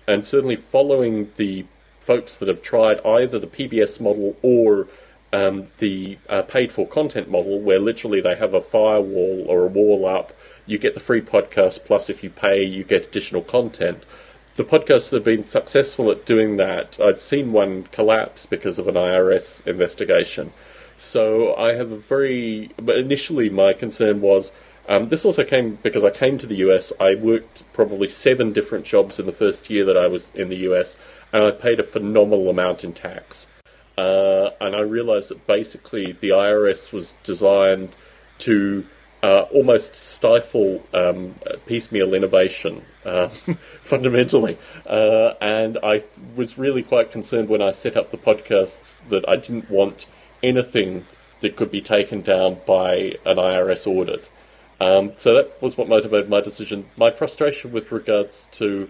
And 0.08 0.26
certainly 0.26 0.56
following 0.56 1.32
the 1.38 1.66
folks 2.00 2.36
that 2.38 2.48
have 2.48 2.62
tried 2.62 3.04
either 3.06 3.40
the 3.40 3.48
PBS 3.48 4.00
model 4.00 4.38
or 4.42 4.88
um, 5.34 5.68
the 5.80 6.18
uh, 6.30 6.44
paid 6.44 6.72
for 6.72 6.88
content 6.88 7.30
model, 7.30 7.60
where 7.60 7.80
literally 7.80 8.22
they 8.22 8.36
have 8.36 8.54
a 8.54 8.62
firewall 8.62 9.46
or 9.48 9.64
a 9.64 9.68
wall 9.68 10.06
up, 10.06 10.34
you 10.66 10.78
get 10.78 10.94
the 10.94 11.00
free 11.00 11.22
podcast, 11.22 11.86
plus 11.86 12.10
if 12.10 12.24
you 12.24 12.30
pay, 12.30 12.64
you 12.64 12.84
get 12.84 13.08
additional 13.08 13.42
content. 13.42 14.04
The 14.56 14.64
podcasts 14.64 15.10
that 15.10 15.18
have 15.18 15.24
been 15.26 15.44
successful 15.44 16.10
at 16.12 16.26
doing 16.26 16.58
that, 16.58 17.00
I've 17.00 17.22
seen 17.22 17.52
one 17.52 17.84
collapse 17.92 18.46
because 18.46 18.80
of 18.80 18.88
an 18.88 18.96
IRS 18.96 19.66
investigation. 19.68 20.54
So 20.98 21.54
I 21.56 21.74
have 21.74 21.92
a 21.92 21.98
very. 21.98 22.72
But 22.82 22.98
initially, 22.98 23.50
my 23.50 23.74
concern 23.74 24.22
was 24.22 24.54
um, 24.88 25.10
this 25.10 25.26
also 25.26 25.44
came 25.44 25.80
because 25.82 26.04
I 26.04 26.10
came 26.10 26.38
to 26.38 26.48
the 26.48 26.58
US. 26.58 26.94
I 27.00 27.16
worked 27.16 27.72
probably 27.74 28.08
seven 28.08 28.54
different 28.54 28.86
jobs 28.86 29.20
in 29.20 29.26
the 29.26 29.32
first 29.32 29.70
year 29.70 29.86
that 29.86 29.98
I 29.98 30.08
was 30.08 30.32
in 30.36 30.50
the 30.50 30.58
US, 30.70 30.98
and 31.34 31.44
I 31.44 31.52
paid 31.52 31.80
a 31.80 31.84
phenomenal 31.84 32.50
amount 32.50 32.84
in 32.84 32.94
tax. 32.94 33.48
Uh, 33.98 34.50
and 34.60 34.76
I 34.76 34.82
realized 34.82 35.30
that 35.30 35.48
basically 35.48 36.12
the 36.20 36.30
IRS 36.30 36.92
was 36.92 37.16
designed 37.24 37.96
to 38.40 38.86
uh, 39.24 39.42
almost 39.52 39.96
stifle 39.96 40.84
um, 40.94 41.36
piecemeal 41.66 42.14
innovation 42.14 42.84
uh, 43.06 43.30
fundamentally. 43.84 44.58
Uh, 44.86 45.34
and 45.42 45.80
I 45.82 46.04
was 46.36 46.58
really 46.58 46.84
quite 46.84 47.12
concerned 47.12 47.50
when 47.50 47.62
I 47.62 47.72
set 47.72 47.98
up 47.98 48.12
the 48.12 48.18
podcasts 48.18 48.98
that 49.10 49.28
I 49.28 49.38
didn't 49.38 49.72
want 49.72 50.06
anything 50.44 51.06
that 51.42 51.56
could 51.56 51.72
be 51.72 51.82
taken 51.82 52.22
down 52.22 52.60
by 52.68 53.16
an 53.26 53.38
IRS 53.38 53.88
audit. 53.88 54.26
Um, 54.80 55.14
so 55.18 55.34
that 55.36 55.62
was 55.62 55.78
what 55.78 55.88
motivated 55.88 56.30
my 56.30 56.42
decision. 56.42 56.86
My 56.98 57.12
frustration 57.12 57.72
with 57.72 57.92
regards 57.92 58.50
to 58.54 58.90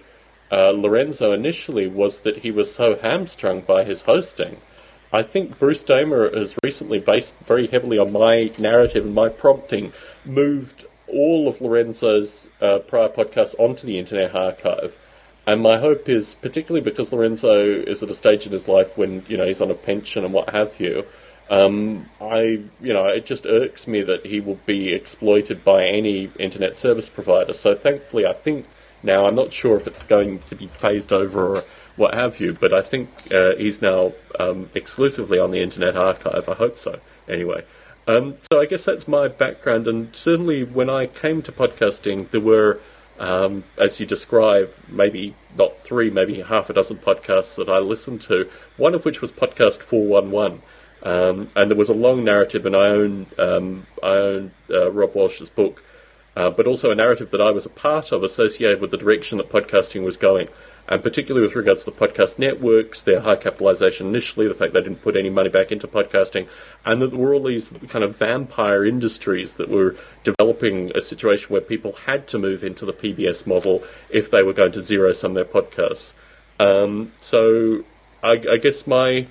uh, 0.52 0.70
Lorenzo 0.70 1.32
initially 1.32 1.88
was 1.88 2.22
that 2.22 2.38
he 2.40 2.52
was 2.52 2.74
so 2.74 2.96
hamstrung 2.98 3.62
by 3.62 3.84
his 3.84 4.04
hosting. 4.04 4.58
I 5.14 5.24
think 5.24 5.60
Bruce 5.60 5.84
Damer 5.84 6.36
has 6.36 6.56
recently, 6.64 7.00
based 7.00 7.38
very 7.46 7.68
heavily 7.68 7.98
on 7.98 8.12
my 8.12 8.52
narrative 8.60 9.06
and 9.06 9.16
my 9.16 9.30
prompting, 9.30 9.94
moved 10.26 10.86
all 11.08 11.48
of 11.48 11.62
Lorenzo's 11.62 12.50
uh, 12.62 12.80
prior 12.80 13.10
podcasts 13.10 13.58
onto 13.60 13.86
the 13.88 14.00
Internet 14.00 14.36
Archive. 14.36 14.98
And 15.48 15.62
my 15.62 15.78
hope 15.78 16.10
is, 16.10 16.36
particularly 16.36 16.84
because 16.84 17.14
Lorenzo 17.14 17.64
is 17.64 18.02
at 18.02 18.10
a 18.10 18.16
stage 18.16 18.46
in 18.46 18.52
his 18.52 18.68
life 18.68 18.98
when 18.98 19.24
you 19.28 19.38
know 19.38 19.46
he's 19.46 19.62
on 19.62 19.70
a 19.70 19.76
pension 19.76 20.26
and 20.26 20.34
what 20.34 20.50
have 20.50 20.80
you, 20.80 21.06
um, 21.50 22.10
I, 22.20 22.64
you 22.82 22.94
know, 22.94 23.06
it 23.08 23.26
just 23.26 23.46
irks 23.46 23.88
me 23.88 24.02
that 24.02 24.26
he 24.26 24.40
will 24.40 24.60
be 24.66 24.94
exploited 24.94 25.64
by 25.64 25.86
any 25.86 26.32
internet 26.40 26.76
service 26.76 27.10
provider. 27.10 27.54
So 27.54 27.76
thankfully, 27.76 28.26
I 28.26 28.34
think 28.34 28.66
now 29.04 29.28
I'm 29.28 29.36
not 29.36 29.54
sure 29.54 29.78
if 29.78 29.86
it's 29.86 30.04
going 30.04 30.40
to 30.50 30.56
be 30.56 30.68
phased 30.68 31.14
over 31.14 31.58
or 31.58 31.64
what 31.96 32.16
have 32.16 32.40
you, 32.40 32.54
but 32.54 32.74
I 32.74 32.82
think 32.82 33.10
uh, 33.32 33.56
he's 33.58 33.82
now 33.82 34.14
um, 34.40 34.70
exclusively 34.74 35.40
on 35.40 35.52
the 35.52 35.62
Internet 35.62 35.96
Archive. 35.96 36.50
I 36.50 36.56
hope 36.56 36.78
so. 36.78 37.00
Anyway, 37.30 37.64
um, 38.08 38.36
so 38.52 38.60
I 38.60 38.66
guess 38.66 38.84
that's 38.84 39.08
my 39.08 39.28
background, 39.28 39.88
and 39.88 40.16
certainly 40.16 40.64
when 40.64 40.90
I 40.90 41.08
came 41.08 41.42
to 41.44 41.52
podcasting, 41.52 42.32
there 42.32 42.42
were. 42.42 42.80
Um, 43.18 43.64
as 43.78 43.98
you 44.02 44.06
describe, 44.06 44.74
maybe 44.90 45.36
not 45.58 45.80
three, 45.80 46.10
maybe 46.10 46.42
half 46.42 46.70
a 46.70 46.74
dozen 46.74 46.98
podcasts 46.98 47.56
that 47.56 47.70
I 47.70 47.78
listened 47.78 48.20
to, 48.24 48.50
one 48.76 48.94
of 48.94 49.06
which 49.06 49.22
was 49.22 49.32
Podcast 49.32 49.78
411, 49.78 50.62
um, 51.06 51.50
and 51.56 51.70
there 51.70 51.78
was 51.78 51.88
a 51.88 51.94
long 51.94 52.24
narrative, 52.24 52.66
and 52.66 52.76
I 52.76 52.88
own 52.88 53.28
um, 53.38 53.86
I 54.02 54.10
own 54.10 54.52
uh, 54.72 54.92
Rob 54.92 55.14
Walch's 55.14 55.52
book, 55.52 55.84
uh, 56.36 56.50
but 56.50 56.66
also 56.66 56.90
a 56.90 56.96
narrative 56.96 57.30
that 57.30 57.40
I 57.40 57.52
was 57.52 57.66
a 57.66 57.70
part 57.70 58.12
of 58.12 58.24
associated 58.24 58.82
with 58.82 58.90
the 58.90 58.98
direction 58.98 59.38
that 59.38 59.52
podcasting 59.52 60.04
was 60.04 60.18
going, 60.18 60.50
and 60.88 61.04
particularly 61.04 61.46
with 61.46 61.56
regards 61.56 61.84
to 61.84 61.92
the 61.92 61.96
podcast 61.96 62.40
networks, 62.40 63.04
their 63.04 63.20
high 63.20 63.36
capitalization 63.36 64.08
initially, 64.08 64.48
the 64.48 64.56
fact 64.56 64.74
they 64.74 64.82
didn't 64.82 65.04
put 65.04 65.16
any 65.16 65.30
money 65.30 65.48
back 65.50 65.72
into 65.72 65.88
podcasting, 65.88 66.48
and 66.84 67.04
that 67.04 67.12
there 67.12 67.20
were 67.20 67.36
all 67.36 67.44
these 67.44 67.70
kind 67.88 68.04
of 68.04 68.18
vampire 68.18 68.84
industries 68.84 69.58
that 69.58 69.70
were 69.70 69.96
developing 70.24 70.92
a 70.98 71.02
situation 71.02 71.50
where 71.50 71.62
people 71.62 71.92
had 72.08 72.28
to 72.30 72.40
move 72.40 72.64
into 72.64 72.84
the 72.84 72.94
PBS 72.94 73.46
model 73.46 73.84
if 74.10 74.32
they 74.32 74.42
were 74.42 74.54
going 74.54 74.72
to 74.72 74.82
zero 74.82 75.12
sum 75.12 75.36
their 75.36 75.46
podcasts. 75.46 76.16
Um, 76.60 77.12
so 77.22 77.84
I, 78.24 78.42
I 78.54 78.58
guess 78.58 78.88
my 78.88 79.28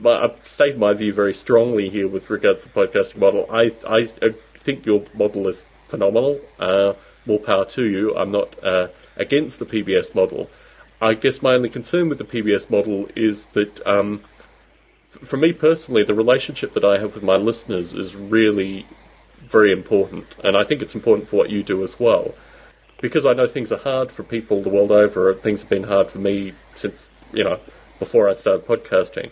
but 0.00 0.22
I've 0.22 0.48
stated 0.50 0.78
my 0.78 0.92
view 0.92 1.12
very 1.12 1.34
strongly 1.34 1.88
here 1.88 2.08
with 2.08 2.28
regards 2.30 2.64
to 2.64 2.72
the 2.72 2.86
podcasting 2.86 3.18
model. 3.18 3.46
I, 3.50 3.74
I, 3.86 4.08
I 4.22 4.34
think 4.56 4.86
your 4.86 5.04
model 5.14 5.48
is 5.48 5.66
phenomenal. 5.88 6.40
Uh, 6.58 6.94
more 7.24 7.40
power 7.40 7.64
to 7.64 7.84
you. 7.84 8.16
I'm 8.16 8.30
not 8.30 8.62
uh, 8.64 8.88
against 9.16 9.58
the 9.58 9.66
PBS 9.66 10.14
model. 10.14 10.48
I 11.00 11.14
guess 11.14 11.42
my 11.42 11.54
only 11.54 11.68
concern 11.68 12.08
with 12.08 12.18
the 12.18 12.24
PBS 12.24 12.70
model 12.70 13.08
is 13.14 13.46
that, 13.46 13.86
um, 13.86 14.22
f- 15.12 15.28
for 15.28 15.36
me 15.36 15.52
personally, 15.52 16.04
the 16.04 16.14
relationship 16.14 16.72
that 16.74 16.84
I 16.84 16.98
have 16.98 17.14
with 17.14 17.24
my 17.24 17.34
listeners 17.34 17.94
is 17.94 18.16
really 18.16 18.86
very 19.40 19.72
important, 19.72 20.26
and 20.42 20.56
I 20.56 20.64
think 20.64 20.82
it's 20.82 20.94
important 20.94 21.28
for 21.28 21.36
what 21.36 21.50
you 21.50 21.62
do 21.62 21.84
as 21.84 22.00
well. 22.00 22.34
Because 23.00 23.26
I 23.26 23.34
know 23.34 23.46
things 23.46 23.70
are 23.70 23.78
hard 23.78 24.10
for 24.10 24.22
people 24.22 24.62
the 24.62 24.70
world 24.70 24.90
over, 24.90 25.34
things 25.34 25.60
have 25.60 25.70
been 25.70 25.84
hard 25.84 26.10
for 26.10 26.18
me 26.18 26.54
since, 26.74 27.10
you 27.32 27.44
know, 27.44 27.60
before 27.98 28.28
I 28.28 28.32
started 28.32 28.66
podcasting. 28.66 29.30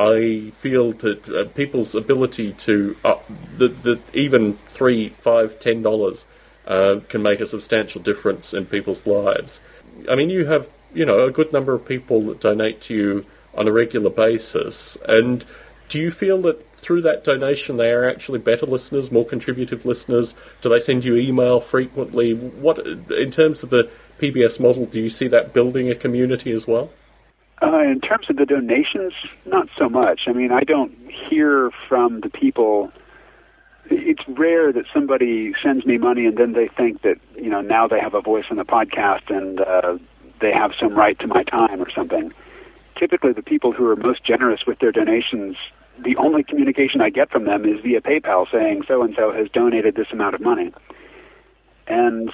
I 0.00 0.50
feel 0.56 0.92
that 0.92 1.28
uh, 1.28 1.44
people's 1.50 1.94
ability 1.94 2.54
to 2.54 2.96
uh, 3.04 3.16
that 3.58 4.00
even 4.14 4.58
three, 4.68 5.10
five, 5.20 5.60
ten 5.60 5.82
dollars 5.82 6.24
uh, 6.66 7.00
can 7.10 7.22
make 7.22 7.40
a 7.40 7.46
substantial 7.46 8.00
difference 8.00 8.54
in 8.54 8.64
people's 8.64 9.06
lives. 9.06 9.60
I 10.08 10.16
mean, 10.16 10.30
you 10.30 10.46
have 10.46 10.70
you 10.94 11.04
know 11.04 11.26
a 11.26 11.30
good 11.30 11.52
number 11.52 11.74
of 11.74 11.86
people 11.86 12.22
that 12.28 12.40
donate 12.40 12.80
to 12.82 12.94
you 12.94 13.26
on 13.54 13.68
a 13.68 13.72
regular 13.72 14.08
basis, 14.08 14.96
and 15.06 15.44
do 15.90 15.98
you 15.98 16.10
feel 16.10 16.40
that 16.42 16.66
through 16.78 17.02
that 17.02 17.22
donation 17.22 17.76
they 17.76 17.90
are 17.90 18.08
actually 18.08 18.38
better 18.38 18.64
listeners, 18.64 19.12
more 19.12 19.26
contributive 19.26 19.84
listeners? 19.84 20.34
Do 20.62 20.70
they 20.70 20.80
send 20.80 21.04
you 21.04 21.16
email 21.16 21.60
frequently? 21.60 22.32
What 22.32 22.78
in 22.86 23.30
terms 23.30 23.62
of 23.62 23.68
the 23.68 23.90
PBS 24.18 24.58
model, 24.60 24.86
do 24.86 24.98
you 25.02 25.10
see 25.10 25.28
that 25.28 25.52
building 25.52 25.90
a 25.90 25.94
community 25.94 26.52
as 26.52 26.66
well? 26.66 26.90
Uh, 27.62 27.80
in 27.80 28.00
terms 28.00 28.30
of 28.30 28.36
the 28.36 28.46
donations, 28.46 29.12
not 29.44 29.68
so 29.76 29.88
much. 29.88 30.22
I 30.26 30.32
mean, 30.32 30.50
I 30.50 30.60
don't 30.60 30.92
hear 31.28 31.70
from 31.88 32.20
the 32.20 32.30
people. 32.30 32.90
It's 33.90 34.22
rare 34.28 34.72
that 34.72 34.86
somebody 34.94 35.52
sends 35.62 35.84
me 35.84 35.98
money 35.98 36.24
and 36.24 36.38
then 36.38 36.52
they 36.52 36.68
think 36.68 37.02
that 37.02 37.16
you 37.36 37.50
know 37.50 37.60
now 37.60 37.86
they 37.86 38.00
have 38.00 38.14
a 38.14 38.22
voice 38.22 38.46
on 38.50 38.56
the 38.56 38.64
podcast 38.64 39.28
and 39.28 39.60
uh, 39.60 39.98
they 40.40 40.52
have 40.52 40.72
some 40.78 40.94
right 40.94 41.18
to 41.18 41.26
my 41.26 41.42
time 41.42 41.82
or 41.82 41.90
something. 41.90 42.32
Typically, 42.96 43.32
the 43.32 43.42
people 43.42 43.72
who 43.72 43.86
are 43.86 43.96
most 43.96 44.24
generous 44.24 44.64
with 44.66 44.78
their 44.78 44.92
donations, 44.92 45.56
the 46.02 46.16
only 46.16 46.42
communication 46.42 47.02
I 47.02 47.10
get 47.10 47.30
from 47.30 47.44
them 47.44 47.66
is 47.66 47.80
via 47.82 48.00
PayPal 48.00 48.50
saying 48.50 48.84
so 48.88 49.02
and 49.02 49.14
so 49.14 49.32
has 49.32 49.48
donated 49.50 49.96
this 49.96 50.08
amount 50.12 50.34
of 50.34 50.40
money. 50.40 50.72
And 51.86 52.32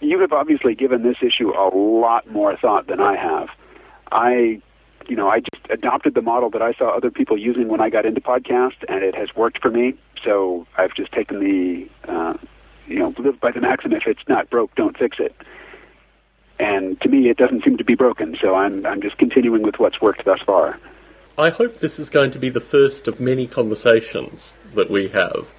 you 0.00 0.20
have 0.20 0.32
obviously 0.32 0.74
given 0.74 1.02
this 1.02 1.18
issue 1.22 1.50
a 1.50 1.70
lot 1.74 2.30
more 2.30 2.56
thought 2.56 2.88
than 2.88 3.00
I 3.00 3.16
have. 3.16 3.48
I 4.10 4.60
you 5.08 5.16
know, 5.16 5.28
I 5.28 5.40
just 5.40 5.70
adopted 5.70 6.14
the 6.14 6.22
model 6.22 6.50
that 6.50 6.62
I 6.62 6.72
saw 6.74 6.96
other 6.96 7.10
people 7.10 7.38
using 7.38 7.68
when 7.68 7.80
I 7.80 7.90
got 7.90 8.06
into 8.06 8.20
podcast, 8.20 8.84
and 8.88 9.04
it 9.04 9.14
has 9.14 9.34
worked 9.34 9.62
for 9.62 9.70
me. 9.70 9.94
So 10.24 10.66
I've 10.76 10.94
just 10.94 11.12
taken 11.12 11.40
the, 11.40 11.88
uh, 12.10 12.34
you 12.86 12.98
know, 12.98 13.14
live 13.18 13.40
by 13.40 13.52
the 13.52 13.60
maxim: 13.60 13.92
if 13.92 14.06
it's 14.06 14.26
not 14.28 14.50
broke, 14.50 14.74
don't 14.74 14.96
fix 14.96 15.18
it. 15.20 15.34
And 16.58 17.00
to 17.02 17.08
me, 17.08 17.28
it 17.28 17.36
doesn't 17.36 17.64
seem 17.64 17.76
to 17.76 17.84
be 17.84 17.94
broken. 17.94 18.36
So 18.40 18.54
I'm 18.54 18.84
I'm 18.86 19.02
just 19.02 19.18
continuing 19.18 19.62
with 19.62 19.78
what's 19.78 20.00
worked 20.00 20.24
thus 20.24 20.40
far. 20.40 20.78
I 21.38 21.50
hope 21.50 21.80
this 21.80 21.98
is 21.98 22.08
going 22.08 22.30
to 22.30 22.38
be 22.38 22.48
the 22.48 22.60
first 22.60 23.08
of 23.08 23.20
many 23.20 23.46
conversations 23.46 24.54
that 24.74 24.90
we 24.90 25.08
have. 25.08 25.54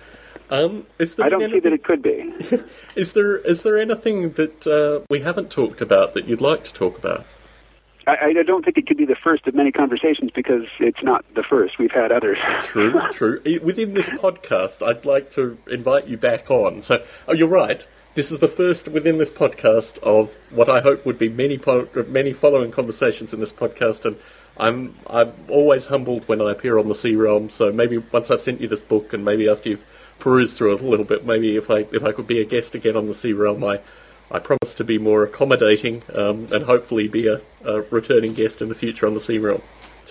Um, 0.49 0.87
I 0.99 1.29
don't 1.29 1.41
anything, 1.41 1.51
see 1.51 1.59
that 1.59 1.73
it 1.73 1.83
could 1.83 2.01
be. 2.01 2.33
is 2.95 3.13
there 3.13 3.37
is 3.37 3.63
there 3.63 3.77
anything 3.77 4.31
that 4.33 4.65
uh, 4.65 5.05
we 5.09 5.19
haven't 5.19 5.51
talked 5.51 5.81
about 5.81 6.13
that 6.15 6.27
you'd 6.27 6.41
like 6.41 6.63
to 6.63 6.73
talk 6.73 6.97
about? 6.97 7.25
I, 8.07 8.33
I 8.39 8.43
don't 8.43 8.63
think 8.63 8.77
it 8.77 8.87
could 8.87 8.97
be 8.97 9.05
the 9.05 9.17
first 9.21 9.45
of 9.47 9.53
many 9.53 9.71
conversations 9.71 10.31
because 10.33 10.63
it's 10.79 11.03
not 11.03 11.25
the 11.35 11.43
first. 11.43 11.77
We've 11.77 11.91
had 11.91 12.11
others. 12.11 12.37
true, 12.61 12.99
true. 13.11 13.41
Within 13.61 13.93
this 13.93 14.09
podcast, 14.09 14.85
I'd 14.85 15.05
like 15.05 15.31
to 15.31 15.57
invite 15.69 16.07
you 16.07 16.17
back 16.17 16.49
on. 16.49 16.81
So, 16.81 17.03
oh, 17.27 17.33
you're 17.33 17.49
right. 17.49 17.85
This 18.15 18.31
is 18.31 18.39
the 18.39 18.47
first 18.47 18.87
within 18.87 19.17
this 19.17 19.29
podcast 19.29 19.99
of 19.99 20.35
what 20.49 20.69
I 20.69 20.79
hope 20.81 21.05
would 21.05 21.19
be 21.19 21.29
many 21.29 21.57
po- 21.57 21.87
many 22.07 22.33
following 22.33 22.71
conversations 22.71 23.33
in 23.33 23.39
this 23.41 23.51
podcast, 23.51 24.05
and 24.05 24.17
I'm 24.55 24.95
I'm 25.05 25.33
always 25.49 25.87
humbled 25.87 26.27
when 26.27 26.41
I 26.41 26.51
appear 26.51 26.79
on 26.79 26.87
the 26.87 26.95
C-Realm. 26.95 27.51
So 27.51 27.71
maybe 27.71 27.97
once 27.99 28.31
I've 28.31 28.41
sent 28.41 28.61
you 28.61 28.67
this 28.67 28.81
book, 28.81 29.13
and 29.13 29.23
maybe 29.23 29.47
after 29.47 29.69
you've 29.69 29.85
perused 30.17 30.57
through 30.57 30.75
it 30.75 30.81
a 30.81 30.87
little 30.87 31.05
bit, 31.05 31.25
maybe 31.27 31.57
if 31.57 31.69
I 31.69 31.85
if 31.91 32.03
I 32.03 32.11
could 32.11 32.25
be 32.25 32.41
a 32.41 32.45
guest 32.45 32.73
again 32.73 32.95
on 32.95 33.07
the 33.07 33.13
C-Realm, 33.13 33.63
I 33.63 33.81
I 34.29 34.39
promise 34.39 34.75
to 34.75 34.83
be 34.83 34.97
more 34.97 35.23
accommodating 35.23 36.03
um, 36.13 36.47
and 36.51 36.65
hopefully 36.65 37.07
be 37.07 37.27
a, 37.27 37.41
a, 37.63 37.81
returning 37.83 38.33
guest 38.33 38.61
in 38.61 38.69
the 38.69 38.75
future 38.75 39.07
on 39.07 39.13
the 39.13 39.19
C-Realm. 39.19 39.61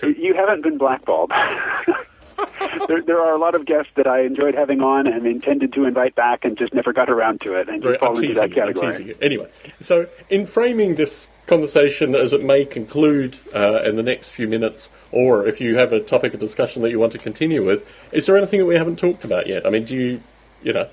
You 0.01 0.33
haven't 0.33 0.63
been 0.63 0.77
blackballed. 0.77 1.31
there, 2.87 3.01
there 3.01 3.19
are 3.19 3.33
a 3.33 3.37
lot 3.37 3.55
of 3.55 3.65
guests 3.65 3.91
that 3.95 4.07
I 4.07 4.21
enjoyed 4.21 4.55
having 4.55 4.81
on 4.81 5.07
and 5.07 5.25
intended 5.25 5.73
to 5.73 5.85
invite 5.85 6.15
back 6.15 6.45
and 6.45 6.57
just 6.57 6.73
never 6.73 6.93
got 6.93 7.09
around 7.09 7.41
to 7.41 7.53
it 7.53 7.69
and 7.69 7.81
just 7.81 7.99
fall 7.99 8.17
I'm 8.17 8.23
into 8.23 8.35
that 8.35 8.53
category. 8.53 9.15
Anyway, 9.21 9.49
so 9.81 10.07
in 10.29 10.45
framing 10.45 10.95
this 10.95 11.29
conversation 11.47 12.15
as 12.15 12.33
it 12.33 12.43
may 12.43 12.65
conclude 12.65 13.37
uh, 13.53 13.81
in 13.83 13.95
the 13.95 14.03
next 14.03 14.31
few 14.31 14.47
minutes, 14.47 14.89
or 15.11 15.47
if 15.47 15.61
you 15.61 15.77
have 15.77 15.93
a 15.93 15.99
topic 15.99 16.33
of 16.33 16.39
discussion 16.39 16.81
that 16.81 16.89
you 16.89 16.99
want 16.99 17.11
to 17.13 17.17
continue 17.17 17.65
with, 17.65 17.87
is 18.11 18.25
there 18.25 18.37
anything 18.37 18.59
that 18.59 18.65
we 18.65 18.75
haven't 18.75 18.97
talked 18.97 19.23
about 19.23 19.47
yet? 19.47 19.65
I 19.65 19.69
mean, 19.69 19.85
do 19.85 19.95
you, 19.95 20.21
you 20.63 20.73
know, 20.73 20.89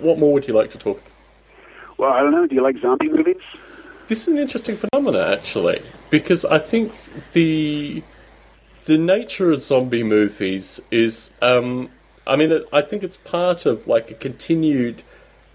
what 0.00 0.18
more 0.18 0.32
would 0.32 0.46
you 0.48 0.54
like 0.54 0.70
to 0.70 0.78
talk 0.78 0.98
about? 0.98 1.10
Well, 2.00 2.14
I 2.14 2.20
don't 2.22 2.30
know. 2.30 2.46
Do 2.46 2.54
you 2.54 2.62
like 2.62 2.78
zombie 2.80 3.10
movies? 3.10 3.42
This 4.08 4.22
is 4.22 4.28
an 4.28 4.38
interesting 4.38 4.78
phenomenon, 4.78 5.34
actually, 5.34 5.82
because 6.08 6.46
I 6.46 6.58
think 6.58 6.94
the 7.34 8.02
the 8.86 8.96
nature 8.96 9.52
of 9.52 9.60
zombie 9.60 10.02
movies 10.02 10.80
is, 10.90 11.32
um, 11.42 11.90
I 12.26 12.36
mean, 12.36 12.64
I 12.72 12.80
think 12.80 13.02
it's 13.02 13.18
part 13.18 13.66
of 13.66 13.86
like 13.86 14.10
a 14.10 14.14
continued 14.14 15.02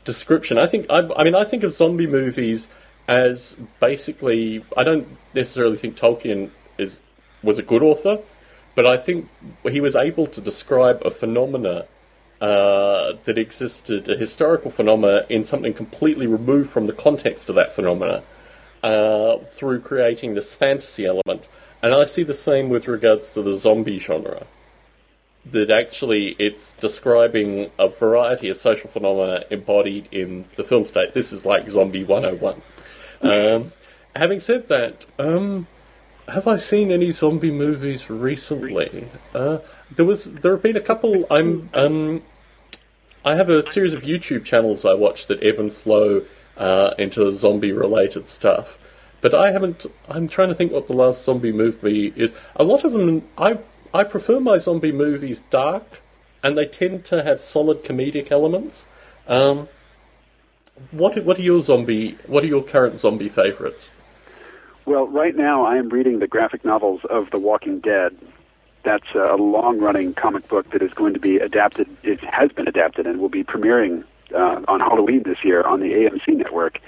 description. 0.04 0.60
I 0.60 0.68
think, 0.68 0.86
I, 0.88 1.10
I 1.18 1.24
mean, 1.24 1.34
I 1.34 1.46
think 1.46 1.64
of 1.64 1.74
zombie 1.74 2.06
movies 2.06 2.68
as 3.08 3.58
basically. 3.80 4.64
I 4.78 4.84
don't 4.84 5.08
necessarily 5.34 5.78
think 5.78 5.98
Tolkien 5.98 6.52
is 6.78 7.00
was 7.42 7.58
a 7.58 7.64
good 7.64 7.82
author, 7.82 8.20
but 8.76 8.86
I 8.86 8.98
think 8.98 9.30
he 9.72 9.82
was 9.82 9.96
able 9.96 10.28
to 10.28 10.42
describe 10.42 11.02
a 11.04 11.10
phenomena 11.10 11.88
uh, 12.46 13.18
that 13.24 13.40
existed, 13.40 14.08
a 14.08 14.16
historical 14.16 14.70
phenomena, 14.70 15.26
in 15.30 15.44
something 15.44 15.74
completely 15.74 16.28
removed 16.28 16.70
from 16.70 16.86
the 16.86 16.94
context 16.94 17.50
of 17.50 17.56
that 17.56 17.74
phenomena, 17.74 18.22
uh, 18.84 19.38
through 19.56 19.80
creating 19.80 20.36
this 20.36 20.54
fantasy 20.54 21.08
element. 21.08 21.48
And 21.82 21.92
I 21.96 22.06
see 22.06 22.22
the 22.22 22.36
same 22.36 22.70
with 22.70 22.88
regards 22.88 23.32
to 23.32 23.42
the 23.42 23.56
zombie 23.56 23.98
genre. 23.98 24.46
That 25.44 25.72
actually 25.72 26.36
it's 26.38 26.74
describing 26.74 27.72
a 27.80 27.88
variety 27.88 28.50
of 28.50 28.58
social 28.58 28.92
phenomena 28.92 29.46
embodied 29.50 30.08
in 30.12 30.46
the 30.56 30.64
film 30.64 30.86
state. 30.86 31.16
This 31.16 31.34
is 31.34 31.46
like 31.46 31.68
Zombie 31.72 32.04
101. 32.04 32.62
Um, 33.22 33.72
having 34.16 34.40
said 34.40 34.68
that, 34.70 35.08
um, 35.18 35.66
have 36.28 36.48
I 36.48 36.58
seen 36.58 36.92
any 36.92 37.12
zombie 37.12 37.52
movies 37.52 38.08
recently? 38.10 39.08
Uh, 39.34 39.60
there 39.96 40.06
was 40.06 40.34
there 40.34 40.54
have 40.54 40.64
been 40.64 40.78
a 40.78 40.82
couple. 40.92 41.26
I'm 41.30 41.70
um, 41.74 42.24
I 43.26 43.34
have 43.34 43.50
a 43.50 43.68
series 43.68 43.96
of 43.96 44.04
YouTube 44.04 44.46
channels 44.46 44.86
I 44.86 44.94
watch 44.94 45.26
that 45.26 45.44
ebb 45.44 45.58
and 45.58 45.74
flow 45.74 46.26
uh, 46.56 46.92
into 47.00 47.32
zombie 47.32 47.72
related 47.72 48.30
stuff, 48.30 48.78
but 49.20 49.34
I 49.34 49.52
haven't. 49.52 49.88
I'm 50.08 50.28
trying 50.28 50.50
to 50.50 50.56
think 50.56 50.72
what 50.72 50.86
the 50.86 50.94
last 50.94 51.26
zombie 51.26 51.52
movie 51.52 52.14
is. 52.16 52.34
A 52.56 52.64
lot 52.64 52.84
of 52.84 52.92
them, 52.94 53.24
I 53.36 53.58
I 53.96 54.04
prefer 54.04 54.40
my 54.40 54.60
zombie 54.60 54.92
movies 54.92 55.42
dark, 55.42 56.04
and 56.44 56.56
they 56.56 56.68
tend 56.68 57.04
to 57.06 57.24
have 57.24 57.42
solid 57.42 57.84
comedic 57.84 58.30
elements. 58.30 58.86
Um, 59.28 59.70
what 60.92 61.18
what 61.26 61.40
are 61.40 61.42
your 61.42 61.64
zombie? 61.64 62.20
What 62.28 62.44
are 62.44 62.48
your 62.48 62.64
current 62.64 63.00
zombie 63.00 63.30
favorites? 63.30 63.90
Well, 64.86 65.08
right 65.08 65.36
now 65.36 65.66
I 65.66 65.78
am 65.78 65.90
reading 65.90 66.20
the 66.20 66.28
graphic 66.28 66.64
novels 66.64 67.02
of 67.10 67.32
The 67.32 67.40
Walking 67.40 67.80
Dead. 67.80 68.16
That's 68.86 69.16
a 69.16 69.36
long-running 69.36 70.14
comic 70.14 70.48
book 70.48 70.70
that 70.70 70.84
is 70.84 70.94
going 70.94 71.16
to 71.16 71.20
be 71.20 71.38
adapted. 71.38 71.88
It 72.04 72.24
has 72.24 72.52
been 72.52 72.68
adapted 72.68 73.08
and 73.08 73.20
will 73.20 73.30
be 73.30 73.44
premiering 73.44 74.04
uh, 74.32 74.62
on 74.68 74.80
Halloween 74.80 75.24
this 75.24 75.40
year 75.44 75.64
on 75.64 75.80
the 75.80 75.88
AMC 75.88 76.38
network. 76.38 76.80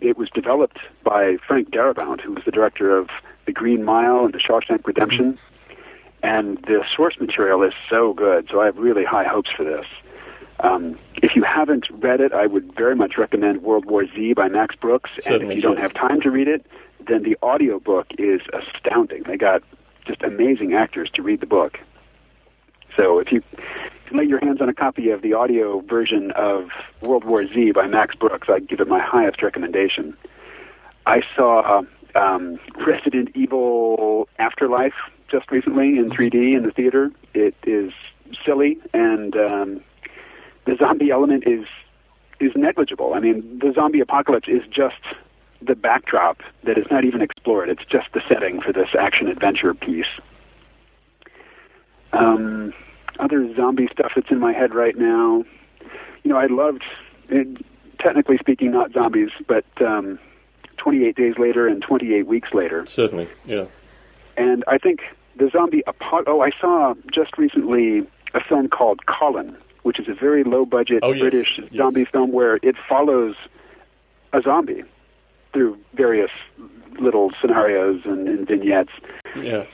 It 0.00 0.18
was 0.18 0.28
developed 0.28 0.78
by 1.02 1.38
Frank 1.46 1.70
Darabont, 1.70 2.20
who 2.20 2.32
was 2.32 2.44
the 2.44 2.50
director 2.50 2.94
of 2.96 3.08
The 3.46 3.52
Green 3.52 3.84
Mile 3.84 4.26
and 4.26 4.34
The 4.34 4.38
Shawshank 4.38 4.86
Redemption. 4.86 5.38
And 6.22 6.58
the 6.58 6.84
source 6.94 7.18
material 7.18 7.62
is 7.62 7.72
so 7.88 8.12
good, 8.12 8.48
so 8.50 8.60
I 8.60 8.66
have 8.66 8.76
really 8.76 9.04
high 9.04 9.24
hopes 9.24 9.50
for 9.50 9.64
this. 9.64 9.86
Um, 10.60 10.98
if 11.22 11.34
you 11.34 11.42
haven't 11.42 11.86
read 11.90 12.20
it, 12.20 12.34
I 12.34 12.46
would 12.46 12.74
very 12.74 12.94
much 12.94 13.16
recommend 13.16 13.62
World 13.62 13.86
War 13.86 14.04
Z 14.06 14.34
by 14.34 14.48
Max 14.48 14.76
Brooks. 14.76 15.10
and 15.26 15.42
if 15.42 15.56
you 15.56 15.62
don't 15.62 15.80
have 15.80 15.94
time 15.94 16.20
to 16.20 16.30
read 16.30 16.48
it, 16.48 16.66
then 17.08 17.22
the 17.22 17.38
audiobook 17.42 18.08
is 18.18 18.42
astounding. 18.52 19.22
They 19.22 19.38
got 19.38 19.62
just 20.06 20.22
amazing 20.22 20.74
actors 20.74 21.10
to 21.14 21.22
read 21.22 21.40
the 21.40 21.46
book. 21.46 21.78
So 22.96 23.18
if 23.18 23.32
you 23.32 23.42
can 24.06 24.18
lay 24.18 24.24
your 24.24 24.40
hands 24.40 24.60
on 24.60 24.68
a 24.68 24.74
copy 24.74 25.10
of 25.10 25.22
the 25.22 25.34
audio 25.34 25.80
version 25.80 26.32
of 26.32 26.70
World 27.02 27.24
War 27.24 27.46
Z 27.46 27.72
by 27.72 27.86
Max 27.86 28.14
Brooks, 28.14 28.48
I'd 28.50 28.68
give 28.68 28.80
it 28.80 28.88
my 28.88 29.00
highest 29.00 29.42
recommendation. 29.42 30.16
I 31.06 31.22
saw 31.34 31.82
um, 32.14 32.58
Resident 32.86 33.30
Evil 33.34 34.28
Afterlife 34.38 34.94
just 35.30 35.50
recently 35.50 35.98
in 35.98 36.10
3D 36.10 36.56
in 36.56 36.64
the 36.64 36.72
theater. 36.72 37.10
It 37.34 37.54
is 37.64 37.92
silly, 38.44 38.78
and 38.92 39.36
um, 39.36 39.80
the 40.66 40.76
zombie 40.76 41.10
element 41.10 41.44
is 41.46 41.66
is 42.40 42.52
negligible. 42.56 43.12
I 43.14 43.20
mean, 43.20 43.58
the 43.58 43.72
zombie 43.74 44.00
apocalypse 44.00 44.48
is 44.48 44.62
just 44.70 45.02
the 45.62 45.74
backdrop 45.74 46.38
that 46.64 46.78
is 46.78 46.86
not 46.90 47.04
even 47.04 47.20
explored. 47.20 47.68
It's 47.68 47.84
just 47.84 48.08
the 48.14 48.22
setting 48.28 48.60
for 48.60 48.72
this 48.72 48.88
action 48.98 49.28
adventure 49.28 49.74
piece. 49.74 50.06
Um, 52.12 52.72
other 53.18 53.54
zombie 53.54 53.88
stuff 53.92 54.12
that's 54.14 54.30
in 54.30 54.38
my 54.38 54.52
head 54.52 54.74
right 54.74 54.96
now. 54.96 55.44
You 56.22 56.30
know, 56.30 56.36
I 56.36 56.46
loved, 56.46 56.82
it, 57.28 57.64
technically 57.98 58.38
speaking, 58.38 58.70
not 58.72 58.92
zombies, 58.92 59.30
but 59.46 59.64
um, 59.80 60.18
28 60.78 61.14
Days 61.16 61.34
Later 61.38 61.66
and 61.68 61.82
28 61.82 62.26
Weeks 62.26 62.48
Later. 62.52 62.84
Certainly, 62.86 63.28
yeah. 63.44 63.66
And 64.36 64.64
I 64.66 64.78
think 64.78 65.00
the 65.36 65.50
zombie 65.52 65.86
apo- 65.86 66.24
oh, 66.26 66.40
I 66.40 66.50
saw 66.60 66.94
just 67.12 67.36
recently 67.38 68.06
a 68.34 68.40
film 68.42 68.68
called 68.68 69.06
Colin, 69.06 69.56
which 69.82 70.00
is 70.00 70.08
a 70.08 70.14
very 70.14 70.42
low 70.44 70.64
budget 70.64 71.00
Oh, 71.02 71.12
yes, 71.12 71.20
British 71.20 71.58
yes. 71.58 71.68
zombie 71.76 72.04
film 72.06 72.32
where 72.32 72.56
it 72.62 72.76
follows 72.88 73.34
a 74.32 74.40
zombie 74.40 74.82
through 75.52 75.78
various 75.94 76.30
little 77.00 77.30
scenarios 77.40 78.00
and, 78.04 78.28
and 78.28 78.46
vignettes. 78.46 78.92
Yeah. 79.36 79.64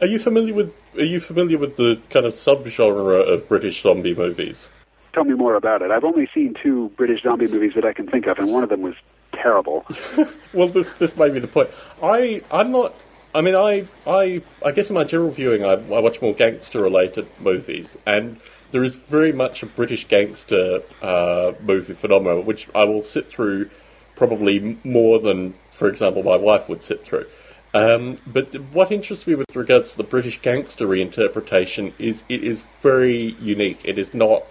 Are 0.00 0.06
you 0.06 0.18
familiar 0.18 0.54
with 0.54 0.72
Are 0.96 1.04
you 1.04 1.20
familiar 1.20 1.58
with 1.58 1.76
the 1.76 2.00
kind 2.10 2.26
of 2.26 2.34
subgenre 2.34 3.32
of 3.32 3.48
British 3.48 3.82
zombie 3.82 4.14
movies? 4.14 4.70
Tell 5.12 5.24
me 5.24 5.34
more 5.34 5.54
about 5.54 5.82
it. 5.82 5.90
I've 5.90 6.04
only 6.04 6.28
seen 6.32 6.54
two 6.62 6.90
British 6.96 7.22
zombie 7.22 7.48
movies 7.48 7.72
that 7.74 7.84
I 7.84 7.92
can 7.92 8.06
think 8.06 8.26
of, 8.26 8.38
and 8.38 8.52
one 8.52 8.62
of 8.62 8.68
them 8.68 8.82
was 8.82 8.94
terrible. 9.32 9.84
Well, 10.52 10.68
this 10.68 10.94
this 10.94 11.16
may 11.16 11.30
be 11.30 11.40
the 11.40 11.48
point. 11.48 11.70
I 12.02 12.42
I'm 12.50 12.70
not. 12.72 12.94
I 13.34 13.40
mean, 13.40 13.54
I 13.54 13.88
I 14.06 14.42
I 14.64 14.72
guess 14.72 14.90
in 14.90 14.94
my 14.94 15.04
general 15.04 15.30
viewing, 15.30 15.64
I, 15.64 15.72
I 15.72 16.00
watch 16.00 16.22
more 16.22 16.34
gangster 16.34 16.80
related 16.80 17.28
movies, 17.38 17.98
and 18.06 18.40
there 18.70 18.82
is 18.82 18.94
very 18.96 19.32
much 19.32 19.62
a 19.62 19.66
British 19.66 20.06
gangster 20.08 20.82
uh, 21.02 21.52
movie 21.60 21.94
phenomenon, 21.94 22.44
which 22.46 22.68
I 22.74 22.84
will 22.84 23.02
sit 23.02 23.28
through 23.28 23.70
probably 24.18 24.78
more 24.84 25.18
than, 25.20 25.54
for 25.70 25.88
example, 25.88 26.22
my 26.22 26.36
wife 26.36 26.68
would 26.68 26.82
sit 26.82 27.04
through. 27.04 27.26
Um, 27.72 28.18
but 28.26 28.54
what 28.72 28.90
interests 28.90 29.26
me 29.26 29.34
with 29.36 29.54
regards 29.54 29.92
to 29.92 29.98
the 29.98 30.04
British 30.04 30.40
gangster 30.42 30.86
reinterpretation 30.86 31.92
is 31.98 32.24
it 32.28 32.42
is 32.42 32.62
very 32.82 33.36
unique. 33.40 33.80
It 33.84 33.98
is 33.98 34.12
not 34.12 34.44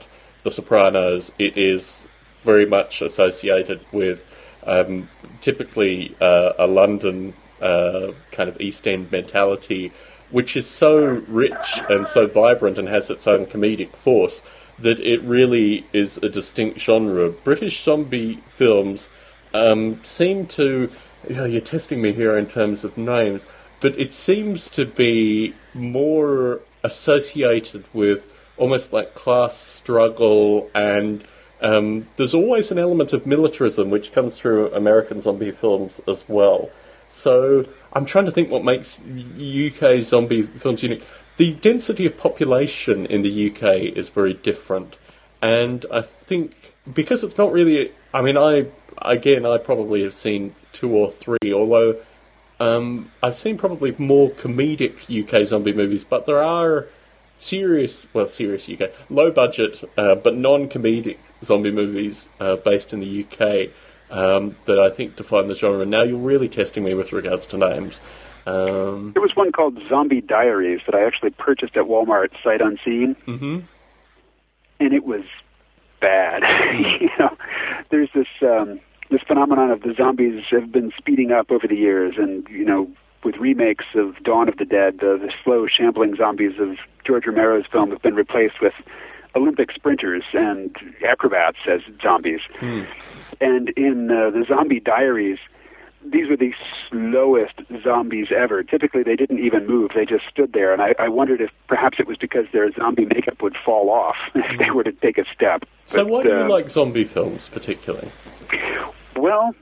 The 0.44 0.52
Sopranos. 0.52 1.34
It 1.38 1.58
is 1.58 2.08
very 2.42 2.66
much 2.66 3.02
associated 3.02 3.82
with 3.92 4.26
um, 4.66 5.10
typically 5.42 6.16
uh, 6.22 6.54
a 6.58 6.68
London 6.68 7.34
uh, 7.62 8.14
kind 8.32 8.50
of 8.50 8.62
East 8.62 8.88
End 8.88 9.12
mentality, 9.12 9.92
which 10.30 10.56
is 10.56 10.68
so 10.68 11.04
rich 11.28 11.80
and 11.90 12.08
so 12.08 12.28
vibrant 12.28 12.78
and 12.78 12.88
has 12.88 13.10
its 13.10 13.28
own 13.28 13.48
comedic 13.48 13.96
force 13.96 14.44
that 14.80 15.00
it 15.00 15.22
really 15.24 15.86
is 15.92 16.18
a 16.20 16.30
distinct 16.30 16.80
genre. 16.80 17.30
British 17.30 17.84
zombie 17.84 18.44
films 18.50 19.10
um, 19.58 20.02
seem 20.04 20.48
to. 20.48 20.90
You 21.28 21.36
know, 21.36 21.46
you're 21.46 21.62
testing 21.62 22.02
me 22.02 22.14
here 22.14 22.38
in 22.38 22.46
terms 22.46 22.84
of 22.86 22.98
names, 22.98 23.46
but 23.82 24.00
it 24.00 24.14
seems 24.14 24.70
to 24.72 24.86
be 24.86 25.56
more 25.74 26.62
associated 26.84 27.84
with 27.94 28.28
almost 28.56 28.94
like 28.94 29.14
class 29.14 29.58
struggle 29.58 30.70
and 30.74 31.24
um, 31.62 32.08
there's 32.18 32.34
always 32.34 32.72
an 32.72 32.78
element 32.78 33.14
of 33.14 33.26
militarism 33.26 33.90
which 33.90 34.12
comes 34.12 34.38
through 34.38 34.72
American 34.74 35.22
zombie 35.22 35.52
films 35.52 36.02
as 36.08 36.28
well. 36.28 36.70
So 37.10 37.66
I'm 37.94 38.06
trying 38.06 38.26
to 38.26 38.32
think 38.32 38.52
what 38.52 38.64
makes 38.64 39.02
UK 39.02 40.02
zombie 40.02 40.44
films 40.44 40.84
unique. 40.84 41.04
The 41.38 41.54
density 41.54 42.06
of 42.06 42.18
population 42.18 43.06
in 43.06 43.22
the 43.22 43.50
UK 43.52 43.96
is 43.96 44.10
very 44.10 44.34
different, 44.34 44.96
and 45.42 45.86
I 45.92 46.02
think 46.02 46.74
because 46.92 47.24
it's 47.24 47.38
not 47.38 47.52
really. 47.52 47.92
I 48.14 48.22
mean, 48.22 48.38
I 48.38 48.68
again, 49.02 49.46
I 49.46 49.58
probably 49.58 50.04
have 50.04 50.14
seen 50.14 50.56
two 50.72 50.96
or 50.96 51.12
three, 51.12 51.54
although 51.54 51.98
um, 52.60 53.12
I've 53.22 53.36
seen 53.36 53.58
probably 53.58 53.96
more 53.98 54.30
comedic 54.32 55.08
UK 55.10 55.46
zombie 55.46 55.74
movies, 55.74 56.04
but 56.04 56.26
there 56.26 56.42
are 56.42 56.88
serious, 57.40 58.08
well, 58.14 58.28
serious 58.28 58.70
UK, 58.70 58.92
low 59.10 59.32
budget, 59.32 59.84
uh, 59.98 60.16
but 60.16 60.36
non 60.36 60.68
comedic 60.70 61.18
zombie 61.44 61.72
movies 61.72 62.30
uh, 62.40 62.56
based 62.56 62.94
in 62.94 63.00
the 63.00 63.26
UK 63.26 63.70
um, 64.10 64.56
that 64.66 64.80
I 64.80 64.90
think 64.90 65.16
define 65.16 65.48
the 65.48 65.56
genre. 65.56 65.86
Now 65.86 66.04
you're 66.04 66.18
really 66.18 66.50
testing 66.50 66.84
me 66.84 66.94
with 66.94 67.14
regards 67.14 67.48
to 67.48 67.58
names. 67.58 68.02
Um, 68.46 69.12
There 69.14 69.22
was 69.22 69.36
one 69.36 69.52
called 69.52 69.78
Zombie 69.90 70.22
Diaries 70.22 70.80
that 70.86 70.96
I 70.96 71.06
actually 71.06 71.32
purchased 71.32 71.76
at 71.76 71.84
Walmart 71.84 72.30
sight 72.44 72.62
unseen, 72.62 73.16
mhm. 73.28 73.64
and 74.80 74.94
it 74.94 75.04
was 75.04 75.24
bad. 76.00 76.44
you 77.02 77.10
know, 77.20 77.38
there's 77.90 78.10
this 78.16 78.28
um, 78.42 78.80
this 79.10 79.22
phenomenon 79.28 79.72
of 79.72 79.82
the 79.82 79.94
zombies 79.96 80.44
have 80.52 80.72
been 80.72 80.92
speeding 80.98 81.32
up 81.32 81.52
over 81.52 81.68
the 81.68 81.76
years, 81.76 82.16
and 82.18 82.48
you 82.50 82.66
know, 82.66 82.90
with 83.24 83.36
remakes 83.38 83.86
of 83.96 84.22
Dawn 84.24 84.48
of 84.50 84.58
the 84.58 84.66
Dead, 84.66 85.00
the, 85.00 85.18
the 85.22 85.32
slow, 85.44 85.68
shambling 85.68 86.16
zombies 86.16 86.60
of 86.60 86.78
George 87.06 87.26
Romero's 87.26 87.66
film 87.72 87.92
have 87.92 88.02
been 88.02 88.16
replaced 88.16 88.62
with 88.62 88.74
Olympic 89.36 89.72
sprinters 89.72 90.24
and 90.34 90.76
acrobats 91.08 91.58
as 91.68 91.82
zombies. 92.02 92.42
And 93.42 93.70
in 93.70 94.12
uh, 94.12 94.32
the 94.32 94.46
Zombie 94.48 94.80
Diaries, 94.80 95.40
these 96.06 96.30
were 96.30 96.38
the 96.38 96.54
slowest 96.90 97.54
zombies 97.84 98.28
ever. 98.36 98.64
Typically, 98.64 99.04
they 99.04 99.16
didn't 99.16 99.40
even 99.40 99.68
move; 99.68 99.92
they 99.96 100.06
just 100.06 100.26
stood 100.30 100.54
there. 100.54 100.74
And 100.74 100.82
I, 100.82 100.96
I 101.00 101.10
wondered 101.10 101.42
if 101.42 101.52
perhaps 101.68 102.00
it 102.00 102.08
was 102.08 102.18
because 102.18 102.46
their 102.54 102.72
zombie 102.72 103.06
makeup 103.06 103.42
would 103.42 103.56
fall 103.66 103.90
off 103.90 104.16
if 104.36 104.60
they 104.60 104.72
were 104.72 104.84
to 104.84 104.92
take 104.92 105.18
a 105.18 105.26
step. 105.34 105.66
So 105.86 106.04
But, 106.04 106.12
why 106.12 106.24
do 106.24 106.30
you 106.30 106.36
uh, 106.36 106.50
like 106.50 106.70
zombie 106.70 107.04
films 107.04 107.50
particularly? 107.50 108.12
Well, 109.28 109.54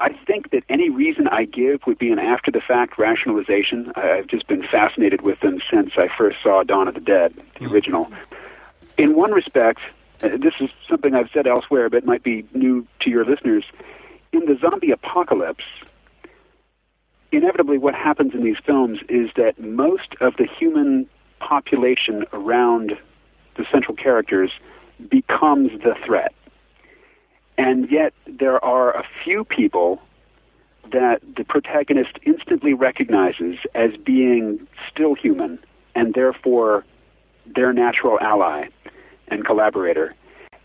I 0.00 0.12
think 0.26 0.50
that 0.50 0.64
any 0.68 0.90
reason 0.90 1.28
I 1.28 1.46
give 1.46 1.80
would 1.86 1.96
be 1.96 2.12
an 2.12 2.18
after 2.18 2.50
the 2.50 2.60
fact 2.60 2.98
rationalization. 2.98 3.90
I've 3.96 4.26
just 4.26 4.46
been 4.48 4.62
fascinated 4.62 5.22
with 5.22 5.40
them 5.40 5.62
since 5.70 5.92
I 5.96 6.08
first 6.14 6.36
saw 6.42 6.62
Dawn 6.62 6.88
of 6.88 6.94
the 6.94 7.00
Dead, 7.00 7.32
the 7.58 7.64
original. 7.64 8.12
In 8.98 9.14
one 9.14 9.32
respect, 9.32 9.80
uh, 10.22 10.28
this 10.36 10.52
is 10.60 10.68
something 10.86 11.14
I've 11.14 11.30
said 11.32 11.46
elsewhere, 11.46 11.88
but 11.88 12.04
might 12.04 12.22
be 12.22 12.44
new 12.52 12.86
to 13.00 13.08
your 13.08 13.24
listeners. 13.24 13.64
In 14.34 14.40
the 14.40 14.58
zombie 14.60 14.90
apocalypse, 14.90 15.64
inevitably 17.32 17.78
what 17.78 17.94
happens 17.94 18.34
in 18.34 18.44
these 18.44 18.58
films 18.62 18.98
is 19.08 19.30
that 19.36 19.58
most 19.58 20.16
of 20.20 20.36
the 20.36 20.44
human 20.44 21.08
population 21.38 22.26
around 22.34 22.92
the 23.56 23.64
central 23.72 23.96
characters 23.96 24.50
becomes 25.08 25.70
the 25.82 25.94
threat. 26.04 26.34
And 27.56 27.90
yet, 27.90 28.12
there 28.26 28.62
are 28.64 28.96
a 28.96 29.04
few 29.22 29.44
people 29.44 30.00
that 30.92 31.20
the 31.36 31.44
protagonist 31.44 32.18
instantly 32.24 32.74
recognizes 32.74 33.58
as 33.74 33.96
being 33.96 34.66
still 34.90 35.14
human 35.14 35.58
and 35.94 36.14
therefore 36.14 36.84
their 37.46 37.72
natural 37.72 38.18
ally 38.20 38.66
and 39.28 39.44
collaborator. 39.44 40.14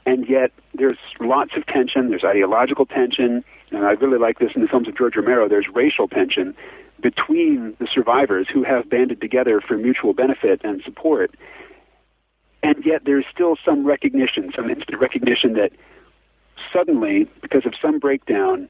And 0.06 0.28
yet, 0.28 0.52
there's 0.74 0.98
lots 1.20 1.52
of 1.56 1.66
tension, 1.68 2.10
there's 2.10 2.24
ideological 2.24 2.86
tension, 2.86 3.44
and 3.72 3.86
I 3.86 3.92
really 3.92 4.18
like 4.18 4.40
this 4.40 4.52
in 4.56 4.62
the 4.62 4.68
films 4.68 4.88
of 4.88 4.98
George 4.98 5.16
Romero, 5.16 5.48
there's 5.48 5.68
racial 5.74 6.08
tension 6.08 6.56
between 7.00 7.76
the 7.80 7.88
survivors 7.94 8.48
who 8.52 8.64
have 8.64 8.90
banded 8.90 9.22
together 9.22 9.62
for 9.62 9.78
mutual 9.78 10.14
benefit 10.14 10.62
and 10.64 10.82
support. 10.84 11.36
And 12.64 12.84
yet, 12.86 13.04
there's 13.06 13.26
still 13.32 13.56
some 13.64 13.86
recognition, 13.86 14.52
some 14.56 14.70
instant 14.70 15.00
recognition 15.00 15.54
that 15.54 15.72
suddenly, 16.72 17.28
because 17.42 17.66
of 17.66 17.74
some 17.82 18.00
breakdown, 18.00 18.70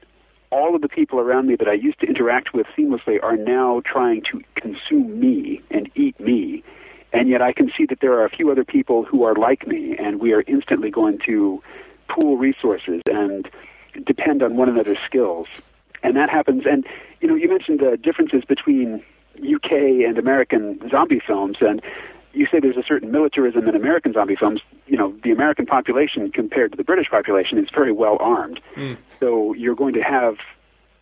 all 0.50 0.74
of 0.74 0.82
the 0.82 0.88
people 0.88 1.20
around 1.20 1.46
me 1.46 1.56
that 1.56 1.68
I 1.68 1.74
used 1.74 2.00
to 2.00 2.06
interact 2.06 2.52
with 2.52 2.66
seamlessly 2.76 3.22
are 3.22 3.36
now 3.36 3.82
trying 3.84 4.22
to 4.22 4.42
consume 4.56 5.20
me 5.20 5.62
and 5.70 5.90
eat 5.94 6.18
me. 6.18 6.64
And 7.12 7.28
yet 7.28 7.42
I 7.42 7.52
can 7.52 7.72
see 7.76 7.86
that 7.86 8.00
there 8.00 8.12
are 8.14 8.24
a 8.24 8.30
few 8.30 8.50
other 8.50 8.64
people 8.64 9.04
who 9.04 9.24
are 9.24 9.34
like 9.34 9.66
me, 9.66 9.96
and 9.96 10.20
we 10.20 10.32
are 10.32 10.42
instantly 10.46 10.90
going 10.90 11.18
to 11.26 11.62
pool 12.08 12.36
resources 12.36 13.02
and 13.08 13.48
depend 14.06 14.42
on 14.42 14.56
one 14.56 14.68
another's 14.68 14.98
skills. 15.06 15.48
And 16.02 16.16
that 16.16 16.30
happens. 16.30 16.64
And, 16.66 16.86
you 17.20 17.28
know, 17.28 17.34
you 17.34 17.48
mentioned 17.48 17.80
the 17.80 17.96
differences 17.96 18.44
between 18.44 19.02
UK 19.38 19.72
and 20.06 20.18
American 20.18 20.80
zombie 20.90 21.20
films, 21.24 21.58
and 21.60 21.80
you 22.32 22.46
say 22.50 22.60
there's 22.60 22.76
a 22.76 22.82
certain 22.82 23.10
militarism 23.10 23.68
in 23.68 23.74
American 23.74 24.12
zombie 24.12 24.36
films. 24.36 24.60
You 24.86 24.96
know, 24.96 25.14
the 25.22 25.30
American 25.30 25.66
population 25.66 26.30
compared 26.30 26.72
to 26.72 26.76
the 26.76 26.84
British 26.84 27.10
population 27.10 27.58
is 27.58 27.68
very 27.74 27.92
well 27.92 28.16
armed. 28.20 28.60
Hmm. 28.74 28.94
So 29.18 29.54
you're 29.54 29.74
going 29.74 29.94
to 29.94 30.02
have 30.02 30.36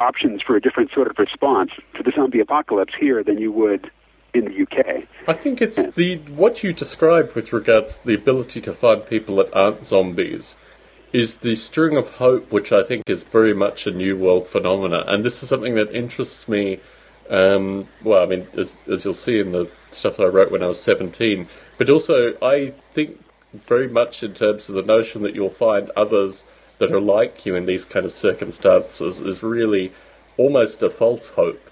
options 0.00 0.42
for 0.42 0.56
a 0.56 0.60
different 0.60 0.92
sort 0.92 1.08
of 1.08 1.18
response 1.18 1.72
to 1.96 2.02
the 2.02 2.12
zombie 2.14 2.40
apocalypse 2.40 2.94
here 2.98 3.22
than 3.22 3.38
you 3.38 3.52
would 3.52 3.90
in 4.34 4.44
the 4.44 4.62
UK. 4.62 5.04
I 5.26 5.32
think 5.32 5.60
it's 5.60 5.82
the 5.92 6.16
what 6.28 6.62
you 6.62 6.72
described 6.72 7.34
with 7.34 7.52
regards 7.52 7.98
to 7.98 8.06
the 8.06 8.14
ability 8.14 8.60
to 8.62 8.72
find 8.72 9.04
people 9.04 9.36
that 9.36 9.52
aren't 9.54 9.84
zombies 9.84 10.56
is 11.12 11.38
the 11.38 11.56
string 11.56 11.96
of 11.96 12.16
hope, 12.16 12.52
which 12.52 12.70
I 12.70 12.82
think 12.82 13.08
is 13.08 13.24
very 13.24 13.54
much 13.54 13.86
a 13.86 13.90
new 13.90 14.16
world 14.16 14.46
phenomena, 14.46 15.04
and 15.06 15.24
this 15.24 15.42
is 15.42 15.48
something 15.48 15.74
that 15.76 15.94
interests 15.94 16.48
me. 16.48 16.80
Um, 17.28 17.88
well, 18.02 18.22
I 18.22 18.26
mean, 18.26 18.46
as, 18.56 18.78
as 18.90 19.04
you'll 19.04 19.14
see 19.14 19.38
in 19.38 19.52
the 19.52 19.70
stuff 19.92 20.16
that 20.16 20.24
I 20.24 20.28
wrote 20.28 20.50
when 20.50 20.62
I 20.62 20.68
was 20.68 20.80
seventeen, 20.80 21.48
but 21.76 21.90
also 21.90 22.36
I 22.40 22.72
think 22.94 23.22
very 23.52 23.88
much 23.88 24.22
in 24.22 24.34
terms 24.34 24.68
of 24.68 24.74
the 24.74 24.82
notion 24.82 25.22
that 25.22 25.34
you'll 25.34 25.50
find 25.50 25.90
others 25.96 26.44
that 26.78 26.92
are 26.92 27.00
like 27.00 27.44
you 27.44 27.54
in 27.54 27.66
these 27.66 27.84
kind 27.84 28.06
of 28.06 28.14
circumstances 28.14 29.20
is 29.20 29.42
really 29.42 29.92
almost 30.36 30.82
a 30.82 30.90
false 30.90 31.30
hope. 31.30 31.70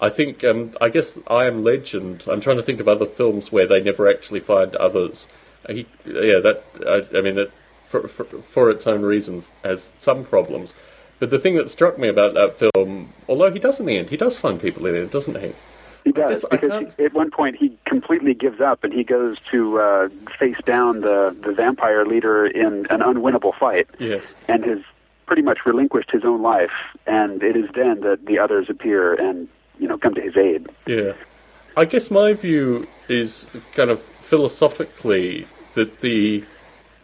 I 0.00 0.10
think, 0.10 0.44
um, 0.44 0.72
I 0.80 0.88
guess 0.88 1.18
I 1.26 1.46
Am 1.46 1.64
Legend, 1.64 2.24
I'm 2.30 2.40
trying 2.40 2.56
to 2.56 2.62
think 2.62 2.80
of 2.80 2.88
other 2.88 3.06
films 3.06 3.50
where 3.50 3.66
they 3.66 3.80
never 3.80 4.08
actually 4.08 4.40
find 4.40 4.74
others. 4.76 5.26
Uh, 5.68 5.72
He, 5.72 5.86
yeah, 6.04 6.40
that, 6.40 6.64
I, 6.86 7.18
I 7.18 7.20
mean, 7.20 7.38
it, 7.38 7.52
for, 7.86 8.06
for, 8.06 8.24
for 8.24 8.70
its 8.70 8.86
own 8.86 9.02
reasons, 9.02 9.52
has 9.64 9.92
some 9.98 10.24
problems. 10.24 10.74
But 11.18 11.30
the 11.30 11.38
thing 11.38 11.56
that 11.56 11.70
struck 11.70 11.98
me 11.98 12.08
about 12.08 12.34
that 12.34 12.56
film, 12.72 13.12
although 13.28 13.50
he 13.52 13.58
does 13.58 13.80
in 13.80 13.86
the 13.86 13.98
end, 13.98 14.10
he 14.10 14.16
does 14.16 14.36
find 14.36 14.60
people 14.60 14.86
in 14.86 14.94
it, 14.94 15.10
doesn't 15.10 15.38
he? 15.40 15.52
He 16.04 16.12
does 16.12 16.44
because 16.50 16.94
he, 16.96 17.04
at 17.04 17.12
one 17.12 17.30
point 17.30 17.56
he 17.56 17.76
completely 17.84 18.32
gives 18.34 18.60
up 18.60 18.84
and 18.84 18.92
he 18.92 19.04
goes 19.04 19.36
to 19.50 19.78
uh, 19.80 20.08
face 20.38 20.56
down 20.64 21.00
the 21.00 21.36
the 21.44 21.52
vampire 21.52 22.06
leader 22.06 22.46
in 22.46 22.86
an 22.90 23.00
unwinnable 23.00 23.52
fight, 23.58 23.88
Yes. 23.98 24.34
and 24.46 24.64
has 24.64 24.78
pretty 25.26 25.42
much 25.42 25.58
relinquished 25.66 26.10
his 26.10 26.24
own 26.24 26.40
life. 26.40 26.70
And 27.06 27.42
it 27.42 27.56
is 27.56 27.68
then 27.74 28.00
that 28.00 28.24
the 28.24 28.38
others 28.38 28.70
appear 28.70 29.12
and 29.14 29.48
you 29.78 29.86
know 29.88 29.98
come 29.98 30.14
to 30.14 30.20
his 30.22 30.36
aid. 30.36 30.68
Yeah. 30.86 31.12
I 31.76 31.84
guess 31.84 32.10
my 32.10 32.32
view 32.32 32.86
is 33.08 33.50
kind 33.74 33.90
of 33.90 34.00
philosophically 34.20 35.46
that 35.74 36.00
the 36.00 36.44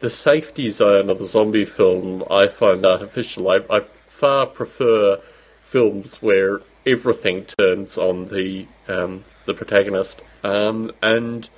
the 0.00 0.10
safety 0.10 0.68
zone 0.70 1.10
of 1.10 1.18
the 1.18 1.24
zombie 1.24 1.64
film 1.64 2.24
I 2.30 2.48
find 2.48 2.84
artificial. 2.86 3.48
I, 3.50 3.58
I 3.70 3.80
far 4.24 4.46
prefer 4.46 5.20
films 5.60 6.22
where 6.22 6.62
everything 6.86 7.44
turns 7.44 7.98
on 7.98 8.28
the 8.28 8.66
um, 8.88 9.22
the 9.44 9.52
protagonist. 9.52 10.22
Um, 10.42 10.92
and 11.02 11.50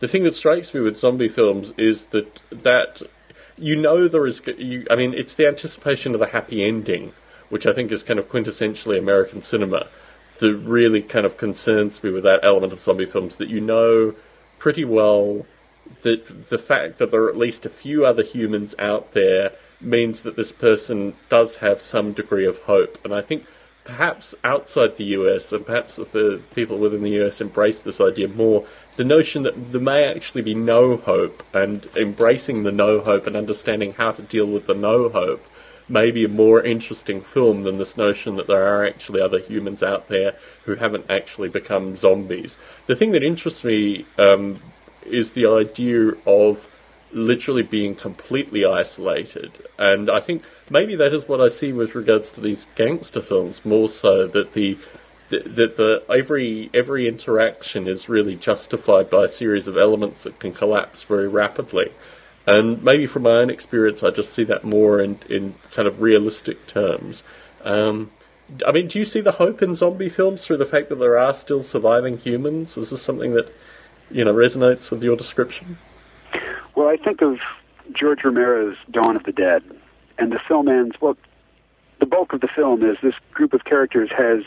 the 0.00 0.08
thing 0.08 0.24
that 0.24 0.34
strikes 0.34 0.74
me 0.74 0.80
with 0.80 0.98
zombie 0.98 1.28
films 1.28 1.72
is 1.78 2.06
that 2.06 2.42
that 2.50 3.02
you 3.56 3.76
know 3.76 4.08
there 4.08 4.26
is. 4.26 4.42
You, 4.58 4.84
I 4.90 4.96
mean, 4.96 5.14
it's 5.14 5.34
the 5.36 5.46
anticipation 5.46 6.12
of 6.12 6.18
the 6.18 6.26
happy 6.26 6.66
ending, 6.66 7.12
which 7.50 7.66
I 7.66 7.72
think 7.72 7.92
is 7.92 8.02
kind 8.02 8.18
of 8.18 8.28
quintessentially 8.28 8.98
American 8.98 9.40
cinema. 9.40 9.86
That 10.40 10.56
really 10.56 11.02
kind 11.02 11.24
of 11.24 11.36
concerns 11.36 12.02
me 12.02 12.10
with 12.10 12.24
that 12.24 12.40
element 12.42 12.72
of 12.72 12.80
zombie 12.80 13.06
films. 13.06 13.36
That 13.36 13.48
you 13.48 13.60
know 13.60 14.16
pretty 14.58 14.84
well 14.84 15.46
that 16.02 16.48
the 16.48 16.58
fact 16.58 16.98
that 16.98 17.12
there 17.12 17.22
are 17.22 17.30
at 17.30 17.38
least 17.38 17.64
a 17.64 17.68
few 17.68 18.04
other 18.04 18.24
humans 18.24 18.74
out 18.80 19.12
there 19.12 19.52
means 19.80 20.22
that 20.22 20.36
this 20.36 20.52
person 20.52 21.14
does 21.28 21.56
have 21.56 21.82
some 21.82 22.12
degree 22.12 22.46
of 22.46 22.58
hope. 22.62 22.98
And 23.04 23.14
I 23.14 23.20
think 23.20 23.44
perhaps 23.84 24.34
outside 24.44 24.96
the 24.96 25.04
US, 25.04 25.52
and 25.52 25.64
perhaps 25.64 25.98
if 25.98 26.12
the 26.12 26.42
people 26.54 26.78
within 26.78 27.02
the 27.02 27.22
US 27.22 27.40
embrace 27.40 27.80
this 27.80 28.00
idea 28.00 28.28
more, 28.28 28.66
the 28.96 29.04
notion 29.04 29.44
that 29.44 29.72
there 29.72 29.80
may 29.80 30.04
actually 30.04 30.42
be 30.42 30.54
no 30.54 30.96
hope, 30.96 31.42
and 31.54 31.88
embracing 31.96 32.64
the 32.64 32.72
no 32.72 33.00
hope 33.00 33.26
and 33.26 33.36
understanding 33.36 33.94
how 33.94 34.12
to 34.12 34.22
deal 34.22 34.46
with 34.46 34.66
the 34.66 34.74
no 34.74 35.08
hope 35.08 35.44
may 35.88 36.10
be 36.10 36.24
a 36.24 36.28
more 36.28 36.62
interesting 36.62 37.20
film 37.20 37.62
than 37.62 37.78
this 37.78 37.96
notion 37.96 38.36
that 38.36 38.46
there 38.46 38.66
are 38.66 38.84
actually 38.84 39.20
other 39.20 39.38
humans 39.38 39.82
out 39.82 40.08
there 40.08 40.34
who 40.64 40.74
haven't 40.74 41.06
actually 41.08 41.48
become 41.48 41.96
zombies. 41.96 42.58
The 42.86 42.96
thing 42.96 43.12
that 43.12 43.22
interests 43.22 43.64
me 43.64 44.06
um, 44.18 44.60
is 45.06 45.32
the 45.32 45.46
idea 45.46 46.12
of 46.26 46.68
literally 47.12 47.62
being 47.62 47.94
completely 47.94 48.64
isolated. 48.64 49.52
And 49.78 50.10
I 50.10 50.20
think 50.20 50.42
maybe 50.70 50.94
that 50.96 51.12
is 51.12 51.28
what 51.28 51.40
I 51.40 51.48
see 51.48 51.72
with 51.72 51.94
regards 51.94 52.30
to 52.32 52.40
these 52.40 52.66
gangster 52.76 53.22
films 53.22 53.64
more 53.64 53.88
so 53.88 54.26
that 54.26 54.52
the 54.52 54.78
that 55.30 55.76
the, 55.76 56.02
every 56.08 56.70
every 56.72 57.06
interaction 57.06 57.86
is 57.86 58.08
really 58.08 58.34
justified 58.34 59.10
by 59.10 59.24
a 59.24 59.28
series 59.28 59.68
of 59.68 59.76
elements 59.76 60.22
that 60.22 60.38
can 60.38 60.52
collapse 60.52 61.02
very 61.02 61.28
rapidly. 61.28 61.92
And 62.46 62.82
maybe 62.82 63.06
from 63.06 63.24
my 63.24 63.32
own 63.32 63.50
experience, 63.50 64.02
I 64.02 64.10
just 64.10 64.32
see 64.32 64.44
that 64.44 64.64
more 64.64 65.00
in, 65.00 65.18
in 65.28 65.54
kind 65.72 65.86
of 65.86 66.00
realistic 66.00 66.66
terms. 66.66 67.22
Um, 67.62 68.10
I 68.66 68.72
mean, 68.72 68.88
do 68.88 68.98
you 68.98 69.04
see 69.04 69.20
the 69.20 69.32
hope 69.32 69.60
in 69.60 69.74
zombie 69.74 70.08
films 70.08 70.46
through 70.46 70.56
the 70.56 70.64
fact 70.64 70.88
that 70.88 70.98
there 70.98 71.18
are 71.18 71.34
still 71.34 71.62
surviving 71.62 72.16
humans? 72.16 72.78
Is 72.78 72.88
this 72.88 73.02
something 73.02 73.34
that 73.34 73.54
you 74.10 74.24
know 74.24 74.32
resonates 74.32 74.90
with 74.90 75.02
your 75.02 75.16
description? 75.16 75.76
Well, 76.78 76.86
I 76.86 76.96
think 76.96 77.22
of 77.22 77.40
George 77.92 78.22
Romero's 78.22 78.76
Dawn 78.88 79.16
of 79.16 79.24
the 79.24 79.32
Dead, 79.32 79.64
and 80.16 80.30
the 80.30 80.38
film 80.38 80.68
ends. 80.68 80.94
Well, 81.00 81.16
the 81.98 82.06
bulk 82.06 82.32
of 82.32 82.40
the 82.40 82.46
film 82.46 82.88
is 82.88 82.96
this 83.02 83.16
group 83.32 83.52
of 83.52 83.64
characters 83.64 84.10
has 84.16 84.44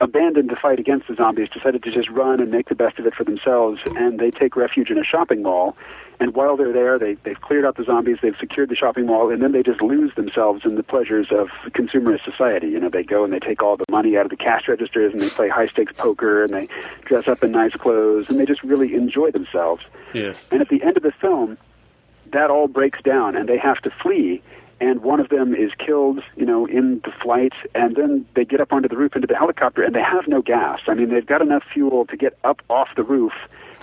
abandoned 0.00 0.50
the 0.50 0.54
fight 0.54 0.78
against 0.78 1.08
the 1.08 1.16
zombies, 1.16 1.48
decided 1.48 1.82
to 1.82 1.90
just 1.90 2.10
run 2.10 2.38
and 2.38 2.52
make 2.52 2.68
the 2.68 2.76
best 2.76 3.00
of 3.00 3.06
it 3.06 3.14
for 3.16 3.24
themselves, 3.24 3.80
and 3.96 4.20
they 4.20 4.30
take 4.30 4.54
refuge 4.54 4.88
in 4.88 4.98
a 4.98 5.02
shopping 5.02 5.42
mall. 5.42 5.76
And 6.20 6.34
while 6.34 6.56
they're 6.56 6.72
there, 6.72 6.98
they, 6.98 7.14
they've 7.22 7.40
cleared 7.40 7.64
out 7.64 7.76
the 7.76 7.84
zombies, 7.84 8.18
they've 8.20 8.36
secured 8.40 8.70
the 8.70 8.74
shopping 8.74 9.06
mall, 9.06 9.30
and 9.30 9.40
then 9.40 9.52
they 9.52 9.62
just 9.62 9.80
lose 9.80 10.12
themselves 10.16 10.64
in 10.64 10.74
the 10.74 10.82
pleasures 10.82 11.28
of 11.30 11.48
consumerist 11.70 12.24
society. 12.24 12.68
You 12.68 12.80
know, 12.80 12.88
they 12.88 13.04
go 13.04 13.22
and 13.22 13.32
they 13.32 13.38
take 13.38 13.62
all 13.62 13.76
the 13.76 13.84
money 13.90 14.16
out 14.16 14.24
of 14.24 14.30
the 14.30 14.36
cash 14.36 14.66
registers, 14.66 15.12
and 15.12 15.22
they 15.22 15.28
play 15.28 15.48
high 15.48 15.68
stakes 15.68 15.92
poker, 15.96 16.42
and 16.42 16.52
they 16.52 16.68
dress 17.04 17.28
up 17.28 17.44
in 17.44 17.52
nice 17.52 17.74
clothes, 17.74 18.28
and 18.28 18.38
they 18.38 18.46
just 18.46 18.64
really 18.64 18.94
enjoy 18.94 19.30
themselves. 19.30 19.84
Yes. 20.12 20.48
And 20.50 20.60
at 20.60 20.68
the 20.68 20.82
end 20.82 20.96
of 20.96 21.04
the 21.04 21.12
film, 21.12 21.56
that 22.32 22.50
all 22.50 22.66
breaks 22.66 23.00
down, 23.02 23.36
and 23.36 23.48
they 23.48 23.58
have 23.58 23.78
to 23.82 23.90
flee 24.02 24.42
and 24.80 25.02
one 25.02 25.18
of 25.18 25.28
them 25.28 25.54
is 25.54 25.72
killed, 25.84 26.22
you 26.36 26.46
know, 26.46 26.66
in 26.66 27.00
the 27.04 27.10
flight, 27.22 27.52
and 27.74 27.96
then 27.96 28.24
they 28.34 28.44
get 28.44 28.60
up 28.60 28.72
onto 28.72 28.88
the 28.88 28.96
roof 28.96 29.16
into 29.16 29.26
the 29.26 29.34
helicopter, 29.34 29.82
and 29.82 29.94
they 29.94 30.02
have 30.02 30.28
no 30.28 30.40
gas. 30.40 30.80
I 30.86 30.94
mean, 30.94 31.10
they've 31.10 31.26
got 31.26 31.42
enough 31.42 31.64
fuel 31.72 32.06
to 32.06 32.16
get 32.16 32.38
up 32.44 32.62
off 32.70 32.88
the 32.96 33.02
roof 33.02 33.32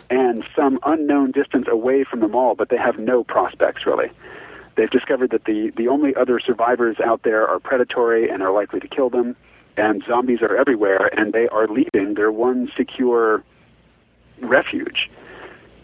and 0.10 0.44
some 0.56 0.80
unknown 0.84 1.32
distance 1.32 1.68
away 1.70 2.04
from 2.04 2.20
the 2.20 2.28
mall, 2.28 2.56
but 2.56 2.70
they 2.70 2.78
have 2.78 3.00
no 3.00 3.24
prospects 3.24 3.86
really. 3.86 4.12
They've 4.76 4.90
discovered 4.90 5.32
that 5.32 5.46
the 5.46 5.72
the 5.76 5.88
only 5.88 6.16
other 6.16 6.40
survivors 6.40 6.98
out 7.00 7.24
there 7.24 7.48
are 7.48 7.60
predatory 7.60 8.30
and 8.30 8.44
are 8.44 8.52
likely 8.52 8.80
to 8.82 8.88
kill 8.88 9.10
them, 9.10 9.36
and 9.78 10.04
zombies 10.06 10.42
are 10.42 10.56
everywhere, 10.56 11.10
and 11.18 11.34
they 11.34 11.48
are 11.48 11.68
leaving 11.68 12.16
their 12.16 12.32
one 12.32 12.72
secure 12.76 13.44
refuge, 14.42 15.10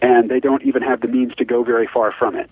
and 0.02 0.30
they 0.30 0.40
don't 0.40 0.62
even 0.62 0.82
have 0.82 1.00
the 1.00 1.08
means 1.08 1.34
to 1.36 1.44
go 1.44 1.62
very 1.64 1.86
far 1.86 2.12
from 2.12 2.36
it. 2.36 2.50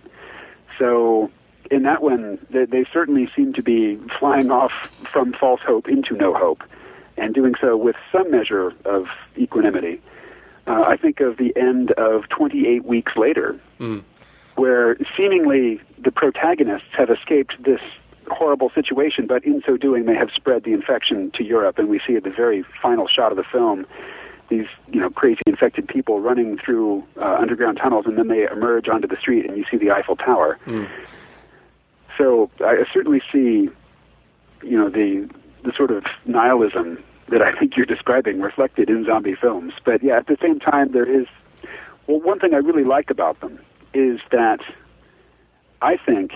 So 0.79 1.31
in 1.71 1.83
that 1.85 2.03
one, 2.03 2.39
they, 2.51 2.65
they 2.65 2.85
certainly 2.93 3.31
seem 3.37 3.53
to 3.53 3.63
be 3.63 3.97
flying 4.19 4.51
off 4.51 4.73
from 4.91 5.33
false 5.33 5.61
hope 5.61 5.89
into 5.89 6.17
no 6.17 6.35
hope, 6.35 6.63
and 7.17 7.35
doing 7.35 7.55
so 7.61 7.77
with 7.77 7.97
some 8.11 8.31
measure 8.31 8.73
of 8.85 9.09
equanimity. 9.37 10.01
Uh, 10.71 10.83
I 10.87 10.97
think 10.97 11.21
of 11.21 11.37
the 11.37 11.53
end 11.57 11.91
of 11.93 12.29
28 12.29 12.85
Weeks 12.85 13.17
Later, 13.17 13.59
Mm. 13.81 14.03
where 14.55 14.97
seemingly 15.17 15.81
the 15.99 16.13
protagonists 16.13 16.89
have 16.93 17.11
escaped 17.11 17.61
this 17.63 17.81
horrible 18.31 18.71
situation, 18.71 19.27
but 19.27 19.45
in 19.45 19.63
so 19.67 19.77
doing, 19.77 20.05
they 20.05 20.15
have 20.15 20.31
spread 20.33 20.63
the 20.63 20.73
infection 20.73 21.33
to 21.33 21.43
Europe, 21.43 21.79
and 21.81 21.89
we 21.89 21.99
see 22.07 22.15
at 22.15 22.23
the 22.23 22.31
very 22.31 22.63
final 22.81 23.09
shot 23.09 23.33
of 23.33 23.37
the 23.37 23.43
film 23.43 23.85
these 24.49 24.67
you 24.93 25.01
know 25.01 25.11
crazy 25.11 25.41
infected 25.47 25.87
people 25.87 26.21
running 26.21 26.59
through 26.59 27.05
uh, 27.21 27.37
underground 27.41 27.79
tunnels, 27.79 28.05
and 28.07 28.19
then 28.19 28.29
they 28.29 28.47
emerge 28.49 28.89
onto 28.89 29.07
the 29.09 29.17
street, 29.17 29.47
and 29.47 29.57
you 29.57 29.65
see 29.71 29.77
the 29.77 29.91
Eiffel 29.91 30.17
Tower. 30.17 30.59
Mm. 30.67 30.89
So 32.19 32.51
I 32.61 32.85
certainly 32.93 33.23
see, 33.33 33.71
you 34.63 34.77
know, 34.79 34.89
the 34.89 35.29
the 35.65 35.73
sort 35.73 35.91
of 35.91 36.05
nihilism 36.27 36.99
that 37.31 37.43
I 37.43 37.53
think 37.59 37.77
you're 37.77 37.87
describing 37.87 38.41
reflected 38.41 38.91
in 38.91 39.05
zombie 39.05 39.35
films. 39.35 39.73
But 39.85 40.03
yeah, 40.03 40.17
at 40.17 40.27
the 40.27 40.37
same 40.41 40.59
time, 40.61 40.93
there 40.93 41.09
is 41.09 41.27
well, 42.07 42.21
one 42.21 42.39
thing 42.41 42.55
I 42.55 42.59
really 42.59 42.85
like 42.85 43.11
about 43.11 43.41
them 43.41 43.59
is 43.95 44.21
that 44.31 44.61
I 45.83 45.97
think 45.97 46.33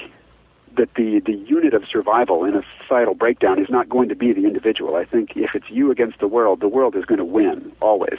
that 0.76 0.94
the 0.94 1.20
the 1.20 1.34
unit 1.34 1.74
of 1.74 1.84
survival 1.86 2.44
in 2.44 2.54
a 2.56 2.62
societal 2.80 3.14
breakdown 3.14 3.60
is 3.60 3.68
not 3.70 3.88
going 3.88 4.08
to 4.08 4.16
be 4.16 4.32
the 4.32 4.44
individual. 4.44 4.96
I 4.96 5.04
think 5.04 5.36
if 5.36 5.54
it's 5.54 5.70
you 5.70 5.90
against 5.90 6.18
the 6.18 6.28
world, 6.28 6.60
the 6.60 6.68
world 6.68 6.96
is 6.96 7.04
going 7.04 7.18
to 7.18 7.24
win 7.24 7.72
always. 7.80 8.18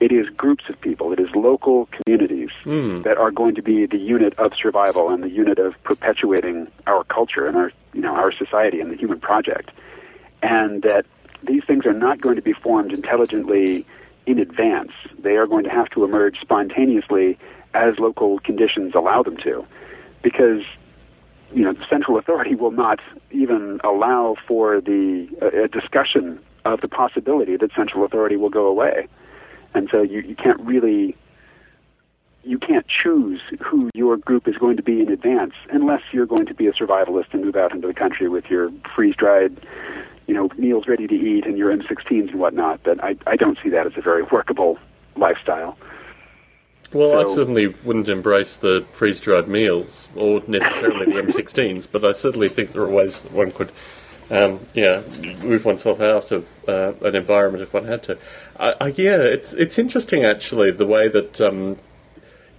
It 0.00 0.10
is 0.10 0.28
groups 0.30 0.64
of 0.68 0.80
people, 0.80 1.12
it 1.12 1.20
is 1.20 1.28
local 1.34 1.88
communities 1.92 2.50
Mm. 2.64 3.02
that 3.04 3.18
are 3.18 3.30
going 3.30 3.54
to 3.56 3.62
be 3.62 3.86
the 3.86 3.98
unit 3.98 4.34
of 4.38 4.52
survival 4.54 5.10
and 5.10 5.22
the 5.22 5.28
unit 5.30 5.58
of 5.58 5.74
perpetuating 5.84 6.68
our 6.86 7.02
culture 7.04 7.46
and 7.46 7.56
our 7.56 7.72
you 7.92 8.00
know 8.00 8.14
our 8.14 8.32
society 8.32 8.80
and 8.80 8.90
the 8.90 8.96
human 8.96 9.20
project. 9.20 9.70
And 10.42 10.82
that 10.82 11.06
these 11.46 11.64
things 11.64 11.86
are 11.86 11.92
not 11.92 12.20
going 12.20 12.36
to 12.36 12.42
be 12.42 12.52
formed 12.52 12.92
intelligently 12.92 13.86
in 14.26 14.38
advance. 14.38 14.92
They 15.18 15.36
are 15.36 15.46
going 15.46 15.64
to 15.64 15.70
have 15.70 15.88
to 15.90 16.04
emerge 16.04 16.40
spontaneously 16.40 17.38
as 17.74 17.98
local 17.98 18.38
conditions 18.40 18.94
allow 18.94 19.22
them 19.22 19.36
to. 19.38 19.64
Because 20.22 20.62
you 21.54 21.64
know, 21.64 21.74
central 21.88 22.18
authority 22.18 22.54
will 22.54 22.70
not 22.70 23.00
even 23.30 23.80
allow 23.84 24.36
for 24.46 24.80
the 24.80 25.28
a, 25.64 25.68
discussion 25.68 26.38
of 26.64 26.80
the 26.80 26.88
possibility 26.88 27.56
that 27.56 27.70
central 27.74 28.04
authority 28.04 28.36
will 28.36 28.48
go 28.48 28.66
away. 28.66 29.06
And 29.74 29.88
so 29.90 30.02
you, 30.02 30.20
you 30.20 30.34
can't 30.34 30.60
really 30.60 31.16
you 32.44 32.58
can't 32.58 32.86
choose 32.88 33.40
who 33.60 33.88
your 33.94 34.16
group 34.16 34.48
is 34.48 34.56
going 34.56 34.76
to 34.76 34.82
be 34.82 35.00
in 35.00 35.08
advance 35.12 35.54
unless 35.70 36.02
you're 36.10 36.26
going 36.26 36.46
to 36.46 36.54
be 36.54 36.66
a 36.66 36.72
survivalist 36.72 37.26
and 37.32 37.44
move 37.44 37.54
out 37.54 37.72
into 37.72 37.86
the 37.86 37.94
country 37.94 38.28
with 38.28 38.46
your 38.46 38.72
freeze 38.96 39.14
dried, 39.14 39.64
you 40.32 40.38
know, 40.38 40.48
meals 40.56 40.88
ready 40.88 41.06
to 41.06 41.14
eat 41.14 41.44
and 41.44 41.58
your 41.58 41.70
M16s 41.76 42.30
and 42.30 42.36
whatnot. 42.36 42.82
But 42.82 43.04
I, 43.04 43.16
I 43.26 43.36
don't 43.36 43.58
see 43.62 43.68
that 43.68 43.86
as 43.86 43.92
a 43.98 44.00
very 44.00 44.22
workable 44.22 44.78
lifestyle. 45.14 45.76
Well, 46.90 47.20
I 47.20 47.34
certainly 47.34 47.66
wouldn't 47.66 48.08
embrace 48.08 48.56
the 48.56 48.86
freeze 48.92 49.20
dried 49.20 49.46
meals 49.46 50.08
or 50.16 50.42
necessarily 50.46 51.12
the 51.12 51.20
M16s, 51.32 51.86
but 51.90 52.02
I 52.02 52.12
certainly 52.12 52.48
think 52.48 52.72
there 52.72 52.80
are 52.80 52.88
ways 52.88 53.20
that 53.20 53.32
one 53.32 53.50
could, 53.50 53.72
um, 54.30 54.60
yeah, 54.72 55.02
move 55.42 55.66
oneself 55.66 56.00
out 56.00 56.32
of 56.32 56.48
uh, 56.66 56.94
an 57.02 57.14
environment 57.14 57.62
if 57.62 57.74
one 57.74 57.84
had 57.84 58.02
to. 58.04 58.16
I, 58.58 58.72
I, 58.80 58.86
yeah, 58.88 59.18
it's 59.18 59.52
it's 59.52 59.78
interesting 59.78 60.24
actually 60.24 60.70
the 60.70 60.86
way 60.86 61.08
that. 61.08 61.40
Um, 61.42 61.78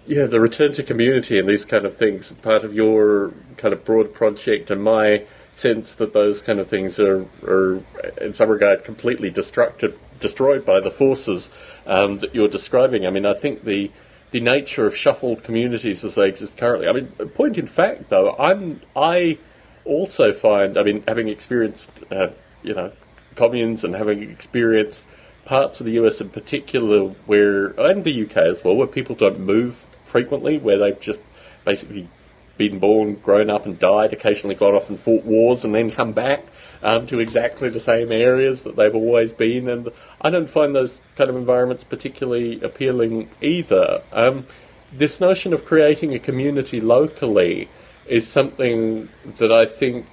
yeah, 0.06 0.26
the 0.26 0.42
return 0.42 0.74
to 0.74 0.84
community 0.84 1.40
and 1.40 1.48
these 1.48 1.64
kind 1.64 1.86
of 1.86 1.96
things, 1.96 2.34
part 2.34 2.66
of 2.66 2.74
your 2.74 3.32
kind 3.56 3.74
of 3.74 3.86
broad 3.86 4.14
project, 4.14 4.70
and 4.70 4.84
my 4.84 5.24
sense 5.56 5.96
that 5.96 6.14
those 6.14 6.42
kind 6.42 6.60
of 6.60 6.68
things 6.68 7.00
are, 7.00 7.26
are 7.46 7.84
in 8.20 8.34
some 8.34 8.50
regard, 8.50 8.84
completely 8.84 9.30
destructive, 9.30 9.98
destroyed 10.20 10.66
by 10.66 10.80
the 10.80 10.92
forces 10.92 11.52
um, 11.86 12.20
that 12.20 12.34
you're 12.34 12.48
describing. 12.48 13.06
I 13.06 13.10
mean, 13.10 13.26
I 13.26 13.34
think 13.34 13.64
the 13.64 13.92
the 14.32 14.40
nature 14.40 14.88
of 14.88 14.98
shuffled 14.98 15.44
communities 15.44 16.04
as 16.04 16.16
they 16.16 16.28
exist 16.28 16.58
currently. 16.58 16.88
I 16.88 16.92
mean, 16.92 17.08
point 17.36 17.56
in 17.56 17.68
fact, 17.68 18.10
though, 18.10 18.36
I'm 18.38 18.82
I 18.96 19.38
also 19.86 20.34
find, 20.34 20.76
I 20.78 20.82
mean, 20.82 21.04
having 21.08 21.28
experienced, 21.28 21.92
uh, 22.12 22.30
you 22.64 22.74
know, 22.74 22.92
communes 23.36 23.84
and 23.84 23.96
having 23.96 24.30
experienced 24.30 25.06
parts 25.46 25.80
of 25.80 25.86
the 25.86 25.94
US 26.04 26.22
in 26.22 26.30
particular 26.30 27.10
where, 27.26 27.68
and 27.80 28.04
the 28.04 28.24
UK 28.24 28.38
as 28.38 28.64
well, 28.64 28.76
where 28.76 28.88
people 28.88 29.16
don't 29.16 29.40
move 29.40 29.86
frequently, 30.04 30.58
where 30.58 30.78
they've 30.78 31.00
just 31.00 31.20
basically 31.66 32.10
been 32.58 32.80
born, 32.80 33.16
grown 33.16 33.50
up, 33.50 33.66
and 33.66 33.80
died, 33.80 34.14
occasionally 34.14 34.56
gone 34.56 34.76
off 34.76 34.90
and 34.90 35.00
fought 35.00 35.24
wars, 35.24 35.66
and 35.66 35.74
then 35.74 35.90
come 35.90 36.12
back 36.12 36.46
um, 36.84 37.08
to 37.08 37.20
exactly 37.20 37.70
the 37.70 37.80
same 37.80 38.12
areas 38.12 38.64
that 38.64 38.76
they've 38.76 38.96
always 38.96 39.34
been. 39.34 39.68
And 39.68 39.90
I 40.22 40.30
don't 40.30 40.50
find 40.50 40.76
those 40.76 41.02
kind 41.16 41.30
of 41.30 41.36
environments 41.36 41.84
particularly 41.84 42.62
appealing 42.62 43.30
either. 43.42 44.04
Um, 44.12 44.46
this 44.92 45.20
notion 45.20 45.54
of 45.54 45.66
creating 45.66 46.14
a 46.14 46.20
community 46.20 46.80
locally 46.80 47.70
is 48.06 48.28
something 48.28 49.10
that 49.38 49.52
I 49.52 49.66
think 49.66 50.06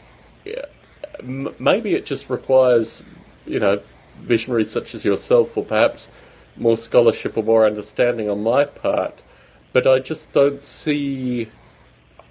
m- 1.19 1.55
maybe 1.59 1.95
it 1.95 2.07
just 2.07 2.31
requires, 2.31 3.03
you 3.47 3.61
know, 3.61 3.83
visionaries 4.21 4.71
such 4.71 4.95
as 4.95 5.05
yourself, 5.05 5.57
or 5.57 5.65
perhaps 5.65 6.11
more 6.57 6.77
scholarship 6.77 7.37
or 7.37 7.43
more 7.43 7.67
understanding 7.67 8.29
on 8.29 8.43
my 8.43 8.65
part. 8.65 9.23
But 9.73 9.87
I 9.87 9.99
just 10.01 10.33
don't 10.33 10.65
see. 10.65 11.51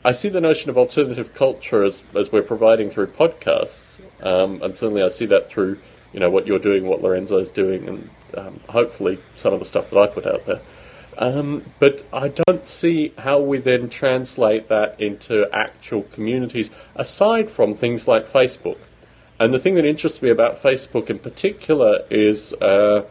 I 0.04 0.14
see 0.14 0.30
the 0.30 0.42
notion 0.42 0.70
of 0.70 0.78
alternative 0.78 1.34
culture 1.34 1.84
as, 1.84 2.04
as 2.16 2.32
we're 2.32 2.44
providing 2.44 2.90
through 2.90 3.08
podcasts, 3.08 4.00
um, 4.22 4.62
and 4.62 4.78
certainly 4.78 5.04
I 5.04 5.10
see 5.10 5.26
that 5.26 5.50
through 5.50 5.80
you 6.14 6.20
know 6.20 6.30
what 6.30 6.48
you're 6.48 6.60
doing, 6.60 6.86
what 6.86 7.02
Lorenzo's 7.02 7.52
doing, 7.52 7.88
and 7.88 8.10
um, 8.36 8.60
hopefully 8.70 9.20
some 9.36 9.54
of 9.54 9.60
the 9.60 9.66
stuff 9.66 9.90
that 9.90 10.00
I 10.00 10.08
put 10.08 10.26
out 10.26 10.46
there. 10.46 10.62
Um, 11.18 11.66
but 11.80 12.06
I 12.14 12.30
don't 12.30 12.66
see 12.68 13.14
how 13.18 13.42
we 13.42 13.58
then 13.58 13.90
translate 13.90 14.70
that 14.70 15.00
into 15.02 15.48
actual 15.52 16.04
communities, 16.04 16.72
aside 16.96 17.52
from 17.52 17.76
things 17.76 18.08
like 18.08 18.26
Facebook. 18.28 18.78
And 19.38 19.54
the 19.54 19.60
thing 19.60 19.76
that 19.76 19.86
interests 19.86 20.22
me 20.22 20.30
about 20.30 20.62
Facebook 20.62 21.10
in 21.10 21.20
particular 21.20 22.06
is 22.10 22.54
uh, 22.54 23.06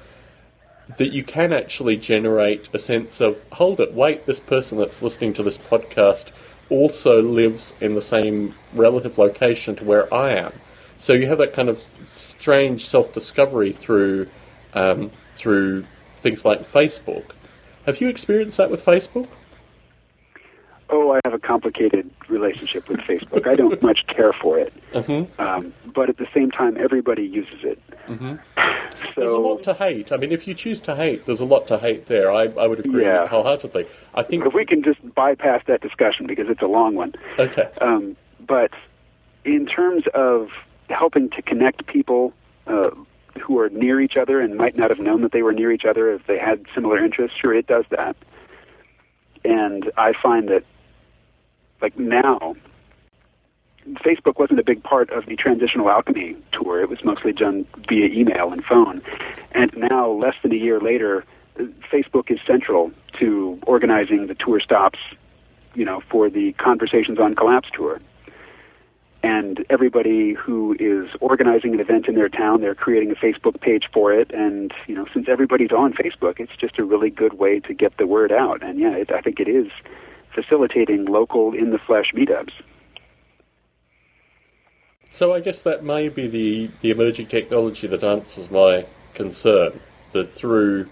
that 0.97 1.13
you 1.13 1.23
can 1.23 1.53
actually 1.53 1.97
generate 1.97 2.69
a 2.73 2.79
sense 2.79 3.21
of, 3.21 3.45
hold 3.53 3.79
it, 3.79 3.93
wait, 3.93 4.25
this 4.25 4.41
person 4.41 4.79
that's 4.79 5.03
listening 5.03 5.35
to 5.35 5.43
this 5.43 5.59
podcast 5.59 6.31
also 6.71 7.23
lives 7.23 7.75
in 7.81 7.95
the 7.95 8.03
same 8.03 8.55
relative 8.73 9.19
location 9.19 9.77
to 9.77 9.85
where 9.85 10.13
I 10.13 10.35
am. 10.35 10.53
So 10.99 11.13
you 11.13 11.29
have 11.29 11.39
that 11.39 11.53
kind 11.53 11.69
of 11.69 11.85
strange 12.07 12.87
self-discovery 12.87 13.73
through 13.73 14.29
um, 14.75 15.11
through 15.35 15.87
things 16.17 16.45
like 16.45 16.71
Facebook. 16.71 17.31
Have 17.87 18.01
you 18.01 18.09
experienced 18.09 18.59
that 18.59 18.71
with 18.71 18.85
Facebook? 18.85 19.29
Oh, 20.91 21.13
I 21.13 21.21
have 21.25 21.35
a 21.35 21.39
complicated 21.39 22.11
relationship 22.29 22.89
with 22.89 23.01
Facebook. 23.01 23.47
I 23.47 23.55
don't 23.57 23.83
much 23.83 24.07
care 24.07 24.33
for 24.33 24.59
it, 24.59 24.73
Mm-hmm. 24.93 25.41
um, 25.41 25.75
but 25.95 26.09
at 26.09 26.17
the 26.17 26.27
same 26.33 26.51
time, 26.51 26.77
everybody 26.79 27.25
uses 27.25 27.59
it. 27.63 27.83
Mm-hmm. 28.07 28.37
There's 29.17 29.31
a 29.31 29.37
lot 29.39 29.63
to 29.65 29.75
hate. 29.75 30.13
I 30.13 30.17
mean, 30.17 30.33
if 30.33 30.47
you 30.49 30.55
choose 30.55 30.81
to 30.83 30.97
hate, 30.97 31.27
there's 31.27 31.41
a 31.41 31.45
lot 31.45 31.67
to 31.69 31.79
hate 31.79 32.07
there. 32.07 32.33
I, 32.33 32.45
I 32.45 32.67
would 32.67 32.81
agree 32.81 33.05
Yeah. 33.05 33.27
wholeheartedly. 33.27 33.87
I 34.15 34.23
think. 34.23 34.45
if 34.47 34.55
we 34.55 34.65
can 34.65 34.83
just 34.83 34.99
bypass 35.15 35.63
that 35.67 35.81
discussion 35.83 36.27
because 36.27 36.47
it's 36.49 36.63
a 36.63 36.67
long 36.67 36.95
one. 36.95 37.15
Okay. 37.39 37.69
Um, 37.81 38.17
but 38.47 38.71
in 39.45 39.67
terms 39.67 40.05
of 40.15 40.49
helping 40.89 41.29
to 41.31 41.43
connect 41.43 41.87
people, 41.87 42.33
uh, 42.67 42.91
who 43.41 43.59
are 43.61 43.69
near 43.69 44.01
each 44.01 44.17
other 44.17 44.41
and 44.41 44.57
might 44.57 44.77
not 44.77 44.91
have 44.91 44.99
known 44.99 45.21
that 45.23 45.31
they 45.33 45.43
were 45.43 45.53
near 45.53 45.71
each 45.71 45.85
other 45.85 46.13
if 46.13 46.27
they 46.27 46.39
had 46.39 46.65
similar 46.75 47.03
interests. 47.05 47.37
Sure, 47.39 47.55
it 47.55 47.67
does 47.69 47.85
that. 47.91 48.17
And 49.45 49.91
I 49.97 50.13
find 50.21 50.49
that, 50.49 50.65
like 51.81 51.99
now, 51.99 52.57
Facebook 54.05 54.39
wasn't 54.39 54.61
a 54.61 54.65
big 54.65 54.83
part 54.83 55.11
of 55.11 55.27
the 55.27 55.37
transitional 55.37 55.89
alchemy 55.89 56.37
tour. 56.53 56.83
It 56.83 56.89
was 56.89 57.05
mostly 57.05 57.33
done 57.33 57.67
via 57.89 58.07
email 58.07 58.53
and 58.53 58.65
phone. 58.65 59.03
And 59.53 59.75
now, 59.77 60.11
less 60.11 60.35
than 60.43 60.53
a 60.53 60.57
year 60.57 60.81
later, 60.81 61.25
Facebook 61.91 62.31
is 62.31 62.39
central 62.47 62.93
to 63.19 63.59
organizing 63.67 64.27
the 64.27 64.35
tour 64.35 64.61
stops, 64.61 64.99
you 65.75 65.85
know, 65.85 66.03
for 66.11 66.29
the 66.31 66.53
Conversations 66.55 67.19
on 67.19 67.35
Collapse 67.35 67.69
tour. 67.73 68.01
And 69.23 69.65
everybody 69.69 70.33
who 70.33 70.77
is 70.79 71.11
organizing 71.21 71.75
an 71.75 71.81
event 71.81 72.07
in 72.07 72.15
their 72.15 72.29
town, 72.29 72.61
they're 72.61 72.77
creating 72.77 73.11
a 73.11 73.17
Facebook 73.17 73.61
page 73.61 73.89
for 73.93 74.13
it. 74.13 74.31
And 74.33 74.73
you 74.87 74.95
know, 74.95 75.07
since 75.13 75.29
everybody's 75.29 75.73
on 75.73 75.93
Facebook, 75.93 76.39
it's 76.39 76.55
just 76.57 76.79
a 76.79 76.85
really 76.85 77.11
good 77.11 77.35
way 77.35 77.59
to 77.61 77.75
get 77.75 77.97
the 77.97 78.07
word 78.07 78.31
out. 78.31 78.63
And 78.63 78.79
yeah, 78.79 78.93
it, 78.93 79.11
I 79.11 79.21
think 79.21 79.41
it 79.41 79.49
is 79.49 79.67
facilitating 80.35 81.07
local 81.07 81.53
in 81.55 81.71
the 81.71 81.79
flesh 81.79 82.13
meetups. 82.15 82.53
So 85.11 85.33
I 85.33 85.41
guess 85.41 85.63
that 85.63 85.85
may 85.85 86.09
be 86.09 86.29
the, 86.29 86.71
the 86.81 86.91
emerging 86.91 87.29
technology 87.29 87.87
that 87.87 88.05
answers 88.05 88.51
my 88.51 88.87
concern. 89.15 89.81
That 90.13 90.35
through, 90.35 90.89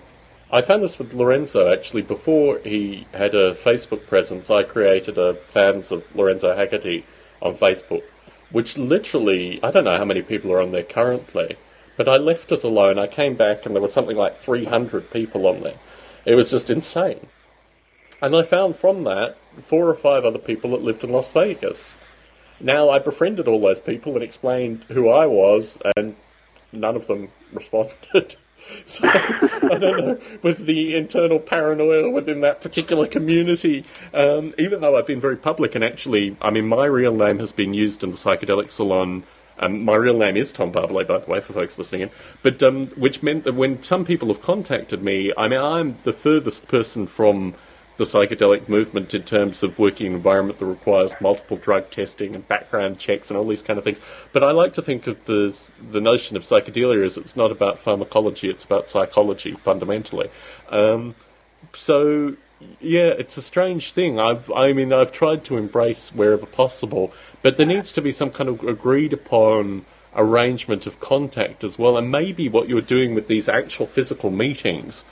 I 0.52 0.60
found 0.60 0.82
this 0.82 0.98
with 0.98 1.14
Lorenzo 1.14 1.72
actually. 1.72 2.02
Before 2.02 2.58
he 2.58 3.06
had 3.12 3.34
a 3.34 3.54
Facebook 3.54 4.06
presence, 4.06 4.50
I 4.50 4.62
created 4.62 5.16
a 5.16 5.34
fans 5.46 5.90
of 5.90 6.04
Lorenzo 6.14 6.54
Hagerty 6.54 7.04
on 7.40 7.56
Facebook, 7.56 8.02
which 8.50 8.76
literally, 8.76 9.58
I 9.62 9.70
don't 9.70 9.84
know 9.84 9.96
how 9.96 10.04
many 10.04 10.22
people 10.22 10.52
are 10.52 10.60
on 10.60 10.72
there 10.72 10.82
currently, 10.82 11.56
but 11.96 12.08
I 12.08 12.16
left 12.16 12.52
it 12.52 12.64
alone. 12.64 12.98
I 12.98 13.06
came 13.06 13.36
back 13.36 13.64
and 13.64 13.74
there 13.74 13.82
was 13.82 13.92
something 13.92 14.16
like 14.16 14.36
300 14.36 15.10
people 15.10 15.46
on 15.46 15.62
there. 15.62 15.78
It 16.26 16.34
was 16.34 16.50
just 16.50 16.68
insane. 16.68 17.26
And 18.20 18.34
I 18.34 18.42
found 18.42 18.76
from 18.76 19.04
that 19.04 19.36
four 19.62 19.88
or 19.88 19.94
five 19.94 20.24
other 20.24 20.38
people 20.38 20.70
that 20.70 20.82
lived 20.82 21.04
in 21.04 21.10
Las 21.10 21.32
Vegas. 21.32 21.94
Now, 22.60 22.88
I 22.88 22.98
befriended 22.98 23.48
all 23.48 23.60
those 23.60 23.80
people 23.80 24.14
and 24.14 24.22
explained 24.22 24.84
who 24.88 25.08
I 25.10 25.26
was, 25.26 25.78
and 25.96 26.16
none 26.72 26.96
of 26.96 27.06
them 27.06 27.28
responded. 27.52 28.36
so, 28.86 29.06
I 29.06 29.78
don't 29.78 29.98
know, 29.98 30.20
with 30.42 30.64
the 30.64 30.96
internal 30.96 31.38
paranoia 31.38 32.10
within 32.10 32.40
that 32.40 32.60
particular 32.62 33.06
community, 33.06 33.84
um, 34.14 34.54
even 34.58 34.80
though 34.80 34.96
I've 34.96 35.06
been 35.06 35.20
very 35.20 35.36
public 35.36 35.74
and 35.74 35.84
actually, 35.84 36.36
I 36.40 36.50
mean, 36.50 36.66
my 36.66 36.86
real 36.86 37.14
name 37.14 37.38
has 37.38 37.52
been 37.52 37.74
used 37.74 38.02
in 38.02 38.10
the 38.10 38.16
psychedelic 38.16 38.72
salon. 38.72 39.24
Um, 39.58 39.84
my 39.84 39.94
real 39.94 40.16
name 40.16 40.36
is 40.36 40.52
Tom 40.52 40.72
Barbalet, 40.72 41.06
by 41.06 41.18
the 41.18 41.30
way, 41.30 41.40
for 41.40 41.52
folks 41.52 41.78
listening 41.78 42.02
in. 42.02 42.10
But 42.42 42.62
um, 42.62 42.88
which 42.88 43.22
meant 43.22 43.44
that 43.44 43.54
when 43.54 43.82
some 43.82 44.04
people 44.04 44.28
have 44.28 44.42
contacted 44.42 45.02
me, 45.02 45.32
I 45.36 45.48
mean, 45.48 45.60
I'm 45.60 45.98
the 46.04 46.12
furthest 46.12 46.68
person 46.68 47.06
from 47.06 47.54
the 47.96 48.04
psychedelic 48.04 48.68
movement 48.68 49.14
in 49.14 49.22
terms 49.22 49.62
of 49.62 49.78
working 49.78 50.12
environment 50.12 50.58
that 50.58 50.66
requires 50.66 51.14
multiple 51.20 51.56
drug 51.56 51.90
testing 51.90 52.34
and 52.34 52.46
background 52.46 52.98
checks 52.98 53.30
and 53.30 53.38
all 53.38 53.46
these 53.46 53.62
kind 53.62 53.78
of 53.78 53.84
things. 53.84 54.00
But 54.32 54.44
I 54.44 54.50
like 54.50 54.72
to 54.74 54.82
think 54.82 55.06
of 55.06 55.24
the 55.24 55.56
the 55.90 56.00
notion 56.00 56.36
of 56.36 56.44
psychedelia 56.44 57.04
as 57.04 57.16
it's 57.16 57.36
not 57.36 57.50
about 57.50 57.78
pharmacology; 57.78 58.50
it's 58.50 58.64
about 58.64 58.88
psychology 58.90 59.52
fundamentally. 59.52 60.30
Um, 60.68 61.14
so 61.72 62.36
yeah, 62.80 63.08
it's 63.08 63.36
a 63.36 63.42
strange 63.42 63.92
thing. 63.92 64.18
I've, 64.18 64.50
I 64.50 64.72
mean, 64.72 64.92
I've 64.92 65.12
tried 65.12 65.44
to 65.44 65.56
embrace 65.56 66.14
wherever 66.14 66.46
possible, 66.46 67.12
but 67.42 67.56
there 67.56 67.66
needs 67.66 67.92
to 67.92 68.02
be 68.02 68.12
some 68.12 68.30
kind 68.30 68.48
of 68.48 68.62
agreed 68.64 69.12
upon 69.12 69.84
arrangement 70.14 70.86
of 70.86 70.98
contact 70.98 71.62
as 71.62 71.78
well. 71.78 71.98
And 71.98 72.10
maybe 72.10 72.48
what 72.48 72.68
you're 72.68 72.80
doing 72.80 73.14
with 73.14 73.28
these 73.28 73.48
actual 73.48 73.86
physical 73.86 74.30
meetings 74.30 75.04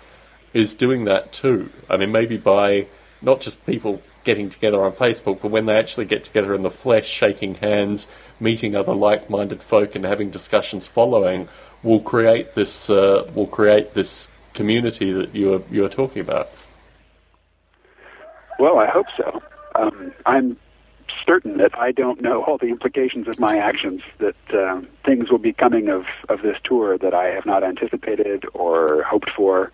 is 0.55 0.74
doing 0.74 1.05
that 1.05 1.32
too. 1.32 1.70
I 1.90 1.98
mean, 1.98 2.12
maybe 2.12 2.39
by 2.39 2.86
not 3.20 3.40
just 3.40 3.66
people 3.66 4.01
getting 4.22 4.48
together 4.48 4.82
on 4.82 4.93
Facebook, 4.93 5.43
but 5.43 5.51
when 5.51 5.66
they 5.66 5.76
actually 5.76 6.06
get 6.06 6.24
together 6.24 6.55
in 6.55 6.62
the 6.62 6.70
flesh, 6.70 7.06
shaking 7.06 7.56
hands, 7.56 8.09
meeting 8.40 8.74
other 8.74 8.94
like-minded 8.94 9.62
folk, 9.62 9.94
and 9.94 10.05
having 10.05 10.31
discussions 10.31 10.86
following, 10.86 11.48
will 11.82 12.01
create 12.01 12.55
this 12.55 12.89
uh, 12.89 13.31
will 13.35 13.47
create 13.47 13.94
this 13.94 14.31
community 14.55 15.12
that 15.12 15.35
you 15.35 15.55
are 15.55 15.62
you 15.70 15.85
are 15.85 15.90
talking 15.90 16.22
about. 16.22 16.48
Well, 18.59 18.78
I 18.78 18.86
hope 18.86 19.06
so. 19.16 19.43
Um, 19.74 20.12
I'm 20.24 20.56
certain 21.26 21.59
that 21.59 21.76
I 21.76 21.93
don't 21.93 22.20
know 22.22 22.43
all 22.44 22.59
the 22.59 22.68
implications 22.68 23.28
of 23.28 23.39
my 23.39 23.59
actions. 23.59 24.02
That 24.18 24.36
um, 24.55 24.86
things 25.05 25.31
will 25.31 25.39
be 25.39 25.52
coming 25.52 25.89
of 25.89 26.06
of 26.28 26.43
this 26.43 26.56
tour 26.64 26.97
that 26.98 27.12
I 27.12 27.26
have 27.26 27.44
not 27.44 27.62
anticipated 27.62 28.47
or 28.55 29.02
hoped 29.02 29.31
for 29.31 29.72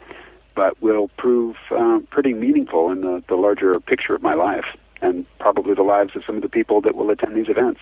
but 0.55 0.81
will 0.83 1.09
prove 1.17 1.57
uh, 1.71 2.01
pretty 2.11 2.35
meaningful 2.35 2.91
in 2.91 3.01
the, 3.01 3.23
the 3.29 3.37
larger 3.37 3.79
picture 3.81 4.15
of 4.15 4.23
my 4.23 4.35
life 4.35 4.67
and 5.03 5.27
probably 5.39 5.75
the 5.75 5.83
lives 5.83 6.15
of 6.15 6.23
some 6.27 6.37
of 6.37 6.43
the 6.43 6.49
people 6.49 6.81
that 6.83 6.95
will 6.95 7.11
attend 7.11 7.37
these 7.37 7.49
events. 7.49 7.81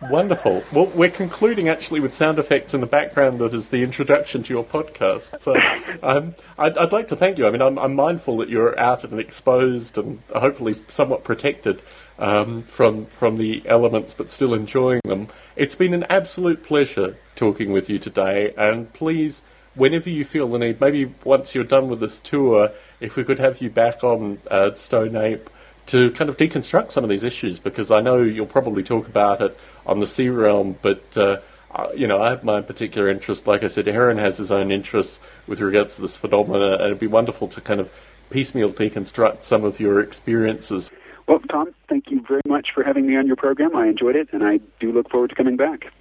Wonderful. 0.00 0.62
Well, 0.72 0.86
we're 0.86 1.10
concluding 1.10 1.68
actually 1.68 1.98
with 1.98 2.14
sound 2.14 2.38
effects 2.38 2.72
in 2.72 2.80
the 2.80 2.86
background 2.86 3.40
that 3.40 3.52
is 3.52 3.70
the 3.70 3.82
introduction 3.82 4.44
to 4.44 4.54
your 4.54 4.64
podcast. 4.64 5.40
So 5.40 5.56
um, 6.04 6.36
I'd, 6.56 6.78
I'd, 6.78 6.92
like 6.92 7.08
to 7.08 7.16
thank 7.16 7.36
you. 7.36 7.48
I 7.48 7.50
mean, 7.50 7.60
I'm, 7.60 7.78
I'm, 7.80 7.96
mindful 7.96 8.36
that 8.36 8.48
you're 8.48 8.78
out 8.78 9.02
and 9.02 9.18
exposed 9.18 9.98
and 9.98 10.22
hopefully 10.32 10.76
somewhat 10.86 11.24
protected 11.24 11.82
um, 12.20 12.62
from 12.62 13.06
from 13.06 13.38
the 13.38 13.62
elements, 13.66 14.14
but 14.14 14.30
still 14.30 14.54
enjoying 14.54 15.00
them. 15.04 15.28
It's 15.56 15.74
been 15.74 15.94
an 15.94 16.04
absolute 16.08 16.62
pleasure 16.62 17.16
talking 17.34 17.72
with 17.72 17.90
you 17.90 17.98
today, 17.98 18.54
and 18.56 18.92
please 18.92 19.42
whenever 19.74 20.10
you 20.10 20.24
feel 20.24 20.48
the 20.48 20.58
need, 20.58 20.80
maybe 20.80 21.14
once 21.24 21.54
you're 21.54 21.64
done 21.64 21.88
with 21.88 22.00
this 22.00 22.20
tour, 22.20 22.70
if 23.00 23.16
we 23.16 23.24
could 23.24 23.38
have 23.38 23.60
you 23.60 23.70
back 23.70 24.02
on 24.04 24.38
uh, 24.50 24.74
Stone 24.74 25.16
Ape 25.16 25.50
to 25.86 26.10
kind 26.10 26.28
of 26.28 26.36
deconstruct 26.36 26.90
some 26.90 27.04
of 27.04 27.10
these 27.10 27.24
issues, 27.24 27.58
because 27.58 27.90
I 27.90 28.00
know 28.00 28.20
you'll 28.20 28.46
probably 28.46 28.82
talk 28.82 29.06
about 29.06 29.40
it 29.40 29.58
on 29.86 30.00
the 30.00 30.06
C-Realm, 30.06 30.76
but 30.82 31.16
uh, 31.16 31.38
you 31.94 32.06
know, 32.06 32.20
I 32.20 32.30
have 32.30 32.44
my 32.44 32.60
particular 32.60 33.08
interest. 33.08 33.46
Like 33.46 33.62
I 33.62 33.68
said, 33.68 33.88
Aaron 33.88 34.18
has 34.18 34.36
his 34.38 34.50
own 34.50 34.70
interests 34.70 35.20
with 35.46 35.60
regards 35.60 35.96
to 35.96 36.02
this 36.02 36.16
phenomena, 36.16 36.72
and 36.74 36.82
it'd 36.82 36.98
be 36.98 37.06
wonderful 37.06 37.48
to 37.48 37.60
kind 37.60 37.80
of 37.80 37.90
piecemeal 38.30 38.70
deconstruct 38.70 39.44
some 39.44 39.64
of 39.64 39.80
your 39.80 40.00
experiences. 40.00 40.90
Well, 41.26 41.40
Tom, 41.50 41.74
thank 41.88 42.10
you 42.10 42.22
very 42.26 42.42
much 42.46 42.68
for 42.74 42.82
having 42.82 43.06
me 43.06 43.16
on 43.16 43.26
your 43.26 43.36
program. 43.36 43.76
I 43.76 43.86
enjoyed 43.86 44.16
it, 44.16 44.28
and 44.32 44.42
I 44.46 44.60
do 44.80 44.92
look 44.92 45.10
forward 45.10 45.30
to 45.30 45.36
coming 45.36 45.56
back. 45.56 45.92